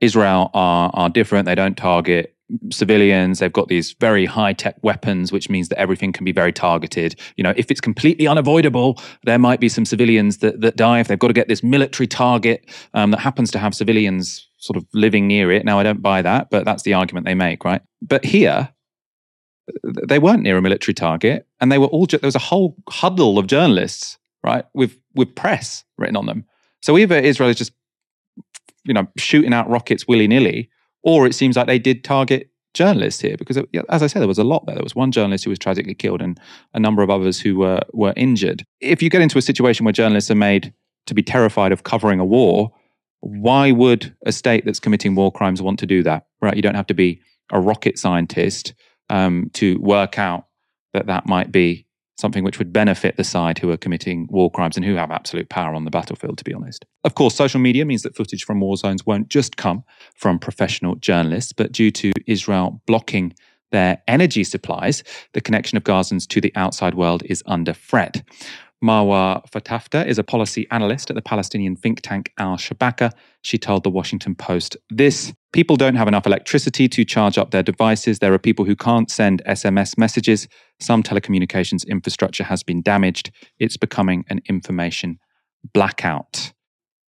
Israel 0.00 0.50
are, 0.54 0.90
are 0.94 1.08
different, 1.08 1.46
they 1.46 1.56
don't 1.56 1.76
target 1.76 2.32
civilians. 2.70 3.38
They've 3.38 3.53
got 3.53 3.68
these 3.68 3.95
very 4.01 4.26
high 4.26 4.53
tech 4.53 4.76
weapons, 4.82 5.32
which 5.32 5.49
means 5.49 5.68
that 5.68 5.78
everything 5.78 6.12
can 6.12 6.24
be 6.24 6.32
very 6.32 6.53
targeted. 6.53 7.18
You 7.36 7.45
know, 7.45 7.55
if 7.57 7.70
it's 7.70 7.80
completely 7.80 8.26
unavoidable, 8.26 9.01
there 9.24 9.38
might 9.38 9.61
be 9.61 9.68
some 9.68 9.84
civilians 9.84 10.38
that, 10.38 10.61
that 10.61 10.76
die 10.76 11.01
if 11.01 11.09
they've 11.09 11.18
got 11.18 11.28
to 11.28 11.34
get 11.34 11.49
this 11.49 11.62
military 11.62 12.07
target 12.07 12.68
um, 12.95 13.11
that 13.11 13.20
happens 13.20 13.51
to 13.53 13.59
have 13.59 13.74
civilians 13.74 14.49
sort 14.59 14.76
of 14.76 14.86
living 14.93 15.26
near 15.26 15.51
it. 15.51 15.64
Now, 15.64 15.78
I 15.78 15.82
don't 15.82 16.03
buy 16.03 16.22
that, 16.22 16.51
but 16.51 16.64
that's 16.64 16.82
the 16.82 16.95
argument 16.95 17.26
they 17.26 17.34
make, 17.34 17.64
right? 17.64 17.82
But 18.01 18.24
here, 18.24 18.72
they 20.07 20.18
weren't 20.18 20.43
near 20.43 20.57
a 20.57 20.62
military 20.62 20.95
target, 20.95 21.47
and 21.61 21.70
they 21.70 21.78
were 21.78 21.86
all. 21.86 22.07
Ju- 22.07 22.18
there 22.18 22.26
was 22.26 22.34
a 22.34 22.40
whole 22.40 22.76
huddle 22.88 23.38
of 23.38 23.47
journalists, 23.47 24.18
right, 24.45 24.64
with 24.74 24.99
with 25.14 25.34
press 25.34 25.84
written 25.99 26.16
on 26.16 26.26
them. 26.26 26.45
So 26.80 26.99
either 26.99 27.16
Israel 27.16 27.49
is 27.49 27.57
just, 27.57 27.72
you 28.84 28.93
know, 28.93 29.07
shooting 29.16 29.55
out 29.55 29.70
rockets 29.70 30.07
willy 30.07 30.26
nilly, 30.26 30.68
or 31.03 31.26
it 31.26 31.34
seems 31.34 31.57
like 31.57 31.66
they 31.66 31.78
did 31.78 32.05
target 32.05 32.50
journalists 32.74 33.20
here 33.20 33.36
because, 33.36 33.59
as 33.88 34.03
I 34.03 34.07
said, 34.07 34.20
there 34.20 34.28
was 34.28 34.38
a 34.38 34.44
lot 34.44 34.66
there. 34.66 34.74
There 34.74 34.82
was 34.82 34.96
one 34.96 35.12
journalist 35.12 35.44
who 35.44 35.50
was 35.50 35.59
tragically 35.59 35.94
killed 35.94 36.22
and 36.22 36.38
a 36.74 36.80
number 36.80 37.03
of 37.03 37.11
others 37.11 37.40
who 37.40 37.57
were, 37.57 37.80
were 37.92 38.14
injured. 38.16 38.64
If 38.80 39.03
you 39.03 39.11
get 39.11 39.20
into 39.20 39.38
a 39.38 39.42
situation 39.42 39.84
where 39.84 39.92
journalists 39.92 40.30
are 40.30 40.36
made 40.36 40.72
to 41.07 41.14
be 41.14 41.22
terrified 41.22 41.72
of 41.72 41.82
covering 41.82 42.20
a 42.20 42.24
war, 42.24 42.72
why 43.20 43.72
would 43.72 44.14
a 44.26 44.32
state 44.32 44.64
that's 44.64 44.80
committing 44.80 45.14
war 45.14 45.30
crimes 45.30 45.62
want 45.62 45.78
to 45.80 45.86
do 45.86 46.03
that? 46.03 46.26
Right? 46.40 46.57
You 46.57 46.62
don't 46.62 46.74
have 46.74 46.86
to 46.88 46.94
be 46.94 47.20
a 47.53 47.61
rocket 47.61 47.98
scientist 47.98 48.74
um, 49.11 49.50
to 49.55 49.78
work 49.80 50.18
out 50.18 50.46
that 50.94 51.07
that 51.07 51.26
might 51.26 51.53
be 51.53 51.86
something 52.16 52.44
which 52.44 52.58
would 52.58 52.72
benefit 52.72 53.16
the 53.16 53.24
side 53.24 53.58
who 53.58 53.70
are 53.70 53.76
committing 53.76 54.28
war 54.30 54.50
crimes 54.50 54.76
and 54.76 54.84
who 54.84 54.94
have 54.94 55.10
absolute 55.10 55.48
power 55.48 55.74
on 55.74 55.84
the 55.84 55.90
battlefield, 55.90 56.38
to 56.38 56.44
be 56.44 56.54
honest. 56.54 56.84
Of 57.04 57.14
course, 57.14 57.34
social 57.34 57.60
media 57.60 57.84
means 57.84 58.02
that 58.02 58.16
footage 58.16 58.44
from 58.44 58.60
war 58.60 58.76
zones 58.76 59.06
won't 59.06 59.28
just 59.28 59.56
come 59.56 59.84
from 60.14 60.38
professional 60.38 60.96
journalists, 60.96 61.52
but 61.52 61.72
due 61.72 61.90
to 61.92 62.12
Israel 62.26 62.82
blocking 62.86 63.34
their 63.70 64.02
energy 64.06 64.44
supplies, 64.44 65.02
the 65.32 65.40
connection 65.40 65.76
of 65.76 65.84
Gazans 65.84 66.28
to 66.28 66.40
the 66.40 66.52
outside 66.54 66.94
world 66.94 67.22
is 67.26 67.42
under 67.46 67.72
threat. 67.72 68.22
Marwa 68.84 69.48
Fatafta 69.50 70.06
is 70.06 70.18
a 70.18 70.24
policy 70.24 70.66
analyst 70.70 71.08
at 71.08 71.14
the 71.14 71.22
Palestinian 71.22 71.76
think 71.76 72.00
tank 72.02 72.32
Al 72.38 72.56
Shabaka. 72.56 73.12
She 73.40 73.56
told 73.56 73.84
the 73.84 73.90
Washington 73.90 74.34
Post 74.34 74.76
this 74.90 75.32
People 75.53 75.76
don't 75.76 75.96
have 75.96 76.09
enough 76.09 76.26
electricity 76.26 76.88
to 76.88 77.05
charge 77.05 77.36
up 77.36 77.50
their 77.50 77.62
devices. 77.62 78.20
There 78.20 78.32
are 78.32 78.38
people 78.38 78.64
who 78.64 78.74
can't 78.74 79.11
send 79.11 79.42
SMS 79.46 79.98
messages. 79.98 80.48
Some 80.80 81.03
telecommunications 81.03 81.86
infrastructure 81.86 82.44
has 82.44 82.62
been 82.62 82.80
damaged. 82.80 83.30
It's 83.59 83.76
becoming 83.76 84.24
an 84.30 84.40
information 84.48 85.18
blackout. 85.74 86.53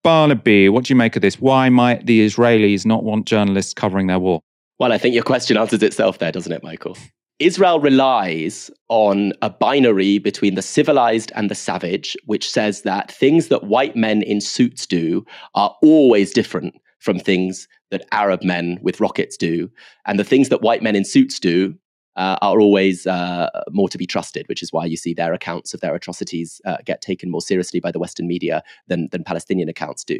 Barnaby, 0.03 0.69
what 0.69 0.85
do 0.85 0.93
you 0.93 0.95
make 0.95 1.17
of 1.17 1.21
this? 1.21 1.41
Why 1.41 1.67
might 1.67 2.05
the 2.05 2.25
Israelis 2.25 2.85
not 2.85 3.03
want 3.03 3.27
journalists 3.27 3.73
covering 3.73 4.07
their 4.07 4.19
war? 4.19 4.39
Well, 4.79 4.93
I 4.93 4.97
think 4.97 5.13
your 5.13 5.23
question 5.23 5.57
answers 5.57 5.83
itself 5.83 6.19
there, 6.19 6.31
doesn't 6.31 6.53
it, 6.53 6.63
Michael? 6.63 6.97
Israel 7.39 7.81
relies 7.81 8.71
on 8.87 9.33
a 9.41 9.49
binary 9.49 10.17
between 10.17 10.55
the 10.55 10.61
civilized 10.61 11.33
and 11.35 11.51
the 11.51 11.55
savage, 11.55 12.15
which 12.25 12.49
says 12.49 12.83
that 12.83 13.11
things 13.11 13.49
that 13.49 13.65
white 13.65 13.97
men 13.97 14.21
in 14.21 14.39
suits 14.39 14.85
do 14.85 15.25
are 15.55 15.75
always 15.81 16.31
different 16.31 16.75
from 16.99 17.19
things 17.19 17.67
that 17.91 18.05
Arab 18.11 18.43
men 18.43 18.79
with 18.81 18.99
rockets 18.99 19.37
do. 19.37 19.69
And 20.05 20.19
the 20.19 20.23
things 20.23 20.49
that 20.49 20.61
white 20.61 20.83
men 20.83 20.95
in 20.95 21.05
suits 21.05 21.39
do 21.39 21.75
uh, 22.19 22.37
are 22.41 22.59
always 22.59 23.07
uh, 23.07 23.49
more 23.71 23.87
to 23.87 23.97
be 23.97 24.05
trusted, 24.05 24.45
which 24.49 24.61
is 24.61 24.73
why 24.73 24.85
you 24.85 24.97
see 24.97 25.13
their 25.13 25.33
accounts 25.33 25.73
of 25.73 25.79
their 25.79 25.95
atrocities 25.95 26.61
uh, 26.65 26.75
get 26.85 27.01
taken 27.01 27.31
more 27.31 27.41
seriously 27.41 27.79
by 27.79 27.91
the 27.91 27.97
Western 27.97 28.27
media 28.27 28.61
than, 28.87 29.07
than 29.11 29.23
Palestinian 29.23 29.69
accounts 29.69 30.03
do. 30.03 30.19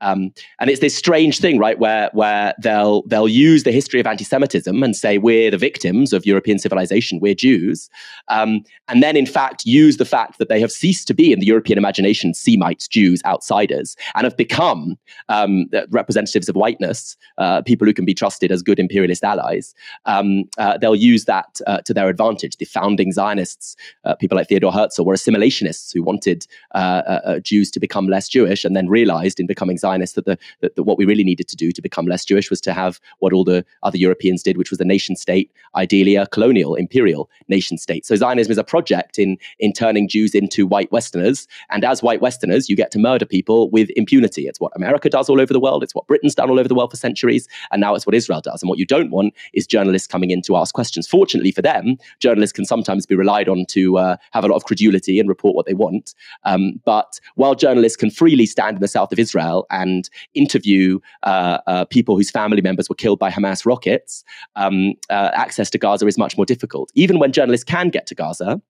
Um, 0.00 0.32
and 0.58 0.68
it's 0.68 0.80
this 0.80 0.96
strange 0.96 1.38
thing, 1.38 1.58
right, 1.58 1.78
where 1.78 2.10
where 2.12 2.52
they'll 2.60 3.02
they'll 3.02 3.28
use 3.28 3.62
the 3.62 3.70
history 3.70 4.00
of 4.00 4.06
anti-Semitism 4.06 4.82
and 4.82 4.96
say 4.96 5.18
we're 5.18 5.52
the 5.52 5.58
victims 5.58 6.12
of 6.12 6.26
European 6.26 6.58
civilization, 6.58 7.20
we're 7.20 7.34
Jews, 7.34 7.88
um, 8.26 8.64
and 8.88 9.02
then 9.02 9.16
in 9.16 9.26
fact 9.26 9.64
use 9.64 9.98
the 9.98 10.04
fact 10.04 10.38
that 10.38 10.48
they 10.48 10.60
have 10.60 10.72
ceased 10.72 11.06
to 11.06 11.14
be 11.14 11.32
in 11.32 11.38
the 11.38 11.46
European 11.46 11.78
imagination 11.78 12.34
Semites, 12.34 12.88
Jews, 12.88 13.22
outsiders, 13.24 13.96
and 14.16 14.24
have 14.24 14.36
become 14.36 14.96
um, 15.28 15.66
representatives 15.90 16.48
of 16.48 16.56
whiteness, 16.56 17.16
uh, 17.38 17.62
people 17.62 17.86
who 17.86 17.94
can 17.94 18.04
be 18.04 18.14
trusted 18.14 18.50
as 18.50 18.62
good 18.62 18.80
imperialist 18.80 19.22
allies. 19.22 19.74
Um, 20.06 20.44
uh, 20.58 20.76
they'll 20.78 20.96
use 20.96 21.24
that 21.26 21.35
uh, 21.66 21.78
to 21.82 21.94
their 21.94 22.08
advantage. 22.08 22.56
The 22.56 22.64
founding 22.64 23.12
Zionists, 23.12 23.76
uh, 24.04 24.14
people 24.14 24.36
like 24.36 24.48
Theodore 24.48 24.72
Herzl, 24.72 25.04
were 25.04 25.14
assimilationists 25.14 25.92
who 25.92 26.02
wanted 26.02 26.46
uh, 26.74 27.02
uh, 27.06 27.20
uh, 27.24 27.38
Jews 27.40 27.70
to 27.72 27.80
become 27.80 28.08
less 28.08 28.28
Jewish, 28.28 28.64
and 28.64 28.76
then 28.76 28.88
realized 28.88 29.40
in 29.40 29.46
becoming 29.46 29.78
Zionists 29.78 30.14
that, 30.16 30.24
the, 30.24 30.38
that, 30.60 30.76
that, 30.76 30.84
what 30.84 30.98
we 30.98 31.04
really 31.04 31.24
needed 31.24 31.48
to 31.48 31.56
do 31.56 31.72
to 31.72 31.82
become 31.82 32.06
less 32.06 32.24
Jewish 32.24 32.50
was 32.50 32.60
to 32.62 32.72
have 32.72 33.00
what 33.18 33.32
all 33.32 33.44
the 33.44 33.64
other 33.82 33.98
Europeans 33.98 34.42
did, 34.42 34.56
which 34.56 34.70
was 34.70 34.80
a 34.80 34.84
nation 34.84 35.16
state, 35.16 35.50
ideally 35.74 36.16
a 36.16 36.26
colonial, 36.26 36.74
imperial 36.74 37.28
nation 37.48 37.78
state. 37.78 38.06
So 38.06 38.16
Zionism 38.16 38.52
is 38.52 38.58
a 38.58 38.64
project 38.64 39.18
in 39.18 39.38
in 39.58 39.72
turning 39.72 40.08
Jews 40.08 40.34
into 40.34 40.66
white 40.66 40.90
Westerners, 40.92 41.48
and 41.70 41.84
as 41.84 42.02
white 42.02 42.20
Westerners, 42.20 42.68
you 42.68 42.76
get 42.76 42.90
to 42.92 42.98
murder 42.98 43.26
people 43.26 43.70
with 43.70 43.90
impunity. 43.96 44.46
It's 44.46 44.60
what 44.60 44.72
America 44.76 45.08
does 45.08 45.28
all 45.28 45.40
over 45.40 45.52
the 45.52 45.60
world. 45.60 45.82
It's 45.82 45.94
what 45.94 46.06
Britain's 46.06 46.34
done 46.34 46.50
all 46.50 46.58
over 46.58 46.68
the 46.68 46.74
world 46.74 46.90
for 46.90 46.96
centuries, 46.96 47.48
and 47.70 47.80
now 47.80 47.94
it's 47.94 48.06
what 48.06 48.14
Israel 48.14 48.40
does. 48.40 48.62
And 48.62 48.68
what 48.68 48.78
you 48.78 48.86
don't 48.86 49.10
want 49.10 49.34
is 49.52 49.66
journalists 49.66 50.08
coming 50.08 50.30
in 50.30 50.42
to 50.42 50.56
ask 50.56 50.74
questions 50.74 51.06
for 51.54 51.62
them, 51.62 51.96
journalists 52.20 52.52
can 52.52 52.64
sometimes 52.64 53.06
be 53.06 53.14
relied 53.14 53.48
on 53.48 53.66
to 53.66 53.98
uh, 53.98 54.16
have 54.32 54.44
a 54.44 54.48
lot 54.48 54.56
of 54.56 54.64
credulity 54.64 55.18
and 55.18 55.28
report 55.28 55.54
what 55.54 55.66
they 55.66 55.74
want. 55.74 56.14
Um, 56.44 56.80
but 56.84 57.20
while 57.34 57.54
journalists 57.54 57.96
can 57.96 58.10
freely 58.10 58.46
stand 58.46 58.76
in 58.76 58.80
the 58.80 58.88
south 58.88 59.12
of 59.12 59.18
Israel 59.18 59.66
and 59.70 60.08
interview 60.34 61.00
uh, 61.22 61.58
uh, 61.66 61.84
people 61.86 62.16
whose 62.16 62.30
family 62.30 62.60
members 62.60 62.88
were 62.88 62.94
killed 62.94 63.18
by 63.18 63.30
Hamas 63.30 63.66
rockets, 63.66 64.24
um, 64.56 64.94
uh, 65.10 65.30
access 65.34 65.70
to 65.70 65.78
Gaza 65.78 66.06
is 66.06 66.18
much 66.18 66.36
more 66.36 66.46
difficult. 66.46 66.90
Even 66.94 67.18
when 67.18 67.32
journalists 67.32 67.64
can 67.64 67.90
get 67.90 68.06
to 68.06 68.14
Gaza, 68.14 68.60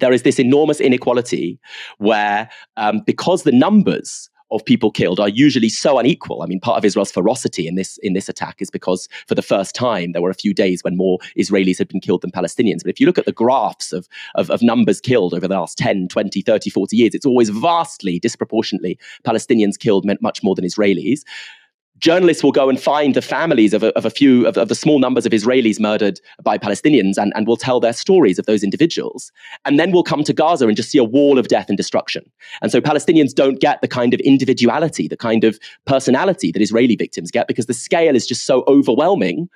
there 0.00 0.12
is 0.12 0.22
this 0.22 0.38
enormous 0.38 0.80
inequality 0.80 1.58
where, 1.98 2.48
um, 2.76 3.00
because 3.04 3.42
the 3.42 3.52
numbers 3.52 4.30
of 4.50 4.64
people 4.64 4.90
killed 4.90 5.20
are 5.20 5.28
usually 5.28 5.68
so 5.68 5.98
unequal. 5.98 6.42
I 6.42 6.46
mean, 6.46 6.60
part 6.60 6.78
of 6.78 6.84
Israel's 6.84 7.12
ferocity 7.12 7.66
in 7.66 7.74
this 7.74 7.98
in 7.98 8.12
this 8.12 8.28
attack 8.28 8.56
is 8.60 8.70
because 8.70 9.08
for 9.26 9.34
the 9.34 9.42
first 9.42 9.74
time 9.74 10.12
there 10.12 10.22
were 10.22 10.30
a 10.30 10.34
few 10.34 10.54
days 10.54 10.82
when 10.82 10.96
more 10.96 11.18
Israelis 11.36 11.78
had 11.78 11.88
been 11.88 12.00
killed 12.00 12.22
than 12.22 12.30
Palestinians. 12.30 12.82
But 12.82 12.90
if 12.90 13.00
you 13.00 13.06
look 13.06 13.18
at 13.18 13.26
the 13.26 13.32
graphs 13.32 13.92
of, 13.92 14.08
of, 14.34 14.50
of 14.50 14.62
numbers 14.62 15.00
killed 15.00 15.34
over 15.34 15.46
the 15.46 15.54
last 15.54 15.78
10, 15.78 16.08
20, 16.08 16.42
30, 16.42 16.70
40 16.70 16.96
years, 16.96 17.14
it's 17.14 17.26
always 17.26 17.50
vastly 17.50 18.18
disproportionately 18.18 18.98
Palestinians 19.24 19.78
killed 19.78 20.04
meant 20.04 20.22
much 20.22 20.42
more 20.42 20.54
than 20.54 20.64
Israelis 20.64 21.22
journalists 21.98 22.42
will 22.42 22.52
go 22.52 22.68
and 22.68 22.80
find 22.80 23.14
the 23.14 23.22
families 23.22 23.74
of 23.74 23.82
a, 23.82 23.96
of 23.96 24.04
a 24.04 24.10
few 24.10 24.46
of, 24.46 24.56
of, 24.56 24.68
the 24.68 24.74
small 24.74 24.98
numbers 24.98 25.26
of 25.26 25.32
Israelis 25.32 25.80
murdered 25.80 26.20
by 26.42 26.58
Palestinians 26.58 27.16
and, 27.16 27.32
and 27.34 27.46
will 27.46 27.56
tell 27.56 27.80
their 27.80 27.92
stories 27.92 28.38
of 28.38 28.46
those 28.46 28.62
individuals. 28.62 29.32
And 29.64 29.78
then 29.78 29.92
we'll 29.92 30.02
come 30.02 30.24
to 30.24 30.32
Gaza 30.32 30.66
and 30.66 30.76
just 30.76 30.90
see 30.90 30.98
a 30.98 31.04
wall 31.04 31.38
of 31.38 31.48
death 31.48 31.68
and 31.68 31.76
destruction. 31.76 32.28
And 32.62 32.70
so 32.70 32.80
Palestinians 32.80 33.34
don't 33.34 33.60
get 33.60 33.80
the 33.80 33.88
kind 33.88 34.14
of 34.14 34.20
individuality, 34.20 35.08
the 35.08 35.16
kind 35.16 35.44
of 35.44 35.58
personality 35.86 36.52
that 36.52 36.62
Israeli 36.62 36.96
victims 36.96 37.30
get 37.30 37.48
because 37.48 37.66
the 37.66 37.74
scale 37.74 38.14
is 38.14 38.26
just 38.26 38.44
so 38.44 38.64
overwhelming 38.66 39.48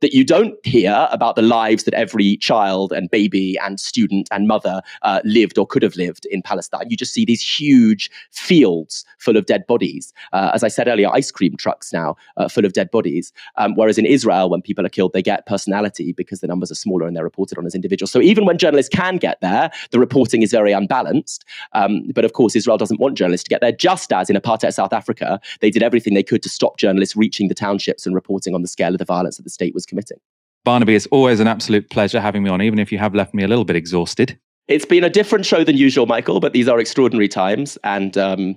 that 0.00 0.12
you 0.12 0.24
don't 0.24 0.54
hear 0.64 1.08
about 1.10 1.36
the 1.36 1.42
lives 1.42 1.84
that 1.84 1.94
every 1.94 2.36
child 2.36 2.92
and 2.92 3.10
baby 3.10 3.56
and 3.58 3.80
student 3.80 4.28
and 4.30 4.46
mother 4.46 4.80
uh, 5.02 5.20
lived 5.24 5.58
or 5.58 5.66
could 5.66 5.82
have 5.82 5.96
lived 5.96 6.26
in 6.26 6.42
Palestine. 6.42 6.86
You 6.88 6.96
just 6.96 7.12
see 7.12 7.24
these 7.24 7.42
huge 7.42 8.10
fields 8.30 9.04
full 9.18 9.36
of 9.36 9.46
dead 9.46 9.66
bodies. 9.66 10.12
Uh, 10.32 10.50
as 10.54 10.62
I 10.62 10.68
said 10.68 10.88
earlier, 10.88 11.08
ice 11.12 11.30
cream 11.30 11.56
trucks 11.56 11.92
now 11.92 12.16
uh, 12.36 12.48
full 12.48 12.64
of 12.64 12.72
dead 12.72 12.90
bodies. 12.90 13.32
Um, 13.56 13.74
whereas 13.74 13.98
in 13.98 14.06
Israel, 14.06 14.50
when 14.50 14.62
people 14.62 14.86
are 14.86 14.90
killed, 14.90 15.12
they 15.12 15.22
get 15.22 15.46
personality 15.46 16.12
because 16.12 16.40
the 16.40 16.46
numbers 16.46 16.70
are 16.70 16.76
smaller 16.76 17.06
and 17.06 17.16
they're 17.16 17.24
reported 17.24 17.58
on 17.58 17.66
as 17.66 17.74
individuals. 17.74 18.12
So 18.12 18.20
even 18.20 18.44
when 18.44 18.58
journalists 18.58 18.94
can 18.94 19.16
get 19.16 19.40
there, 19.40 19.70
the 19.90 19.98
reporting 19.98 20.42
is 20.42 20.52
very 20.52 20.72
unbalanced. 20.72 21.44
Um, 21.72 22.08
but 22.14 22.24
of 22.24 22.32
course, 22.32 22.54
Israel 22.54 22.78
doesn't 22.78 23.00
want 23.00 23.16
journalists 23.16 23.44
to 23.44 23.50
get 23.50 23.60
there, 23.60 23.72
just 23.72 24.12
as 24.12 24.30
in 24.30 24.36
apartheid 24.36 24.74
South 24.74 24.92
Africa, 24.92 25.40
they 25.60 25.70
did 25.70 25.82
everything 25.82 26.14
they 26.14 26.22
could 26.22 26.42
to 26.42 26.48
stop 26.48 26.76
journalists 26.76 27.16
reaching 27.16 27.48
the 27.48 27.54
townships 27.54 28.06
and 28.06 28.14
reporting 28.14 28.54
on 28.54 28.62
the 28.62 28.68
scale 28.68 28.92
of 28.92 28.98
the 28.98 29.04
violence 29.04 29.36
that 29.36 29.42
the 29.42 29.50
state 29.50 29.74
was 29.74 29.86
committing. 29.88 30.18
Barnaby, 30.64 30.94
it's 30.94 31.06
always 31.06 31.40
an 31.40 31.46
absolute 31.46 31.88
pleasure 31.90 32.20
having 32.20 32.42
me 32.42 32.50
on, 32.50 32.60
even 32.60 32.78
if 32.78 32.92
you 32.92 32.98
have 32.98 33.14
left 33.14 33.34
me 33.34 33.42
a 33.42 33.48
little 33.48 33.64
bit 33.64 33.76
exhausted. 33.76 34.38
It's 34.66 34.84
been 34.84 35.02
a 35.02 35.08
different 35.08 35.46
show 35.46 35.64
than 35.64 35.76
usual, 35.76 36.06
Michael, 36.06 36.40
but 36.40 36.52
these 36.52 36.68
are 36.68 36.78
extraordinary 36.78 37.28
times. 37.28 37.78
And, 37.84 38.18
um, 38.18 38.56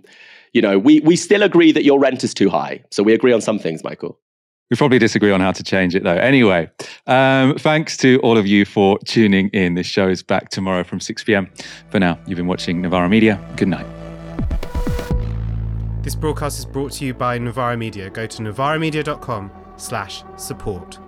you 0.51 0.61
know, 0.61 0.77
we, 0.77 0.99
we 1.01 1.15
still 1.15 1.41
agree 1.41 1.71
that 1.71 1.85
your 1.85 1.99
rent 1.99 2.23
is 2.23 2.33
too 2.33 2.49
high. 2.49 2.83
So 2.91 3.01
we 3.01 3.13
agree 3.13 3.31
on 3.31 3.39
some 3.39 3.59
things, 3.59 3.83
Michael. 3.83 4.19
We 4.69 4.77
probably 4.77 4.99
disagree 4.99 5.31
on 5.31 5.41
how 5.41 5.51
to 5.51 5.63
change 5.63 5.95
it, 5.95 6.03
though. 6.03 6.15
Anyway, 6.15 6.69
um, 7.07 7.57
thanks 7.57 7.97
to 7.97 8.19
all 8.19 8.37
of 8.37 8.47
you 8.47 8.65
for 8.65 8.99
tuning 9.05 9.49
in. 9.49 9.75
This 9.75 9.87
show 9.87 10.07
is 10.07 10.23
back 10.23 10.49
tomorrow 10.49 10.83
from 10.83 10.99
6 10.99 11.23
p.m. 11.25 11.49
For 11.89 11.99
now, 11.99 12.19
you've 12.25 12.37
been 12.37 12.47
watching 12.47 12.81
Novara 12.81 13.09
Media. 13.09 13.39
Good 13.57 13.67
night. 13.67 13.85
This 16.03 16.15
broadcast 16.15 16.59
is 16.59 16.65
brought 16.65 16.93
to 16.93 17.05
you 17.05 17.13
by 17.13 17.37
Novara 17.37 17.77
Media. 17.77 18.09
Go 18.09 18.25
to 18.25 18.41
novaramedia.com 18.41 19.51
slash 19.77 20.23
support. 20.37 20.99